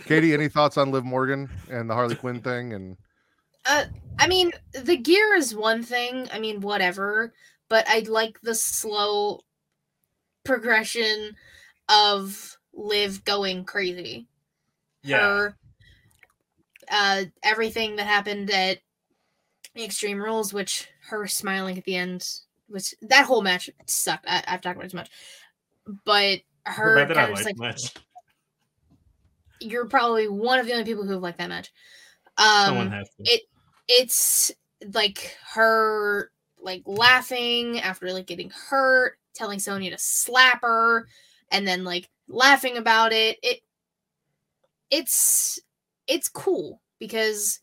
Katie, 0.04 0.34
any 0.34 0.48
thoughts 0.48 0.76
on 0.76 0.90
Liv 0.90 1.04
Morgan 1.04 1.48
and 1.70 1.88
the 1.88 1.94
Harley 1.94 2.14
Quinn 2.14 2.40
thing? 2.40 2.72
And 2.72 2.96
I 3.66 4.26
mean, 4.26 4.52
the 4.72 4.96
gear 4.96 5.34
is 5.34 5.54
one 5.54 5.82
thing. 5.82 6.28
I 6.32 6.38
mean, 6.38 6.60
whatever. 6.60 7.32
But 7.68 7.86
I 7.88 8.00
like 8.08 8.40
the 8.40 8.54
slow 8.54 9.40
progression 10.44 11.36
of 11.88 12.56
Liv 12.72 13.24
going 13.24 13.64
crazy. 13.64 14.26
Yeah. 15.02 15.18
Her, 15.18 15.56
uh, 16.90 17.24
everything 17.42 17.96
that 17.96 18.06
happened 18.06 18.50
at 18.50 18.78
Extreme 19.76 20.22
Rules, 20.22 20.52
which 20.52 20.88
her 21.08 21.26
smiling 21.26 21.78
at 21.78 21.84
the 21.84 21.96
end, 21.96 22.26
which 22.68 22.94
that 23.02 23.26
whole 23.26 23.42
match 23.42 23.70
sucked. 23.86 24.26
I, 24.28 24.42
I've 24.46 24.60
talked 24.60 24.76
about 24.76 24.86
it 24.86 24.90
too 24.90 24.96
much. 24.96 25.10
But 26.04 26.40
her 26.64 26.96
Not 26.96 27.08
that 27.08 27.18
I 27.18 27.26
kind 27.26 27.32
of 27.32 27.38
like 27.38 27.46
like 27.46 27.56
much. 27.58 27.94
You're 29.60 29.86
probably 29.86 30.28
one 30.28 30.58
of 30.58 30.66
the 30.66 30.72
only 30.72 30.84
people 30.84 31.04
who 31.04 31.12
have 31.12 31.22
liked 31.22 31.38
that 31.38 31.48
match. 31.48 31.72
Someone 32.38 32.86
Um, 32.86 32.92
has 32.92 33.08
to. 33.16 33.22
it 33.24 33.42
it's 33.88 34.52
like 34.94 35.36
her 35.54 36.30
like 36.60 36.82
laughing 36.86 37.80
after 37.80 38.12
like 38.12 38.26
getting 38.26 38.50
hurt, 38.50 39.18
telling 39.34 39.58
Sonya 39.58 39.90
to 39.90 39.98
slap 39.98 40.60
her, 40.62 41.08
and 41.50 41.66
then 41.66 41.84
like 41.84 42.08
laughing 42.28 42.76
about 42.76 43.12
it. 43.12 43.38
It 43.42 43.60
it's 44.90 45.58
it's 46.06 46.28
cool 46.28 46.80
because 46.98 47.60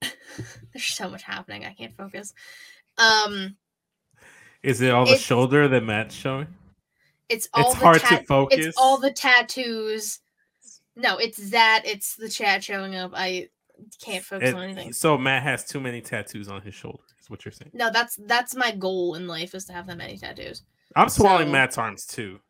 there's 0.00 0.84
so 0.84 1.08
much 1.08 1.22
happening. 1.22 1.64
I 1.64 1.74
can't 1.74 1.96
focus. 1.96 2.32
Um 2.98 3.56
Is 4.62 4.80
it 4.80 4.90
all 4.90 5.06
the 5.06 5.16
shoulder 5.18 5.68
that 5.68 5.82
Matt's 5.82 6.14
showing? 6.14 6.46
It's 7.28 7.48
all 7.54 7.70
It's 7.70 7.74
the 7.74 7.84
hard 7.86 8.00
to 8.02 8.24
focus. 8.24 8.66
It's 8.66 8.78
all 8.78 8.98
the 8.98 9.10
tattoos. 9.10 10.20
No, 10.96 11.16
it's 11.18 11.50
that. 11.50 11.82
It's 11.84 12.16
the 12.16 12.28
chat 12.28 12.62
showing 12.64 12.94
up. 12.96 13.12
I 13.14 13.48
can't 14.00 14.24
focus 14.24 14.50
It- 14.50 14.54
on 14.54 14.62
anything. 14.62 14.92
so 14.92 15.16
Matt 15.18 15.42
has 15.42 15.64
too 15.64 15.80
many 15.80 16.00
tattoos 16.00 16.48
on 16.48 16.62
his 16.62 16.74
shoulder. 16.74 17.02
Is 17.20 17.30
what 17.30 17.44
you're 17.44 17.52
saying? 17.52 17.70
No, 17.74 17.90
that's 17.90 18.16
that's 18.26 18.54
my 18.54 18.72
goal 18.72 19.14
in 19.14 19.26
life 19.26 19.54
is 19.54 19.64
to 19.66 19.72
have 19.72 19.86
that 19.86 19.96
many 19.96 20.16
tattoos. 20.18 20.62
I'm 20.94 21.08
swallowing 21.08 21.48
So- 21.48 21.52
Matt's 21.52 21.78
arms 21.78 22.04
too. 22.06 22.40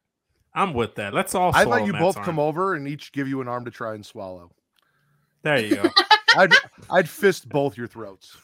I'm 0.55 0.74
with 0.74 0.97
that. 0.97 1.14
Let's 1.14 1.35
all. 1.35 1.52
I 1.55 1.64
thought 1.64 1.86
you 1.86 1.93
Matt's 1.93 2.02
both 2.02 2.16
arm. 2.19 2.24
come 2.27 2.39
over 2.39 2.74
and 2.74 2.86
each 2.89 3.12
give 3.12 3.27
you 3.28 3.40
an 3.40 3.48
arm 3.48 3.64
to 3.64 3.70
try 3.70 3.94
and 3.94 4.05
swallow. 4.05 4.51
There 5.43 5.59
you 5.59 5.77
go. 5.77 5.89
I'd 6.36 6.52
I'd 6.90 7.09
fist 7.09 7.48
both 7.48 7.77
your 7.78 7.86
throats. 7.86 8.36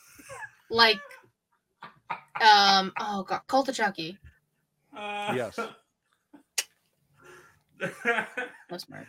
Like, 0.71 0.99
um, 2.41 2.93
oh 2.99 3.25
god, 3.27 3.41
Cult 3.47 3.69
of 3.69 3.75
Chucky. 3.75 4.19
Uh, 4.97 5.33
Yes. 5.37 5.59
That's 8.69 8.85
smart. 8.85 9.07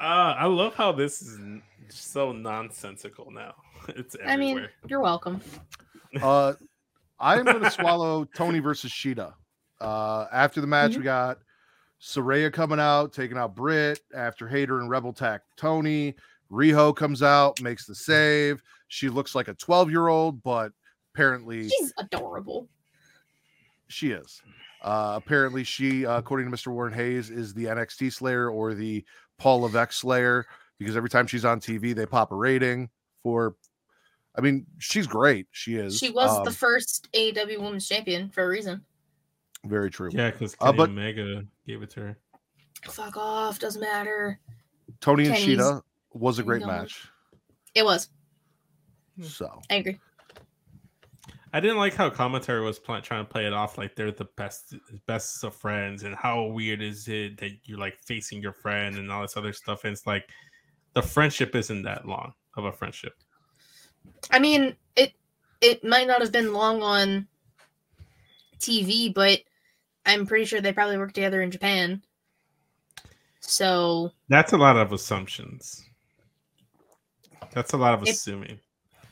Uh, 0.00 0.34
I 0.38 0.46
love 0.46 0.74
how 0.74 0.92
this 0.92 1.22
is 1.22 1.38
so 1.88 2.32
nonsensical 2.32 3.30
now. 3.30 3.54
It's 3.88 4.16
everywhere. 4.16 4.32
I 4.32 4.36
mean, 4.36 4.68
you're 4.88 5.00
welcome. 5.00 5.40
Uh, 6.20 6.54
I'm 7.20 7.44
going 7.44 7.62
to 7.62 7.70
swallow 7.70 8.24
Toni 8.24 8.58
versus 8.58 8.90
Shida. 8.90 9.32
Uh, 9.80 10.26
after 10.32 10.60
the 10.60 10.66
match, 10.66 10.96
we 10.96 11.04
got 11.04 11.38
Saraya 12.02 12.52
coming 12.52 12.80
out, 12.80 13.12
taking 13.12 13.36
out 13.38 13.54
Britt. 13.54 14.00
After 14.12 14.48
Hayter 14.48 14.80
and 14.80 14.90
Rebel 14.90 15.12
Tack 15.12 15.42
Toni, 15.56 16.16
Riho 16.50 16.96
comes 16.96 17.22
out, 17.22 17.60
makes 17.62 17.86
the 17.86 17.94
save. 17.94 18.60
She 18.88 19.08
looks 19.08 19.36
like 19.36 19.46
a 19.46 19.54
12 19.54 19.90
year 19.90 20.08
old, 20.08 20.42
but 20.42 20.72
apparently 21.14 21.68
She's 21.68 21.92
adorable. 21.98 22.68
she 23.88 24.10
is. 24.10 24.42
Uh, 24.82 25.14
apparently, 25.16 25.62
she, 25.64 26.06
uh, 26.06 26.18
according 26.18 26.50
to 26.50 26.56
Mr. 26.56 26.68
Warren 26.68 26.92
Hayes, 26.92 27.30
is 27.30 27.54
the 27.54 27.64
NXT 27.66 28.12
Slayer 28.12 28.50
or 28.50 28.74
the 28.74 29.04
Paul 29.38 29.60
Levesque 29.60 29.92
Slayer 29.92 30.46
because 30.78 30.96
every 30.96 31.08
time 31.10 31.26
she's 31.26 31.44
on 31.44 31.60
TV, 31.60 31.94
they 31.94 32.06
pop 32.06 32.32
a 32.32 32.36
rating 32.36 32.90
for. 33.22 33.56
I 34.36 34.42
mean, 34.42 34.66
she's 34.78 35.06
great. 35.06 35.46
She 35.50 35.76
is. 35.76 35.96
She 35.98 36.10
was 36.10 36.30
Um, 36.30 36.44
the 36.44 36.50
first 36.52 37.08
AEW 37.14 37.58
Women's 37.58 37.88
Champion 37.88 38.28
for 38.30 38.44
a 38.44 38.48
reason. 38.48 38.84
very 39.64 39.90
true. 39.90 40.10
yeah, 40.12 40.30
because 40.30 40.54
Uh, 40.60 40.70
but- 40.72 40.90
Omega 40.90 41.42
gave 41.66 41.82
it 41.82 41.90
to 41.90 42.00
her. 42.00 42.18
Fuck 42.84 43.16
off. 43.16 43.58
Doesn't 43.58 43.80
matter. 43.80 44.38
Toni 45.00 45.26
and 45.26 45.34
Shida 45.34 45.82
was 46.12 46.38
a 46.38 46.42
great 46.44 46.64
match. 46.64 47.08
It 47.74 47.84
was. 47.84 48.10
So 49.22 49.60
I 49.70 49.76
agree. 49.76 49.98
I 51.52 51.60
didn't 51.60 51.78
like 51.78 51.94
how 51.94 52.10
commentary 52.10 52.60
was 52.60 52.78
pl- 52.78 53.00
trying 53.00 53.24
to 53.24 53.30
play 53.32 53.46
it 53.46 53.52
off 53.52 53.78
like 53.78 53.94
they're 53.94 54.10
the 54.10 54.28
best 54.36 54.74
best 55.06 55.42
of 55.44 55.54
friends, 55.54 56.02
and 56.02 56.14
how 56.14 56.44
weird 56.44 56.82
is 56.82 57.08
it 57.08 57.38
that 57.38 57.52
you're 57.64 57.78
like 57.78 57.98
facing 57.98 58.42
your 58.42 58.52
friend 58.52 58.96
and 58.96 59.10
all 59.10 59.22
this 59.22 59.36
other 59.36 59.52
stuff. 59.52 59.84
And 59.84 59.92
it's 59.92 60.06
like 60.06 60.28
the 60.94 61.02
friendship 61.02 61.54
isn't 61.54 61.82
that 61.82 62.06
long 62.06 62.32
of 62.56 62.64
a 62.64 62.72
friendship. 62.72 63.14
I 64.30 64.38
mean, 64.38 64.74
it 64.96 65.12
it 65.60 65.84
might 65.84 66.06
not 66.06 66.20
have 66.20 66.32
been 66.32 66.52
long 66.52 66.82
on 66.82 67.26
TV, 68.58 69.12
but 69.14 69.40
I'm 70.04 70.26
pretty 70.26 70.44
sure 70.44 70.60
they 70.60 70.72
probably 70.72 70.98
worked 70.98 71.14
together 71.14 71.42
in 71.42 71.50
Japan. 71.50 72.02
So 73.40 74.10
That's 74.28 74.52
a 74.52 74.56
lot 74.58 74.76
of 74.76 74.92
assumptions. 74.92 75.84
That's 77.52 77.72
a 77.72 77.76
lot 77.76 77.94
of 77.94 78.02
It- 78.02 78.10
assuming. 78.10 78.58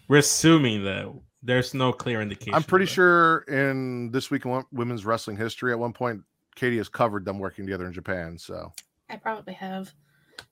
We're 0.08 0.18
assuming 0.18 0.84
that 0.84 1.06
there's 1.44 1.74
no 1.74 1.92
clear 1.92 2.20
indication. 2.22 2.54
I'm 2.54 2.62
pretty 2.62 2.86
sure 2.86 3.40
in 3.48 4.10
this 4.10 4.30
week 4.30 4.46
in 4.46 4.64
women's 4.72 5.04
wrestling 5.04 5.36
history, 5.36 5.72
at 5.72 5.78
one 5.78 5.92
point, 5.92 6.22
Katie 6.56 6.78
has 6.78 6.88
covered 6.88 7.24
them 7.24 7.38
working 7.38 7.66
together 7.66 7.86
in 7.86 7.92
Japan. 7.92 8.38
So 8.38 8.72
I 9.10 9.16
probably 9.16 9.54
have. 9.54 9.92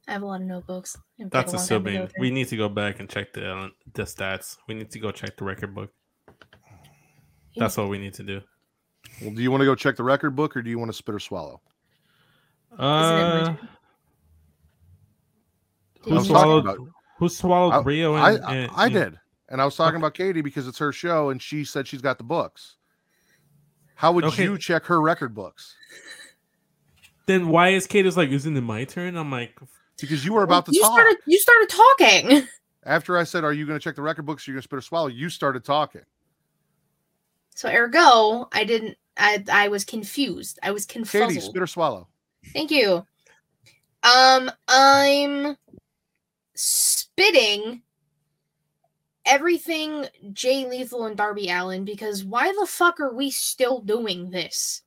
I 0.07 0.13
have 0.13 0.23
a 0.23 0.27
lot 0.27 0.41
of 0.41 0.47
notebooks. 0.47 0.95
It 1.19 1.25
would 1.25 1.33
take 1.33 1.47
That's 1.47 1.53
a 1.53 1.57
long 1.57 1.67
time 1.67 1.85
to 1.85 1.91
go 1.91 1.97
assuming. 2.05 2.13
We 2.21 2.31
need 2.31 2.49
to 2.49 2.57
go 2.57 2.69
back 2.69 3.01
and 3.01 3.09
check 3.09 3.33
the 3.33 3.51
uh, 3.53 3.69
the 3.95 4.03
stats. 4.03 4.59
We 4.69 4.75
need 4.75 4.91
to 4.91 4.99
go 4.99 5.11
check 5.11 5.37
the 5.37 5.45
record 5.45 5.75
book. 5.75 5.91
That's 7.57 7.77
what 7.77 7.89
we 7.89 7.99
need 7.99 8.15
to 8.15 8.23
do. 8.23 8.41
well, 9.21 9.31
do 9.33 9.43
you 9.43 9.51
want 9.51 9.61
to 9.61 9.65
go 9.67 9.75
check 9.75 9.97
the 9.97 10.03
record 10.05 10.37
book 10.37 10.57
or 10.57 10.63
do 10.63 10.71
you 10.71 10.79
want 10.79 10.91
to 10.91 10.97
spit 10.97 11.15
or 11.15 11.19
swallow? 11.21 11.61
Uh, 12.79 13.55
who 16.01 16.13
I 16.13 16.15
was 16.15 16.29
you- 16.29 16.35
talking 16.35 16.63
swallowed? 16.63 16.79
Who 17.19 17.29
swallowed 17.29 17.75
I- 17.75 17.83
Riho? 17.83 18.15
I, 18.19 18.33
And, 18.33 18.45
I, 18.45 18.55
and- 18.57 18.73
I 18.75 18.89
did. 18.89 19.19
And 19.53 19.61
I 19.61 19.67
was 19.67 19.77
talking 19.77 19.99
about 19.99 20.15
Katie 20.15 20.41
because 20.41 20.67
it's 20.67 20.79
her 20.79 20.93
show 20.93 21.29
and 21.29 21.41
she 21.41 21.63
said 21.63 21.87
she's 21.87 22.01
got 22.01 22.17
the 22.17 22.25
books. 22.25 22.77
How 23.95 24.11
would 24.13 24.25
Okay. 24.25 24.45
you 24.45 24.57
check 24.57 24.87
her 24.87 24.99
record 25.01 25.35
books? 25.35 25.77
Then 27.27 27.49
why 27.49 27.69
is 27.69 27.87
Katie's 27.87 28.17
like, 28.17 28.31
isn't 28.31 28.57
it 28.57 28.63
my 28.63 28.85
turn? 28.85 29.15
I'm 29.15 29.31
like, 29.31 29.55
Because 30.01 30.25
you 30.25 30.33
were 30.33 30.43
about 30.43 30.65
to 30.67 30.73
you 30.73 30.81
talk. 30.81 30.93
started. 30.93 31.17
You 31.27 31.39
started 31.39 31.69
talking. 31.69 32.49
After 32.85 33.17
I 33.19 33.25
said, 33.25 33.45
Are 33.45 33.53
you 33.53 33.67
going 33.67 33.79
to 33.79 33.83
check 33.85 33.95
the 33.95 34.03
record 34.03 34.25
books? 34.25 34.49
You're 34.49 34.55
going 34.55 34.63
to 34.63 34.67
spit 34.69 34.79
or 34.79 34.81
swallow? 34.81 35.09
You 35.09 35.29
started 35.29 35.65
talking. 35.65 36.01
So 37.55 37.69
ergo, 37.71 38.49
I 38.53 38.65
didn't. 38.65 38.97
I 39.19 39.45
I 39.53 39.69
was 39.69 39.85
confused. 39.85 40.59
I 40.63 40.71
was 40.71 40.87
confused. 40.87 41.29
Katie, 41.29 41.41
spit 41.41 41.63
or 41.63 41.67
swallow. 41.67 42.09
Thank 42.55 42.71
you. 42.71 43.07
Um, 44.03 44.51
I'm 44.67 45.57
spitting 46.55 47.83
everything 49.25 50.07
Jay 50.33 50.67
Lethal 50.67 51.07
and 51.07 51.17
Darby 51.17 51.49
Allin 51.51 51.85
because 51.85 52.25
why 52.25 52.53
the 52.59 52.67
fuck 52.67 53.01
are 53.01 53.15
we 53.15 53.31
still 53.31 53.81
doing 53.81 54.31
this? 54.31 54.83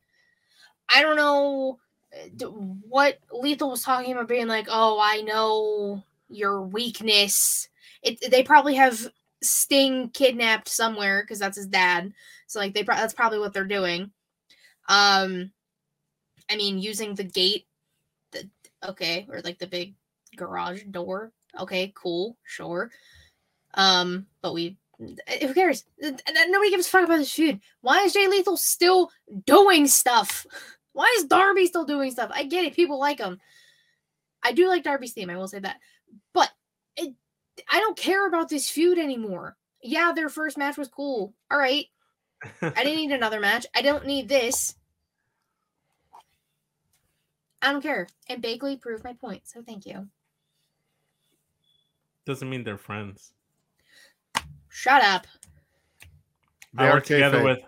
I 0.93 1.01
don't 1.01 1.17
know 1.17 1.79
uh, 2.13 2.45
what 2.45 3.19
Lethal 3.31 3.71
was 3.71 3.83
talking 3.83 4.11
about 4.13 4.27
being 4.27 4.47
like, 4.47 4.67
"Oh, 4.69 4.99
I 5.01 5.21
know 5.21 6.03
your 6.29 6.61
weakness." 6.61 7.69
It 8.03 8.19
they 8.31 8.43
probably 8.43 8.75
have 8.75 9.07
Sting 9.41 10.09
kidnapped 10.09 10.67
somewhere 10.69 11.23
because 11.23 11.39
that's 11.39 11.57
his 11.57 11.67
dad. 11.67 12.13
So 12.47 12.59
like 12.59 12.73
they 12.73 12.83
pro- 12.83 12.95
that's 12.95 13.13
probably 13.13 13.39
what 13.39 13.53
they're 13.53 13.65
doing. 13.65 14.11
Um 14.89 15.51
I 16.49 16.55
mean 16.57 16.77
using 16.79 17.15
the 17.15 17.23
gate 17.23 17.67
the 18.31 18.49
okay, 18.87 19.27
or 19.29 19.41
like 19.41 19.59
the 19.59 19.67
big 19.67 19.95
garage 20.35 20.83
door. 20.85 21.31
Okay, 21.59 21.93
cool, 21.95 22.37
sure. 22.43 22.91
Um, 23.75 24.25
but 24.41 24.53
we 24.53 24.77
who 24.97 25.53
cares? 25.53 25.83
Nobody 25.99 26.69
gives 26.69 26.87
a 26.87 26.89
fuck 26.89 27.03
about 27.03 27.17
this 27.17 27.31
feud. 27.33 27.59
Why 27.81 28.03
is 28.03 28.13
Jay 28.13 28.27
Lethal 28.27 28.57
still 28.57 29.11
doing 29.45 29.87
stuff? 29.87 30.45
Why 30.93 31.13
is 31.17 31.25
Darby 31.25 31.65
still 31.65 31.83
doing 31.83 32.11
stuff? 32.11 32.31
I 32.33 32.45
get 32.45 32.65
it, 32.65 32.73
people 32.73 32.99
like 32.99 33.19
him. 33.19 33.39
I 34.41 34.53
do 34.53 34.67
like 34.67 34.83
Darby's 34.83 35.11
theme, 35.13 35.29
I 35.29 35.35
will 35.35 35.47
say 35.47 35.59
that. 35.59 35.77
But 36.33 36.49
it, 36.95 37.13
I 37.69 37.79
don't 37.79 37.97
care 37.97 38.27
about 38.27 38.47
this 38.47 38.69
feud 38.69 38.97
anymore. 38.97 39.57
Yeah, 39.81 40.13
their 40.13 40.29
first 40.29 40.57
match 40.57 40.77
was 40.77 40.87
cool. 40.87 41.33
All 41.51 41.57
right. 41.57 41.85
I 42.61 42.83
didn't 42.83 42.95
need 42.95 43.11
another 43.11 43.39
match. 43.41 43.65
I 43.75 43.81
don't 43.81 44.05
need 44.05 44.29
this. 44.29 44.75
I 47.61 47.71
don't 47.71 47.81
care. 47.81 48.07
And 48.29 48.41
Bagley 48.41 48.77
proved 48.77 49.03
my 49.03 49.13
point, 49.13 49.41
so 49.45 49.61
thank 49.61 49.85
you. 49.85 50.07
doesn't 52.25 52.49
mean 52.49 52.63
they're 52.63 52.77
friends. 52.77 53.34
Shut 54.75 55.01
up. 55.01 55.25
They 56.73 56.83
I 56.83 56.89
are 56.89 56.93
worked 56.95 57.07
together 57.07 57.39
kayfabe. 57.39 57.43
with. 57.45 57.59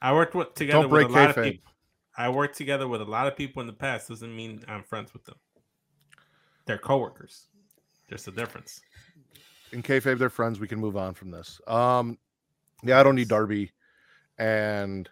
I 0.00 0.14
worked 0.14 0.34
with 0.34 0.54
together 0.54 0.80
Don't 0.82 0.90
with 0.90 1.02
a 1.02 1.04
break 1.04 1.14
lot 1.14 1.36
of 1.36 1.44
people. 1.44 1.72
I 2.16 2.30
worked 2.30 2.56
together 2.56 2.88
with 2.88 3.02
a 3.02 3.04
lot 3.04 3.26
of 3.26 3.36
people 3.36 3.60
in 3.60 3.66
the 3.66 3.74
past. 3.74 4.08
Doesn't 4.08 4.34
mean 4.34 4.64
I'm 4.66 4.82
friends 4.82 5.12
with 5.12 5.24
them. 5.24 5.36
They're 6.64 6.78
coworkers. 6.78 7.48
There's 8.08 8.26
a 8.28 8.32
difference. 8.32 8.80
in 9.72 9.82
kayfabe, 9.82 10.18
they're 10.18 10.30
friends. 10.30 10.58
We 10.58 10.68
can 10.68 10.80
move 10.80 10.96
on 10.96 11.12
from 11.12 11.30
this. 11.30 11.60
Um, 11.66 12.16
yeah, 12.82 12.98
I 12.98 13.02
don't 13.02 13.14
need 13.16 13.28
Darby 13.28 13.70
and 14.38 15.06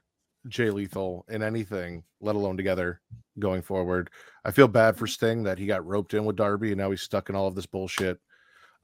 Jay 0.49 0.71
Lethal 0.71 1.27
in 1.29 1.43
anything, 1.43 2.03
let 2.23 2.35
alone 2.35 2.57
together 2.57 3.03
going 3.39 3.61
forward. 3.61 4.09
I 4.47 4.53
feel 4.53 4.69
bad 4.69 4.97
for 4.97 5.07
Sting 5.07 5.43
that 5.43 5.59
he 5.59 5.67
got 5.67 5.85
roped 5.87 6.15
in 6.15 6.25
with 6.25 6.37
Darby 6.37 6.73
and 6.73 6.79
now 6.79 6.91
he's 6.91 7.03
stuck 7.03 7.29
in 7.29 7.37
all 7.37 7.47
of 7.47 7.55
this 7.55 7.67
bullshit. 7.67 8.19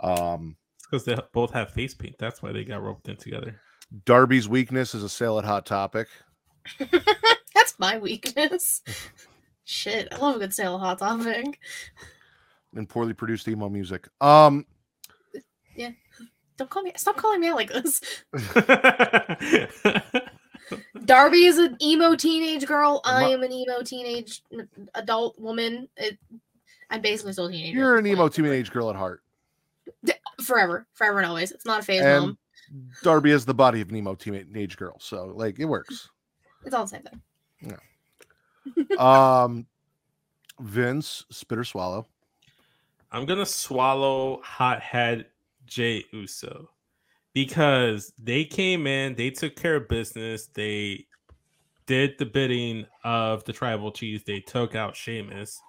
Um, 0.00 0.56
It's 0.58 0.61
because 0.92 1.04
they 1.04 1.16
both 1.32 1.50
have 1.52 1.70
face 1.70 1.94
paint. 1.94 2.16
That's 2.18 2.42
why 2.42 2.52
they 2.52 2.64
got 2.64 2.82
roped 2.82 3.08
in 3.08 3.16
together. 3.16 3.58
Darby's 4.04 4.46
weakness 4.46 4.94
is 4.94 5.02
a 5.02 5.08
sale 5.08 5.38
at 5.38 5.44
Hot 5.46 5.64
Topic. 5.64 6.06
That's 7.54 7.78
my 7.78 7.98
weakness. 7.98 8.82
Shit, 9.64 10.08
I 10.12 10.18
love 10.18 10.36
a 10.36 10.38
good 10.38 10.52
sale 10.52 10.74
of 10.74 10.82
hot 10.82 10.98
topic. 10.98 11.58
and 12.74 12.88
poorly 12.88 13.14
produced 13.14 13.48
emo 13.48 13.68
music. 13.68 14.08
Um, 14.20 14.66
yeah. 15.74 15.90
Don't 16.56 16.68
call 16.68 16.82
me. 16.82 16.92
Stop 16.96 17.16
calling 17.16 17.40
me 17.40 17.48
out 17.48 17.56
like 17.56 17.72
this. 17.72 18.00
Darby 21.04 21.44
is 21.44 21.58
an 21.58 21.76
emo 21.80 22.16
teenage 22.16 22.66
girl. 22.66 23.00
I 23.04 23.28
am 23.28 23.42
an 23.42 23.52
emo 23.52 23.82
teenage 23.82 24.42
adult 24.94 25.38
woman. 25.38 25.88
It, 25.96 26.18
I'm 26.90 27.00
basically 27.00 27.32
still 27.32 27.46
a 27.46 27.52
teenager. 27.52 27.78
you're 27.78 27.98
an 27.98 28.06
emo 28.06 28.28
teenage 28.28 28.70
girl 28.70 28.90
at 28.90 28.96
heart. 28.96 29.22
Forever, 30.42 30.86
forever 30.94 31.18
and 31.18 31.26
always. 31.26 31.52
It's 31.52 31.66
not 31.66 31.80
a 31.80 31.82
phase, 31.82 32.02
And 32.02 32.20
mom. 32.26 32.38
Darby 33.02 33.30
is 33.30 33.44
the 33.44 33.54
body 33.54 33.80
of 33.80 33.90
an 33.90 33.96
emo 33.96 34.14
teenage 34.14 34.76
girl, 34.76 34.96
so 34.98 35.26
like 35.26 35.58
it 35.58 35.66
works. 35.66 36.08
It's 36.64 36.74
all 36.74 36.84
the 36.84 36.88
same 36.88 37.02
thing. 37.02 37.76
Yeah. 38.96 38.96
um, 38.98 39.66
Vince, 40.60 41.24
spit 41.30 41.58
or 41.58 41.64
swallow. 41.64 42.06
I'm 43.10 43.26
gonna 43.26 43.46
swallow 43.46 44.40
hothead 44.42 45.26
Jey 45.66 46.04
Uso 46.12 46.70
because 47.34 48.12
they 48.18 48.44
came 48.44 48.86
in, 48.86 49.14
they 49.14 49.30
took 49.30 49.56
care 49.56 49.76
of 49.76 49.88
business, 49.88 50.46
they 50.46 51.06
did 51.86 52.16
the 52.18 52.26
bidding 52.26 52.86
of 53.04 53.44
the 53.44 53.52
tribal 53.52 53.92
chiefs, 53.92 54.24
they 54.24 54.40
took 54.40 54.74
out 54.74 54.96
Sheamus, 54.96 55.60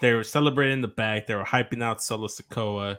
they 0.00 0.12
were 0.12 0.24
celebrating 0.24 0.80
the 0.80 0.88
back, 0.88 1.26
they 1.26 1.34
were 1.34 1.44
hyping 1.44 1.82
out 1.82 2.02
Solo 2.02 2.28
Sikoa, 2.28 2.98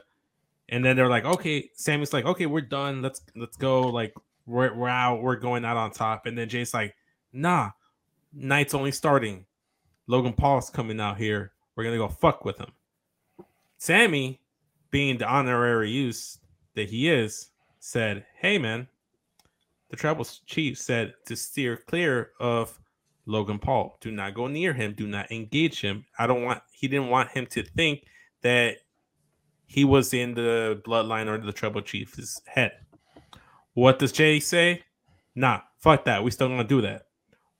and 0.68 0.84
then 0.84 0.96
they're 0.96 1.08
like, 1.08 1.24
okay, 1.24 1.70
Sami's 1.74 2.12
like, 2.12 2.24
okay, 2.24 2.46
we're 2.46 2.60
done, 2.60 3.02
let's 3.02 3.22
let's 3.36 3.56
go, 3.56 3.82
like 3.82 4.14
we're 4.46 4.74
we're 4.74 4.88
out, 4.88 5.22
we're 5.22 5.36
going 5.36 5.64
out 5.64 5.76
on 5.76 5.90
top, 5.90 6.26
and 6.26 6.36
then 6.36 6.48
Jey's 6.48 6.74
like, 6.74 6.94
nah, 7.32 7.70
night's 8.32 8.74
only 8.74 8.92
starting. 8.92 9.44
Logan 10.06 10.32
Paul's 10.32 10.70
coming 10.70 11.00
out 11.00 11.18
here. 11.18 11.52
We're 11.76 11.84
gonna 11.84 11.96
go 11.96 12.08
fuck 12.08 12.44
with 12.44 12.58
him. 12.58 12.72
Sami, 13.78 14.40
being 14.90 15.18
the 15.18 15.28
honorary 15.28 15.90
Uce 15.90 16.38
that 16.74 16.90
he 16.90 17.08
is, 17.08 17.50
said, 17.78 18.24
Hey 18.40 18.58
man, 18.58 18.88
the 19.90 19.96
tribal 19.96 20.26
chief 20.46 20.78
said 20.78 21.14
to 21.26 21.36
steer 21.36 21.76
clear 21.76 22.30
of 22.40 22.78
Logan 23.26 23.58
Paul. 23.58 23.98
Do 24.00 24.10
not 24.10 24.34
go 24.34 24.46
near 24.46 24.72
him. 24.72 24.94
Do 24.94 25.06
not 25.06 25.30
engage 25.30 25.80
him. 25.80 26.04
I 26.18 26.26
don't 26.26 26.44
want 26.44 26.62
he 26.72 26.88
didn't 26.88 27.08
want 27.08 27.30
him 27.30 27.46
to 27.46 27.62
think 27.62 28.04
that 28.42 28.78
he 29.68 29.84
was 29.84 30.12
in 30.12 30.34
the 30.34 30.82
bloodline 30.84 31.26
or 31.28 31.38
the 31.38 31.52
tribal 31.52 31.82
chief's 31.82 32.40
head. 32.46 32.72
What 33.74 34.00
does 34.00 34.10
Jey 34.10 34.40
say? 34.40 34.82
Nah, 35.36 35.60
fuck 35.78 36.04
that. 36.06 36.24
We 36.24 36.32
still 36.32 36.48
gonna 36.48 36.64
do 36.64 36.80
that. 36.80 37.06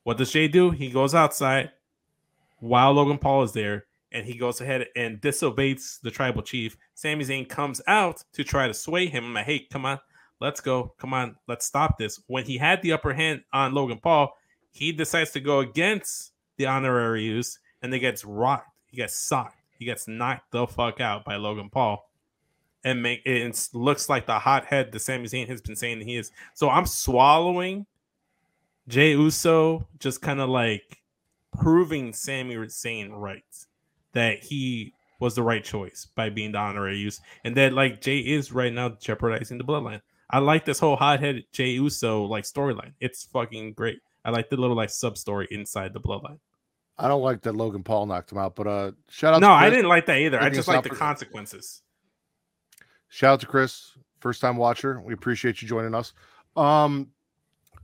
What 0.03 0.17
does 0.17 0.33
Jey 0.33 0.49
do? 0.49 0.71
He 0.71 0.91
goes 0.91 1.15
outside 1.15 1.71
while 2.59 2.93
Logan 2.93 3.19
Paul 3.19 3.43
is 3.43 3.53
there 3.53 3.85
and 4.11 4.27
he 4.27 4.39
goes 4.39 4.61
ahead 4.61 4.87
and 4.97 5.21
disobeys 5.21 6.01
the 6.03 6.11
tribal 6.11 6.43
chief. 6.43 6.77
Sami 6.95 7.25
Zayn 7.25 7.47
comes 7.49 7.81
out 7.87 8.25
to 8.33 8.43
try 8.43 8.67
to 8.67 8.75
sway 8.75 9.07
him. 9.07 9.27
I'm 9.27 9.35
like, 9.35 9.45
hey, 9.45 9.67
come 9.71 9.85
on, 9.85 10.01
let's 10.41 10.63
go. 10.63 10.95
Come 10.99 11.13
on, 11.13 11.37
let's 11.47 11.67
stop 11.67 11.99
this. 11.99 12.21
When 12.27 12.45
he 12.45 12.57
had 12.57 12.81
the 12.81 12.93
upper 12.93 13.13
hand 13.13 13.43
on 13.53 13.75
Logan 13.75 13.99
Paul, 14.03 14.33
he 14.71 14.93
decides 14.93 15.31
to 15.33 15.41
go 15.41 15.61
against 15.61 16.33
the 16.57 16.67
honorary 16.67 17.25
Uce 17.25 17.59
and 17.83 17.93
he 17.93 17.99
gets 17.99 18.25
rocked. 18.25 18.71
He 18.87 18.97
gets 18.97 19.15
socked. 19.15 19.58
He 19.79 19.85
gets 19.85 20.09
knocked 20.09 20.51
the 20.53 20.67
fuck 20.67 21.01
out 21.01 21.25
by 21.25 21.37
Logan 21.37 21.71
Paul. 21.71 22.05
And 22.85 23.03
make 23.03 23.23
it 23.25 23.69
looks 23.73 24.09
like 24.09 24.27
the 24.27 24.39
hothead 24.39 24.93
that 24.93 25.01
Sami 25.01 25.25
Zayn 25.25 25.49
has 25.49 25.61
been 25.61 25.77
saying 25.77 26.01
he 26.01 26.17
is. 26.17 26.31
So 26.55 26.71
I'm 26.71 26.87
swallowing 26.87 27.87
Jey 28.87 29.11
Uso, 29.13 29.87
just 29.99 30.23
kind 30.23 30.41
of 30.41 30.49
like 30.49 31.03
proving 31.59 32.13
Sami 32.13 32.55
Zayn 32.55 33.11
right 33.11 33.43
that 34.13 34.39
he 34.39 34.95
was 35.21 35.35
the 35.35 35.43
right 35.43 35.65
choice 35.65 36.07
by 36.15 36.31
being 36.31 36.53
the 36.53 36.59
honorary 36.59 36.97
Uce, 36.97 37.21
and 37.45 37.57
that 37.57 37.73
like 37.73 38.01
Jey 38.01 38.19
is 38.19 38.53
right 38.53 38.73
now 38.73 38.91
jeopardizing 38.91 39.59
the 39.59 39.65
bloodline. 39.65 40.01
I 40.31 40.39
like 40.39 40.65
this 40.65 40.79
whole 40.79 40.97
hothead 40.97 41.45
Jey 41.53 41.71
Uso 41.71 42.25
like 42.25 42.45
storyline. 42.45 42.93
It's 43.01 43.25
fucking 43.25 43.73
great. 43.73 43.99
I 44.25 44.31
like 44.31 44.51
the 44.51 44.57
little 44.57 44.77
like 44.77 44.91
sub 44.91 45.19
story 45.19 45.49
inside 45.51 45.93
the 45.93 46.01
bloodline. 46.01 46.39
I 46.99 47.07
don't 47.09 47.23
like 47.23 47.43
that 47.43 47.55
Logan 47.55 47.83
Paul 47.85 48.07
knocked 48.07 48.33
him 48.33 48.39
out, 48.39 48.57
but 48.57 48.67
uh, 48.67 48.93
shout 49.09 49.35
out. 49.35 49.41
No, 49.41 49.49
to 49.49 49.53
I 49.53 49.71
didn't 49.71 49.89
like 49.89 50.07
that 50.07 50.19
either. 50.19 50.41
I 50.43 50.51
just 50.51 50.67
like 50.69 50.83
the 50.83 50.91
consequences. 50.91 51.83
Shout 53.09 53.35
out 53.35 53.41
to 53.41 53.47
Chris, 53.47 53.93
first 54.21 54.41
time 54.41 54.57
watcher. 54.57 55.01
We 55.01 55.15
appreciate 55.15 55.63
you 55.63 55.69
joining 55.69 55.95
us. 55.95 56.13
Um, 56.57 57.09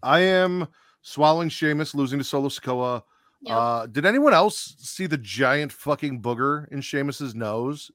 I 0.03 0.21
am 0.21 0.67
swallowing 1.03 1.49
Sheamus, 1.49 1.95
losing 1.95 2.19
to 2.19 2.25
Solo 2.25 2.49
Sikoa. 2.49 3.03
Yep. 3.43 3.57
Uh, 3.57 3.87
did 3.87 4.05
anyone 4.07 4.35
else 4.35 4.75
see 4.79 5.07
the 5.07 5.19
giant 5.19 5.71
fucking 5.73 6.21
booger 6.23 6.67
in 6.73 6.81
Sheamus's 6.81 7.35
nose 7.35 7.91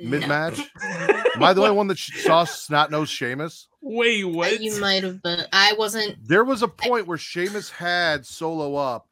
mid 0.00 0.22
No. 0.22 0.26
match? 0.28 0.58
Am 0.82 1.42
I 1.42 1.52
the 1.52 1.62
only 1.62 1.76
one 1.76 1.86
that 1.88 1.98
sh- 1.98 2.22
saw 2.24 2.44
snot 2.44 2.90
nose 2.90 3.08
Sheamus? 3.10 3.68
Wait, 3.82 4.24
what? 4.24 4.60
You 4.60 4.80
might 4.80 5.02
have 5.04 5.22
been. 5.22 5.40
I 5.52 5.74
wasn't. 5.78 6.16
There 6.26 6.44
was 6.44 6.62
a 6.62 6.68
point 6.68 7.06
where 7.06 7.18
Sheamus 7.18 7.70
had 7.70 8.24
Solo 8.26 8.74
up, 8.74 9.06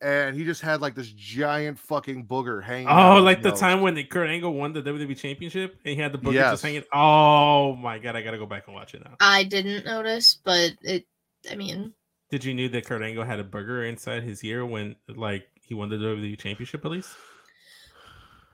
and 0.00 0.36
he 0.36 0.44
just 0.44 0.60
had 0.62 0.80
like 0.80 0.94
this 0.94 1.08
giant 1.12 1.78
fucking 1.78 2.26
booger 2.26 2.62
hanging. 2.62 2.88
Oh, 2.88 3.18
of 3.18 3.24
like 3.24 3.42
the 3.42 3.50
nose. 3.50 3.60
time 3.60 3.80
when 3.80 3.94
the 3.94 4.04
Kurt 4.04 4.28
Angle 4.28 4.54
won 4.54 4.72
the 4.72 4.82
WWE 4.82 5.16
Championship 5.16 5.76
and 5.84 5.94
he 5.96 6.00
had 6.00 6.12
the 6.12 6.18
booger 6.18 6.34
Yes. 6.34 6.52
just 6.52 6.62
hanging. 6.64 6.84
Oh 6.92 7.74
my 7.76 7.98
god, 7.98 8.14
I 8.16 8.22
gotta 8.22 8.38
go 8.38 8.46
back 8.46 8.64
and 8.66 8.74
watch 8.74 8.94
it 8.94 9.02
now. 9.04 9.14
I 9.20 9.44
didn't 9.44 9.84
notice, 9.84 10.38
but 10.44 10.72
it. 10.82 11.06
I 11.50 11.54
mean, 11.56 11.92
Did 12.30 12.44
you 12.44 12.54
knew 12.54 12.68
that 12.70 12.86
Kurt 12.86 13.02
Angle 13.02 13.24
had 13.24 13.40
a 13.40 13.44
booger 13.44 13.88
inside 13.88 14.22
his 14.22 14.42
ear 14.44 14.64
when 14.66 14.96
like 15.08 15.48
he 15.62 15.74
won 15.74 15.88
the 15.88 15.96
WWE 15.96 16.38
Championship 16.38 16.84
at 16.84 16.90
least? 16.90 17.10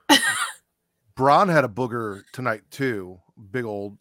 Braun 1.17 1.49
had 1.49 1.65
a 1.65 1.69
booger 1.69 2.23
tonight 2.33 2.63
too. 2.71 3.21
Big 3.51 3.65
old 3.65 3.99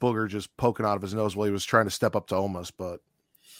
booger 0.00 0.28
just 0.28 0.56
poking 0.56 0.86
out 0.86 0.96
of 0.96 1.02
his 1.02 1.14
nose 1.14 1.34
while 1.34 1.46
he 1.46 1.52
was 1.52 1.64
trying 1.64 1.84
to 1.86 1.90
step 1.90 2.14
up 2.14 2.28
to 2.28 2.34
Omos, 2.34 2.70
but 2.76 3.00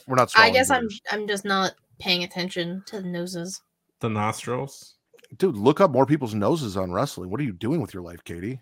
we're 0.06 0.14
not. 0.16 0.28
I 0.28 0.32
swallowing 0.32 0.52
guess 0.54 0.70
I'm. 0.70 0.88
I'm 1.10 1.26
just 1.28 1.44
not 1.44 1.72
paying 2.02 2.24
attention 2.24 2.82
to 2.86 3.00
the 3.00 3.06
noses. 3.08 3.62
The 4.00 4.08
nostrils. 4.10 4.96
Dude, 5.38 5.56
look 5.56 5.80
up 5.80 5.90
more 5.92 6.04
people's 6.04 6.34
noses 6.34 6.76
on 6.76 6.92
wrestling. 6.92 7.30
What 7.30 7.40
are 7.40 7.44
you 7.44 7.52
doing 7.52 7.80
with 7.80 7.94
your 7.94 8.02
life, 8.02 8.22
Katie? 8.24 8.58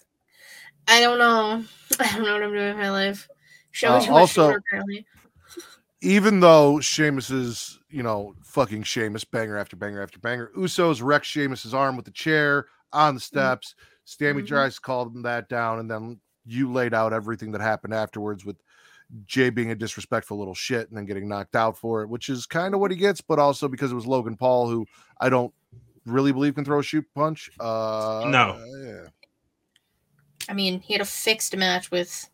I 0.87 1.01
don't 1.01 1.19
know. 1.19 1.65
I 2.01 2.13
don't 2.15 2.25
know 2.25 2.35
what 2.35 2.43
I'm 2.43 2.53
doing 2.53 2.69
with 2.69 2.77
my 2.77 2.91
life. 2.91 3.29
Show 3.73 3.93
Uh, 3.95 3.99
me 3.99 4.05
too 4.05 4.11
much 4.13 4.21
also- 4.21 4.49
sugar, 4.49 4.63
apparently. 4.69 5.07
Even 6.03 6.41
though 6.41 6.81
Sheamus 6.81 7.31
is, 7.31 7.79
you 7.91 8.03
know, 8.03 8.35
fucking 8.43 8.85
Sheamus, 8.85 9.25
banger 9.25 9.59
after 9.59 9.77
banger 9.77 10.03
after 10.03 10.19
banger, 10.19 10.51
Usos 10.57 11.03
wrecked 11.03 11.27
Sheamus's 11.27 11.75
arm 11.75 11.95
with 11.97 12.07
the 12.07 12.11
chair 12.11 12.67
on 12.93 13.15
the 13.15 13.21
steps. 13.21 13.75
Sami 14.05 14.43
Mhm. 14.43 14.47
tries 14.49 14.77
to 14.77 14.81
call 14.81 15.11
that 15.23 15.49
down, 15.51 15.79
and 15.79 15.91
then 15.91 16.19
you 16.47 16.73
laid 16.73 16.95
out 16.95 17.13
everything 17.13 17.53
that 17.53 17.61
happened 17.61 17.93
afterwards 17.93 18.47
with 18.47 18.57
Jey 19.27 19.51
being 19.51 19.71
a 19.71 19.75
disrespectful 19.75 20.39
little 20.39 20.55
shit 20.55 20.89
and 20.89 20.97
then 20.97 21.05
getting 21.05 21.29
knocked 21.29 21.57
out 21.57 21.77
for 21.77 22.03
it, 22.03 22.09
which 22.09 22.29
is 22.29 22.47
kind 22.47 22.75
of 22.75 22.81
what 22.81 22.91
he 22.91 22.97
gets, 22.97 23.21
but 23.21 23.39
also 23.39 23.69
because 23.69 23.91
it 23.93 23.95
was 23.95 24.07
Logan 24.07 24.37
Paul, 24.37 24.69
who 24.69 24.87
I 25.21 25.29
don't 25.29 25.53
really 26.07 26.33
believe 26.33 26.55
can 26.55 26.65
throw 26.65 26.79
a 26.79 26.83
shoot 26.83 27.05
punch. 27.15 27.51
Uh, 27.59 28.25
No. 28.29 28.65
yeah. 28.85 29.09
I 30.49 30.55
mean, 30.55 30.81
he 30.81 30.95
had 30.95 31.01
a 31.03 31.07
fixed 31.07 31.57
match 31.57 31.91
with 31.91 32.29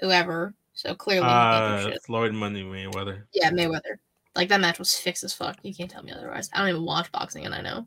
whoever, 0.00 0.54
so 0.72 0.94
clearly 0.94 1.26
he 1.26 1.30
can't 1.32 1.94
Uh. 1.94 1.98
Floyd 2.04 2.32
Money 2.32 2.62
Mayweather. 2.62 3.24
Yeah, 3.32 3.50
Mayweather. 3.50 3.96
Like 4.34 4.48
that 4.48 4.60
match 4.60 4.78
was 4.78 4.96
fixed 4.96 5.22
as 5.24 5.32
fuck. 5.32 5.56
You 5.62 5.72
can't 5.74 5.90
tell 5.90 6.02
me 6.02 6.12
otherwise. 6.12 6.50
I 6.52 6.58
don't 6.58 6.68
even 6.68 6.84
watch 6.84 7.10
boxing, 7.12 7.46
and 7.46 7.54
I 7.54 7.60
know. 7.60 7.86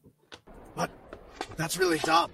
What? 0.76 0.90
That's 1.58 1.78
really 1.78 2.00
dumb. 2.00 2.32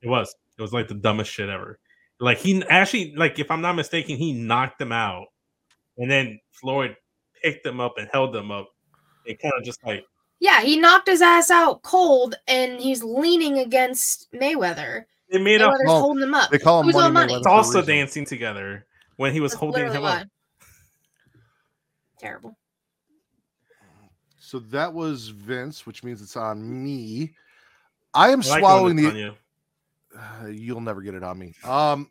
It 0.00 0.08
was. 0.08 0.34
It 0.58 0.62
was 0.62 0.72
like 0.72 0.88
the 0.88 0.94
dumbest 0.94 1.30
shit 1.30 1.48
ever. 1.50 1.78
Like 2.20 2.38
he 2.38 2.62
actually, 2.68 3.14
like 3.16 3.38
if 3.38 3.50
I'm 3.50 3.60
not 3.60 3.74
mistaken, 3.74 4.16
he 4.16 4.32
knocked 4.32 4.80
him 4.80 4.92
out, 4.92 5.26
and 5.98 6.10
then 6.10 6.40
Floyd 6.52 6.96
picked 7.42 7.64
him 7.66 7.80
up 7.80 7.94
and 7.98 8.08
held 8.12 8.34
him 8.34 8.50
up. 8.50 8.68
It 9.26 9.40
kind 9.40 9.52
of 9.58 9.64
just 9.64 9.84
like 9.84 10.04
Yeah, 10.40 10.60
he 10.62 10.78
knocked 10.78 11.08
his 11.08 11.20
ass 11.20 11.50
out 11.50 11.82
cold, 11.82 12.36
and 12.48 12.80
he's 12.80 13.02
leaning 13.02 13.58
against 13.58 14.28
Mayweather. 14.32 15.04
they 15.30 15.38
made 15.38 15.60
up 15.60 15.72
Mayweather's 15.72 15.80
Well, 15.86 16.00
holding 16.00 16.22
him 16.22 16.34
up. 16.34 16.50
They 16.50 16.58
call 16.58 16.80
him 16.80 16.86
Who's 16.86 16.94
Money 16.94 17.06
on 17.06 17.12
money? 17.12 17.34
Mayweather 17.34 17.42
for 17.42 17.48
a 17.48 17.52
salsa 17.52 17.74
reason. 17.74 17.86
dancing 17.86 18.24
together 18.24 18.86
when 19.16 19.32
he 19.32 19.40
was 19.40 19.52
That's 19.52 19.60
holding 19.60 19.92
him 19.92 20.02
why. 20.02 20.20
up. 20.22 20.28
Terrible. 22.18 22.56
So 24.38 24.58
that 24.60 24.92
was 24.94 25.28
Vince, 25.28 25.86
which 25.86 26.04
means 26.04 26.22
it's 26.22 26.36
on 26.36 26.82
me. 26.84 27.34
I 28.14 28.30
am 28.30 28.40
I 28.42 28.48
like 28.48 28.60
swallowing 28.60 28.96
the 28.96 29.02
it's 29.06 29.12
on 29.12 29.18
you. 29.18 29.34
Uh, 30.16 30.46
you'll 30.50 30.80
never 30.80 31.02
get 31.02 31.14
it 31.14 31.22
on 31.22 31.38
me. 31.38 31.54
Um, 31.64 32.10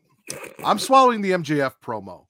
I'm 0.64 0.80
swallowing 0.80 1.22
the 1.22 1.32
MJF 1.32 1.74
promo. 1.84 2.26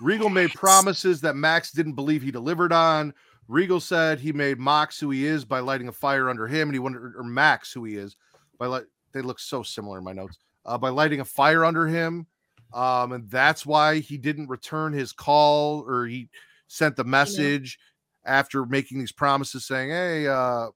Regal 0.00 0.28
made 0.28 0.52
promises 0.52 1.20
that 1.22 1.36
Max 1.36 1.72
didn't 1.72 1.94
believe 1.94 2.22
he 2.22 2.30
delivered 2.30 2.72
on. 2.72 3.14
Regal 3.48 3.80
said 3.80 4.18
he 4.18 4.32
made 4.32 4.58
Mox 4.58 4.98
who 4.98 5.10
he 5.10 5.24
is 5.24 5.44
by 5.44 5.60
lighting 5.60 5.88
a 5.88 5.92
fire 5.92 6.28
under 6.28 6.46
him, 6.46 6.68
and 6.68 6.74
he 6.74 6.78
wondered, 6.78 7.14
or 7.16 7.22
Max 7.22 7.72
who 7.72 7.84
he 7.84 7.96
is 7.96 8.16
by 8.58 8.66
like 8.66 8.86
They 9.12 9.22
look 9.22 9.38
so 9.38 9.62
similar 9.62 9.98
in 9.98 10.04
my 10.04 10.12
notes. 10.12 10.38
Uh, 10.64 10.76
by 10.76 10.88
lighting 10.88 11.20
a 11.20 11.24
fire 11.24 11.64
under 11.64 11.86
him, 11.86 12.26
um, 12.74 13.12
and 13.12 13.30
that's 13.30 13.64
why 13.64 14.00
he 14.00 14.18
didn't 14.18 14.48
return 14.48 14.92
his 14.92 15.12
call 15.12 15.84
or 15.86 16.06
he 16.06 16.28
sent 16.66 16.96
the 16.96 17.04
message 17.04 17.78
after 18.24 18.66
making 18.66 18.98
these 18.98 19.12
promises, 19.12 19.64
saying, 19.64 19.90
"Hey, 19.90 20.26
uh, 20.26 20.70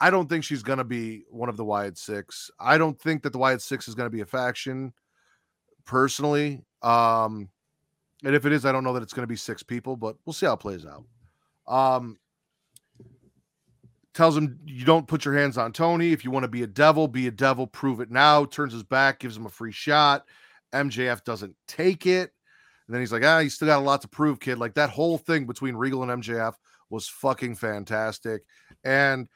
I 0.00 0.10
don't 0.10 0.28
think 0.28 0.44
she's 0.44 0.62
going 0.62 0.78
to 0.78 0.84
be 0.84 1.24
one 1.30 1.48
of 1.48 1.56
the 1.56 1.64
Wyatt 1.64 1.96
Six. 1.96 2.50
I 2.58 2.78
don't 2.78 2.98
think 3.00 3.22
that 3.22 3.32
the 3.32 3.38
Wyatt 3.38 3.62
Six 3.62 3.88
is 3.88 3.94
going 3.94 4.06
to 4.06 4.14
be 4.14 4.20
a 4.20 4.26
faction, 4.26 4.92
personally. 5.84 6.64
Um, 6.82 7.48
and 8.24 8.34
if 8.34 8.46
it 8.46 8.52
is, 8.52 8.64
I 8.64 8.72
don't 8.72 8.84
know 8.84 8.92
that 8.94 9.02
it's 9.02 9.12
going 9.12 9.24
to 9.24 9.28
be 9.32 9.36
six 9.36 9.62
people, 9.62 9.96
but 9.96 10.16
we'll 10.24 10.32
see 10.32 10.46
how 10.46 10.54
it 10.54 10.60
plays 10.60 10.86
out. 10.86 11.04
Um, 11.66 12.18
tells 14.14 14.36
him 14.36 14.58
you 14.64 14.84
don't 14.84 15.08
put 15.08 15.24
your 15.24 15.34
hands 15.34 15.58
on 15.58 15.72
Tony. 15.72 16.12
If 16.12 16.24
you 16.24 16.30
want 16.30 16.44
to 16.44 16.48
be 16.48 16.62
a 16.62 16.66
devil, 16.66 17.08
be 17.08 17.26
a 17.26 17.32
devil. 17.32 17.66
Prove 17.66 18.00
it 18.00 18.10
now. 18.10 18.44
Turns 18.44 18.72
his 18.72 18.82
back, 18.82 19.18
gives 19.18 19.36
him 19.36 19.46
a 19.46 19.50
free 19.50 19.72
shot. 19.72 20.24
MJF 20.72 21.24
doesn't 21.24 21.54
take 21.68 22.06
it. 22.06 22.32
And 22.86 22.94
then 22.94 23.00
he's 23.00 23.12
like, 23.12 23.24
ah, 23.24 23.38
you 23.38 23.50
still 23.50 23.68
got 23.68 23.78
a 23.78 23.84
lot 23.84 24.02
to 24.02 24.08
prove, 24.08 24.40
kid. 24.40 24.58
Like 24.58 24.74
that 24.74 24.90
whole 24.90 25.18
thing 25.18 25.46
between 25.46 25.74
Regal 25.74 26.02
and 26.02 26.22
MJF 26.22 26.54
was 26.90 27.08
fucking 27.08 27.56
fantastic. 27.56 28.42
And 28.84 29.28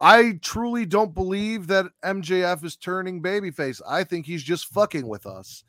I 0.00 0.38
truly 0.42 0.84
don't 0.84 1.14
believe 1.14 1.68
that 1.68 1.86
MJF 2.04 2.64
is 2.64 2.76
turning 2.76 3.22
babyface. 3.22 3.80
I 3.88 4.04
think 4.04 4.26
he's 4.26 4.42
just 4.42 4.66
fucking 4.66 5.06
with 5.06 5.26
us, 5.26 5.64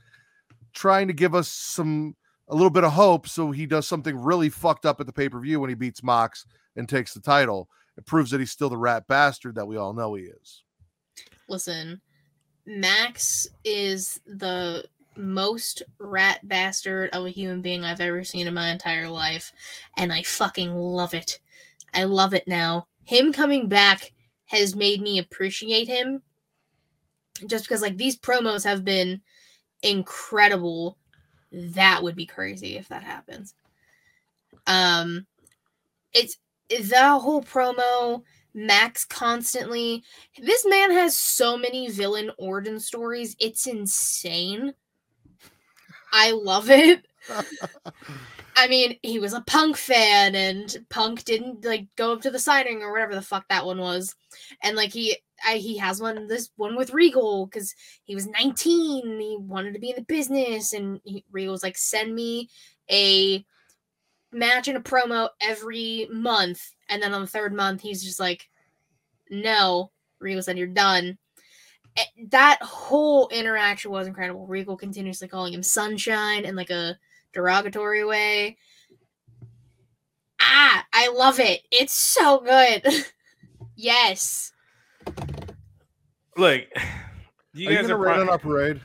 trying 0.73 1.07
to 1.07 1.13
give 1.13 1.33
us 1.33 1.47
some 1.47 2.15
a 2.49 2.55
little 2.55 2.69
bit 2.69 2.83
of 2.83 2.93
hope 2.93 3.27
so 3.27 3.51
he 3.51 3.65
does 3.65 3.87
something 3.87 4.17
really 4.17 4.49
fucked 4.49 4.85
up 4.85 4.99
at 4.99 5.05
the 5.05 5.13
pay-per-view 5.13 5.59
when 5.59 5.69
he 5.69 5.75
beats 5.75 6.03
Mox 6.03 6.45
and 6.75 6.87
takes 6.87 7.13
the 7.13 7.19
title. 7.19 7.69
It 7.97 8.05
proves 8.05 8.31
that 8.31 8.39
he's 8.39 8.51
still 8.51 8.69
the 8.69 8.77
rat 8.77 9.07
bastard 9.07 9.55
that 9.55 9.67
we 9.67 9.77
all 9.77 9.93
know 9.93 10.13
he 10.13 10.23
is. 10.23 10.63
Listen, 11.49 12.01
Max 12.65 13.47
is 13.63 14.19
the 14.25 14.85
most 15.15 15.83
rat 15.97 16.47
bastard 16.47 17.09
of 17.11 17.25
a 17.25 17.29
human 17.29 17.61
being 17.61 17.83
I've 17.83 18.01
ever 18.01 18.23
seen 18.23 18.45
in 18.47 18.53
my 18.53 18.69
entire 18.69 19.09
life, 19.09 19.51
and 19.97 20.13
I 20.13 20.21
fucking 20.21 20.75
love 20.75 21.13
it. 21.13 21.39
I 21.93 22.03
love 22.03 22.33
it 22.33 22.47
now. 22.47 22.87
Him 23.03 23.33
coming 23.33 23.67
back 23.67 24.13
has 24.47 24.75
made 24.75 25.01
me 25.01 25.19
appreciate 25.19 25.87
him 25.87 26.21
just 27.45 27.65
because 27.65 27.81
like 27.81 27.97
these 27.97 28.17
promos 28.17 28.63
have 28.63 28.83
been 28.83 29.21
incredible. 29.83 30.97
That 31.51 32.03
would 32.03 32.15
be 32.15 32.25
crazy 32.25 32.77
if 32.77 32.87
that 32.89 33.03
happens. 33.03 33.53
Um 34.65 35.27
it's 36.13 36.37
the 36.69 37.19
whole 37.19 37.43
promo 37.43 38.23
Max 38.53 39.05
constantly. 39.05 40.03
This 40.41 40.65
man 40.65 40.91
has 40.91 41.15
so 41.15 41.57
many 41.57 41.89
villain 41.89 42.31
Orton 42.39 42.79
stories. 42.79 43.35
It's 43.39 43.67
insane. 43.67 44.73
I 46.11 46.31
love 46.31 46.69
it. 46.71 47.05
I 48.59 48.67
mean, 48.67 48.97
he 49.03 49.19
was 49.19 49.33
a 49.33 49.41
Punk 49.41 49.77
fan, 49.77 50.33
and 50.35 50.75
Punk 50.89 51.23
didn't 51.25 51.63
like 51.63 51.87
go 51.95 52.13
up 52.13 52.21
to 52.21 52.31
the 52.31 52.39
signing 52.39 52.81
or 52.81 52.91
whatever 52.91 53.13
the 53.13 53.21
fuck 53.21 53.47
that 53.49 53.65
one 53.67 53.77
was, 53.79 54.15
and 54.63 54.75
like 54.75 54.91
he, 54.91 55.15
I, 55.45 55.57
he 55.57 55.77
has 55.77 56.01
one 56.01 56.27
this 56.27 56.49
one 56.57 56.75
with 56.75 56.91
Regal 56.93 57.45
because 57.45 57.75
he 58.05 58.15
was 58.15 58.27
19 58.27 59.07
and 59.07 59.21
he 59.21 59.37
wanted 59.39 59.75
to 59.75 59.79
be 59.79 59.91
in 59.91 59.95
the 59.95 60.01
business, 60.03 60.73
and 60.73 60.99
he, 61.03 61.23
Regal's 61.31 61.61
like, 61.63 61.77
send 61.77 62.15
me 62.15 62.49
a 62.91 63.45
match 64.31 64.67
and 64.67 64.77
a 64.77 64.81
promo 64.81 65.29
every 65.41 66.07
month, 66.11 66.61
and 66.89 67.01
then 67.03 67.13
on 67.13 67.21
the 67.21 67.27
third 67.27 67.53
month, 67.53 67.81
he's 67.81 68.03
just 68.03 68.19
like, 68.19 68.49
no, 69.29 69.91
Regal 70.19 70.41
said 70.43 70.57
you're 70.57 70.67
done. 70.67 71.17
Eh, 71.97 72.05
That 72.29 72.61
whole 72.61 73.29
interaction 73.29 73.91
was 73.91 74.07
incredible. 74.07 74.47
Regal 74.47 74.77
continuously 74.77 75.27
calling 75.27 75.53
him 75.53 75.63
sunshine 75.63 76.45
and 76.45 76.57
like 76.57 76.69
a 76.71 76.97
derogatory 77.37 78.03
way. 78.03 78.57
Ah, 80.41 80.83
I 80.91 81.09
love 81.09 81.39
it. 81.39 81.61
It's 81.71 81.93
so 81.93 82.39
good. 82.39 83.05
yes. 83.75 84.51
Look, 86.35 86.63
you 87.53 87.69
are 87.69 87.71
you 87.71 87.77
guys 87.77 87.83
gonna 87.83 87.95
are 87.95 87.97
rain 87.97 88.19
on 88.21 88.29
our 88.29 88.39
parade? 88.39 88.81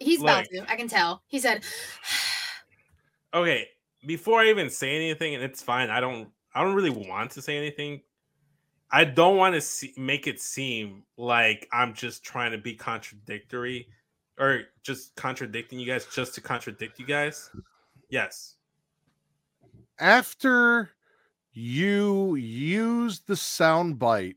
He's 0.00 0.20
about 0.20 0.44
to. 0.46 0.70
I 0.70 0.76
can 0.76 0.88
tell. 0.88 1.22
He 1.28 1.38
said, 1.38 1.62
okay. 3.34 3.68
Before 4.04 4.40
I 4.40 4.50
even 4.50 4.70
say 4.70 4.94
anything, 4.94 5.34
and 5.34 5.42
it's 5.42 5.62
fine. 5.62 5.88
I 5.88 6.00
don't. 6.00 6.28
I 6.54 6.62
don't 6.62 6.74
really 6.74 6.90
want 6.90 7.30
to 7.32 7.42
say 7.42 7.56
anything. 7.56 8.00
I 8.90 9.04
don't 9.04 9.36
want 9.36 9.54
to 9.54 9.60
see, 9.60 9.92
make 9.96 10.26
it 10.26 10.40
seem 10.40 11.02
like 11.16 11.68
I'm 11.72 11.92
just 11.92 12.24
trying 12.24 12.52
to 12.52 12.58
be 12.58 12.74
contradictory 12.74 13.88
or 14.38 14.62
just 14.82 15.14
contradicting 15.16 15.78
you 15.78 15.86
guys 15.86 16.06
just 16.06 16.34
to 16.34 16.40
contradict 16.40 16.98
you 16.98 17.06
guys. 17.06 17.50
Yes. 18.10 18.54
After 19.98 20.90
you 21.52 22.34
used 22.34 23.26
the 23.26 23.36
sound 23.36 23.98
bite 23.98 24.36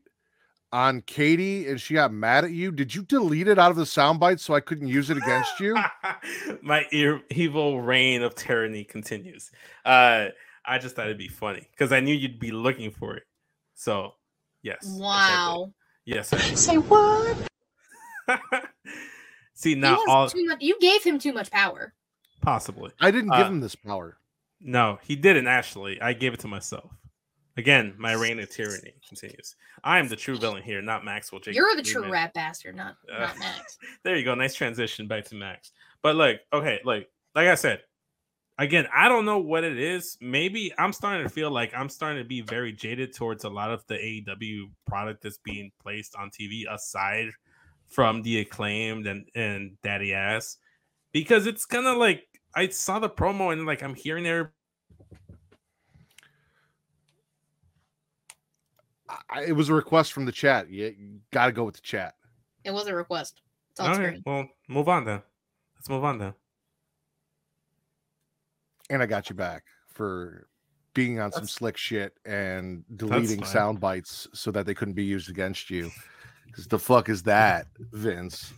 on 0.72 1.02
Katie 1.02 1.68
and 1.68 1.80
she 1.80 1.94
got 1.94 2.12
mad 2.12 2.44
at 2.44 2.52
you, 2.52 2.72
did 2.72 2.94
you 2.94 3.02
delete 3.02 3.48
it 3.48 3.58
out 3.58 3.70
of 3.70 3.76
the 3.76 3.86
sound 3.86 4.20
bite 4.20 4.40
so 4.40 4.54
I 4.54 4.60
couldn't 4.60 4.88
use 4.88 5.10
it 5.10 5.16
against 5.18 5.60
you? 5.60 5.76
My 6.62 6.86
ear, 6.92 7.20
evil 7.30 7.82
reign 7.82 8.22
of 8.22 8.34
tyranny 8.34 8.84
continues. 8.84 9.50
Uh, 9.84 10.28
I 10.64 10.78
just 10.78 10.96
thought 10.96 11.06
it'd 11.06 11.18
be 11.18 11.28
funny 11.28 11.68
because 11.70 11.92
I 11.92 12.00
knew 12.00 12.14
you'd 12.14 12.38
be 12.38 12.52
looking 12.52 12.90
for 12.90 13.16
it. 13.16 13.24
So, 13.74 14.14
yes. 14.62 14.78
yes, 14.82 14.92
I 14.92 14.92
did. 14.96 15.00
"Wow." 15.00 15.72
Yes. 16.06 16.60
Say 16.60 16.76
what? 16.76 17.48
See 19.60 19.74
now, 19.74 19.98
all 20.08 20.28
too 20.28 20.44
much. 20.46 20.58
You 20.62 20.78
gave 20.80 21.02
him 21.04 21.18
too 21.18 21.32
much 21.32 21.50
power. 21.50 21.92
possibly. 22.40 22.90
I 23.00 23.10
didn't 23.10 23.30
give 23.30 23.46
Uh, 23.46 23.50
him 23.50 23.60
this 23.60 23.74
power. 23.74 24.16
No, 24.60 24.98
he 25.02 25.14
didn't 25.16 25.46
actually. 25.46 26.00
I 26.00 26.14
gave 26.14 26.32
it 26.32 26.40
to 26.40 26.48
myself. 26.48 26.90
Again, 27.58 27.94
my 27.98 28.12
reign 28.14 28.38
of 28.40 28.48
tyranny 28.48 28.94
continues. 29.06 29.56
I 29.84 29.98
am 29.98 30.08
the 30.08 30.16
true 30.16 30.38
villain 30.38 30.62
here, 30.62 30.80
not 30.80 31.04
Maxwell. 31.04 31.40
Jacob 31.40 31.56
You're 31.56 31.76
the 31.76 31.82
true 31.82 32.00
Newman. 32.02 32.12
rat 32.12 32.32
bastard, 32.32 32.74
not 32.76 32.96
Uh, 33.12 33.18
not 33.18 33.38
Max. 33.38 33.76
there 34.02 34.16
you 34.16 34.24
go. 34.24 34.34
Nice 34.34 34.54
transition 34.54 35.06
back 35.06 35.24
to 35.26 35.34
Max. 35.34 35.72
But 36.02 36.16
like, 36.16 36.40
okay, 36.52 36.80
like 36.84 37.10
like 37.34 37.48
I 37.48 37.54
said, 37.56 37.82
again, 38.56 38.86
I 38.94 39.08
don't 39.10 39.26
know 39.26 39.38
what 39.40 39.64
it 39.64 39.78
is. 39.78 40.16
Maybe 40.22 40.72
I'm 40.78 40.92
starting 40.94 41.24
to 41.26 41.28
feel 41.32 41.50
like 41.50 41.72
I'm 41.76 41.90
starting 41.90 42.22
to 42.22 42.28
be 42.28 42.40
very 42.40 42.72
jaded 42.72 43.14
towards 43.14 43.44
a 43.44 43.50
lot 43.50 43.70
of 43.70 43.86
the 43.88 43.94
AEW 43.96 44.70
product 44.86 45.22
that's 45.22 45.38
being 45.38 45.70
placed 45.82 46.14
on 46.16 46.30
TV 46.30 46.64
aside 46.72 47.28
from 47.90 48.22
the 48.22 48.40
acclaimed 48.40 49.06
and 49.06 49.28
and 49.34 49.76
Daddy 49.82 50.14
Ass. 50.14 50.56
Because 51.12 51.46
it's 51.46 51.66
kind 51.66 51.86
of 51.86 51.96
like 51.96 52.24
I 52.54 52.68
saw 52.68 52.98
the 52.98 53.10
promo 53.10 53.52
and 53.52 53.66
like 53.66 53.82
I'm 53.82 53.94
hearing 53.94 54.24
there 54.24 54.52
I, 59.28 59.44
it 59.44 59.52
was 59.52 59.68
a 59.68 59.74
request 59.74 60.12
from 60.12 60.24
the 60.24 60.32
chat. 60.32 60.70
You, 60.70 60.94
you 60.96 61.20
got 61.32 61.46
to 61.46 61.52
go 61.52 61.64
with 61.64 61.74
the 61.76 61.80
chat. 61.80 62.14
It 62.64 62.70
was 62.70 62.86
a 62.86 62.94
request. 62.94 63.42
It's 63.70 63.80
on 63.80 63.90
Okay, 63.92 64.04
screen. 64.04 64.22
well, 64.26 64.48
move 64.68 64.88
on 64.88 65.04
then. 65.04 65.22
Let's 65.76 65.88
move 65.88 66.04
on 66.04 66.18
then. 66.18 66.34
And 68.90 69.02
I 69.02 69.06
got 69.06 69.30
you 69.30 69.36
back 69.36 69.64
for 69.88 70.48
being 70.94 71.20
on 71.20 71.30
some 71.30 71.46
slick 71.46 71.76
shit 71.76 72.14
and 72.24 72.84
deleting 72.96 73.44
sound 73.44 73.78
bites 73.78 74.26
so 74.32 74.50
that 74.50 74.66
they 74.66 74.74
couldn't 74.74 74.94
be 74.94 75.04
used 75.04 75.30
against 75.30 75.70
you. 75.70 75.90
Because 76.50 76.66
the 76.66 76.78
fuck 76.78 77.08
is 77.08 77.22
that, 77.24 77.66
Vince? 77.92 78.52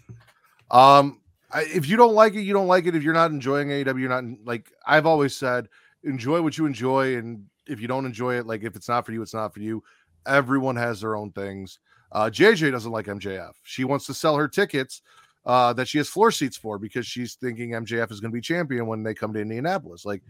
Um, 0.70 1.20
I, 1.50 1.62
if 1.62 1.88
you 1.88 1.96
don't 1.96 2.14
like 2.14 2.34
it, 2.34 2.42
you 2.42 2.52
don't 2.52 2.66
like 2.66 2.86
it. 2.86 2.96
If 2.96 3.02
you're 3.02 3.12
not 3.12 3.30
enjoying 3.30 3.68
AEW, 3.68 4.00
you're 4.00 4.08
not 4.08 4.24
like 4.44 4.72
I've 4.86 5.06
always 5.06 5.36
said, 5.36 5.68
enjoy 6.02 6.40
what 6.40 6.56
you 6.56 6.66
enjoy, 6.66 7.16
and 7.16 7.44
if 7.66 7.80
you 7.80 7.88
don't 7.88 8.06
enjoy 8.06 8.36
it, 8.36 8.46
like 8.46 8.62
if 8.62 8.74
it's 8.76 8.88
not 8.88 9.04
for 9.04 9.12
you, 9.12 9.22
it's 9.22 9.34
not 9.34 9.52
for 9.52 9.60
you. 9.60 9.82
Everyone 10.26 10.76
has 10.76 11.00
their 11.00 11.16
own 11.16 11.30
things. 11.32 11.78
Uh, 12.10 12.30
JJ 12.30 12.72
doesn't 12.72 12.92
like 12.92 13.06
MJF. 13.06 13.52
She 13.64 13.84
wants 13.84 14.06
to 14.06 14.14
sell 14.14 14.36
her 14.36 14.48
tickets 14.48 15.02
uh, 15.46 15.72
that 15.72 15.88
she 15.88 15.98
has 15.98 16.08
floor 16.08 16.30
seats 16.30 16.56
for 16.56 16.78
because 16.78 17.06
she's 17.06 17.34
thinking 17.34 17.70
MJF 17.70 18.10
is 18.10 18.20
going 18.20 18.30
to 18.30 18.34
be 18.34 18.40
champion 18.40 18.86
when 18.86 19.02
they 19.02 19.14
come 19.14 19.32
to 19.32 19.40
Indianapolis. 19.40 20.04
Like, 20.04 20.22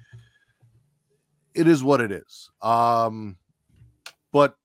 it 1.54 1.68
is 1.68 1.82
what 1.82 2.00
it 2.00 2.12
is. 2.12 2.50
Um, 2.62 3.36
but 4.32 4.56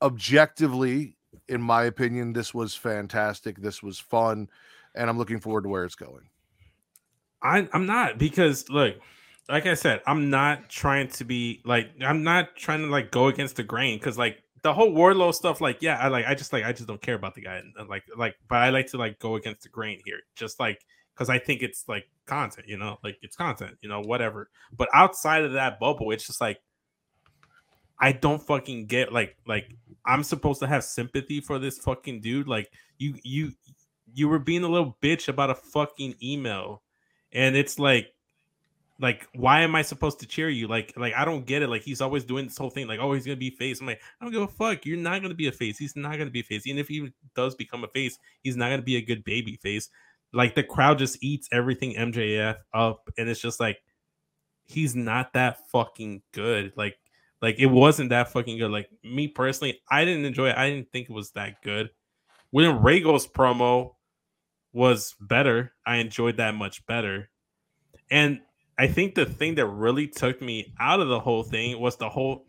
objectively, 0.00 1.16
in 1.50 1.60
my 1.60 1.82
opinion, 1.82 2.32
this 2.32 2.54
was 2.54 2.74
fantastic. 2.74 3.60
This 3.60 3.82
was 3.82 3.98
fun, 3.98 4.48
and 4.94 5.10
I'm 5.10 5.18
looking 5.18 5.40
forward 5.40 5.62
to 5.62 5.68
where 5.68 5.84
it's 5.84 5.96
going. 5.96 6.28
I 7.42 7.68
I'm 7.72 7.86
not 7.86 8.18
because 8.18 8.68
look, 8.70 8.96
like 9.48 9.66
I 9.66 9.74
said, 9.74 10.00
I'm 10.06 10.30
not 10.30 10.68
trying 10.68 11.08
to 11.08 11.24
be 11.24 11.60
like 11.64 11.90
I'm 12.00 12.22
not 12.22 12.56
trying 12.56 12.82
to 12.82 12.86
like 12.86 13.10
go 13.10 13.26
against 13.26 13.56
the 13.56 13.64
grain 13.64 13.98
because 13.98 14.16
like 14.16 14.42
the 14.62 14.72
whole 14.72 14.92
Warlow 14.92 15.32
stuff, 15.32 15.60
like 15.60 15.78
yeah, 15.80 15.98
I 15.98 16.08
like 16.08 16.26
I 16.26 16.34
just 16.34 16.52
like 16.52 16.64
I 16.64 16.72
just 16.72 16.86
don't 16.86 17.02
care 17.02 17.16
about 17.16 17.34
the 17.34 17.42
guy, 17.42 17.60
like 17.88 18.04
like, 18.16 18.36
but 18.48 18.58
I 18.58 18.70
like 18.70 18.86
to 18.88 18.98
like 18.98 19.18
go 19.18 19.34
against 19.34 19.62
the 19.62 19.70
grain 19.70 20.00
here, 20.04 20.20
just 20.36 20.60
like 20.60 20.80
because 21.14 21.28
I 21.28 21.38
think 21.38 21.62
it's 21.62 21.88
like 21.88 22.04
content, 22.26 22.68
you 22.68 22.78
know, 22.78 22.98
like 23.02 23.18
it's 23.22 23.36
content, 23.36 23.76
you 23.80 23.88
know, 23.88 24.00
whatever. 24.00 24.50
But 24.72 24.88
outside 24.94 25.44
of 25.44 25.52
that 25.54 25.80
bubble, 25.80 26.12
it's 26.12 26.26
just 26.26 26.40
like 26.40 26.58
I 28.00 28.12
don't 28.12 28.42
fucking 28.42 28.86
get 28.86 29.12
like 29.12 29.36
like 29.46 29.76
I'm 30.06 30.22
supposed 30.22 30.60
to 30.60 30.66
have 30.66 30.82
sympathy 30.84 31.40
for 31.40 31.58
this 31.58 31.78
fucking 31.78 32.22
dude. 32.22 32.48
Like 32.48 32.72
you 32.98 33.14
you 33.22 33.52
you 34.14 34.28
were 34.28 34.38
being 34.38 34.64
a 34.64 34.68
little 34.68 34.96
bitch 35.02 35.28
about 35.28 35.50
a 35.50 35.54
fucking 35.54 36.14
email. 36.22 36.82
And 37.32 37.54
it's 37.54 37.78
like 37.78 38.08
like 38.98 39.26
why 39.34 39.62
am 39.62 39.74
i 39.74 39.80
supposed 39.82 40.20
to 40.20 40.26
cheer 40.26 40.48
you? 40.48 40.66
Like 40.66 40.94
like 40.96 41.14
i 41.14 41.24
don't 41.24 41.46
get 41.46 41.62
it. 41.62 41.68
Like 41.68 41.82
he's 41.82 42.00
always 42.00 42.24
doing 42.24 42.46
this 42.46 42.56
whole 42.56 42.70
thing. 42.70 42.88
Like 42.88 43.00
oh 43.00 43.12
he's 43.12 43.26
gonna 43.26 43.36
be 43.36 43.50
face. 43.50 43.80
I'm 43.80 43.86
like 43.86 44.00
i 44.20 44.24
don't 44.24 44.32
give 44.32 44.42
a 44.42 44.48
fuck. 44.48 44.86
You're 44.86 44.96
not 44.96 45.20
gonna 45.20 45.34
be 45.34 45.48
a 45.48 45.52
face. 45.52 45.76
He's 45.78 45.94
not 45.94 46.16
gonna 46.16 46.30
be 46.30 46.40
a 46.40 46.44
face. 46.44 46.66
Even 46.66 46.78
if 46.78 46.88
he 46.88 47.12
does 47.36 47.54
become 47.54 47.84
a 47.84 47.88
face 47.88 48.18
he's 48.42 48.56
not 48.56 48.70
gonna 48.70 48.82
be 48.82 48.96
a 48.96 49.02
good 49.02 49.24
baby 49.24 49.56
face. 49.56 49.90
Like 50.32 50.54
the 50.54 50.62
crowd 50.62 50.98
just 50.98 51.22
eats 51.22 51.48
everything 51.52 51.94
mjf 51.94 52.56
up. 52.72 53.10
And 53.18 53.28
it's 53.28 53.40
just 53.40 53.60
like 53.60 53.78
he's 54.64 54.96
not 54.96 55.34
that 55.34 55.68
fucking 55.70 56.22
good. 56.32 56.72
Like 56.76 56.96
like 57.42 57.56
it 57.58 57.66
wasn't 57.66 58.10
that 58.10 58.32
fucking 58.32 58.58
good 58.58 58.70
like 58.70 58.88
me 59.02 59.28
personally 59.28 59.80
i 59.90 60.04
didn't 60.04 60.24
enjoy 60.24 60.48
it 60.48 60.56
i 60.56 60.68
didn't 60.68 60.90
think 60.92 61.08
it 61.08 61.12
was 61.12 61.30
that 61.32 61.62
good 61.62 61.90
william 62.52 62.82
regal's 62.82 63.26
promo 63.26 63.92
was 64.72 65.14
better. 65.20 65.72
I 65.86 65.96
enjoyed 65.96 66.36
that 66.36 66.54
much 66.54 66.84
better. 66.86 67.30
And 68.10 68.40
I 68.78 68.86
think 68.86 69.14
the 69.14 69.26
thing 69.26 69.56
that 69.56 69.66
really 69.66 70.08
took 70.08 70.40
me 70.40 70.72
out 70.78 71.00
of 71.00 71.08
the 71.08 71.20
whole 71.20 71.42
thing 71.42 71.78
was 71.80 71.96
the 71.96 72.08
whole 72.08 72.46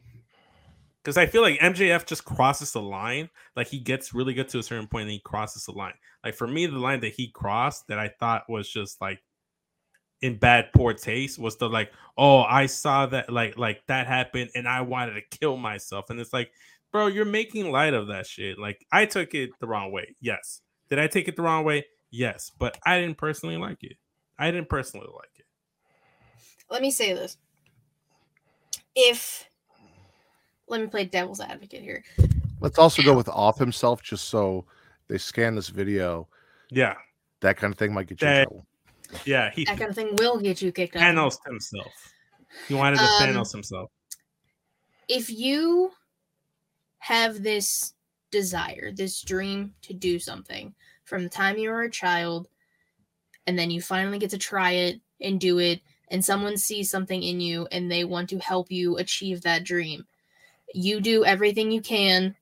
because 1.03 1.17
I 1.17 1.25
feel 1.25 1.41
like 1.41 1.59
MJF 1.59 2.05
just 2.05 2.25
crosses 2.25 2.73
the 2.73 2.81
line. 2.81 3.29
Like 3.55 3.67
he 3.67 3.79
gets 3.79 4.13
really 4.13 4.35
good 4.35 4.49
to 4.49 4.59
a 4.59 4.63
certain 4.63 4.87
point 4.87 5.03
and 5.03 5.11
he 5.11 5.19
crosses 5.19 5.65
the 5.65 5.71
line. 5.71 5.95
Like 6.23 6.35
for 6.35 6.47
me, 6.47 6.67
the 6.67 6.77
line 6.77 6.99
that 6.99 7.13
he 7.13 7.31
crossed 7.31 7.87
that 7.87 7.97
I 7.97 8.11
thought 8.19 8.43
was 8.47 8.69
just 8.69 9.01
like 9.01 9.19
in 10.21 10.37
bad 10.37 10.69
poor 10.73 10.93
taste 10.93 11.39
was 11.39 11.57
the 11.57 11.67
like, 11.67 11.91
oh, 12.17 12.41
I 12.41 12.67
saw 12.67 13.05
that 13.07 13.31
like 13.31 13.57
like 13.57 13.81
that 13.87 14.07
happened 14.07 14.51
and 14.55 14.67
I 14.67 14.81
wanted 14.81 15.13
to 15.13 15.37
kill 15.37 15.57
myself. 15.57 16.09
And 16.09 16.19
it's 16.19 16.33
like, 16.33 16.51
bro, 16.91 17.07
you're 17.07 17.25
making 17.25 17.71
light 17.71 17.93
of 17.93 18.07
that 18.07 18.27
shit. 18.27 18.59
Like 18.59 18.85
I 18.91 19.05
took 19.05 19.33
it 19.33 19.49
the 19.59 19.67
wrong 19.67 19.91
way. 19.91 20.15
Yes. 20.21 20.61
Did 20.89 20.99
I 20.99 21.07
take 21.07 21.27
it 21.27 21.35
the 21.35 21.41
wrong 21.41 21.63
way? 21.63 21.85
Yes. 22.11 22.51
But 22.57 22.77
I 22.85 22.99
didn't 22.99 23.17
personally 23.17 23.57
like 23.57 23.83
it. 23.83 23.97
I 24.37 24.51
didn't 24.51 24.69
personally 24.69 25.07
like 25.13 25.29
it. 25.37 25.45
Let 26.69 26.81
me 26.81 26.91
say 26.91 27.13
this. 27.13 27.37
If 28.95 29.49
let 30.67 30.81
me 30.81 30.87
play 30.87 31.05
devil's 31.05 31.41
advocate 31.41 31.81
here. 31.81 32.03
Let's 32.59 32.77
also 32.77 33.01
go 33.01 33.15
with 33.15 33.27
off 33.27 33.57
himself, 33.57 34.03
just 34.03 34.29
so 34.29 34.65
they 35.07 35.17
scan 35.17 35.55
this 35.55 35.69
video. 35.69 36.27
Yeah. 36.69 36.95
That 37.41 37.57
kind 37.57 37.73
of 37.73 37.79
thing 37.79 37.93
might 37.93 38.07
get 38.07 38.21
you 38.21 38.27
in 38.27 38.33
That- 38.33 38.43
trouble. 38.43 38.65
Yeah. 39.25 39.51
He 39.51 39.65
That 39.65 39.77
kind 39.77 39.89
of 39.89 39.95
thing 39.95 40.15
will 40.17 40.39
get 40.39 40.61
you 40.61 40.71
kicked 40.71 40.95
out. 40.95 41.01
Thanos 41.01 41.37
himself. 41.45 42.13
He 42.67 42.73
wanted 42.73 42.97
to 42.97 43.03
Um, 43.03 43.21
Thanos 43.21 43.51
himself. 43.51 43.91
if 45.07 45.29
you 45.29 45.91
have 46.99 47.41
this 47.43 47.93
desire, 48.29 48.91
this 48.91 49.21
dream 49.21 49.73
to 49.81 49.93
do 49.93 50.19
something 50.19 50.73
from 51.03 51.23
the 51.23 51.29
time 51.29 51.57
you 51.57 51.69
were 51.69 51.81
a 51.81 51.89
child, 51.91 52.47
and 53.47 53.57
then 53.57 53.71
you 53.71 53.81
finally 53.81 54.19
get 54.19 54.29
to 54.29 54.37
try 54.37 54.71
it 54.71 55.01
and 55.19 55.39
do 55.39 55.59
it, 55.59 55.81
and 56.09 56.23
someone 56.23 56.57
sees 56.57 56.89
something 56.89 57.21
in 57.23 57.41
you 57.41 57.67
and 57.71 57.91
they 57.91 58.03
want 58.03 58.29
to 58.29 58.39
help 58.39 58.71
you 58.71 58.97
achieve 58.97 59.41
that 59.41 59.63
dream, 59.63 60.05
you 60.73 61.01
do 61.01 61.25
everything 61.25 61.71
you 61.71 61.81
can 61.81 62.35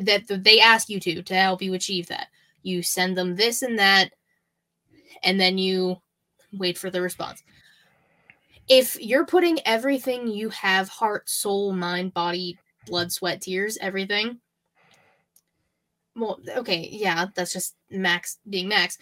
that 0.00 0.26
that 0.26 0.42
they 0.42 0.58
ask 0.60 0.88
you 0.88 0.98
to 0.98 1.22
to 1.22 1.34
help 1.34 1.62
you 1.62 1.74
achieve 1.74 2.08
that. 2.08 2.28
You 2.62 2.82
send 2.82 3.16
them 3.16 3.36
this 3.36 3.62
and 3.62 3.78
that, 3.78 4.14
and 5.22 5.40
then 5.40 5.58
you 5.58 5.96
wait 6.52 6.78
for 6.78 6.90
the 6.90 7.00
response. 7.00 7.42
If 8.68 9.00
you're 9.00 9.26
putting 9.26 9.60
everything 9.66 10.28
you 10.28 10.48
have 10.50 10.88
heart 10.88 11.28
soul 11.28 11.72
mind 11.72 12.14
body 12.14 12.58
blood 12.86 13.12
sweat 13.12 13.42
tears 13.42 13.76
everything 13.80 14.38
well 16.14 16.40
okay 16.56 16.88
yeah 16.90 17.26
that's 17.34 17.52
just 17.52 17.76
max 17.90 18.38
being 18.48 18.68
max 18.68 18.98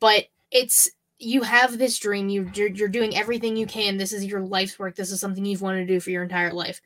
but 0.00 0.26
it's 0.50 0.90
you 1.18 1.42
have 1.42 1.78
this 1.78 1.98
dream 1.98 2.28
you 2.28 2.50
you're, 2.54 2.68
you're 2.68 2.88
doing 2.88 3.16
everything 3.16 3.56
you 3.56 3.66
can 3.66 3.96
this 3.96 4.12
is 4.12 4.24
your 4.24 4.40
life's 4.40 4.78
work 4.78 4.94
this 4.94 5.10
is 5.10 5.20
something 5.20 5.44
you've 5.44 5.62
wanted 5.62 5.86
to 5.86 5.94
do 5.94 6.00
for 6.00 6.10
your 6.10 6.22
entire 6.22 6.52
life 6.52 6.80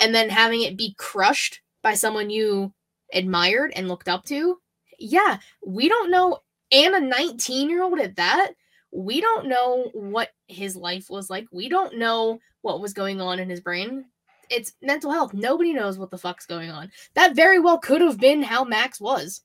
and 0.00 0.14
then 0.14 0.30
having 0.30 0.62
it 0.62 0.76
be 0.76 0.94
crushed 0.96 1.60
by 1.82 1.94
someone 1.94 2.30
you 2.30 2.72
admired 3.12 3.72
and 3.76 3.88
looked 3.88 4.08
up 4.08 4.24
to 4.24 4.58
yeah 4.98 5.38
we 5.64 5.88
don't 5.88 6.10
know 6.10 6.38
and 6.72 6.94
a 6.94 7.00
19 7.00 7.70
year 7.70 7.82
old 7.82 8.00
at 8.00 8.16
that 8.16 8.52
we 8.92 9.20
don't 9.20 9.48
know 9.48 9.90
what 9.94 10.28
his 10.48 10.76
life 10.76 11.08
was 11.08 11.30
like. 11.30 11.46
We 11.50 11.68
don't 11.68 11.96
know 11.96 12.38
what 12.60 12.80
was 12.80 12.92
going 12.92 13.20
on 13.20 13.38
in 13.38 13.48
his 13.48 13.60
brain. 13.60 14.04
It's 14.50 14.74
mental 14.82 15.10
health. 15.10 15.32
Nobody 15.32 15.72
knows 15.72 15.98
what 15.98 16.10
the 16.10 16.18
fuck's 16.18 16.44
going 16.44 16.70
on. 16.70 16.90
That 17.14 17.34
very 17.34 17.58
well 17.58 17.78
could 17.78 18.02
have 18.02 18.20
been 18.20 18.42
how 18.42 18.64
Max 18.64 19.00
was. 19.00 19.40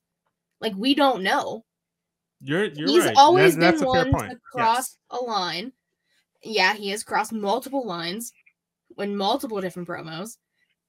Like 0.59 0.73
we 0.75 0.93
don't 0.93 1.23
know. 1.23 1.63
You're 2.41 2.65
you're 2.65 2.89
He's 2.89 3.05
right. 3.05 3.15
always 3.15 3.55
been 3.55 3.79
one 3.79 4.11
to 4.11 4.37
cross 4.51 4.97
Yes. 5.11 5.21
a 5.21 5.23
line. 5.23 5.71
Yeah, 6.43 6.73
he 6.73 6.89
has 6.89 7.03
crossed 7.03 7.31
multiple 7.31 7.85
lines 7.87 8.33
in 8.97 9.15
multiple 9.15 9.61
different 9.61 9.87
promos. 9.87 10.37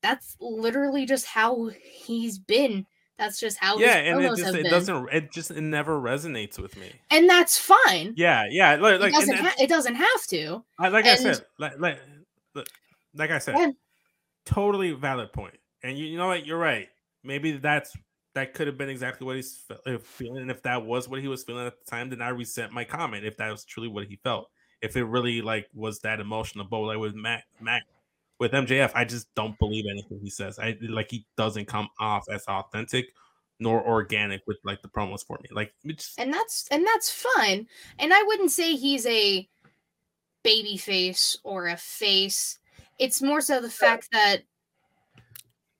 That's 0.02 0.36
literally 0.40 1.06
just 1.06 1.26
how 1.26 1.70
he's 1.82 2.38
been. 2.38 2.86
That's 3.18 3.40
just 3.40 3.58
how 3.58 3.78
Yeah, 3.78 3.96
and 3.96 4.24
it 4.24 4.28
just 4.36 4.54
it 4.54 4.62
been. 4.62 4.70
doesn't 4.70 5.08
it 5.12 5.32
just 5.32 5.50
it 5.50 5.60
never 5.60 6.00
resonates 6.00 6.58
with 6.58 6.76
me. 6.76 6.92
and 7.10 7.28
that's 7.28 7.58
fine. 7.58 8.14
Yeah, 8.16 8.46
yeah. 8.48 8.76
Like, 8.76 9.00
like, 9.00 9.10
it 9.12 9.16
doesn't. 9.16 9.36
and 9.38 9.46
Ha- 9.46 9.54
it 9.58 9.68
doesn't 9.68 9.94
have 9.96 10.26
to. 10.28 10.64
I, 10.78 10.88
like 10.88 11.04
I 11.04 11.16
said, 11.16 11.44
like, 11.58 11.78
like, 11.80 11.98
like 13.14 13.30
I 13.30 13.38
said, 13.38 13.56
Yeah. 13.58 13.70
totally 14.46 14.92
valid 14.92 15.32
point. 15.32 15.54
And 15.82 15.96
you, 15.98 16.06
you 16.06 16.16
know 16.16 16.28
what? 16.28 16.46
You're 16.46 16.58
right. 16.58 16.88
Maybe 17.24 17.52
that's 17.52 17.96
that 18.34 18.54
could 18.54 18.66
have 18.68 18.78
been 18.78 18.88
exactly 18.88 19.26
what 19.26 19.36
he's 19.36 19.64
uh, 19.86 19.98
feeling. 20.02 20.42
And 20.42 20.50
if 20.50 20.62
that 20.62 20.84
was 20.84 21.08
what 21.08 21.20
he 21.20 21.28
was 21.28 21.42
feeling 21.44 21.66
at 21.66 21.74
the 21.84 21.90
time, 21.90 22.10
then 22.10 22.22
I 22.22 22.28
resent 22.28 22.72
my 22.72 22.84
comment. 22.84 23.24
If 23.24 23.36
that 23.38 23.50
was 23.50 23.64
truly 23.64 23.88
what 23.88 24.06
he 24.06 24.16
felt, 24.22 24.48
if 24.80 24.96
it 24.96 25.04
really 25.04 25.40
like 25.42 25.66
was 25.74 25.98
that 26.00 26.20
emotional, 26.20 26.66
but 26.70 26.78
like 26.80 26.98
with 26.98 27.14
Mac, 27.14 27.44
Mac, 27.60 27.82
with 28.38 28.52
MJF, 28.52 28.92
I 28.94 29.04
just 29.04 29.32
don't 29.34 29.58
believe 29.58 29.86
anything 29.90 30.20
he 30.22 30.30
says. 30.30 30.58
I 30.58 30.76
like 30.80 31.10
he 31.10 31.26
doesn't 31.36 31.66
come 31.66 31.88
off 31.98 32.24
as 32.30 32.44
authentic 32.46 33.06
nor 33.60 33.84
organic 33.84 34.42
with 34.46 34.58
like 34.64 34.80
the 34.82 34.88
promos 34.88 35.26
for 35.26 35.38
me. 35.42 35.48
Like 35.50 35.72
it's 35.84 36.14
and 36.18 36.32
that's 36.32 36.68
and 36.70 36.86
that's 36.86 37.10
fine. 37.10 37.66
And 37.98 38.12
I 38.12 38.22
wouldn't 38.22 38.52
say 38.52 38.74
he's 38.74 39.06
a 39.06 39.48
baby 40.44 40.76
face 40.76 41.36
or 41.42 41.66
a 41.66 41.76
face. 41.76 42.58
It's 42.98 43.22
more 43.22 43.40
so 43.40 43.60
the 43.60 43.70
fact 43.70 44.08
that 44.12 44.42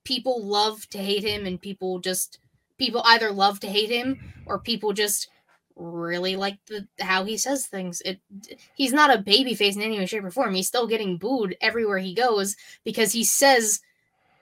people 0.05 0.45
love 0.45 0.89
to 0.91 0.99
hate 0.99 1.25
him 1.25 1.47
and 1.47 1.61
people 1.61 2.01
just 2.01 2.41
people 2.79 3.03
either 3.05 3.31
love 3.31 3.61
to 3.61 3.69
hate 3.69 3.91
him 3.91 4.19
or 4.47 4.59
people 4.59 4.93
just 4.93 5.29
really 5.79 6.37
like 6.37 6.59
the 6.67 6.87
how 7.01 7.25
he 7.25 7.37
says 7.37 7.67
things. 7.67 8.03
It 8.03 8.21
he's 8.75 8.93
not 8.93 9.15
a 9.15 9.23
baby 9.23 9.55
face 9.55 9.77
in 9.77 9.83
any 9.83 9.99
way, 9.99 10.07
shape, 10.07 10.25
or 10.25 10.31
form. 10.31 10.55
He's 10.55 10.69
still 10.69 10.87
getting 10.87 11.17
booed 11.17 11.57
everywhere 11.61 11.99
he 11.99 12.15
goes 12.15 12.57
because 12.85 13.13
he 13.13 13.25
says 13.25 13.81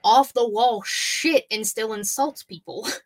off 0.03 0.33
the 0.33 0.47
wall 0.47 0.83
shit 0.83 1.45
and 1.51 1.65
still 1.65 1.93
insults 1.93 2.43
people. 2.43 2.87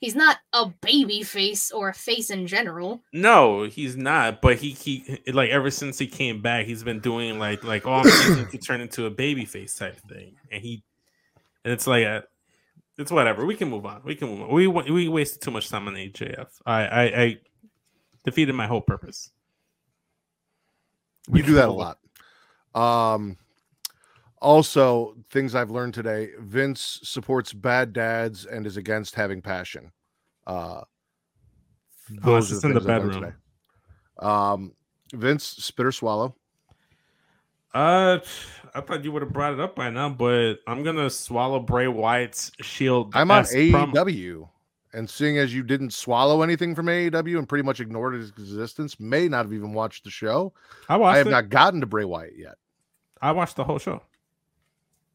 He's 0.00 0.16
not 0.16 0.38
a 0.52 0.66
baby 0.66 1.22
face 1.22 1.70
or 1.70 1.90
a 1.90 1.94
face 1.94 2.30
in 2.30 2.48
general. 2.48 3.04
No, 3.12 3.62
he's 3.62 3.96
not. 3.96 4.42
But 4.42 4.56
he 4.56 4.70
he 4.70 5.20
like 5.28 5.50
ever 5.50 5.70
since 5.70 5.96
he 5.96 6.08
came 6.08 6.42
back, 6.42 6.66
he's 6.66 6.82
been 6.82 6.98
doing 6.98 7.38
like 7.38 7.62
like 7.62 7.86
I'm 7.86 8.02
to 8.02 8.58
turn 8.58 8.80
into 8.80 9.06
a 9.06 9.10
baby 9.10 9.44
face 9.44 9.76
type 9.76 9.96
thing, 10.08 10.34
and 10.50 10.60
he 10.60 10.82
and 11.64 11.72
it's 11.72 11.86
like 11.86 12.02
a, 12.02 12.24
it's 12.98 13.12
whatever. 13.12 13.46
We 13.46 13.54
can 13.54 13.70
move 13.70 13.86
on. 13.86 14.02
We 14.04 14.16
can 14.16 14.28
move 14.28 14.42
on. 14.42 14.50
We 14.52 14.66
we 14.66 15.06
wasted 15.06 15.40
too 15.40 15.52
much 15.52 15.68
time 15.68 15.86
on 15.86 15.94
AJF. 15.94 16.48
I 16.66 16.84
I, 16.84 17.02
I 17.02 17.38
defeated 18.24 18.54
my 18.54 18.66
whole 18.66 18.80
purpose. 18.80 19.30
You 21.32 21.42
do 21.42 21.54
that 21.54 21.68
a 21.68 21.72
lot. 21.72 21.98
Um, 22.74 23.36
also, 24.40 25.16
things 25.30 25.54
I've 25.54 25.70
learned 25.70 25.94
today: 25.94 26.30
Vince 26.40 27.00
supports 27.04 27.52
bad 27.52 27.92
dads 27.92 28.44
and 28.46 28.66
is 28.66 28.76
against 28.76 29.14
having 29.14 29.40
passion. 29.40 29.92
Uh, 30.46 30.82
Unless 32.24 32.50
it's 32.50 32.64
in 32.64 32.74
the 32.74 32.80
bedroom. 32.80 33.34
Um, 34.18 34.72
Vince 35.12 35.44
spit 35.44 35.86
or 35.86 35.92
swallow. 35.92 36.34
Uh, 37.74 38.18
I 38.74 38.80
thought 38.80 39.04
you 39.04 39.12
would 39.12 39.22
have 39.22 39.32
brought 39.32 39.54
it 39.54 39.60
up 39.60 39.76
by 39.76 39.90
now, 39.90 40.08
but 40.08 40.56
I'm 40.66 40.82
gonna 40.82 41.08
swallow 41.08 41.60
Bray 41.60 41.88
Wyatt's 41.88 42.52
shield. 42.60 43.12
I'm 43.14 43.30
on 43.30 43.40
esque 43.40 43.54
promo. 43.54 44.48
And 44.94 45.08
seeing 45.08 45.38
as 45.38 45.54
you 45.54 45.62
didn't 45.62 45.92
swallow 45.92 46.42
anything 46.42 46.74
from 46.74 46.86
AEW 46.86 47.38
and 47.38 47.48
pretty 47.48 47.64
much 47.64 47.80
ignored 47.80 48.14
its 48.14 48.28
existence, 48.30 49.00
may 49.00 49.26
not 49.26 49.46
have 49.46 49.52
even 49.52 49.72
watched 49.72 50.04
the 50.04 50.10
show. 50.10 50.52
I 50.88 50.96
watched 50.96 51.14
I 51.14 51.18
have 51.18 51.26
it. 51.28 51.30
not 51.30 51.48
gotten 51.48 51.80
to 51.80 51.86
Bray 51.86 52.04
Wyatt 52.04 52.36
yet. 52.36 52.56
I 53.20 53.32
watched 53.32 53.56
the 53.56 53.64
whole 53.64 53.78
show. 53.78 54.02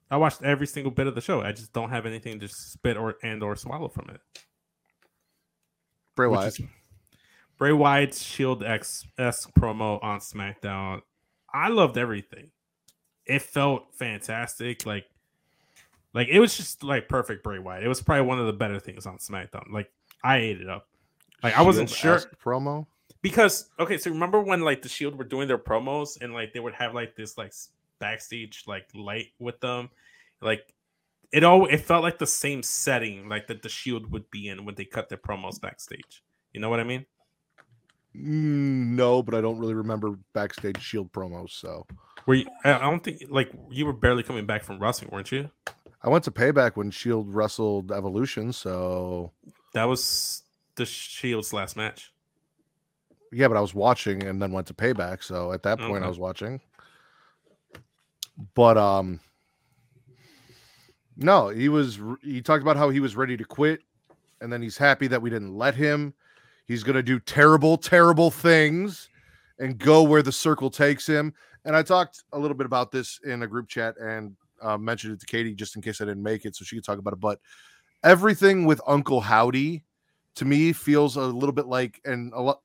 I 0.10 0.18
watched 0.18 0.42
every 0.42 0.66
single 0.66 0.92
bit 0.92 1.06
of 1.06 1.16
the 1.16 1.22
show. 1.22 1.42
I 1.42 1.52
just 1.52 1.74
don't 1.74 1.90
have 1.90 2.06
anything 2.06 2.40
to 2.40 2.48
spit 2.48 2.98
or 2.98 3.18
and 3.24 3.44
or 3.44 3.56
swallow 3.56 3.90
from 3.90 4.10
it. 4.10 4.22
Bray 6.16 6.28
Wyatt. 6.28 6.60
is 6.60 6.66
Bray 7.58 7.74
Wyatt's 7.74 8.24
Shield 8.24 8.64
X 8.64 9.06
esque 9.18 9.52
promo 9.54 10.04
on 10.04 10.20
SmackDown. 10.20 11.02
I 11.54 11.70
loved 11.70 11.98
everything. 11.98 12.52
It 13.26 13.42
felt 13.42 13.94
fantastic. 13.94 14.86
Like, 14.86 15.06
like 16.14 16.28
it 16.30 16.40
was 16.40 16.56
just 16.58 16.84
like 16.84 17.08
perfect 17.10 17.44
Bray 17.44 17.60
Wyatt. 17.60 17.84
It 17.84 17.88
was 17.88 18.02
probably 18.02 18.26
one 18.26 18.40
of 18.40 18.46
the 18.48 18.54
better 18.54 18.80
things 18.80 19.06
on 19.06 19.18
SmackDown. 19.18 19.72
Like 19.72 19.92
I 20.24 20.38
ate 20.38 20.62
it 20.62 20.70
up. 20.70 20.88
Like 21.44 21.56
I 21.58 21.62
wasn't 21.62 21.90
sure 21.90 22.20
promo. 22.44 22.88
because 23.22 23.70
okay, 23.80 23.98
so 23.98 24.10
remember 24.12 24.42
when 24.42 24.62
like 24.62 24.82
the 24.82 24.90
Shield 24.90 25.16
were 25.18 25.24
doing 25.24 25.48
their 25.48 25.58
promos 25.60 26.20
and 26.22 26.34
like 26.34 26.54
they 26.54 26.60
would 26.60 26.74
have 26.74 26.94
like 26.96 27.16
this 27.16 27.38
like 27.38 27.54
backstage 28.00 28.64
like 28.68 28.88
light 28.96 29.28
with 29.40 29.60
them, 29.60 29.90
like 30.42 30.74
it 31.32 31.44
all 31.44 31.66
it 31.68 31.80
felt 31.82 32.04
like 32.04 32.18
the 32.18 32.26
same 32.28 32.64
setting 32.64 33.30
like 33.30 33.48
that 33.48 33.62
the 33.62 33.70
Shield 33.70 34.12
would 34.12 34.32
be 34.32 34.48
in 34.48 34.66
when 34.66 34.76
they 34.76 34.86
cut 34.86 35.10
their 35.10 35.18
promos 35.18 35.62
backstage. 35.62 36.24
You 36.54 36.62
know 36.62 36.70
what 36.70 36.80
I 36.80 36.84
mean? 36.84 37.06
Mm, 38.16 38.96
No, 38.96 39.22
but 39.22 39.36
I 39.36 39.42
don't 39.42 39.60
really 39.60 39.74
remember 39.76 40.18
backstage 40.34 40.82
Shield 40.82 41.12
promos. 41.12 41.52
So 41.52 41.86
Were 42.26 42.36
you, 42.36 42.48
I 42.64 42.74
I 42.74 42.80
don't 42.80 43.04
think 43.04 43.24
like 43.30 43.52
you 43.70 43.86
were 43.86 43.94
barely 43.94 44.24
coming 44.24 44.46
back 44.46 44.64
from 44.64 44.80
wrestling, 44.80 45.12
weren't 45.12 45.32
you? 45.32 45.52
I 46.04 46.10
went 46.10 46.24
to 46.26 46.32
Payback 46.32 46.76
when 46.76 46.92
Shield 46.92 47.34
wrestled 47.34 47.92
Evolution. 47.92 48.54
So 48.54 49.32
That 49.74 49.86
was 49.86 50.44
the 50.76 50.86
Shield's 50.86 51.54
last 51.54 51.76
match. 51.76 52.14
yeah, 53.32 53.48
but 53.48 53.58
I 53.58 53.62
was 53.62 53.74
watching 53.74 54.24
and 54.24 54.42
then 54.42 54.52
went 54.52 54.68
to 54.68 54.74
Payback. 54.74 55.24
So 55.24 55.52
at 55.52 55.64
that 55.64 55.80
point, 55.80 56.04
I 56.04 56.08
was 56.08 56.20
watching. 56.20 56.62
But 58.54 58.78
um, 58.78 59.20
No, 61.16 61.50
he 61.50 61.70
was. 61.70 62.00
He 62.22 62.42
talked 62.42 62.62
about 62.62 62.78
how 62.78 62.90
he 62.90 63.00
was 63.00 63.16
ready 63.16 63.36
to 63.38 63.44
quit, 63.44 63.82
and 64.42 64.54
then 64.54 64.62
he's 64.62 64.78
happy 64.78 65.08
that 65.08 65.22
we 65.22 65.30
didn't 65.30 65.56
let 65.56 65.74
him. 65.76 66.14
He's 66.68 66.84
going 66.84 66.96
to 66.96 67.04
do 67.04 67.20
terrible, 67.20 67.78
terrible 67.78 68.30
things 68.30 69.10
and 69.58 69.78
go 69.78 70.04
where 70.04 70.22
the 70.22 70.32
circle 70.34 70.70
takes 70.70 71.08
him. 71.08 71.34
And 71.66 71.76
I 71.76 71.82
talked 71.82 72.24
a 72.34 72.38
little 72.40 72.56
bit 72.58 72.66
about 72.66 72.92
this 72.92 73.20
in 73.26 73.42
a 73.42 73.48
group 73.48 73.68
chat 73.68 73.96
and 73.98 74.36
uh, 74.62 74.78
mentioned 74.78 75.14
it 75.14 75.20
to 75.20 75.26
Katie 75.26 75.54
just 75.54 75.76
in 75.76 75.82
case 75.82 76.02
I 76.02 76.06
didn't 76.06 76.24
make 76.24 76.46
it, 76.46 76.56
so 76.56 76.66
she 76.66 76.76
could 76.76 76.86
talk 76.86 77.00
about 77.00 77.14
it. 77.14 77.20
But 77.20 77.40
everything 78.04 78.66
with 78.66 78.82
Uncle 78.88 79.22
Howdy 79.22 79.84
to 80.36 80.46
me 80.46 80.74
feels 80.74 81.16
a 81.16 81.22
little 81.22 81.54
bit 81.54 81.68
like, 81.68 82.02
and 82.06 82.34
a 82.34 82.42
lot. 82.42 82.62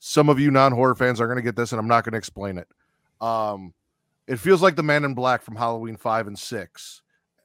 Some 0.00 0.28
of 0.28 0.38
you 0.38 0.50
non-horror 0.50 0.96
fans 0.96 1.18
are 1.18 1.26
going 1.26 1.38
to 1.38 1.42
get 1.42 1.56
this, 1.56 1.72
and 1.72 1.80
I'm 1.80 1.88
not 1.88 2.04
going 2.04 2.12
to 2.12 2.18
explain 2.18 2.58
it. 2.58 2.68
Um, 3.22 3.72
it 4.26 4.36
feels 4.36 4.60
like 4.60 4.76
the 4.76 4.82
Man 4.82 5.04
in 5.04 5.14
Black 5.14 5.42
from 5.42 5.56
Halloween 5.56 5.96
five 5.96 6.26
and 6.26 6.38
six, 6.38 7.00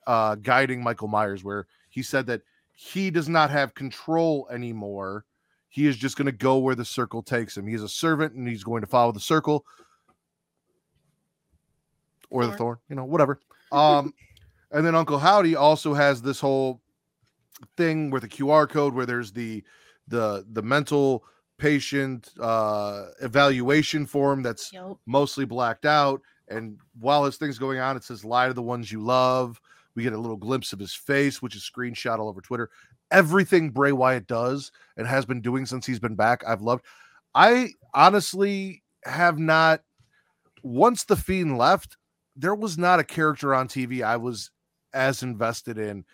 uh, 0.07 0.36
guiding 0.36 0.84
Michael 0.84 1.07
Myers, 1.07 1.41
where 1.41 1.68
he 1.90 2.03
said 2.03 2.26
that 2.27 2.41
he 2.73 3.11
does 3.11 3.30
not 3.30 3.49
have 3.49 3.76
control 3.76 4.48
anymore. 4.52 5.23
He 5.69 5.86
is 5.88 5.95
just 5.95 6.18
going 6.18 6.26
to 6.26 6.31
go 6.34 6.57
where 6.57 6.76
the 6.76 6.84
circle 6.84 7.23
takes 7.23 7.56
him. 7.56 7.65
He's 7.65 7.84
a 7.84 7.88
servant, 7.88 8.34
and 8.34 8.48
he's 8.48 8.64
going 8.64 8.81
to 8.81 8.88
follow 8.88 9.14
the 9.14 9.19
circle 9.22 9.65
or 12.30 12.44
the 12.44 12.49
Thorn. 12.49 12.57
thorn, 12.57 12.77
you 12.90 12.95
know, 12.95 13.06
whatever. 13.06 13.40
Um, 13.71 14.13
and 14.71 14.85
then 14.85 14.95
Uncle 14.95 15.19
Howdy 15.19 15.55
also 15.55 15.93
has 15.93 16.21
this 16.21 16.39
whole 16.39 16.81
thing 17.77 18.09
with 18.09 18.23
a 18.23 18.27
QR 18.27 18.69
code 18.69 18.93
where 18.93 19.05
there's 19.05 19.31
the 19.31 19.63
the 20.07 20.45
the 20.53 20.61
mental 20.61 21.23
patient 21.57 22.29
uh 22.39 23.07
evaluation 23.21 24.05
form 24.05 24.41
that's 24.41 24.71
Yep. 24.71 24.97
mostly 25.05 25.45
blacked 25.45 25.85
out. 25.85 26.21
And 26.47 26.79
while 26.99 27.25
his 27.25 27.35
thing's 27.37 27.59
going 27.59 27.79
on, 27.79 27.95
it 27.97 28.03
says 28.03 28.23
lie 28.25 28.47
to 28.47 28.53
the 28.53 28.61
ones 28.61 28.91
you 28.91 29.01
love. 29.03 29.59
We 29.95 30.03
get 30.03 30.13
a 30.13 30.17
little 30.17 30.37
glimpse 30.37 30.71
of 30.73 30.79
his 30.79 30.93
face, 30.95 31.41
which 31.41 31.55
is 31.55 31.69
screenshot 31.69 32.17
all 32.17 32.29
over 32.29 32.41
Twitter. 32.41 32.69
Everything 33.11 33.69
Bray 33.71 33.91
Wyatt 33.91 34.25
does 34.27 34.71
and 34.97 35.05
has 35.05 35.25
been 35.25 35.41
doing 35.41 35.65
since 35.65 35.85
he's 35.85 35.99
been 35.99 36.15
back, 36.15 36.43
I've 36.47 36.61
loved. 36.61 36.85
I 37.35 37.69
honestly 37.93 38.81
have 39.03 39.37
not 39.37 39.81
once 40.63 41.03
the 41.03 41.15
fiend 41.15 41.57
left, 41.57 41.97
there 42.39 42.55
was 42.55 42.77
not 42.77 42.99
a 42.99 43.03
character 43.03 43.53
on 43.53 43.67
TV 43.67 44.01
I 44.01 44.17
was 44.17 44.51
as 44.93 45.23
invested 45.23 45.77
in. 45.77 46.05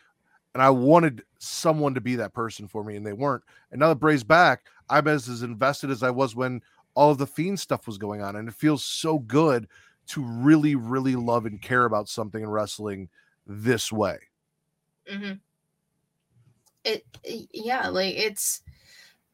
And 0.53 0.63
I 0.63 0.69
wanted 0.69 1.23
someone 1.37 1.93
to 1.95 2.01
be 2.01 2.15
that 2.15 2.33
person 2.33 2.67
for 2.67 2.83
me, 2.83 2.95
and 2.95 3.05
they 3.05 3.13
weren't. 3.13 3.43
And 3.71 3.79
now 3.79 3.89
that 3.89 3.99
Bray's 3.99 4.23
back, 4.23 4.63
I'm 4.89 5.07
as, 5.07 5.27
as 5.27 5.43
invested 5.43 5.91
as 5.91 6.01
I 6.01 6.09
was 6.09 6.35
when 6.35 6.61
all 6.93 7.11
of 7.11 7.17
the 7.17 7.27
fiend 7.27 7.59
stuff 7.59 7.87
was 7.87 7.97
going 7.97 8.21
on. 8.21 8.37
And 8.37 8.47
it 8.47 8.55
feels 8.55 8.83
so 8.83 9.19
good 9.19 9.67
to 10.07 10.23
really, 10.23 10.75
really 10.75 11.15
love 11.15 11.45
and 11.45 11.61
care 11.61 11.85
about 11.85 12.07
something 12.07 12.41
in 12.41 12.49
wrestling 12.49 13.09
this 13.45 13.91
way. 13.91 14.17
Mm-hmm. 15.11 15.33
It, 16.85 17.05
yeah, 17.51 17.89
like 17.89 18.15
it's 18.15 18.61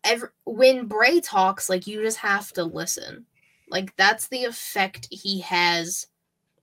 every 0.03 0.29
when 0.45 0.87
Bray 0.87 1.19
talks, 1.19 1.69
like 1.69 1.85
you 1.85 2.01
just 2.01 2.17
have 2.17 2.51
to 2.53 2.63
listen. 2.63 3.25
Like 3.69 3.95
that's 3.95 4.27
the 4.27 4.45
effect 4.45 5.07
he 5.11 5.41
has 5.41 6.07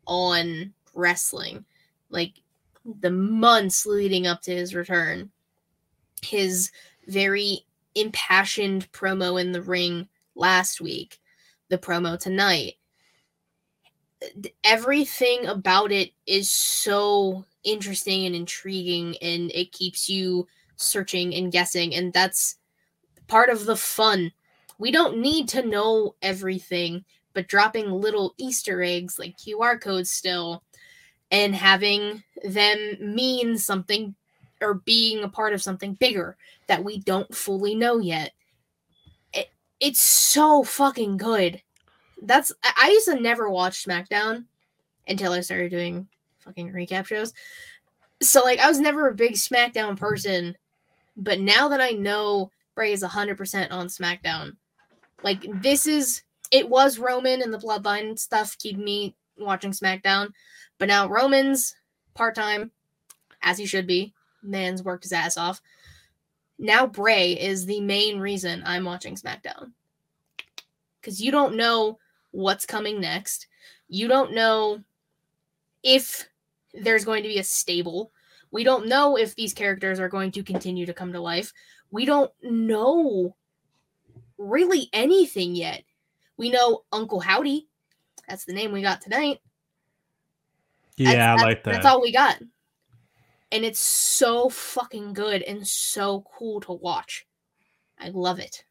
on 0.08 0.72
wrestling. 0.94 1.64
Like 2.10 2.40
the 3.00 3.10
months 3.10 3.86
leading 3.86 4.26
up 4.26 4.42
to 4.42 4.50
his 4.50 4.74
return, 4.74 5.30
his 6.22 6.72
very 7.06 7.64
impassioned 7.94 8.90
promo 8.92 9.40
in 9.40 9.52
the 9.52 9.62
ring 9.62 10.08
last 10.34 10.80
week, 10.80 11.20
the 11.68 11.78
promo 11.78 12.18
tonight. 12.18 12.74
Everything 14.64 15.46
about 15.46 15.92
it 15.92 16.12
is 16.26 16.50
so 16.50 17.44
interesting 17.62 18.26
and 18.26 18.34
intriguing, 18.34 19.16
and 19.22 19.52
it 19.52 19.70
keeps 19.72 20.08
you 20.08 20.48
searching 20.76 21.34
and 21.34 21.52
guessing, 21.52 21.94
and 21.94 22.12
that's 22.12 22.56
part 23.26 23.50
of 23.50 23.66
the 23.66 23.76
fun. 23.76 24.32
We 24.78 24.90
don't 24.90 25.18
need 25.18 25.48
to 25.50 25.62
know 25.66 26.14
everything, 26.22 27.04
but 27.38 27.46
dropping 27.46 27.88
little 27.88 28.34
Easter 28.36 28.82
eggs 28.82 29.16
like 29.16 29.36
QR 29.36 29.80
codes 29.80 30.10
still 30.10 30.64
and 31.30 31.54
having 31.54 32.24
them 32.42 32.96
mean 33.00 33.56
something 33.56 34.16
or 34.60 34.74
being 34.74 35.22
a 35.22 35.28
part 35.28 35.52
of 35.52 35.62
something 35.62 35.94
bigger 35.94 36.36
that 36.66 36.82
we 36.82 36.98
don't 36.98 37.32
fully 37.32 37.76
know 37.76 37.98
yet. 37.98 38.32
It, 39.32 39.50
it's 39.78 40.00
so 40.00 40.64
fucking 40.64 41.16
good. 41.16 41.62
That's 42.22 42.52
I 42.64 42.88
used 42.88 43.06
to 43.06 43.20
never 43.20 43.48
watch 43.48 43.84
SmackDown 43.84 44.46
until 45.06 45.30
I 45.30 45.40
started 45.42 45.70
doing 45.70 46.08
fucking 46.40 46.72
recap 46.72 47.06
shows. 47.06 47.32
So 48.20 48.42
like 48.42 48.58
I 48.58 48.66
was 48.66 48.80
never 48.80 49.06
a 49.06 49.14
big 49.14 49.34
SmackDown 49.34 49.96
person, 49.96 50.56
but 51.16 51.38
now 51.38 51.68
that 51.68 51.80
I 51.80 51.90
know 51.90 52.50
Bray 52.74 52.92
is 52.92 53.04
100% 53.04 53.70
on 53.70 53.86
SmackDown, 53.86 54.56
like 55.22 55.46
this 55.62 55.86
is 55.86 56.24
it 56.50 56.68
was 56.68 56.98
Roman 56.98 57.42
and 57.42 57.52
the 57.52 57.58
Bloodline 57.58 58.18
stuff 58.18 58.56
keep 58.58 58.76
me 58.76 59.14
watching 59.36 59.72
SmackDown, 59.72 60.30
but 60.78 60.88
now 60.88 61.08
Roman's 61.08 61.74
part-time 62.14 62.70
as 63.42 63.58
he 63.58 63.66
should 63.66 63.86
be. 63.86 64.14
Man's 64.42 64.82
worked 64.82 65.04
his 65.04 65.12
ass 65.12 65.36
off. 65.36 65.60
Now 66.58 66.86
Bray 66.86 67.32
is 67.32 67.66
the 67.66 67.80
main 67.80 68.18
reason 68.18 68.62
I'm 68.64 68.84
watching 68.84 69.14
SmackDown. 69.14 69.72
Cuz 71.02 71.20
you 71.20 71.30
don't 71.30 71.56
know 71.56 71.98
what's 72.30 72.66
coming 72.66 73.00
next. 73.00 73.46
You 73.88 74.08
don't 74.08 74.32
know 74.32 74.82
if 75.82 76.28
there's 76.74 77.04
going 77.04 77.22
to 77.22 77.28
be 77.28 77.38
a 77.38 77.44
stable. 77.44 78.12
We 78.50 78.64
don't 78.64 78.86
know 78.86 79.16
if 79.16 79.34
these 79.34 79.54
characters 79.54 80.00
are 80.00 80.08
going 80.08 80.32
to 80.32 80.42
continue 80.42 80.86
to 80.86 80.94
come 80.94 81.12
to 81.12 81.20
life. 81.20 81.52
We 81.90 82.04
don't 82.04 82.32
know 82.42 83.36
really 84.36 84.88
anything 84.92 85.54
yet. 85.54 85.84
We 86.38 86.50
know 86.50 86.84
Uncle 86.92 87.20
Howdy. 87.20 87.68
That's 88.28 88.44
the 88.44 88.52
name 88.54 88.72
we 88.72 88.80
got 88.80 89.00
tonight. 89.02 89.40
Yeah, 90.96 91.10
That's- 91.10 91.28
I 91.28 91.36
that- 91.36 91.42
like 91.44 91.64
that. 91.64 91.72
That's 91.72 91.86
all 91.86 92.00
we 92.00 92.12
got. 92.12 92.40
And 93.50 93.64
it's 93.64 93.80
so 93.80 94.48
fucking 94.48 95.14
good 95.14 95.42
and 95.42 95.66
so 95.66 96.24
cool 96.36 96.60
to 96.62 96.72
watch. 96.72 97.26
I 97.98 98.08
love 98.10 98.38
it. 98.38 98.64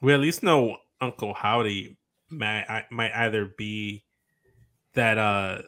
We 0.00 0.12
at 0.14 0.20
least 0.20 0.42
know 0.42 0.76
Uncle 1.00 1.34
Howdy 1.34 1.96
might 2.30 2.84
might 2.90 3.12
either 3.14 3.46
be 3.46 4.04
that 4.92 5.16
uh 5.18 5.62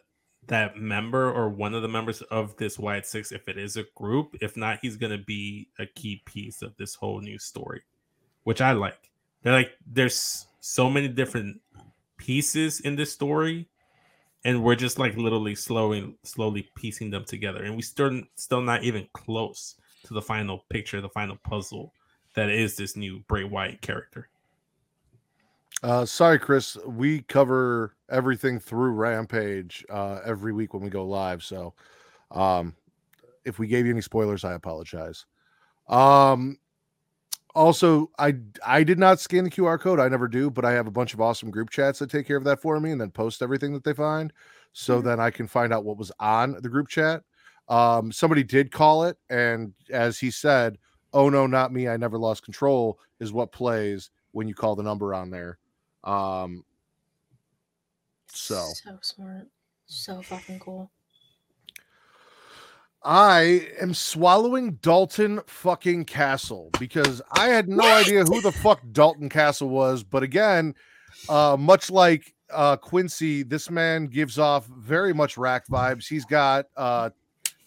that 0.47 0.77
member 0.77 1.31
or 1.31 1.49
one 1.49 1.73
of 1.73 1.81
the 1.81 1.87
members 1.87 2.21
of 2.23 2.55
this 2.57 2.77
White 2.77 3.05
Six 3.07 3.31
if 3.31 3.47
it 3.49 3.57
is 3.57 3.77
a 3.77 3.85
group. 3.95 4.37
If 4.41 4.55
not, 4.55 4.79
he's 4.81 4.95
gonna 4.95 5.17
be 5.17 5.67
a 5.79 5.85
key 5.87 6.21
piece 6.25 6.61
of 6.61 6.77
this 6.77 6.93
whole 6.95 7.19
new 7.19 7.39
story, 7.39 7.81
which 8.43 8.61
I 8.61 8.73
like. 8.73 9.11
They're 9.41 9.53
like 9.53 9.71
there's 9.85 10.45
so 10.61 10.89
many 10.89 11.09
different 11.09 11.59
pieces 12.17 12.79
in 12.79 12.95
this 12.95 13.11
story, 13.11 13.67
and 14.45 14.63
we're 14.63 14.75
just 14.75 14.97
like 14.97 15.17
literally 15.17 15.55
slowly 15.55 16.15
slowly 16.23 16.69
piecing 16.75 17.09
them 17.09 17.25
together, 17.25 17.63
and 17.63 17.75
we 17.75 17.81
still 17.81 18.21
still 18.35 18.61
not 18.61 18.83
even 18.83 19.07
close 19.13 19.75
to 20.05 20.13
the 20.13 20.21
final 20.21 20.65
picture, 20.69 21.01
the 21.01 21.09
final 21.09 21.37
puzzle 21.43 21.93
that 22.35 22.49
is 22.49 22.75
this 22.75 22.95
new 22.95 23.19
Bray 23.27 23.43
Wyatt 23.43 23.81
character. 23.81 24.29
Uh, 25.83 26.05
sorry, 26.05 26.37
Chris. 26.37 26.77
We 26.85 27.21
cover 27.23 27.95
everything 28.09 28.59
through 28.59 28.91
Rampage 28.91 29.83
uh, 29.89 30.19
every 30.23 30.53
week 30.53 30.73
when 30.73 30.83
we 30.83 30.89
go 30.89 31.05
live. 31.05 31.43
So, 31.43 31.73
um, 32.29 32.75
if 33.45 33.57
we 33.57 33.67
gave 33.67 33.85
you 33.85 33.91
any 33.91 34.01
spoilers, 34.01 34.43
I 34.43 34.53
apologize. 34.53 35.25
Um, 35.87 36.57
also, 37.55 38.09
I 38.17 38.35
I 38.65 38.83
did 38.83 38.99
not 38.99 39.19
scan 39.19 39.43
the 39.43 39.49
QR 39.49 39.79
code. 39.79 39.99
I 39.99 40.07
never 40.07 40.27
do, 40.27 40.49
but 40.49 40.65
I 40.65 40.71
have 40.71 40.87
a 40.87 40.91
bunch 40.91 41.13
of 41.13 41.21
awesome 41.21 41.51
group 41.51 41.69
chats 41.69 41.99
that 41.99 42.09
take 42.09 42.27
care 42.27 42.37
of 42.37 42.43
that 42.45 42.61
for 42.61 42.79
me 42.79 42.91
and 42.91 42.99
then 42.99 43.11
post 43.11 43.41
everything 43.41 43.73
that 43.73 43.83
they 43.83 43.93
find, 43.93 44.31
so 44.73 45.01
then 45.01 45.19
I 45.19 45.31
can 45.31 45.47
find 45.47 45.73
out 45.73 45.83
what 45.83 45.97
was 45.97 46.11
on 46.19 46.57
the 46.61 46.69
group 46.69 46.87
chat. 46.87 47.23
Um, 47.67 48.11
somebody 48.11 48.43
did 48.43 48.71
call 48.71 49.03
it, 49.03 49.17
and 49.29 49.73
as 49.89 50.19
he 50.19 50.31
said, 50.31 50.77
"Oh 51.13 51.29
no, 51.29 51.47
not 51.47 51.73
me! 51.73 51.87
I 51.87 51.97
never 51.97 52.17
lost 52.17 52.43
control." 52.43 52.99
Is 53.19 53.31
what 53.31 53.51
plays 53.51 54.09
when 54.31 54.47
you 54.47 54.55
call 54.55 54.75
the 54.75 54.83
number 54.83 55.13
on 55.13 55.29
there. 55.29 55.57
Um, 56.03 56.63
so 58.29 58.65
so 58.83 58.97
smart. 59.01 59.47
So 59.87 60.21
fucking 60.21 60.59
cool. 60.59 60.91
I 63.03 63.67
am 63.81 63.93
swallowing 63.93 64.73
Dalton 64.75 65.41
fucking 65.47 66.05
Castle 66.05 66.69
because 66.79 67.21
I 67.31 67.47
had 67.47 67.67
no 67.67 67.83
idea 67.83 68.23
who 68.23 68.41
the 68.41 68.51
fuck 68.51 68.81
Dalton 68.91 69.27
Castle 69.27 69.69
was. 69.69 70.03
But 70.03 70.21
again, 70.21 70.75
uh, 71.27 71.57
much 71.59 71.89
like 71.89 72.35
uh, 72.51 72.77
Quincy, 72.77 73.41
this 73.41 73.71
man 73.71 74.05
gives 74.05 74.37
off 74.37 74.67
very 74.67 75.13
much 75.13 75.35
rack 75.37 75.67
vibes. 75.67 76.07
He's 76.07 76.25
got 76.25 76.67
uh, 76.77 77.09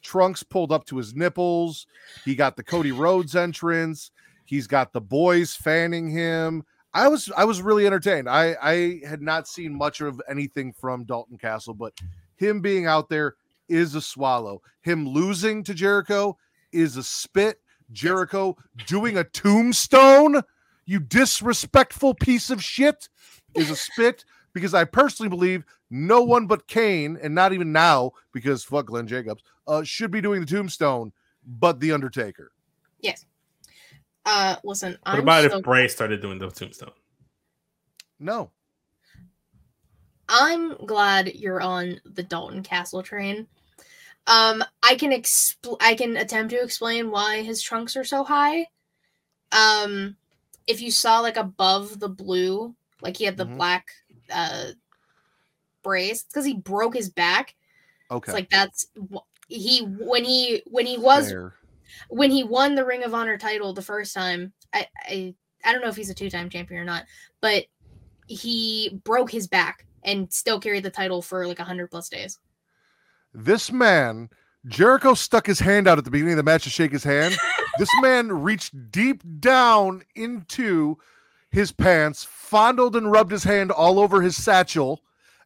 trunks 0.02 0.44
pulled 0.44 0.70
up 0.70 0.84
to 0.86 0.96
his 0.98 1.14
nipples. 1.14 1.86
He 2.24 2.36
got 2.36 2.56
the 2.56 2.62
Cody 2.62 2.92
Rhodes 2.92 3.34
entrance. 3.34 4.12
He's 4.44 4.68
got 4.68 4.92
the 4.92 5.00
boys 5.00 5.56
fanning 5.56 6.08
him. 6.08 6.64
I 6.92 7.08
was 7.08 7.32
I 7.36 7.44
was 7.44 7.60
really 7.60 7.86
entertained. 7.86 8.28
I 8.28 8.56
I 8.62 9.00
had 9.04 9.20
not 9.20 9.48
seen 9.48 9.76
much 9.76 10.00
of 10.00 10.22
anything 10.30 10.72
from 10.72 11.04
Dalton 11.04 11.38
Castle, 11.38 11.74
but 11.74 11.92
him 12.36 12.60
being 12.60 12.86
out 12.86 13.08
there 13.08 13.34
is 13.68 13.94
a 13.94 14.00
swallow. 14.00 14.62
Him 14.82 15.08
losing 15.08 15.62
to 15.64 15.74
Jericho 15.74 16.36
is 16.72 16.96
a 16.96 17.02
spit. 17.02 17.60
Jericho 17.92 18.56
doing 18.86 19.18
a 19.18 19.24
tombstone, 19.24 20.42
you 20.86 20.98
disrespectful 21.00 22.14
piece 22.14 22.50
of 22.50 22.62
shit, 22.62 23.08
is 23.54 23.70
a 23.70 23.76
spit. 23.76 24.24
Because 24.52 24.72
I 24.72 24.84
personally 24.84 25.28
believe 25.28 25.64
no 25.90 26.22
one 26.22 26.46
but 26.46 26.68
Kane, 26.68 27.18
and 27.22 27.34
not 27.34 27.52
even 27.52 27.72
now, 27.72 28.12
because 28.32 28.62
fuck 28.62 28.86
Glenn 28.86 29.06
Jacobs, 29.06 29.42
uh, 29.66 29.82
should 29.82 30.12
be 30.12 30.20
doing 30.20 30.40
the 30.40 30.46
tombstone, 30.46 31.12
but 31.44 31.80
the 31.80 31.90
Undertaker. 31.92 32.52
Yes. 33.00 33.26
Uh, 34.24 34.56
listen. 34.64 34.92
What 35.02 35.14
I'm 35.14 35.20
about 35.20 35.50
so, 35.50 35.58
if 35.58 35.64
Bray 35.64 35.88
started 35.88 36.22
doing 36.22 36.38
the 36.38 36.50
tombstone? 36.50 36.92
No. 38.20 38.50
I'm 40.28 40.74
glad 40.86 41.34
you're 41.34 41.60
on 41.60 42.00
the 42.04 42.22
Dalton 42.22 42.62
Castle 42.62 43.02
train. 43.02 43.46
Um, 44.26 44.64
I 44.82 44.94
can 44.94 45.10
expl- 45.10 45.76
I 45.80 45.94
can 45.94 46.16
attempt 46.16 46.50
to 46.52 46.62
explain 46.62 47.10
why 47.10 47.42
his 47.42 47.62
trunks 47.62 47.96
are 47.96 48.04
so 48.04 48.24
high. 48.24 48.66
Um, 49.52 50.16
if 50.66 50.80
you 50.80 50.90
saw 50.90 51.20
like 51.20 51.36
above 51.36 52.00
the 52.00 52.08
blue, 52.08 52.74
like 53.02 53.16
he 53.16 53.24
had 53.24 53.36
the 53.36 53.46
Mhm. 53.46 53.56
black 53.56 53.88
uh 54.32 54.72
brace, 55.82 56.22
because 56.22 56.46
he 56.46 56.54
broke 56.54 56.94
his 56.94 57.10
back. 57.10 57.54
Okay. 58.10 58.30
It's 58.30 58.34
like 58.34 58.50
that's 58.50 58.86
he 59.48 59.80
when 59.82 60.24
he 60.24 60.62
when 60.66 60.86
he 60.86 60.96
was 60.96 61.28
Fair. 61.28 61.54
when 62.08 62.30
he 62.30 62.42
won 62.44 62.74
the 62.74 62.84
Ring 62.86 63.04
of 63.04 63.12
Honor 63.12 63.36
title 63.36 63.74
the 63.74 63.82
first 63.82 64.14
time, 64.14 64.54
I 64.72 64.88
I, 65.06 65.34
I 65.64 65.72
don't 65.72 65.82
know 65.82 65.88
if 65.88 65.96
he's 65.96 66.10
a 66.10 66.14
two 66.14 66.30
time 66.30 66.48
champion 66.48 66.80
or 66.80 66.84
not, 66.84 67.04
but 67.42 67.66
he 68.26 68.98
broke 69.04 69.30
his 69.30 69.46
back 69.46 69.86
and 70.04 70.32
still 70.32 70.60
carried 70.60 70.84
the 70.84 70.90
title 70.90 71.22
for 71.22 71.46
like 71.46 71.58
hundred 71.58 71.90
plus 71.90 72.08
days. 72.08 72.38
This 73.32 73.72
man, 73.72 74.30
Jericho 74.66 75.14
stuck 75.14 75.46
his 75.46 75.60
hand 75.60 75.88
out 75.88 75.98
at 75.98 76.04
the 76.04 76.10
beginning 76.10 76.34
of 76.34 76.38
the 76.38 76.42
match 76.42 76.64
to 76.64 76.70
shake 76.70 76.92
his 76.92 77.04
hand. 77.04 77.36
this 77.78 77.88
man 78.00 78.30
reached 78.30 78.90
deep 78.90 79.22
down 79.40 80.02
into 80.14 80.96
his 81.50 81.72
pants, 81.72 82.24
fondled 82.24 82.96
and 82.96 83.10
rubbed 83.10 83.32
his 83.32 83.44
hand 83.44 83.70
all 83.70 83.98
over 83.98 84.22
his 84.22 84.42
satchel, 84.42 85.02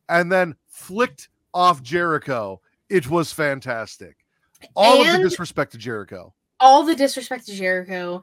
and 0.09 0.31
then 0.31 0.57
flicked 0.67 1.29
off 1.55 1.83
Jericho. 1.83 2.61
It 2.89 3.09
was 3.09 3.33
fantastic. 3.33 4.17
All 4.75 5.01
of 5.01 5.13
the 5.13 5.29
disrespect 5.29 5.73
to 5.73 5.79
Jericho. 5.79 6.35
All 6.61 6.83
the 6.83 6.97
disrespect 6.97 7.47
to 7.47 7.55
Jericho, 7.55 8.23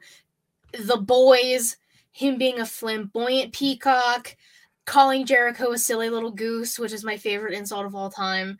the 0.72 0.98
boys, 0.98 1.76
him 2.12 2.38
being 2.38 2.60
a 2.60 2.66
flamboyant 2.66 3.52
peacock, 3.52 4.36
calling 4.86 5.26
Jericho 5.26 5.72
a 5.72 5.78
silly 5.78 6.08
little 6.08 6.30
goose, 6.30 6.78
which 6.78 6.92
is 6.92 7.04
my 7.04 7.16
favorite 7.16 7.54
insult 7.54 7.84
of 7.84 7.94
all 7.94 8.10
time. 8.10 8.58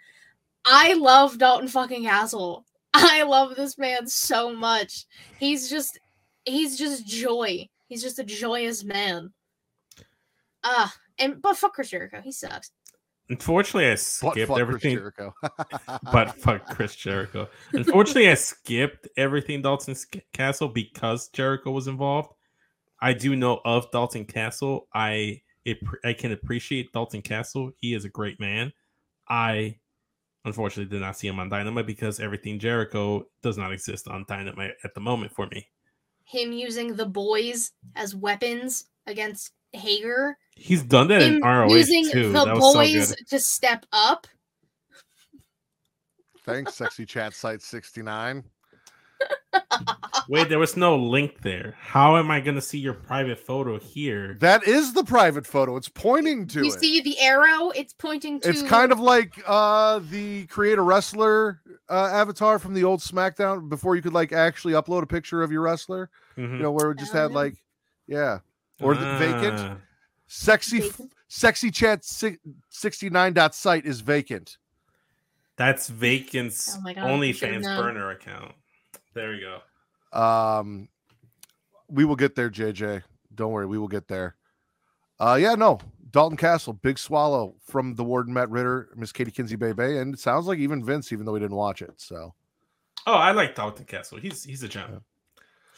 I 0.65 0.95
love 0.95 1.39
Dalton 1.39 1.69
fucking 1.69 2.05
Castle. 2.05 2.67
I 2.95 3.23
love 3.23 3.57
this 3.57 3.79
man 3.79 4.07
so 4.07 4.55
much. 4.55 5.07
He's 5.39 5.71
just 5.71 5.99
he's 6.45 6.77
just 6.79 7.07
joy. 7.07 7.69
He's 7.89 8.03
just 8.03 8.19
a 8.19 8.25
joyous 8.25 8.85
man. 8.85 9.33
Ah, 10.65 10.93
and 11.19 11.41
but 11.41 11.57
fuck 11.57 11.75
Chris 11.75 11.91
Jericho. 11.91 12.21
He 12.23 12.33
sucks. 12.33 12.73
Unfortunately, 13.29 13.91
I 13.91 13.97
skipped 13.97 14.23
fuck 14.23 14.35
Chris 14.35 14.61
everything. 14.61 14.97
Jericho. 14.97 15.35
but 16.13 16.37
fuck 16.37 16.67
Chris 16.67 16.95
Jericho. 16.95 17.49
Unfortunately, 17.73 18.29
I 18.29 18.35
skipped 18.35 19.09
everything 19.17 19.63
Dalton 19.63 19.97
Castle 20.33 20.69
because 20.69 21.29
Jericho 21.29 21.73
was 21.73 21.89
involved. 21.89 22.33
I 23.01 23.13
do 23.13 23.35
know 23.37 23.61
of 23.65 23.91
Dalton 23.91 24.25
Castle. 24.25 24.89
I 24.95 25.43
it, 25.67 25.79
I 26.05 26.13
can 26.13 26.33
appreciate 26.33 26.93
Dalton 26.93 27.21
Castle. 27.21 27.73
He 27.77 27.93
is 27.93 28.05
a 28.05 28.09
great 28.09 28.39
man. 28.41 28.73
I 29.29 29.79
unfortunately 30.45 30.89
did 30.91 31.03
not 31.03 31.19
see 31.19 31.27
him 31.27 31.41
on 31.41 31.49
Dynamite 31.49 31.87
because 31.87 32.21
everything 32.21 32.61
Jericho 32.61 33.27
does 33.43 33.59
not 33.59 33.73
exist 33.73 34.07
on 34.07 34.25
Dynamite 34.29 34.75
at 34.85 34.95
the 34.95 35.01
moment 35.01 35.33
for 35.33 35.49
me. 35.49 35.67
Him 36.25 36.53
using 36.53 36.95
the 36.95 37.05
boys 37.05 37.73
as 37.97 38.15
weapons 38.15 38.87
against 39.09 39.53
Hager. 39.73 40.39
He's 40.55 40.85
done 40.85 41.09
that 41.09 41.23
in 41.23 41.41
ROH 41.41 41.69
using 41.75 42.09
too. 42.09 42.33
the 42.33 42.45
That 42.45 42.55
was 42.55 42.73
so 42.73 42.79
boys 42.79 43.09
good. 43.15 43.27
to 43.29 43.41
step 43.41 43.87
up. 43.93 44.29
Thanks, 46.45 46.75
sexy 46.75 47.05
chat 47.05 47.35
site 47.35 47.61
69. 47.61 48.45
Wait, 50.29 50.49
there 50.49 50.59
was 50.59 50.77
no 50.77 50.97
link 50.97 51.43
there. 51.43 51.75
How 51.81 52.17
am 52.17 52.31
I 52.31 52.41
going 52.41 52.57
to 52.57 52.61
see 52.61 52.79
your 52.79 52.95
private 52.95 53.39
photo 53.39 53.79
here? 53.79 54.37
That 54.41 54.65
is 54.67 54.93
the 54.93 55.05
private 55.05 55.47
photo. 55.47 55.77
It's 55.77 55.89
pointing 55.89 56.47
to 56.49 56.65
you 56.65 56.73
it. 56.73 56.81
see 56.81 57.01
the 57.01 57.19
arrow? 57.21 57.71
It's 57.71 57.93
pointing 57.93 58.41
to. 58.41 58.49
It's 58.49 58.63
kind 58.63 58.91
of 58.93 58.99
like 59.01 59.41
uh 59.47 60.01
the 60.11 60.47
create 60.47 60.79
a 60.79 60.83
wrestler 60.83 61.61
uh, 61.89 62.07
avatar 62.13 62.59
from 62.59 62.75
the 62.75 62.83
old 62.85 63.01
SmackDown 63.01 63.69
before 63.69 63.95
you 63.95 64.03
could 64.03 64.13
like 64.15 64.33
actually 64.33 64.73
upload 64.75 65.03
a 65.03 65.07
picture 65.07 65.43
of 65.43 65.53
your 65.53 65.63
wrestler. 65.63 66.11
Mhm. 66.37 66.57
You 66.57 66.63
know 66.63 66.73
where 66.73 66.91
it 66.91 66.99
just 66.99 67.13
had 67.13 67.31
no. 67.31 67.37
like 67.37 67.55
yeah, 68.09 68.39
or 68.81 68.95
the 68.95 69.17
vacant 69.19 69.59
Ah. 69.61 69.77
sexy 70.27 70.81
Vacant? 70.81 71.13
sexy 71.29 71.71
chat 71.71 72.05
69 72.05 73.33
dot 73.33 73.55
site 73.55 73.87
is 73.87 74.01
vacant. 74.01 74.59
That's 75.57 75.89
Vacant's 75.89 76.77
Oh 76.77 76.81
my 76.83 76.93
God, 76.93 77.05
I 77.05 77.33
should've 77.33 77.63
OnlyFans 77.63 77.81
burner 77.81 78.11
account. 78.11 78.53
There 79.15 79.33
you 79.35 79.41
go. 79.41 79.59
Um, 80.17 80.89
we 81.89 82.05
will 82.05 82.17
get 82.17 82.35
there, 82.35 82.51
JJ. 82.51 83.03
Don't 83.35 83.53
worry, 83.53 83.67
we 83.67 83.79
will 83.79 83.89
get 83.89 84.09
there. 84.09 84.37
Uh, 85.21 85.39
yeah, 85.41 85.55
no, 85.55 85.79
Dalton 86.11 86.37
Castle, 86.37 86.73
big 86.73 86.99
swallow 86.99 87.55
from 87.61 87.95
the 87.95 88.05
Warden 88.05 88.33
Matt 88.33 88.51
Ritter, 88.51 88.89
Miss 88.97 89.13
Katie 89.13 89.31
Kinsey 89.31 89.57
Bebe, 89.57 89.99
and 89.99 90.15
it 90.15 90.21
sounds 90.21 90.47
like 90.47 90.59
even 90.59 90.85
Vince, 90.85 91.13
even 91.13 91.27
though 91.27 91.35
he 91.35 91.41
didn't 91.41 91.57
watch 91.57 91.83
it. 91.83 91.93
So 91.97 92.35
Oh, 93.07 93.15
I 93.15 93.31
like 93.31 93.55
Dalton 93.55 93.85
Castle. 93.85 94.19
He's 94.19 94.43
he's 94.43 94.63
a 94.65 94.69
gem. 94.69 95.03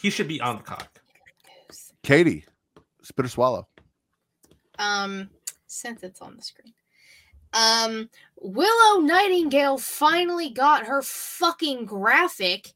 He 0.01 0.10
should 0.10 0.28
be 0.28 0.40
on 0.40 0.56
the 0.56 0.62
cock. 0.62 1.01
Katie, 2.02 2.47
spit 3.02 3.27
or 3.27 3.28
swallow. 3.28 3.69
Um, 4.78 5.28
since 5.66 6.02
it's 6.02 6.23
on 6.23 6.36
the 6.36 6.43
screen. 6.43 6.73
Um, 7.52 8.09
Willow 8.40 9.01
Nightingale 9.01 9.78
finally 9.78 10.51
got 10.51 10.86
her 10.86 11.02
fucking 11.02 11.85
graphic 11.85 12.73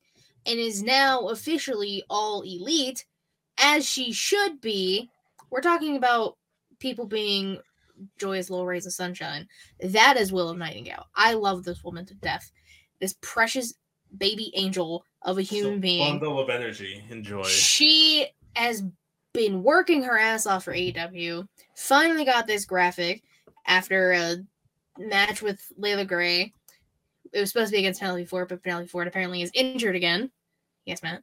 and 0.46 0.58
is 0.58 0.82
now 0.82 1.28
officially 1.28 2.02
all 2.10 2.42
elite, 2.42 3.04
as 3.58 3.88
she 3.88 4.12
should 4.12 4.60
be. 4.60 5.08
We're 5.50 5.60
talking 5.60 5.96
about 5.96 6.36
people 6.78 7.06
being 7.06 7.58
joyous 8.18 8.50
little 8.50 8.66
rays 8.66 8.86
of 8.86 8.92
sunshine. 8.92 9.46
That 9.80 10.16
is 10.16 10.32
Willow 10.32 10.54
Nightingale. 10.54 11.06
I 11.14 11.34
love 11.34 11.64
this 11.64 11.84
woman 11.84 12.06
to 12.06 12.14
death. 12.14 12.50
This 13.00 13.14
precious 13.20 13.74
baby 14.16 14.52
angel 14.54 15.04
of 15.22 15.38
a 15.38 15.42
human 15.42 15.74
So, 15.74 15.80
being. 15.80 16.18
Bundle 16.18 16.40
of 16.40 16.50
energy. 16.50 17.04
Enjoy. 17.10 17.44
She 17.44 18.26
has 18.54 18.82
been 19.32 19.62
working 19.62 20.02
her 20.02 20.18
ass 20.18 20.46
off 20.46 20.64
for 20.64 20.74
AEW. 20.74 21.46
Finally 21.76 22.24
got 22.24 22.46
this 22.46 22.64
graphic 22.64 23.22
after 23.66 24.12
a 24.12 24.36
match 24.98 25.42
with 25.42 25.60
Leila 25.76 26.04
Grey. 26.04 26.52
It 27.32 27.40
was 27.40 27.50
supposed 27.50 27.68
to 27.70 27.72
be 27.72 27.78
against 27.78 28.00
Penelope 28.00 28.24
Ford, 28.26 28.48
but 28.48 28.62
Penelope 28.62 28.88
Ford 28.88 29.06
apparently 29.08 29.42
is 29.42 29.50
injured 29.54 29.96
again. 29.96 30.30
Yes, 30.84 31.02
Matt. 31.02 31.22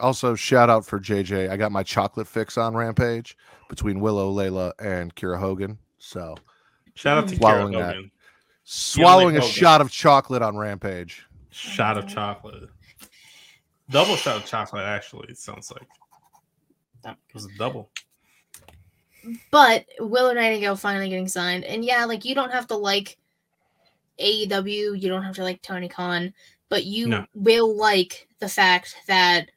Also, 0.00 0.34
shout 0.34 0.68
out 0.68 0.84
for 0.84 0.98
JJ. 1.00 1.50
I 1.50 1.56
got 1.56 1.70
my 1.72 1.82
chocolate 1.82 2.26
fix 2.26 2.58
on 2.58 2.74
Rampage 2.74 3.36
between 3.68 4.00
Willow, 4.00 4.28
Leila, 4.30 4.72
and 4.80 5.14
Kiera 5.14 5.38
Hogan. 5.38 5.78
So 5.98 6.34
Shout 6.94 7.18
out 7.18 7.28
to 7.28 7.36
Swallowing 7.36 7.72
Kiera 7.74 7.78
that. 7.78 7.94
Hogan. 7.94 8.10
swallowing 8.64 9.36
a 9.36 9.40
Hogan. 9.40 9.54
shot 9.54 9.80
of 9.80 9.90
chocolate 9.90 10.42
on 10.42 10.56
Rampage. 10.56 11.24
Shot 11.50 11.96
of 11.96 12.08
chocolate. 12.08 12.68
Double 13.90 14.16
shot 14.16 14.36
of 14.36 14.44
chocolate, 14.46 14.84
actually, 14.84 15.28
it 15.28 15.38
sounds 15.38 15.70
like. 15.70 15.86
It 17.06 17.34
was 17.34 17.44
a 17.44 17.58
double. 17.58 17.90
But 19.50 19.86
Willow 20.00 20.32
Nightingale 20.32 20.76
finally 20.76 21.08
getting 21.08 21.28
signed. 21.28 21.64
And 21.64 21.84
yeah, 21.84 22.04
like 22.04 22.24
you 22.24 22.34
don't 22.34 22.50
have 22.52 22.66
to 22.68 22.76
like 22.76 23.16
AEW, 24.18 25.00
you 25.00 25.08
don't 25.08 25.22
have 25.22 25.34
to 25.36 25.42
like 25.42 25.62
Tony 25.62 25.88
Khan, 25.88 26.32
but 26.68 26.84
you 26.84 27.08
No. 27.08 27.26
will 27.34 27.76
like 27.76 28.28
the 28.38 28.48
fact 28.48 28.96
that 29.06 29.50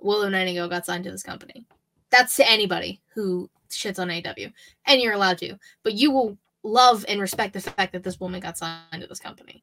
Willow 0.00 0.28
Nightingale 0.28 0.68
got 0.68 0.86
signed 0.86 1.04
to 1.04 1.10
this 1.10 1.22
company. 1.22 1.64
That's 2.10 2.36
to 2.36 2.48
anybody 2.48 3.00
who 3.14 3.48
shits 3.70 3.98
on 3.98 4.08
AEW. 4.08 4.52
And 4.86 5.00
you're 5.00 5.14
allowed 5.14 5.38
to. 5.38 5.56
But 5.82 5.94
you 5.94 6.10
will 6.10 6.36
love 6.62 7.04
and 7.08 7.20
respect 7.20 7.54
the 7.54 7.60
fact 7.60 7.92
that 7.92 8.02
this 8.02 8.20
woman 8.20 8.40
got 8.40 8.58
signed 8.58 9.00
to 9.00 9.06
this 9.06 9.20
company. 9.20 9.62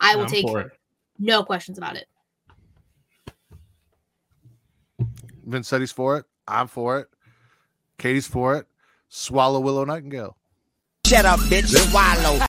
I 0.00 0.16
will 0.16 0.24
I'm 0.24 0.30
take 0.30 0.46
no 1.18 1.44
questions 1.44 1.78
about 1.78 1.96
it. 1.96 2.08
Vince 5.44 5.68
said 5.68 5.88
for 5.90 6.16
it. 6.18 6.24
I'm 6.48 6.66
for 6.66 6.98
it. 6.98 7.08
Katie's 7.98 8.26
for 8.26 8.56
it. 8.56 8.66
Swallow 9.08 9.60
Willow 9.60 9.84
Nightingale. 9.84 10.36
Shut 11.06 11.24
up, 11.24 11.38
bitch. 11.40 11.68
Swallow. 11.90 12.44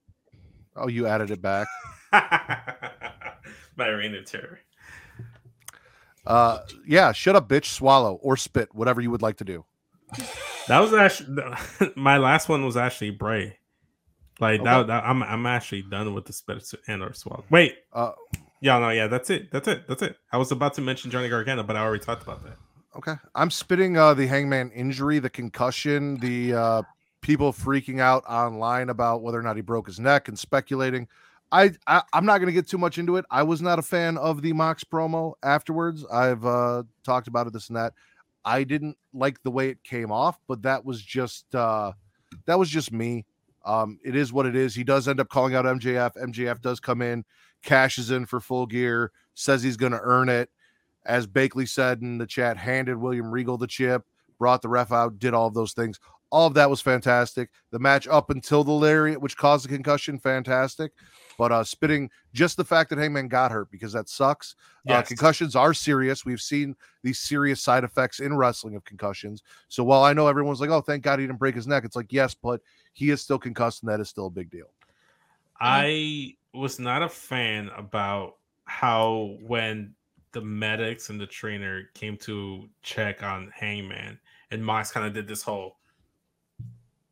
Oh, 0.75 0.87
you 0.87 1.07
added 1.07 1.31
it 1.31 1.41
back. 1.41 1.67
My 3.77 3.87
reign 3.87 4.15
of 4.15 4.25
terror. 4.25 4.59
Uh, 6.25 6.59
yeah, 6.87 7.11
shut 7.11 7.35
up, 7.35 7.47
bitch. 7.47 7.65
Swallow 7.65 8.15
or 8.21 8.35
spit, 8.37 8.73
whatever 8.73 8.99
you 9.01 9.11
would 9.11 9.21
like 9.21 9.37
to 9.37 9.43
do. 9.43 9.63
That 10.67 10.79
was 10.79 10.93
actually 10.93 11.43
my 11.95 12.17
last 12.17 12.49
one 12.49 12.65
was 12.65 12.75
actually 12.77 13.11
Bray. 13.11 13.57
Like 14.39 14.61
Okay. 14.61 14.69
that, 14.69 14.87
that- 14.87 15.03
I'm 15.05 15.21
I'm 15.23 15.45
actually 15.45 15.83
done 15.83 16.13
with 16.13 16.25
the 16.25 16.33
spit 16.33 16.63
and 16.87 17.03
or 17.03 17.13
swallow. 17.13 17.43
Wait, 17.49 17.75
Uh, 17.93 18.11
yeah, 18.61 18.79
no, 18.79 18.89
yeah, 18.89 19.07
that's 19.07 19.29
it. 19.29 19.51
That's 19.51 19.67
it. 19.67 19.87
That's 19.87 20.01
it. 20.01 20.17
I 20.31 20.37
was 20.37 20.51
about 20.51 20.73
to 20.75 20.81
mention 20.81 21.11
Johnny 21.11 21.29
Gargano, 21.29 21.61
but 21.63 21.75
I 21.75 21.81
already 21.81 22.03
talked 22.03 22.23
about 22.23 22.43
that. 22.43 22.57
Okay. 22.97 23.13
I'm 23.35 23.51
spitting 23.51 23.97
uh 23.97 24.13
the 24.13 24.25
hangman 24.25 24.71
injury, 24.71 25.19
the 25.19 25.29
concussion, 25.29 26.17
the 26.19 26.53
uh 26.55 26.81
people 27.25 27.51
freaking 27.51 27.99
out 27.99 28.23
online 28.29 28.89
about 28.89 29.23
whether 29.23 29.39
or 29.39 29.41
not 29.41 29.55
he 29.55 29.61
broke 29.63 29.87
his 29.87 29.99
neck 29.99 30.27
and 30.27 30.37
speculating. 30.37 31.07
I, 31.51 31.71
I 31.87 32.03
I'm 32.13 32.23
not 32.23 32.37
gonna 32.37 32.51
get 32.51 32.67
too 32.69 32.77
much 32.77 32.99
into 32.99 33.17
it. 33.17 33.25
I 33.31 33.41
was 33.41 33.63
not 33.63 33.79
a 33.79 33.81
fan 33.81 34.17
of 34.19 34.43
the 34.43 34.53
Mox 34.53 34.83
promo 34.83 35.33
afterwards. 35.41 36.05
I've 36.05 36.45
uh 36.45 36.83
talked 37.03 37.27
about 37.27 37.47
it, 37.47 37.53
this 37.53 37.69
and 37.69 37.77
that. 37.77 37.93
I 38.45 38.63
didn't 38.63 38.95
like 39.11 39.41
the 39.41 39.49
way 39.49 39.69
it 39.69 39.83
came 39.83 40.11
off, 40.11 40.39
but 40.47 40.61
that 40.61 40.85
was 40.85 41.01
just 41.01 41.55
uh 41.55 41.93
that 42.45 42.59
was 42.59 42.69
just 42.69 42.91
me. 42.91 43.25
Um, 43.65 43.97
it 44.05 44.15
is 44.15 44.31
what 44.31 44.45
it 44.45 44.55
is. 44.55 44.75
He 44.75 44.83
does 44.83 45.07
end 45.07 45.19
up 45.19 45.29
calling 45.29 45.55
out 45.55 45.65
MJF. 45.65 46.11
MJF 46.17 46.61
does 46.61 46.79
come 46.79 47.01
in, 47.01 47.25
cashes 47.63 48.11
in 48.11 48.27
for 48.27 48.39
full 48.39 48.67
gear, 48.67 49.11
says 49.33 49.63
he's 49.63 49.77
gonna 49.77 49.99
earn 50.03 50.29
it 50.29 50.51
as 51.05 51.25
Bakley 51.25 51.67
said 51.67 52.01
in 52.01 52.19
the 52.19 52.27
chat, 52.27 52.57
handed 52.57 52.97
William 52.97 53.31
Regal 53.31 53.57
the 53.57 53.67
chip, 53.67 54.03
brought 54.37 54.61
the 54.61 54.69
ref 54.69 54.91
out, 54.91 55.19
did 55.19 55.33
all 55.33 55.47
of 55.47 55.53
those 55.53 55.73
things. 55.73 55.99
All 56.35 56.47
of 56.47 56.53
that 56.55 56.69
was 56.69 56.81
fantastic. 56.81 57.49
The 57.71 57.79
match 57.79 58.09
up 58.09 58.29
until 58.29 58.65
the 58.65 58.73
lariat, 58.73 59.21
which 59.21 59.37
caused 59.37 59.63
the 59.63 59.69
concussion, 59.69 60.19
fantastic. 60.19 60.91
But 61.37 61.53
uh 61.53 61.63
spitting 61.63 62.09
just 62.33 62.57
the 62.57 62.65
fact 62.65 62.89
that 62.89 62.99
Hangman 62.99 63.29
got 63.29 63.53
hurt 63.53 63.71
because 63.71 63.93
that 63.93 64.09
sucks. 64.09 64.53
Uh, 64.85 65.01
concussions 65.01 65.55
are 65.55 65.73
serious. 65.73 66.25
We've 66.25 66.41
seen 66.41 66.75
these 67.03 67.19
serious 67.19 67.61
side 67.61 67.85
effects 67.85 68.19
in 68.19 68.35
wrestling 68.35 68.75
of 68.75 68.83
concussions. 68.83 69.43
So 69.69 69.81
while 69.85 70.03
I 70.03 70.11
know 70.11 70.27
everyone's 70.27 70.59
like, 70.59 70.69
"Oh, 70.69 70.81
thank 70.81 71.03
God 71.03 71.19
he 71.19 71.25
didn't 71.25 71.39
break 71.39 71.55
his 71.55 71.67
neck," 71.67 71.85
it's 71.85 71.95
like, 71.95 72.11
yes, 72.11 72.33
but 72.33 72.59
he 72.91 73.11
is 73.11 73.21
still 73.21 73.39
concussed, 73.39 73.83
and 73.83 73.89
that 73.89 74.01
is 74.01 74.09
still 74.09 74.25
a 74.25 74.29
big 74.29 74.49
deal. 74.49 74.67
I 75.61 76.35
was 76.53 76.79
not 76.79 77.01
a 77.01 77.07
fan 77.07 77.69
about 77.77 78.35
how 78.65 79.37
when 79.39 79.95
the 80.33 80.41
medics 80.41 81.09
and 81.09 81.19
the 81.19 81.27
trainer 81.27 81.91
came 81.93 82.17
to 82.17 82.67
check 82.81 83.23
on 83.23 83.53
Hangman 83.55 84.19
and 84.51 84.65
Mox 84.65 84.91
kind 84.91 85.07
of 85.07 85.13
did 85.13 85.29
this 85.29 85.41
whole 85.41 85.77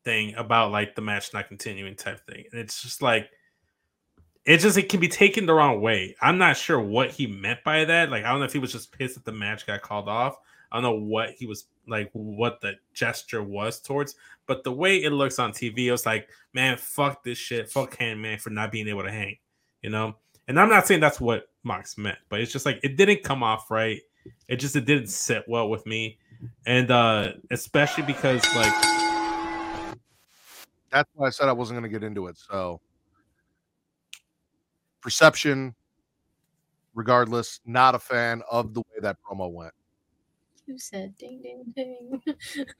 thing 0.04 0.34
about 0.36 0.70
like 0.70 0.94
the 0.94 1.02
match 1.02 1.32
not 1.32 1.48
continuing 1.48 1.94
type 1.96 2.26
thing. 2.26 2.44
And 2.52 2.60
it's 2.60 2.82
just 2.82 3.02
like 3.02 3.30
it 4.44 4.58
just 4.58 4.76
it 4.76 4.88
can 4.88 5.00
be 5.00 5.08
taken 5.08 5.46
the 5.46 5.54
wrong 5.54 5.80
way. 5.80 6.14
I'm 6.20 6.38
not 6.38 6.56
sure 6.56 6.80
what 6.80 7.10
he 7.10 7.26
meant 7.26 7.64
by 7.64 7.84
that. 7.84 8.10
Like 8.10 8.24
I 8.24 8.30
don't 8.30 8.40
know 8.40 8.46
if 8.46 8.52
he 8.52 8.58
was 8.58 8.72
just 8.72 8.92
pissed 8.92 9.14
that 9.14 9.24
the 9.24 9.32
match 9.32 9.66
got 9.66 9.82
called 9.82 10.08
off. 10.08 10.36
I 10.70 10.76
don't 10.76 10.82
know 10.82 11.06
what 11.06 11.30
he 11.30 11.46
was 11.46 11.66
like 11.86 12.10
what 12.12 12.60
the 12.60 12.74
gesture 12.92 13.42
was 13.42 13.80
towards, 13.80 14.16
but 14.46 14.64
the 14.64 14.72
way 14.72 15.02
it 15.02 15.10
looks 15.10 15.38
on 15.38 15.52
TV, 15.52 15.86
it 15.86 15.92
was 15.92 16.06
like, 16.06 16.28
man, 16.52 16.76
fuck 16.76 17.22
this 17.22 17.38
shit. 17.38 17.70
Fuck 17.70 17.96
Hangman 17.96 18.38
for 18.38 18.50
not 18.50 18.72
being 18.72 18.88
able 18.88 19.02
to 19.02 19.10
hang, 19.10 19.38
you 19.82 19.90
know? 19.90 20.16
And 20.48 20.58
I'm 20.58 20.68
not 20.68 20.86
saying 20.86 21.00
that's 21.00 21.20
what 21.20 21.48
Mox 21.62 21.96
meant, 21.96 22.18
but 22.28 22.40
it's 22.40 22.52
just 22.52 22.66
like 22.66 22.80
it 22.82 22.96
didn't 22.96 23.22
come 23.22 23.42
off 23.42 23.70
right. 23.70 24.00
It 24.48 24.56
just 24.56 24.76
it 24.76 24.84
didn't 24.84 25.08
sit 25.08 25.44
well 25.48 25.68
with 25.68 25.86
me. 25.86 26.18
And 26.66 26.90
uh 26.90 27.32
especially 27.50 28.04
because 28.04 28.42
like 28.54 29.03
That's 30.94 31.10
why 31.14 31.26
I 31.26 31.30
said 31.30 31.48
I 31.48 31.52
wasn't 31.52 31.80
going 31.80 31.90
to 31.90 31.98
get 31.98 32.06
into 32.06 32.28
it. 32.28 32.38
So, 32.38 32.80
perception, 35.00 35.74
regardless, 36.94 37.58
not 37.66 37.96
a 37.96 37.98
fan 37.98 38.42
of 38.48 38.74
the 38.74 38.80
way 38.80 39.00
that 39.02 39.16
promo 39.28 39.50
went. 39.50 39.72
You 40.68 40.78
said 40.78 41.16
ding 41.18 41.42
ding 41.42 41.64
ding? 41.74 42.22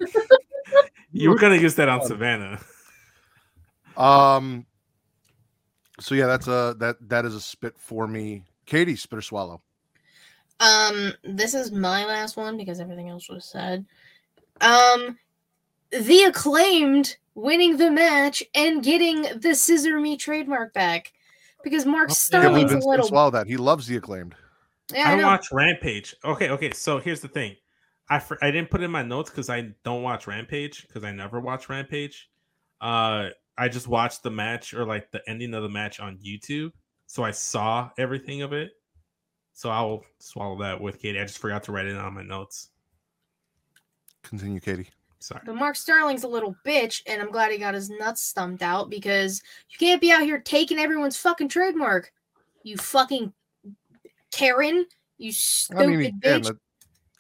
you 1.13 1.29
were 1.29 1.37
gonna 1.37 1.57
use 1.57 1.75
that 1.75 1.89
on 1.89 2.03
Savannah. 2.07 2.61
Um. 3.97 4.65
So 6.01 6.15
yeah, 6.15 6.27
that's 6.27 6.47
a 6.47 6.77
that 6.79 6.97
that 7.09 7.25
is 7.25 7.35
a 7.35 7.41
spit 7.41 7.75
for 7.77 8.07
me. 8.07 8.45
Katie, 8.65 8.97
spit 8.97 9.19
or 9.19 9.23
swallow. 9.23 9.61
Um, 10.61 11.13
this 11.25 11.53
is 11.53 11.73
my 11.73 12.07
last 12.07 12.37
one 12.37 12.57
because 12.57 12.81
everything 12.81 13.11
else 13.11 13.29
was 13.29 13.45
said. 13.45 13.85
Um, 14.61 15.19
the 16.01 16.25
acclaimed 16.25 17.17
winning 17.35 17.77
the 17.77 17.91
match 17.91 18.43
and 18.55 18.83
getting 18.83 19.23
the 19.41 19.55
Scissor 19.55 19.99
Me 20.01 20.17
trademark 20.17 20.73
back 20.73 21.13
because 21.63 21.87
Mark 21.87 22.09
Can't 22.09 22.17
Sterling's 22.19 22.71
believe 22.71 22.85
a 22.85 22.89
little. 22.89 23.07
swallow 23.07 23.31
that. 23.31 23.47
He 23.47 23.57
loves 23.57 23.87
the 23.87 23.97
acclaimed. 23.97 24.35
Yeah, 24.93 25.11
I 25.11 25.21
I 25.21 25.25
watch 25.25 25.47
Rampage. 25.51 26.15
Okay, 26.25 26.51
okay. 26.51 26.71
So 26.73 26.99
here's 26.99 27.21
the 27.21 27.29
thing. 27.29 27.57
I 28.09 28.19
fr- 28.19 28.35
I 28.43 28.51
didn't 28.51 28.71
put 28.71 28.83
it 28.83 28.85
in 28.85 28.91
my 28.91 29.03
notes 29.03 29.31
because 29.31 29.49
I 29.49 29.71
don't 29.83 30.03
watch 30.03 30.27
Rampage 30.27 30.87
because 30.87 31.05
I 31.05 31.13
never 31.13 31.41
watch 31.41 31.69
Rampage. 31.71 32.29
Uh, 32.81 33.31
I 33.57 33.69
just 33.69 33.89
watched 33.89 34.23
the 34.23 34.31
match 34.31 34.75
or 34.75 34.85
like 34.85 35.11
the 35.11 35.23
ending 35.27 35.55
of 35.55 35.63
the 35.63 35.69
match 35.71 36.01
on 36.01 36.19
YouTube, 36.19 36.73
so 37.07 37.23
I 37.25 37.31
saw 37.31 37.89
everything 37.97 38.43
of 38.43 38.53
it. 38.53 38.73
So 39.55 39.71
I'll 39.71 40.03
swallow 40.19 40.59
that 40.59 40.81
with 40.81 41.01
Katie. 41.01 41.19
I 41.19 41.23
just 41.23 41.39
forgot 41.39 41.63
to 41.65 41.73
write 41.73 41.87
it 41.87 41.97
on 41.97 42.13
my 42.13 42.23
notes. 42.23 42.69
Continue, 44.23 44.61
Katie. 44.61 44.89
Sorry. 45.25 45.41
But 45.47 45.55
Mark 45.55 45.75
Sterling's 45.75 46.25
a 46.25 46.29
little 46.29 46.55
bitch, 46.67 47.01
and 47.07 47.23
I'm 47.23 47.31
glad 47.31 47.51
he 47.51 47.57
got 47.57 47.73
his 47.73 47.89
nuts 47.89 48.21
stumped 48.21 48.63
out 48.63 48.91
because 48.91 49.43
you 49.71 49.79
can't 49.79 50.01
be 50.01 50.13
out 50.13 50.21
here 50.21 50.39
taking 50.39 50.79
everyone's 50.79 51.17
fucking 51.17 51.49
trademark. 51.49 52.13
You 52.63 52.77
fucking 52.77 53.33
Karen. 54.31 54.85
You 55.17 55.33
stupid 55.33 55.83
I 55.83 55.87
mean, 55.87 56.01
he 56.01 56.11
can. 56.11 56.21
bitch. 56.21 56.45
That- 56.45 56.59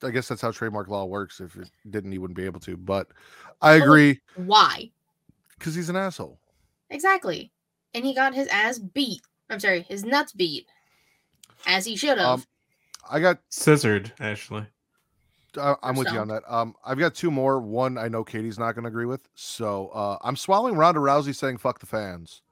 I 0.06 0.10
guess 0.10 0.28
that's 0.28 0.42
how 0.42 0.50
trademark 0.50 0.88
law 0.88 1.06
works. 1.06 1.40
If 1.40 1.56
it 1.56 1.70
didn't, 1.88 2.12
he 2.12 2.18
wouldn't 2.18 2.36
be 2.36 2.44
able 2.44 2.60
to. 2.60 2.76
But 2.76 3.08
I 3.62 3.76
agree 3.76 4.20
Why? 4.36 4.90
because 5.58 5.74
he's 5.74 5.88
an 5.88 5.96
asshole. 5.96 6.38
Exactly. 6.90 7.50
And 7.94 8.04
he 8.04 8.14
got 8.14 8.34
his 8.34 8.48
ass 8.48 8.78
beat. 8.78 9.22
I'm 9.48 9.60
sorry, 9.60 9.80
his 9.88 10.04
nuts 10.04 10.32
beat. 10.32 10.66
As 11.66 11.86
he 11.86 11.96
should 11.96 12.18
have. 12.18 12.40
Um, 12.40 12.44
I 13.10 13.20
got 13.20 13.38
Scissored, 13.48 14.12
actually. 14.20 14.66
I, 15.58 15.76
I'm 15.82 15.96
with 15.96 16.12
you 16.12 16.18
on 16.18 16.28
that. 16.28 16.42
Um, 16.48 16.74
I've 16.84 16.98
got 16.98 17.14
two 17.14 17.30
more. 17.30 17.60
One 17.60 17.98
I 17.98 18.08
know 18.08 18.24
Katie's 18.24 18.58
not 18.58 18.74
going 18.74 18.84
to 18.84 18.88
agree 18.88 19.06
with. 19.06 19.28
So 19.34 19.88
uh, 19.88 20.18
I'm 20.22 20.36
swallowing 20.36 20.76
Ronda 20.76 21.00
Rousey 21.00 21.34
saying 21.34 21.58
"fuck 21.58 21.78
the 21.78 21.86
fans." 21.86 22.42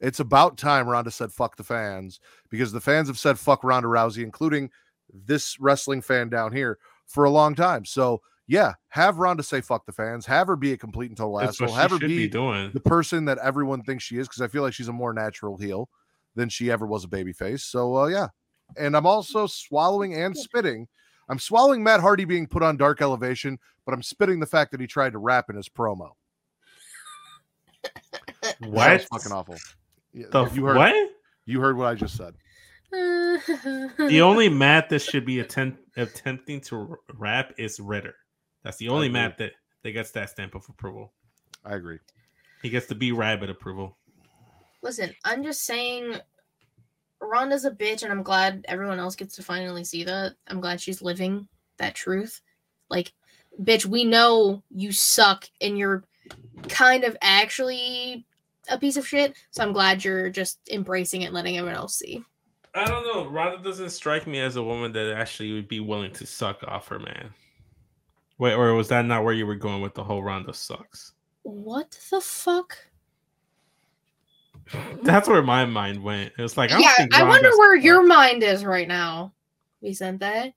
It's 0.00 0.20
about 0.20 0.56
time 0.56 0.88
Ronda 0.88 1.10
said 1.10 1.32
"fuck 1.32 1.56
the 1.56 1.64
fans" 1.64 2.20
because 2.50 2.72
the 2.72 2.80
fans 2.80 3.08
have 3.08 3.18
said 3.18 3.38
"fuck 3.38 3.64
Ronda 3.64 3.88
Rousey," 3.88 4.22
including 4.22 4.70
this 5.12 5.58
wrestling 5.60 6.02
fan 6.02 6.28
down 6.28 6.52
here 6.52 6.78
for 7.06 7.24
a 7.24 7.30
long 7.30 7.54
time. 7.54 7.84
So 7.84 8.22
yeah, 8.46 8.74
have 8.88 9.18
Ronda 9.18 9.42
say 9.42 9.60
"fuck 9.60 9.86
the 9.86 9.92
fans." 9.92 10.24
Have 10.26 10.46
her 10.46 10.56
be 10.56 10.72
a 10.72 10.76
complete 10.76 11.10
and 11.10 11.16
total 11.16 11.38
That's 11.38 11.60
asshole. 11.60 11.76
Have 11.76 11.90
her 11.90 11.98
should 11.98 12.08
be 12.08 12.28
doing. 12.28 12.70
the 12.72 12.80
person 12.80 13.24
that 13.26 13.38
everyone 13.38 13.82
thinks 13.82 14.04
she 14.04 14.18
is 14.18 14.28
because 14.28 14.40
I 14.40 14.48
feel 14.48 14.62
like 14.62 14.72
she's 14.72 14.88
a 14.88 14.92
more 14.92 15.12
natural 15.12 15.56
heel 15.56 15.88
than 16.34 16.48
she 16.48 16.70
ever 16.70 16.86
was 16.86 17.04
a 17.04 17.08
babyface. 17.08 17.60
So 17.60 17.96
uh, 17.96 18.06
yeah, 18.06 18.28
and 18.76 18.96
I'm 18.96 19.06
also 19.06 19.46
swallowing 19.46 20.14
and 20.14 20.36
spitting. 20.36 20.88
I'm 21.28 21.38
swallowing 21.38 21.82
Matt 21.82 22.00
Hardy 22.00 22.24
being 22.24 22.46
put 22.46 22.62
on 22.62 22.76
dark 22.76 23.02
elevation, 23.02 23.58
but 23.84 23.92
I'm 23.92 24.02
spitting 24.02 24.40
the 24.40 24.46
fact 24.46 24.70
that 24.72 24.80
he 24.80 24.86
tried 24.86 25.12
to 25.12 25.18
rap 25.18 25.50
in 25.50 25.56
his 25.56 25.68
promo. 25.68 26.12
That 28.42 28.60
was 28.60 28.70
What? 28.70 29.02
fucking 29.10 29.32
awful. 29.32 29.56
The 30.14 30.50
you 30.54 30.64
heard 30.64 30.76
what? 30.76 31.10
you 31.44 31.60
heard 31.60 31.76
what 31.76 31.86
I 31.86 31.94
just 31.94 32.16
said. 32.16 32.34
The 32.92 34.20
only 34.22 34.48
Matt 34.48 34.88
that 34.90 35.00
should 35.00 35.24
be 35.26 35.40
attempt, 35.40 35.80
attempting 35.96 36.60
to 36.62 36.76
r- 36.90 36.98
rap 37.14 37.52
is 37.58 37.78
Ritter. 37.80 38.14
That's 38.62 38.76
the 38.78 38.88
only. 38.88 39.08
Matt 39.08 39.38
that, 39.38 39.52
that 39.82 39.90
gets 39.92 40.10
that 40.12 40.30
stamp 40.30 40.54
of 40.54 40.64
approval. 40.68 41.12
I 41.64 41.74
agree. 41.74 41.98
He 42.62 42.70
gets 42.70 42.86
the 42.86 42.94
B 42.94 43.12
rabbit 43.12 43.50
approval. 43.50 43.96
Listen, 44.82 45.14
I'm 45.24 45.42
just 45.42 45.64
saying 45.64 46.16
Ronda's 47.20 47.64
a 47.64 47.70
bitch, 47.70 48.02
and 48.02 48.12
I'm 48.12 48.22
glad 48.22 48.64
everyone 48.68 48.98
else 48.98 49.16
gets 49.16 49.36
to 49.36 49.42
finally 49.42 49.84
see 49.84 50.04
that. 50.04 50.34
I'm 50.46 50.60
glad 50.60 50.80
she's 50.80 51.02
living 51.02 51.48
that 51.78 51.94
truth. 51.94 52.40
Like, 52.88 53.12
bitch, 53.62 53.86
we 53.86 54.04
know 54.04 54.62
you 54.70 54.92
suck 54.92 55.48
and 55.60 55.78
you're 55.78 56.04
kind 56.68 57.04
of 57.04 57.16
actually 57.20 58.26
a 58.68 58.78
piece 58.78 58.96
of 58.96 59.06
shit. 59.06 59.34
So 59.50 59.62
I'm 59.62 59.72
glad 59.72 60.04
you're 60.04 60.30
just 60.30 60.60
embracing 60.70 61.22
it 61.22 61.26
and 61.26 61.34
letting 61.34 61.58
everyone 61.58 61.78
else 61.78 61.96
see. 61.96 62.22
I 62.74 62.84
don't 62.84 63.04
know. 63.04 63.26
Ronda 63.26 63.62
doesn't 63.62 63.90
strike 63.90 64.26
me 64.26 64.40
as 64.40 64.56
a 64.56 64.62
woman 64.62 64.92
that 64.92 65.16
actually 65.16 65.52
would 65.52 65.68
be 65.68 65.80
willing 65.80 66.12
to 66.12 66.26
suck 66.26 66.62
off 66.68 66.88
her 66.88 66.98
man. 66.98 67.30
Wait, 68.38 68.54
or 68.54 68.72
was 68.74 68.88
that 68.88 69.04
not 69.04 69.24
where 69.24 69.34
you 69.34 69.46
were 69.46 69.56
going 69.56 69.82
with 69.82 69.94
the 69.94 70.04
whole 70.04 70.22
Ronda 70.22 70.54
sucks? 70.54 71.14
What 71.42 71.98
the 72.10 72.20
fuck? 72.20 72.76
That's 75.02 75.28
where 75.28 75.42
my 75.42 75.64
mind 75.64 76.02
went. 76.02 76.32
It 76.38 76.42
was 76.42 76.56
like, 76.56 76.72
I 76.72 76.78
yeah, 76.78 76.94
think 76.96 77.14
I 77.14 77.22
wonder 77.22 77.48
Ronda's- 77.48 77.58
where 77.58 77.76
your 77.76 78.02
mind 78.06 78.42
is 78.42 78.64
right 78.64 78.88
now, 78.88 79.32
Vicente. 79.82 80.54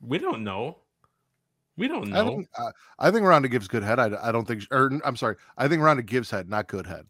We 0.00 0.18
don't 0.18 0.44
know. 0.44 0.78
We 1.76 1.88
don't 1.88 2.12
I 2.12 2.22
know. 2.22 2.28
think 2.28 2.48
uh, 2.58 2.72
I 2.98 3.10
think 3.10 3.26
Ronda 3.26 3.48
gives 3.48 3.66
good 3.68 3.82
head. 3.82 3.98
I, 3.98 4.10
I 4.22 4.32
don't 4.32 4.46
think, 4.46 4.64
or 4.70 4.90
I'm 5.04 5.16
sorry, 5.16 5.36
I 5.56 5.66
think 5.68 5.82
Ronda 5.82 6.02
gives 6.02 6.30
head, 6.30 6.48
not 6.48 6.68
good 6.68 6.86
head. 6.86 7.06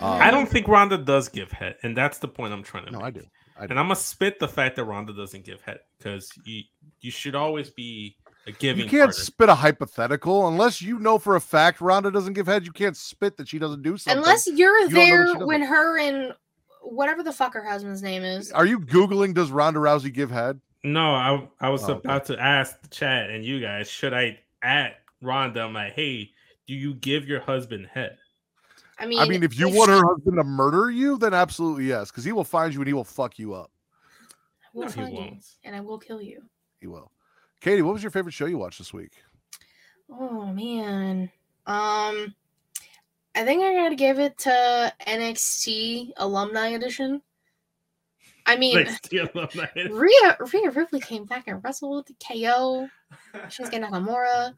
Um, 0.00 0.20
I 0.22 0.30
don't 0.30 0.48
think 0.48 0.66
Ronda 0.68 0.98
does 0.98 1.28
give 1.28 1.50
head, 1.50 1.76
and 1.82 1.96
that's 1.96 2.18
the 2.18 2.28
point 2.28 2.52
I'm 2.52 2.62
trying 2.62 2.86
to 2.86 2.92
No, 2.92 2.98
make. 2.98 3.06
I 3.06 3.10
do. 3.10 3.22
I 3.58 3.66
do. 3.66 3.70
And 3.70 3.78
I'm 3.78 3.86
gonna 3.86 3.96
spit 3.96 4.38
the 4.38 4.48
fact 4.48 4.76
that 4.76 4.84
Ronda 4.84 5.12
doesn't 5.12 5.44
give 5.44 5.60
head 5.62 5.80
because 5.98 6.30
you 6.44 6.62
you 7.00 7.10
should 7.10 7.34
always 7.34 7.70
be 7.70 8.16
a 8.46 8.52
giving. 8.52 8.84
You 8.84 8.90
can't 8.90 9.10
partner. 9.10 9.24
spit 9.24 9.48
a 9.48 9.54
hypothetical 9.54 10.48
unless 10.48 10.82
you 10.82 10.98
know 10.98 11.18
for 11.18 11.36
a 11.36 11.40
fact 11.40 11.80
Ronda 11.80 12.10
doesn't 12.10 12.34
give 12.34 12.46
head. 12.46 12.66
You 12.66 12.72
can't 12.72 12.96
spit 12.96 13.36
that 13.36 13.48
she 13.48 13.58
doesn't 13.58 13.82
do 13.82 13.96
something. 13.96 14.18
Unless 14.18 14.46
you're 14.46 14.78
You 14.80 14.88
don't 14.90 15.08
know 15.10 15.16
that 15.18 15.32
she 15.32 15.38
there 15.38 15.46
when 15.46 15.62
her 15.62 15.98
and 15.98 16.34
whatever 16.82 17.22
the 17.22 17.32
fuck 17.32 17.54
her 17.54 17.64
husband's 17.64 18.02
name 18.02 18.22
is. 18.22 18.52
Are 18.52 18.66
you 18.66 18.78
googling? 18.80 19.34
Does 19.34 19.50
Ronda 19.50 19.80
Rousey 19.80 20.12
give 20.12 20.30
head? 20.30 20.60
No, 20.82 21.14
I 21.14 21.48
I 21.60 21.70
was 21.70 21.82
Oh, 21.84 21.92
okay. 21.94 22.00
about 22.00 22.26
to 22.26 22.38
ask 22.38 22.80
the 22.82 22.88
chat 22.88 23.30
and 23.30 23.44
you 23.44 23.60
guys, 23.60 23.88
should 23.88 24.12
I 24.12 24.38
at 24.62 24.96
Ronda? 25.22 25.62
I'm 25.62 25.72
like, 25.72 25.94
hey, 25.94 26.30
do 26.66 26.74
you 26.74 26.94
give 26.94 27.26
your 27.26 27.40
husband 27.40 27.86
head? 27.92 28.18
I 28.98 29.06
mean, 29.06 29.18
I 29.18 29.26
mean, 29.26 29.42
if 29.42 29.58
you 29.58 29.68
want 29.68 29.90
her 29.90 30.04
husband 30.06 30.36
to 30.36 30.44
murder 30.44 30.90
you, 30.90 31.18
then 31.18 31.34
absolutely 31.34 31.86
yes, 31.86 32.10
because 32.10 32.22
he 32.24 32.32
will 32.32 32.44
find 32.44 32.72
you 32.72 32.80
and 32.80 32.86
he 32.86 32.92
will 32.92 33.02
fuck 33.02 33.38
you 33.38 33.54
up. 33.54 33.70
I 34.62 34.66
will 34.74 34.82
No, 34.84 34.88
he 34.88 34.94
find 35.00 35.12
you 35.14 35.20
won't. 35.20 35.44
and 35.64 35.74
I 35.74 35.80
will 35.80 35.98
kill 35.98 36.22
you. 36.22 36.42
He 36.80 36.86
will. 36.86 37.10
Katie, 37.64 37.80
what 37.80 37.94
was 37.94 38.02
your 38.02 38.10
favorite 38.10 38.34
show 38.34 38.44
you 38.44 38.58
watched 38.58 38.76
this 38.76 38.92
week? 38.92 39.12
Oh 40.10 40.44
man. 40.52 41.30
Um 41.66 42.34
I 43.34 43.42
think 43.42 43.62
I 43.64 43.72
gotta 43.72 43.94
give 43.94 44.18
it 44.18 44.36
to 44.40 44.92
NXT 45.08 46.12
Alumni 46.18 46.68
Edition. 46.68 47.22
I 48.44 48.56
mean 48.56 48.76
Like, 48.76 48.90
steal 48.90 49.28
them. 49.34 49.48
Rhea 49.90 50.36
Rhea 50.52 50.70
Ripley 50.72 51.00
came 51.00 51.24
back 51.24 51.48
and 51.48 51.64
wrestled 51.64 52.10
KO. 52.22 52.86
Shinsuke 53.34 53.82
Nakamura. 53.82 54.52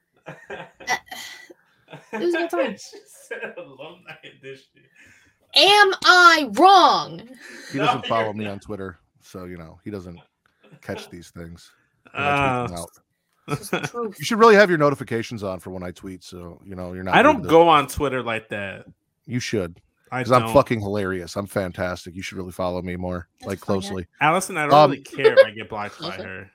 It 2.13 2.21
was 2.21 2.35
a 2.35 2.39
good 2.39 2.51
time. 2.51 2.73
She 2.77 2.99
said 3.07 3.55
alumni 3.57 4.17
edition. 4.25 4.83
Am 5.55 5.95
I 6.05 6.51
wrong? 6.55 7.23
He 7.71 7.79
doesn't 7.79 8.07
follow 8.07 8.33
me 8.33 8.47
not. 8.47 8.51
on 8.55 8.59
Twitter, 8.59 8.99
so 9.23 9.45
you 9.45 9.59
know 9.59 9.79
he 9.85 9.93
doesn't 9.93 10.19
catch 10.83 11.09
these 11.09 11.31
things. 11.31 11.71
When 12.13 12.23
I 12.25 12.29
Uh, 12.29 12.67
tweet 12.67 12.71
them 12.77 12.79
out. 12.83 12.91
This 13.49 13.61
is 13.61 13.71
the 13.71 13.81
truth. 13.89 14.17
You 14.19 14.25
should 14.25 14.39
really 14.39 14.57
have 14.57 14.69
your 14.69 14.79
notifications 14.79 15.43
on 15.45 15.61
for 15.61 15.71
when 15.71 15.83
I 15.83 15.91
tweet, 15.93 16.25
so 16.25 16.61
you 16.65 16.75
know 16.75 16.93
you're 16.95 17.05
not. 17.05 17.15
I 17.15 17.23
don't 17.23 17.43
to- 17.43 17.49
go 17.49 17.69
on 17.69 17.87
Twitter 17.87 18.23
like 18.23 18.49
that. 18.51 18.87
You 19.27 19.41
should, 19.41 19.81
I 20.13 20.21
because 20.23 20.33
I'm 20.33 20.53
fucking 20.53 20.81
hilarious. 20.81 21.37
I'm 21.37 21.47
fantastic. 21.47 22.15
You 22.15 22.23
should 22.23 22.39
really 22.39 22.53
follow 22.53 22.81
me 22.83 22.97
more, 22.97 23.29
That's 23.41 23.49
like 23.49 23.59
fine, 23.59 23.77
yeah. 23.77 23.81
closely. 23.81 24.07
Allison, 24.21 24.57
I 24.57 24.63
don't 24.67 24.73
Um, 24.75 24.91
really 24.93 25.03
care 25.03 25.33
if 25.33 25.45
I 25.47 25.51
get 25.51 25.69
blocked 25.69 26.01
by 26.01 26.11
her. 26.17 26.51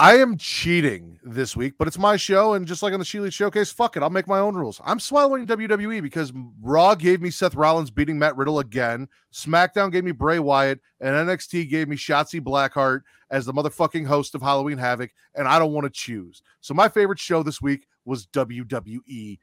I 0.00 0.16
am 0.16 0.38
cheating 0.38 1.20
this 1.22 1.54
week, 1.54 1.74
but 1.76 1.86
it's 1.86 1.98
my 1.98 2.16
show, 2.16 2.54
and 2.54 2.66
just 2.66 2.82
like 2.82 2.94
on 2.94 3.00
the 3.00 3.04
She 3.04 3.18
Elite 3.18 3.34
Showcase, 3.34 3.70
fuck 3.70 3.98
it, 3.98 4.02
I'll 4.02 4.08
make 4.08 4.26
my 4.26 4.38
own 4.38 4.54
rules. 4.54 4.80
I'm 4.82 4.98
swallowing 4.98 5.46
WWE 5.46 6.00
because 6.00 6.32
Raw 6.62 6.94
gave 6.94 7.20
me 7.20 7.28
Seth 7.28 7.54
Rollins 7.54 7.90
beating 7.90 8.18
Matt 8.18 8.34
Riddle 8.34 8.60
again, 8.60 9.08
SmackDown 9.30 9.92
gave 9.92 10.02
me 10.02 10.12
Bray 10.12 10.38
Wyatt, 10.38 10.80
and 11.02 11.10
NXT 11.28 11.68
gave 11.68 11.86
me 11.86 11.96
Shotzi 11.96 12.40
Blackheart 12.40 13.02
as 13.30 13.44
the 13.44 13.52
motherfucking 13.52 14.06
host 14.06 14.34
of 14.34 14.40
Halloween 14.40 14.78
Havoc, 14.78 15.10
and 15.34 15.46
I 15.46 15.58
don't 15.58 15.74
want 15.74 15.84
to 15.84 15.90
choose. 15.90 16.40
So 16.62 16.72
my 16.72 16.88
favorite 16.88 17.18
show 17.18 17.42
this 17.42 17.60
week 17.60 17.86
was 18.06 18.26
WWE 18.28 19.38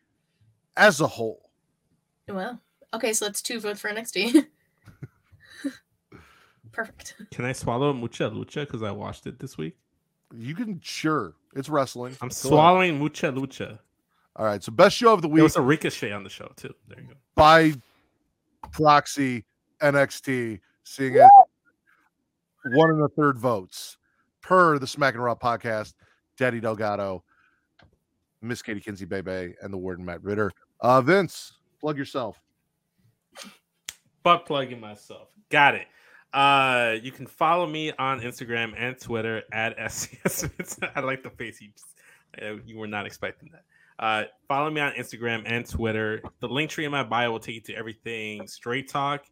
as 0.76 1.02
a 1.02 1.08
whole. 1.08 1.52
Well, 2.28 2.60
okay, 2.96 3.14
so 3.14 3.26
that's 3.26 3.44
two 3.44 3.60
votes 3.60 3.80
for 3.80 3.92
NXT. 3.92 4.48
Perfect. 6.72 7.14
Can 7.30 7.46
I 7.46 7.52
swallow 7.52 7.94
Mucha 7.94 8.32
Lucha 8.32 8.62
because 8.62 8.82
I 8.82 8.90
watched 8.90 9.28
it 9.28 9.38
this 9.38 9.56
week? 9.56 9.78
You 10.36 10.56
can 10.56 10.80
sure 10.84 11.34
it's 11.56 11.70
wrestling. 11.70 12.18
I'm 12.22 12.30
swallowing 12.30 13.00
Mucha 13.00 13.32
Lucha. 13.32 13.80
All 14.36 14.46
right, 14.46 14.64
so 14.64 14.72
best 14.72 14.96
show 14.96 15.14
of 15.14 15.22
the 15.22 15.28
There 15.28 15.36
week 15.36 15.44
was 15.44 15.56
a 15.56 15.62
ricochet 15.62 16.12
on 16.12 16.24
the 16.24 16.30
show 16.30 16.52
too. 16.56 16.74
There 16.88 17.00
you 17.00 17.08
go. 17.08 17.14
by 17.36 17.74
proxy 18.72 19.46
NXT, 19.82 20.60
seeing 20.84 21.16
it 21.16 21.28
one 22.66 22.90
and 22.92 23.02
a 23.02 23.08
third 23.08 23.40
votes 23.40 23.98
per 24.42 24.78
the 24.78 24.88
Smack 24.88 25.16
and 25.16 25.24
Raw 25.24 25.36
podcast. 25.36 25.94
Daddy 26.38 26.60
Delgado, 26.60 27.24
Miss 28.44 28.62
Katie 28.62 28.80
Kinsey 28.80 29.06
Bebe, 29.06 29.56
and 29.62 29.74
the 29.74 29.78
Warden 29.78 30.06
Matt 30.06 30.24
Ritter. 30.24 30.52
Uh, 30.82 31.02
Vince, 31.02 31.54
plug 31.80 31.98
yourself. 31.98 32.40
butt 34.22 34.46
plugging 34.46 34.80
myself. 34.80 35.30
Got 35.50 35.74
it. 35.76 35.88
Uh, 36.38 36.98
you 37.02 37.12
can 37.12 37.26
follow 37.26 37.66
me 37.66 37.92
on 37.94 38.22
Instagram 38.22 38.72
and 38.78 39.00
Twitter 39.00 39.42
at 39.52 39.76
SCS. 39.80 40.88
I 40.96 41.00
like 41.00 41.24
the 41.24 41.32
face 41.32 41.60
you 41.60 41.70
just, 41.72 41.88
uh, 42.40 42.62
you 42.64 42.78
were 42.78 42.86
not 42.86 43.08
expecting 43.08 43.50
that. 43.54 43.64
Uh, 43.98 44.26
follow 44.48 44.70
me 44.70 44.80
on 44.80 44.92
Instagram 44.92 45.42
and 45.48 45.68
Twitter. 45.68 46.22
The 46.40 46.48
link 46.48 46.70
tree 46.70 46.86
in 46.86 46.92
my 46.92 47.02
bio 47.02 47.32
will 47.32 47.40
take 47.40 47.56
you 47.56 47.62
to 47.62 47.74
everything 47.74 48.46
straight 48.46 48.88
talk, 48.88 49.26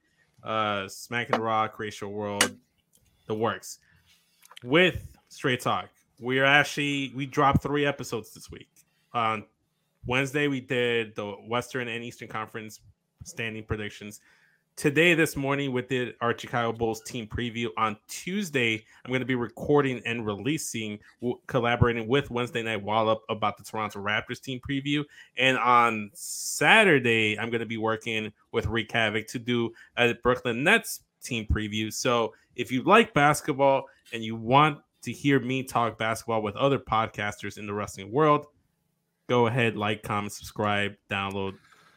uh, 0.43 0.87
Smack 0.87 1.29
and 1.29 1.43
Rock, 1.43 1.77
Racial 1.77 2.11
World, 2.11 2.57
the 3.27 3.35
works. 3.35 3.77
With 4.63 5.07
straight 5.29 5.61
talk, 5.61 5.89
we 6.19 6.39
are 6.39 6.45
actually 6.45 7.11
we 7.13 7.27
dropped 7.27 7.61
three 7.61 7.85
episodes 7.85 8.33
this 8.33 8.49
week. 8.49 8.69
On 9.13 9.45
Wednesday, 10.07 10.47
we 10.47 10.59
did 10.59 11.13
the 11.13 11.33
Western 11.33 11.87
and 11.87 12.03
Eastern 12.03 12.29
Conference 12.29 12.79
standing 13.23 13.63
predictions 13.63 14.21
today 14.75 15.13
this 15.13 15.37
morning 15.37 15.71
with 15.71 15.87
the 15.87 16.13
our 16.19 16.37
chicago 16.37 16.71
bulls 16.73 17.01
team 17.03 17.25
preview 17.25 17.67
on 17.77 17.95
tuesday 18.09 18.83
i'm 19.03 19.09
going 19.09 19.21
to 19.21 19.25
be 19.25 19.35
recording 19.35 20.01
and 20.05 20.25
releasing 20.25 20.99
collaborating 21.47 22.07
with 22.09 22.29
wednesday 22.29 22.61
night 22.61 22.83
wallop 22.83 23.21
about 23.29 23.57
the 23.57 23.63
toronto 23.63 23.99
raptors 23.99 24.41
team 24.41 24.59
preview. 24.67 25.03
And 25.37 25.57
on 25.57 26.11
saturday 26.13 27.39
i'm 27.39 27.49
going 27.49 27.61
to 27.61 27.65
be 27.65 27.77
working 27.77 28.33
with 28.51 28.65
Reek 28.65 28.91
Havoc 28.91 29.27
to 29.27 29.39
do 29.39 29.71
a 29.97 30.13
brooklyn 30.13 30.63
nets 30.63 31.01
team 31.23 31.45
preview. 31.45 31.91
So 31.91 32.33
if 32.55 32.71
you 32.71 32.83
like 32.83 33.13
basketball 33.13 33.85
and 34.13 34.23
you 34.23 34.35
want 34.35 34.79
to 35.03 35.11
hear 35.11 35.39
me 35.39 35.63
talk 35.63 35.97
basketball 35.97 36.41
with 36.41 36.55
other 36.55 36.79
podcasters 36.79 37.57
in 37.57 37.65
the 37.65 37.73
wrestling 37.73 38.11
world 38.11 38.47
go 39.27 39.47
ahead 39.47 39.75
like 39.75 40.03
comment 40.03 40.31
subscribe 40.31 40.93
download 41.09 41.53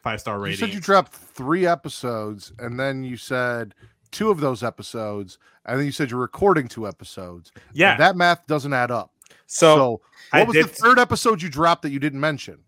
five 0.08 0.20
star 0.20 0.36
You 0.38 0.42
rating 0.44 0.58
said 0.58 0.70
you 0.74 0.80
dropped 0.80 1.12
three 1.12 1.66
episodes, 1.66 2.52
and 2.58 2.78
then 2.80 3.04
you 3.04 3.16
said 3.16 3.74
two 4.10 4.30
of 4.30 4.40
those 4.40 4.62
episodes, 4.62 5.38
and 5.66 5.78
then 5.78 5.84
you 5.86 5.92
said 5.92 6.10
you're 6.10 6.20
recording 6.20 6.66
two 6.68 6.88
episodes. 6.88 7.52
yeah 7.74 7.96
that 7.98 8.16
math 8.16 8.46
doesn't 8.46 8.72
add 8.72 8.90
up. 8.90 9.12
so 9.46 9.76
So, 9.76 10.00
I 10.32 10.38
what 10.44 10.48
was 10.48 10.56
the 10.66 10.72
third 10.72 10.98
episode 10.98 11.42
you 11.42 11.50
dropped 11.50 11.82
that 11.82 11.90
you 11.90 11.98
didn't 11.98 12.20
mention? 12.20 12.58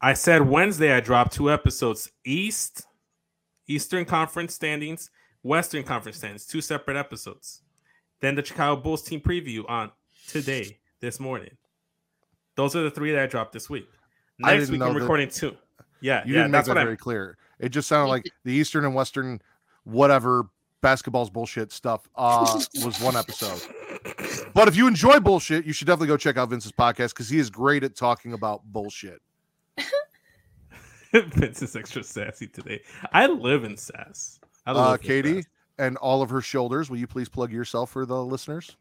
I 0.00 0.12
said 0.12 0.42
Wednesday 0.48 0.92
I 0.92 1.00
dropped 1.00 1.32
two 1.32 1.50
episodes. 1.50 2.12
East, 2.24 2.86
Eastern 3.66 4.04
Conference 4.04 4.54
standings, 4.54 5.10
Western 5.42 5.82
Conference 5.82 6.18
standings, 6.18 6.46
two 6.46 6.60
separate 6.60 6.96
episodes. 6.96 7.62
Then 8.20 8.36
the 8.36 8.44
Chicago 8.44 8.80
Bulls 8.80 9.02
team 9.02 9.20
preview 9.20 9.68
on 9.68 9.90
today, 10.28 10.78
this 11.00 11.18
morning. 11.18 11.56
Those 12.54 12.76
are 12.76 12.82
the 12.82 12.90
three 12.92 13.10
that 13.12 13.22
I 13.22 13.26
dropped 13.26 13.52
this 13.52 13.68
week. 13.68 13.88
Next 14.38 14.70
week 14.70 14.80
I'm 14.82 14.94
that- 14.94 15.00
recording 15.00 15.28
two. 15.30 15.56
Yeah, 16.00 16.22
You 16.24 16.32
yeah, 16.34 16.38
didn't 16.40 16.50
make 16.52 16.58
that's 16.58 16.68
that 16.68 16.74
very 16.74 16.92
I. 16.92 16.96
clear. 16.96 17.36
It 17.58 17.70
just 17.70 17.88
sounded 17.88 18.08
like 18.10 18.30
the 18.44 18.52
Eastern 18.52 18.84
and 18.84 18.94
Western, 18.94 19.40
whatever 19.84 20.44
basketball's 20.80 21.28
bullshit 21.30 21.72
stuff 21.72 22.08
uh, 22.14 22.60
was 22.84 23.00
one 23.00 23.16
episode. 23.16 23.60
But 24.54 24.68
if 24.68 24.76
you 24.76 24.86
enjoy 24.86 25.18
bullshit, 25.18 25.64
you 25.66 25.72
should 25.72 25.86
definitely 25.88 26.06
go 26.08 26.16
check 26.16 26.36
out 26.36 26.50
Vince's 26.50 26.70
podcast 26.72 27.10
because 27.10 27.28
he 27.28 27.38
is 27.38 27.50
great 27.50 27.82
at 27.82 27.96
talking 27.96 28.32
about 28.32 28.62
bullshit. 28.64 29.20
Vince 31.12 31.62
is 31.62 31.74
extra 31.74 32.02
sassy 32.02 32.46
today. 32.46 32.82
I 33.12 33.26
live 33.26 33.64
in 33.64 33.76
sass. 33.76 34.38
I 34.66 34.72
live 34.72 34.80
Uh, 34.86 34.96
Katie 34.98 35.42
sass. 35.42 35.50
and 35.78 35.96
all 35.96 36.22
of 36.22 36.30
her 36.30 36.40
shoulders, 36.42 36.90
will 36.90 36.98
you 36.98 37.06
please 37.06 37.28
plug 37.28 37.50
yourself 37.52 37.90
for 37.90 38.04
the 38.06 38.22
listeners? 38.22 38.76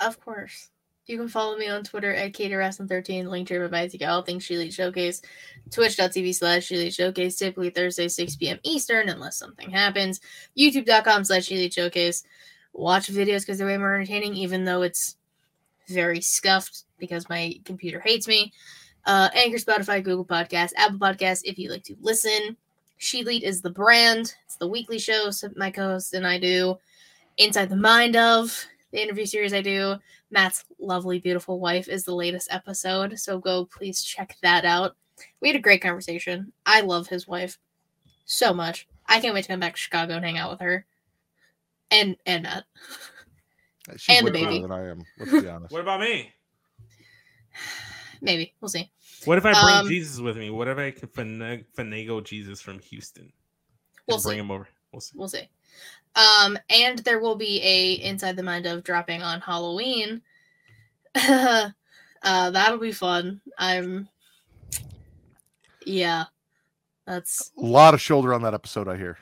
Of 0.00 0.18
course. 0.20 0.70
You 1.06 1.18
can 1.18 1.28
follow 1.28 1.56
me 1.56 1.68
on 1.68 1.82
Twitter 1.82 2.14
at 2.14 2.32
KaterWrestling13, 2.32 3.26
link 3.28 3.48
to 3.48 3.68
my 3.68 3.88
to 3.88 4.04
all 4.04 4.22
things 4.22 4.44
She 4.44 4.54
Elite 4.54 4.72
Showcase, 4.72 5.20
twitch.tv 5.70 6.34
slash 6.34 6.66
She 6.66 6.76
Elite 6.76 6.94
Showcase, 6.94 7.36
typically 7.36 7.70
Thursday, 7.70 8.06
6 8.06 8.36
p.m. 8.36 8.58
Eastern, 8.62 9.08
unless 9.08 9.36
something 9.36 9.70
happens, 9.70 10.20
youtube.com 10.56 11.24
slash 11.24 11.46
She 11.46 11.56
Elite 11.56 11.74
Showcase. 11.74 12.22
Watch 12.72 13.08
videos 13.08 13.40
because 13.40 13.58
they're 13.58 13.66
way 13.66 13.76
more 13.78 13.94
entertaining, 13.94 14.34
even 14.34 14.64
though 14.64 14.82
it's 14.82 15.16
very 15.88 16.20
scuffed 16.20 16.84
because 16.98 17.28
my 17.28 17.54
computer 17.64 18.00
hates 18.00 18.28
me. 18.28 18.52
Uh, 19.04 19.28
Anchor, 19.34 19.58
Spotify, 19.58 20.02
Google 20.02 20.24
Podcast, 20.24 20.70
Apple 20.76 20.98
Podcast, 20.98 21.40
if 21.44 21.58
you 21.58 21.70
like 21.70 21.82
to 21.84 21.96
listen. 22.00 22.56
She 22.98 23.20
Elite 23.20 23.42
is 23.42 23.60
the 23.60 23.70
brand. 23.70 24.32
It's 24.46 24.56
the 24.56 24.68
weekly 24.68 25.00
show 25.00 25.30
my 25.56 25.72
co-host 25.72 26.14
and 26.14 26.24
I 26.24 26.38
do. 26.38 26.78
Inside 27.36 27.68
the 27.68 27.76
Mind 27.76 28.14
of, 28.14 28.66
the 28.92 29.02
interview 29.02 29.26
series 29.26 29.52
I 29.54 29.62
do. 29.62 29.96
Matt's 30.30 30.64
lovely, 30.78 31.18
beautiful 31.18 31.58
wife 31.60 31.88
is 31.88 32.04
the 32.04 32.14
latest 32.14 32.48
episode. 32.52 33.18
So 33.18 33.38
go 33.38 33.64
please 33.64 34.02
check 34.02 34.36
that 34.42 34.64
out. 34.64 34.96
We 35.40 35.48
had 35.48 35.56
a 35.56 35.60
great 35.60 35.82
conversation. 35.82 36.52
I 36.66 36.80
love 36.82 37.08
his 37.08 37.26
wife 37.26 37.58
so 38.24 38.52
much. 38.52 38.86
I 39.06 39.20
can't 39.20 39.34
wait 39.34 39.42
to 39.42 39.48
come 39.48 39.60
back 39.60 39.74
to 39.74 39.80
Chicago 39.80 40.14
and 40.14 40.24
hang 40.24 40.38
out 40.38 40.50
with 40.50 40.60
her. 40.60 40.86
And 41.90 42.16
and 42.26 42.44
Matt. 42.44 42.64
She's 43.96 44.16
And 44.18 44.26
the 44.26 44.32
way 44.32 44.38
cooler 44.40 44.50
baby. 44.50 44.62
than 44.62 44.72
I 44.72 44.88
am. 44.90 45.02
Let's 45.18 45.32
be 45.42 45.48
honest. 45.48 45.72
What 45.72 45.82
about 45.82 46.00
me? 46.00 46.32
Maybe. 48.20 48.54
We'll 48.60 48.68
see. 48.68 48.90
What 49.24 49.38
if 49.38 49.44
I 49.46 49.52
bring 49.52 49.74
Um, 49.76 49.88
Jesus 49.88 50.20
with 50.20 50.36
me? 50.36 50.50
What 50.50 50.68
if 50.68 50.78
I 50.78 50.90
could 50.92 51.12
finag- 51.12 51.66
finagle 51.76 52.24
Jesus 52.24 52.60
from 52.60 52.78
Houston? 52.80 53.32
We'll 54.06 54.20
bring 54.20 54.36
see. 54.36 54.40
him 54.40 54.50
over. 54.50 54.68
We'll 54.92 55.00
see. 55.00 55.12
We'll 55.16 55.28
see. 55.28 55.48
Um, 56.14 56.58
and 56.68 56.98
there 57.00 57.20
will 57.20 57.36
be 57.36 57.60
a 57.62 57.92
Inside 58.04 58.36
the 58.36 58.42
Mind 58.42 58.66
of 58.66 58.84
dropping 58.84 59.22
on 59.22 59.40
Halloween. 59.40 60.22
Uh, 62.22 62.50
that'll 62.50 62.78
be 62.78 62.92
fun. 62.92 63.40
I'm. 63.58 64.08
Yeah, 65.84 66.24
that's. 67.06 67.50
A 67.58 67.60
lot 67.60 67.94
of 67.94 68.00
shoulder 68.00 68.32
on 68.32 68.42
that 68.42 68.54
episode, 68.54 68.88
I 68.88 68.96
hear. 68.96 69.18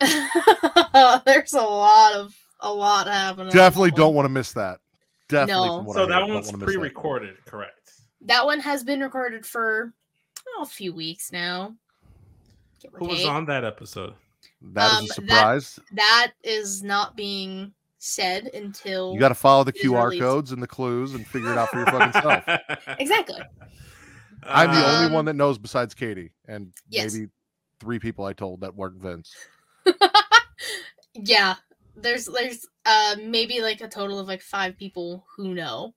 There's 1.24 1.54
a 1.54 1.62
lot 1.62 2.14
of 2.14 2.36
a 2.60 2.72
lot 2.72 3.06
happening. 3.06 3.52
Definitely 3.52 3.92
don't 3.92 4.14
want 4.14 4.26
to 4.26 4.30
miss 4.30 4.52
that. 4.52 4.80
Definitely. 5.28 5.68
No. 5.68 5.92
So 5.92 6.04
I 6.04 6.08
that 6.08 6.18
don't 6.18 6.34
one's 6.34 6.46
wanna 6.46 6.58
that. 6.58 6.66
pre-recorded, 6.66 7.44
correct? 7.46 7.92
That 8.22 8.44
one 8.44 8.60
has 8.60 8.84
been 8.84 9.00
recorded 9.00 9.46
for 9.46 9.92
oh, 10.58 10.62
a 10.62 10.66
few 10.66 10.92
weeks 10.92 11.32
now. 11.32 11.74
Who 12.92 13.06
was 13.06 13.24
on 13.24 13.46
that 13.46 13.64
episode? 13.64 14.14
That 14.72 14.92
is 14.92 14.98
Um, 14.98 15.04
a 15.04 15.06
that- 15.08 15.14
surprise. 15.14 15.78
That 15.92 16.32
is 16.42 16.82
not 16.82 17.16
being 17.16 17.72
said 17.98 18.46
until 18.54 19.14
You 19.14 19.20
got 19.20 19.28
to 19.28 19.34
follow 19.34 19.64
the 19.64 19.72
QR 19.72 20.04
released. 20.06 20.20
codes 20.22 20.52
and 20.52 20.62
the 20.62 20.66
clues 20.66 21.14
and 21.14 21.26
figure 21.26 21.52
it 21.52 21.58
out 21.58 21.68
for 21.70 21.78
your 21.78 21.86
fucking 21.86 22.20
self. 22.20 22.44
exactly. 22.98 23.40
I'm 24.42 24.70
the 24.70 24.76
Uh, 24.86 24.92
only 24.96 25.06
Um, 25.06 25.12
one 25.12 25.24
that 25.26 25.34
knows 25.34 25.56
besides 25.58 25.94
Katie 25.94 26.32
and 26.46 26.72
yes. 26.88 27.14
maybe 27.14 27.30
three 27.80 27.98
people 27.98 28.24
I 28.26 28.32
told 28.34 28.60
that 28.60 28.74
weren't 28.74 29.00
Vince. 29.00 29.34
Yeah, 31.14 31.54
there's 31.96 32.26
there's 32.26 32.66
uh 32.84 33.16
maybe 33.22 33.60
like 33.60 33.80
a 33.80 33.88
total 33.88 34.18
of 34.18 34.26
like 34.26 34.42
five 34.42 34.76
people 34.76 35.24
who 35.36 35.54
know 35.54 35.94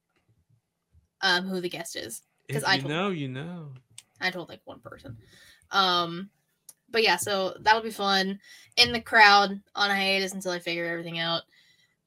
um 1.22 1.48
who 1.48 1.60
the 1.60 1.70
guest 1.70 1.96
is. 1.96 2.22
because 2.48 2.64
I 2.64 2.78
told- 2.78 2.90
know, 2.92 3.10
you 3.10 3.28
know. 3.28 3.74
I 4.22 4.30
told 4.30 4.48
like 4.50 4.62
one 4.66 4.80
person. 4.80 5.18
Um 5.72 6.30
but 6.92 7.04
yeah, 7.04 7.16
so 7.16 7.56
that'll 7.62 7.82
be 7.82 7.90
fun. 7.90 8.40
In 8.76 8.92
the 8.92 9.02
crowd 9.02 9.60
on 9.76 9.90
hiatus 9.90 10.34
until 10.34 10.52
I 10.52 10.60
figure 10.60 10.86
everything 10.86 11.20
out. 11.20 11.44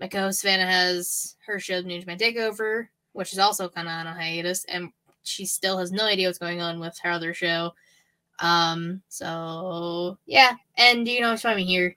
My 0.01 0.09
co-host 0.09 0.40
Savannah 0.40 0.66
has 0.66 1.36
her 1.47 1.59
show 1.59 1.81
New 1.81 2.01
Japan 2.01 2.16
Takeover, 2.19 2.89
which 3.12 3.32
is 3.32 3.39
also 3.39 3.69
kind 3.69 3.89
of 3.89 3.93
on 3.93 4.07
a 4.07 4.15
hiatus, 4.15 4.65
and 4.65 4.90
she 5.24 5.44
still 5.44 5.77
has 5.78 5.93
no 5.93 6.05
idea 6.05 6.28
what's 6.28 6.39
going 6.39 6.62
on 6.62 6.81
with 6.81 6.98
her 7.02 7.11
other 7.11 7.35
show. 7.35 7.74
Um, 8.39 9.02
so 9.09 10.16
yeah, 10.27 10.52
and 10.78 11.07
you 11.07 11.20
know, 11.20 11.36
find 11.36 11.57
me 11.57 11.65
here. 11.65 11.94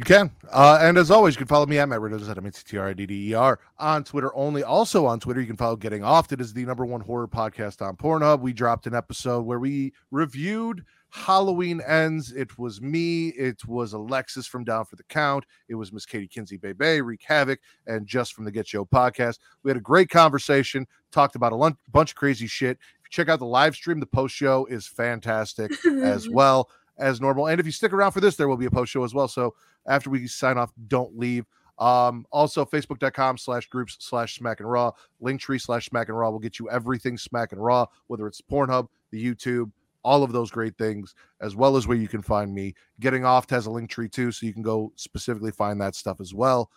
You 0.00 0.04
can. 0.04 0.30
Uh, 0.50 0.78
and 0.80 0.96
as 0.96 1.10
always, 1.10 1.34
you 1.34 1.40
can 1.40 1.46
follow 1.46 1.66
me 1.66 1.78
at 1.78 1.86
Matt 1.86 2.00
Riddles 2.00 2.26
at 2.30 2.38
M-A-T-T-R-I-D-D-E-R 2.38 3.58
on 3.78 4.02
Twitter 4.02 4.34
only. 4.34 4.64
Also 4.64 5.04
on 5.04 5.20
Twitter, 5.20 5.42
you 5.42 5.46
can 5.46 5.58
follow 5.58 5.76
Getting 5.76 6.02
Off. 6.02 6.32
It 6.32 6.40
is 6.40 6.54
the 6.54 6.64
number 6.64 6.86
one 6.86 7.02
horror 7.02 7.28
podcast 7.28 7.86
on 7.86 7.96
Pornhub. 7.98 8.40
We 8.40 8.54
dropped 8.54 8.86
an 8.86 8.94
episode 8.94 9.42
where 9.42 9.58
we 9.58 9.92
reviewed 10.10 10.86
Halloween 11.10 11.82
Ends. 11.86 12.32
It 12.32 12.58
was 12.58 12.80
me. 12.80 13.28
It 13.28 13.62
was 13.66 13.92
Alexis 13.92 14.46
from 14.46 14.64
Down 14.64 14.86
for 14.86 14.96
the 14.96 15.02
Count. 15.02 15.44
It 15.68 15.74
was 15.74 15.92
Miss 15.92 16.06
Katie 16.06 16.26
Kinsey 16.26 16.56
Bebe, 16.56 17.02
Wreak 17.02 17.22
Havoc, 17.22 17.60
and 17.86 18.06
Just 18.06 18.32
from 18.32 18.46
the 18.46 18.50
Get 18.50 18.66
Show 18.66 18.86
podcast. 18.86 19.38
We 19.64 19.68
had 19.68 19.76
a 19.76 19.82
great 19.82 20.08
conversation, 20.08 20.86
talked 21.12 21.36
about 21.36 21.52
a 21.52 21.76
bunch 21.92 22.12
of 22.12 22.16
crazy 22.16 22.46
shit. 22.46 22.78
If 22.78 23.04
you 23.04 23.10
check 23.10 23.28
out 23.28 23.38
the 23.38 23.44
live 23.44 23.74
stream, 23.74 24.00
the 24.00 24.06
post 24.06 24.34
show 24.34 24.64
is 24.64 24.86
fantastic 24.86 25.72
as 26.02 26.26
well 26.26 26.70
as 27.00 27.20
normal. 27.20 27.48
And 27.48 27.58
if 27.58 27.66
you 27.66 27.72
stick 27.72 27.92
around 27.92 28.12
for 28.12 28.20
this, 28.20 28.36
there 28.36 28.48
will 28.48 28.56
be 28.56 28.66
a 28.66 28.70
post 28.70 28.92
show 28.92 29.04
as 29.04 29.14
well. 29.14 29.28
So 29.28 29.54
after 29.86 30.10
we 30.10 30.26
sign 30.26 30.58
off, 30.58 30.72
don't 30.88 31.16
leave. 31.18 31.44
Um, 31.78 32.26
also 32.30 32.64
facebook.com 32.66 33.38
slash 33.38 33.66
groups 33.68 33.96
slash 34.00 34.36
smack 34.36 34.60
and 34.60 34.70
raw, 34.70 34.90
linktree 35.22 35.60
slash 35.60 35.86
smack 35.86 36.08
and 36.08 36.18
raw 36.18 36.28
will 36.28 36.38
get 36.38 36.58
you 36.58 36.68
everything 36.70 37.16
smack 37.16 37.52
and 37.52 37.64
raw, 37.64 37.86
whether 38.08 38.26
it's 38.26 38.40
Pornhub, 38.42 38.88
the 39.10 39.24
YouTube, 39.24 39.70
all 40.02 40.22
of 40.22 40.32
those 40.32 40.50
great 40.50 40.76
things, 40.76 41.14
as 41.40 41.56
well 41.56 41.76
as 41.76 41.86
where 41.86 41.96
you 41.96 42.06
can 42.08 42.20
find 42.20 42.52
me. 42.54 42.74
Getting 43.00 43.24
off 43.24 43.48
has 43.48 43.64
a 43.64 43.70
link 43.70 43.88
tree 43.88 44.08
too, 44.10 44.30
so 44.30 44.44
you 44.44 44.52
can 44.52 44.62
go 44.62 44.92
specifically 44.96 45.52
find 45.52 45.80
that 45.80 45.94
stuff 45.94 46.20
as 46.20 46.34
well. 46.34 46.70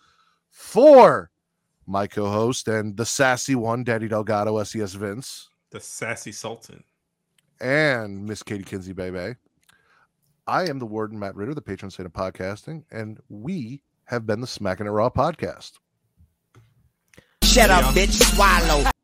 For 0.50 1.32
my 1.86 2.08
co-host 2.08 2.68
and 2.70 2.96
the 2.96 3.06
sassy 3.06 3.56
one, 3.56 3.84
Daddy 3.84 4.08
Delgado, 4.08 4.62
SES 4.64 4.94
Vince, 4.94 5.50
The 5.72 5.82
sassy 5.82 6.32
sultan. 6.32 6.84
and 7.60 8.26
Miss 8.26 8.42
Katie 8.44 8.64
Kinsey 8.64 8.94
Bebe. 8.94 9.36
I 10.46 10.68
am 10.68 10.80
the 10.80 10.86
warden, 10.86 11.20
Matt 11.20 11.36
Ritter, 11.36 11.54
the 11.54 11.62
patron 11.62 11.90
saint 11.90 12.06
of 12.06 12.14
podcasting, 12.14 12.84
and 12.92 13.20
we 13.30 13.82
have 14.06 14.26
been 14.26 14.42
the 14.42 14.48
Smacking 14.48 14.88
It 14.88 14.90
Raw 14.90 15.10
podcast. 15.10 15.74
Shut 17.44 17.70
up, 17.70 17.86
bitch. 17.94 18.12
Swallow. 18.34 18.94